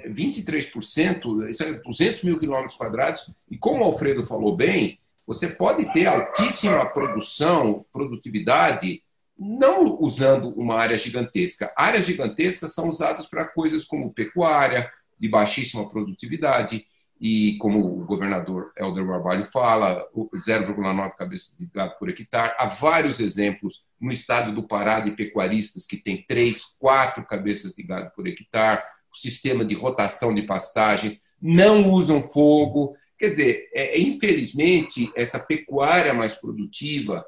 23%, 0.08 1.48
isso 1.48 1.62
é 1.62 1.72
200 1.80 2.24
mil 2.24 2.38
quilômetros 2.38 2.76
quadrados, 2.76 3.30
e 3.50 3.56
como 3.56 3.80
o 3.80 3.84
Alfredo 3.84 4.24
falou 4.24 4.56
bem, 4.56 4.98
você 5.26 5.48
pode 5.48 5.90
ter 5.92 6.06
altíssima 6.06 6.84
produção, 6.86 7.84
produtividade, 7.92 9.02
não 9.38 9.98
usando 10.00 10.48
uma 10.50 10.74
área 10.74 10.98
gigantesca. 10.98 11.72
Áreas 11.76 12.04
gigantescas 12.04 12.74
são 12.74 12.88
usadas 12.88 13.26
para 13.26 13.46
coisas 13.46 13.84
como 13.84 14.12
pecuária, 14.12 14.90
de 15.18 15.28
baixíssima 15.28 15.88
produtividade, 15.88 16.86
e 17.20 17.58
como 17.58 17.80
o 17.80 18.04
governador 18.06 18.72
Helder 18.74 19.04
Barbalho 19.04 19.44
fala, 19.44 20.02
0,9 20.14 21.14
cabeças 21.14 21.54
de 21.54 21.66
gado 21.66 21.94
por 21.98 22.08
hectare. 22.08 22.54
Há 22.58 22.64
vários 22.64 23.20
exemplos 23.20 23.84
no 24.00 24.10
estado 24.10 24.54
do 24.54 24.66
Pará 24.66 25.00
de 25.00 25.10
pecuaristas 25.10 25.86
que 25.86 25.98
tem 25.98 26.24
três, 26.26 26.64
quatro 26.78 27.22
cabeças 27.26 27.74
de 27.74 27.82
gado 27.82 28.10
por 28.16 28.26
hectare, 28.26 28.82
o 29.12 29.16
sistema 29.18 29.66
de 29.66 29.74
rotação 29.74 30.34
de 30.34 30.42
pastagens, 30.42 31.22
não 31.40 31.88
usam 31.88 32.22
fogo. 32.22 32.96
Quer 33.18 33.28
dizer, 33.28 33.68
é, 33.74 33.98
é 33.98 34.00
infelizmente, 34.00 35.12
essa 35.14 35.38
pecuária 35.38 36.14
mais 36.14 36.34
produtiva 36.36 37.22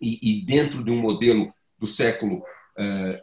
e, 0.00 0.40
e, 0.40 0.44
dentro 0.44 0.82
de 0.82 0.90
um 0.90 1.00
modelo 1.00 1.54
do 1.78 1.86
século 1.86 2.42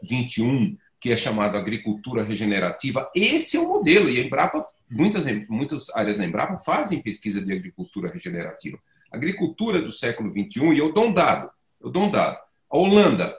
XXI, 0.06 0.42
uh, 0.42 0.78
que 1.02 1.12
é 1.12 1.18
chamado 1.18 1.58
agricultura 1.58 2.24
regenerativa, 2.24 3.10
esse 3.14 3.58
é 3.58 3.60
o 3.60 3.68
modelo, 3.68 4.10
e 4.10 4.20
a 4.20 4.24
Embrapa 4.24 4.66
muitas, 4.90 5.26
muitas 5.48 5.90
áreas 5.96 6.18
da 6.18 6.26
Embrapa 6.26 6.58
fazem 6.58 7.02
pesquisa 7.02 7.42
de 7.42 7.52
agricultura 7.52 8.12
regenerativa. 8.12 8.80
Agricultura 9.12 9.82
do 9.82 9.92
século 9.92 10.32
XXI, 10.32 10.74
e 10.74 10.78
eu 10.78 10.94
dou 10.94 11.06
um 11.06 11.14
dado, 11.14 11.50
eu 11.82 11.90
dou 11.90 12.04
um 12.04 12.12
dado. 12.12 12.38
A 12.70 12.78
Holanda, 12.78 13.36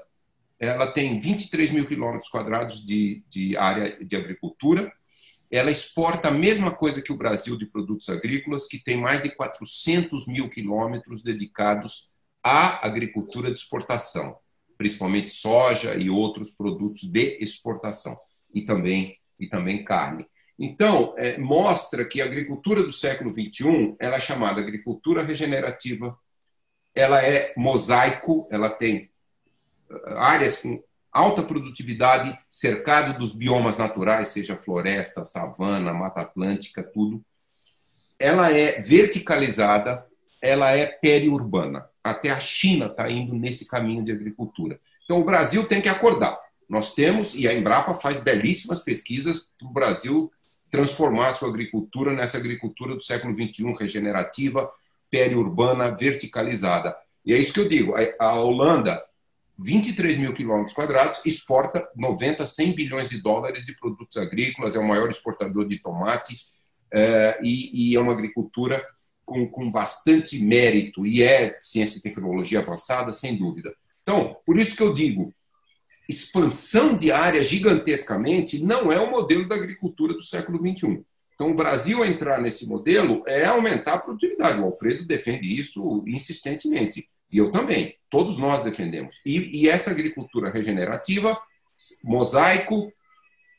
ela 0.58 0.90
tem 0.90 1.20
23 1.20 1.70
mil 1.70 1.86
quilômetros 1.86 2.30
quadrados 2.30 2.84
de, 2.84 3.22
de 3.28 3.56
área 3.56 4.04
de 4.04 4.16
agricultura, 4.16 4.92
ela 5.50 5.70
exporta 5.70 6.28
a 6.28 6.32
mesma 6.32 6.74
coisa 6.74 7.00
que 7.00 7.12
o 7.12 7.16
Brasil 7.16 7.56
de 7.56 7.66
produtos 7.66 8.08
agrícolas, 8.08 8.66
que 8.66 8.82
tem 8.82 8.96
mais 8.96 9.22
de 9.22 9.30
400 9.30 10.26
mil 10.26 10.50
quilômetros 10.50 11.22
dedicados 11.22 12.12
à 12.42 12.84
agricultura 12.84 13.52
de 13.52 13.58
exportação, 13.58 14.36
principalmente 14.76 15.30
soja 15.30 15.94
e 15.94 16.10
outros 16.10 16.50
produtos 16.50 17.02
de 17.04 17.38
exportação, 17.40 18.18
e 18.52 18.62
também, 18.62 19.18
e 19.38 19.46
também 19.48 19.84
carne. 19.84 20.26
Então, 20.58 21.14
é, 21.18 21.36
mostra 21.36 22.04
que 22.04 22.20
a 22.20 22.24
agricultura 22.24 22.82
do 22.82 22.92
século 22.92 23.32
XXI 23.32 23.94
ela 23.98 24.16
é 24.16 24.20
chamada 24.20 24.60
agricultura 24.60 25.22
regenerativa, 25.22 26.18
ela 26.94 27.22
é 27.22 27.52
mosaico, 27.56 28.48
ela 28.50 28.70
tem 28.70 29.10
uh, 29.90 30.16
áreas 30.16 30.56
com 30.56 30.82
alta 31.12 31.42
produtividade, 31.42 32.38
cercado 32.50 33.18
dos 33.18 33.34
biomas 33.34 33.76
naturais, 33.76 34.28
seja 34.28 34.56
floresta, 34.56 35.24
savana, 35.24 35.92
mata 35.92 36.22
atlântica, 36.22 36.82
tudo. 36.82 37.22
Ela 38.18 38.50
é 38.50 38.80
verticalizada, 38.80 40.06
ela 40.40 40.70
é 40.70 40.86
periurbana. 40.86 41.86
Até 42.02 42.30
a 42.30 42.40
China 42.40 42.86
está 42.86 43.10
indo 43.10 43.34
nesse 43.34 43.68
caminho 43.68 44.02
de 44.02 44.12
agricultura. 44.12 44.80
Então, 45.04 45.20
o 45.20 45.24
Brasil 45.24 45.66
tem 45.66 45.82
que 45.82 45.88
acordar. 45.88 46.38
Nós 46.68 46.94
temos, 46.94 47.34
e 47.34 47.46
a 47.46 47.52
Embrapa 47.52 47.94
faz 47.94 48.18
belíssimas 48.18 48.82
pesquisas 48.82 49.48
para 49.58 49.68
o 49.68 49.72
Brasil 49.72 50.32
transformar 50.70 51.32
sua 51.32 51.48
agricultura 51.48 52.12
nessa 52.12 52.38
agricultura 52.38 52.94
do 52.94 53.02
século 53.02 53.34
XXI, 53.34 53.72
regenerativa, 53.78 54.70
periurbana, 55.10 55.94
verticalizada. 55.96 56.96
E 57.24 57.32
é 57.32 57.38
isso 57.38 57.52
que 57.52 57.60
eu 57.60 57.68
digo. 57.68 57.94
A 58.18 58.40
Holanda, 58.40 59.02
23 59.58 60.18
mil 60.18 60.34
quilômetros 60.34 60.74
quadrados, 60.74 61.20
exporta 61.24 61.88
90, 61.96 62.44
100 62.44 62.74
bilhões 62.74 63.08
de 63.08 63.20
dólares 63.20 63.64
de 63.64 63.74
produtos 63.76 64.16
agrícolas, 64.16 64.76
é 64.76 64.78
o 64.78 64.86
maior 64.86 65.08
exportador 65.08 65.66
de 65.66 65.78
tomates, 65.78 66.52
é, 66.92 67.38
e, 67.42 67.94
é 67.96 68.00
uma 68.00 68.12
agricultura 68.12 68.84
com 69.24 69.68
bastante 69.72 70.38
mérito, 70.38 71.04
e 71.04 71.20
é 71.20 71.56
ciência 71.58 71.98
e 71.98 72.02
tecnologia 72.02 72.60
avançada, 72.60 73.12
sem 73.12 73.36
dúvida. 73.36 73.74
Então, 74.02 74.36
por 74.46 74.56
isso 74.56 74.76
que 74.76 74.82
eu 74.82 74.94
digo, 74.94 75.34
expansão 76.08 76.96
de 76.96 77.10
área 77.10 77.42
gigantescamente 77.42 78.62
não 78.62 78.92
é 78.92 79.00
o 79.00 79.10
modelo 79.10 79.48
da 79.48 79.56
agricultura 79.56 80.14
do 80.14 80.22
século 80.22 80.58
XXI. 80.58 81.04
Então, 81.34 81.50
o 81.50 81.54
Brasil 81.54 82.04
entrar 82.04 82.40
nesse 82.40 82.66
modelo 82.66 83.22
é 83.26 83.44
aumentar 83.44 83.94
a 83.94 83.98
produtividade. 83.98 84.58
O 84.58 84.64
Alfredo 84.64 85.04
defende 85.04 85.60
isso 85.60 86.02
insistentemente. 86.06 87.08
E 87.30 87.38
eu 87.38 87.52
também. 87.52 87.96
Todos 88.10 88.38
nós 88.38 88.62
defendemos. 88.62 89.20
E, 89.24 89.62
e 89.62 89.68
essa 89.68 89.90
agricultura 89.90 90.50
regenerativa, 90.50 91.38
mosaico, 92.02 92.90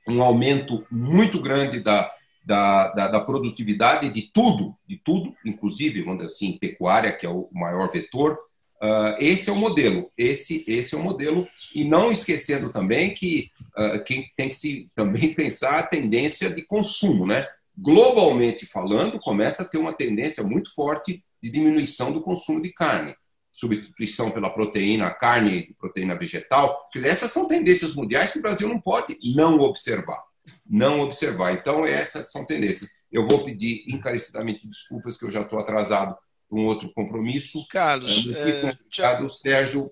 um 0.08 0.24
aumento 0.24 0.86
muito 0.90 1.40
grande 1.40 1.80
da, 1.80 2.12
da, 2.44 2.94
da, 2.94 3.08
da, 3.10 3.20
produtividade 3.20 4.10
de 4.10 4.24
tudo, 4.34 4.76
de 4.88 4.98
tudo, 4.98 5.36
inclusive, 5.46 6.02
vamos 6.02 6.20
dizer 6.20 6.34
assim, 6.34 6.58
pecuária, 6.58 7.12
que 7.12 7.26
é 7.26 7.30
o 7.30 7.50
maior 7.52 7.92
vetor, 7.92 8.40
Uh, 8.82 9.18
esse 9.20 9.50
é 9.50 9.54
o 9.54 9.56
modelo, 9.56 10.12
esse, 10.16 10.64
esse 10.68 10.94
é 10.94 10.98
o 10.98 11.04
modelo, 11.04 11.48
e 11.74 11.84
não 11.84 12.12
esquecendo 12.12 12.72
também 12.72 13.12
que 13.12 13.50
uh, 13.76 14.04
quem 14.04 14.32
tem 14.36 14.50
que 14.50 14.56
se 14.56 14.88
também 14.96 15.34
pensar 15.34 15.80
a 15.80 15.84
tendência 15.84 16.50
de 16.50 16.62
consumo, 16.62 17.26
né? 17.26 17.48
Globalmente 17.76 18.66
falando, 18.66 19.20
começa 19.20 19.64
a 19.64 19.66
ter 19.66 19.78
uma 19.78 19.94
tendência 19.94 20.44
muito 20.44 20.74
forte 20.74 21.24
de 21.42 21.50
diminuição 21.50 22.12
do 22.12 22.22
consumo 22.22 22.62
de 22.62 22.72
carne, 22.72 23.16
substituição 23.50 24.32
pela 24.32 24.50
proteína, 24.50 25.10
carne, 25.12 25.76
proteína 25.80 26.16
vegetal. 26.16 26.86
Essas 26.96 27.32
são 27.32 27.48
tendências 27.48 27.96
mundiais 27.96 28.32
que 28.32 28.40
o 28.40 28.42
Brasil 28.42 28.68
não 28.68 28.80
pode 28.80 29.18
não 29.36 29.60
observar, 29.60 30.24
não 30.68 31.02
observar. 31.02 31.54
Então 31.54 31.86
essas 31.86 32.32
são 32.32 32.46
tendências. 32.46 32.90
Eu 33.12 33.28
vou 33.28 33.44
pedir 33.44 33.84
encarecidamente 33.88 34.68
desculpas 34.68 35.18
que 35.18 35.26
eu 35.26 35.32
já 35.32 35.42
estou 35.42 35.60
atrasado 35.60 36.18
um 36.50 36.66
outro 36.66 36.92
compromisso. 36.94 37.66
Carlos, 37.70 38.28
é, 38.36 38.78
obrigado, 38.80 39.30
Sérgio. 39.30 39.92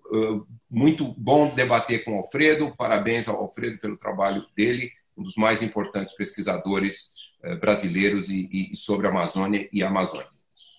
Muito 0.69 1.13
bom 1.17 1.53
debater 1.53 2.03
com 2.03 2.15
o 2.15 2.19
Alfredo. 2.19 2.73
Parabéns 2.77 3.27
ao 3.27 3.37
Alfredo 3.37 3.79
pelo 3.79 3.97
trabalho 3.97 4.45
dele, 4.55 4.91
um 5.17 5.23
dos 5.23 5.35
mais 5.35 5.61
importantes 5.61 6.15
pesquisadores 6.15 7.13
brasileiros 7.59 8.29
e, 8.29 8.71
sobre 8.73 9.07
a 9.07 9.09
Amazônia 9.09 9.69
e 9.71 9.83
a 9.83 9.87
Amazônia. 9.87 10.27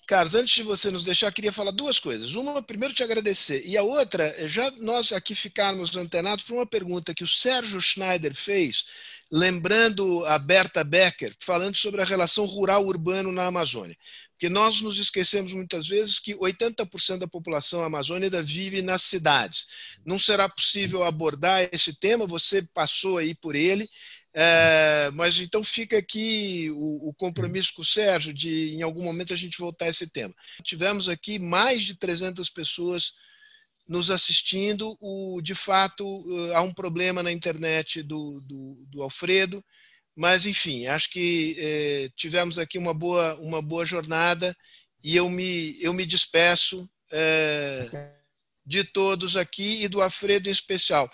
Carlos, 0.06 0.36
antes 0.36 0.54
de 0.54 0.62
você 0.62 0.88
nos 0.90 1.02
deixar, 1.02 1.32
queria 1.32 1.52
falar 1.52 1.72
duas 1.72 1.98
coisas. 1.98 2.34
Uma, 2.34 2.62
primeiro 2.62 2.94
te 2.94 3.02
agradecer. 3.02 3.66
E 3.66 3.76
a 3.76 3.82
outra, 3.82 4.48
já 4.48 4.70
nós 4.78 5.12
aqui 5.12 5.34
ficarmos 5.34 5.96
antenados, 5.96 6.44
foi 6.44 6.58
uma 6.58 6.66
pergunta 6.66 7.12
que 7.12 7.24
o 7.24 7.28
Sérgio 7.28 7.80
Schneider 7.80 8.32
fez, 8.32 8.84
lembrando 9.32 10.24
a 10.24 10.38
Berta 10.38 10.84
Becker, 10.84 11.34
falando 11.40 11.76
sobre 11.76 12.02
a 12.02 12.04
relação 12.04 12.44
rural-urbano 12.46 13.32
na 13.32 13.46
Amazônia. 13.46 13.96
Porque 14.36 14.50
nós 14.50 14.82
nos 14.82 14.98
esquecemos 14.98 15.54
muitas 15.54 15.88
vezes 15.88 16.18
que 16.18 16.34
80% 16.34 17.18
da 17.20 17.26
população 17.26 17.82
amazônica 17.82 18.42
vive 18.42 18.82
nas 18.82 19.02
cidades. 19.02 19.66
Não 20.04 20.18
será 20.18 20.46
possível 20.46 21.02
abordar 21.02 21.66
esse 21.72 21.98
tema, 21.98 22.26
você 22.26 22.62
passou 22.74 23.16
aí 23.16 23.34
por 23.34 23.56
ele, 23.56 23.88
é, 24.34 25.10
mas 25.14 25.38
então 25.38 25.64
fica 25.64 25.96
aqui 25.96 26.70
o, 26.72 27.08
o, 27.08 27.14
compromisso 27.14 27.72
com 27.74 27.80
o 27.80 27.86
Sérgio 27.86 28.34
de, 28.34 28.74
em 28.74 28.82
algum 28.82 29.02
momento, 29.02 29.32
a 29.32 29.36
gente 29.36 29.56
voltar 29.58 29.86
a 29.86 29.88
esse 29.88 30.06
tema. 30.06 30.34
Tivemos 30.62 31.08
aqui 31.08 31.38
mais 31.38 31.84
de 31.84 31.94
300 31.94 32.50
pessoas 32.50 33.14
nos 33.88 34.10
assistindo. 34.10 34.98
O, 35.00 35.40
de 35.40 35.54
fato, 35.54 36.04
há 36.54 36.60
um 36.60 36.74
problema 36.74 37.22
na 37.22 37.32
internet 37.32 38.02
do, 38.02 38.42
do, 38.42 38.84
do 38.90 39.02
Alfredo. 39.02 39.64
Mas, 40.16 40.46
enfim, 40.46 40.86
acho 40.86 41.10
que 41.10 41.54
eh, 41.58 42.10
tivemos 42.16 42.58
aqui 42.58 42.78
uma 42.78 42.94
boa, 42.94 43.34
uma 43.34 43.60
boa 43.60 43.84
jornada 43.84 44.56
e 45.04 45.14
eu 45.14 45.28
me, 45.28 45.76
eu 45.82 45.92
me 45.92 46.06
despeço 46.06 46.88
eh, 47.12 47.86
de 48.64 48.82
todos 48.82 49.36
aqui 49.36 49.84
e 49.84 49.88
do 49.88 50.00
Alfredo 50.00 50.48
em 50.48 50.52
especial. 50.52 51.10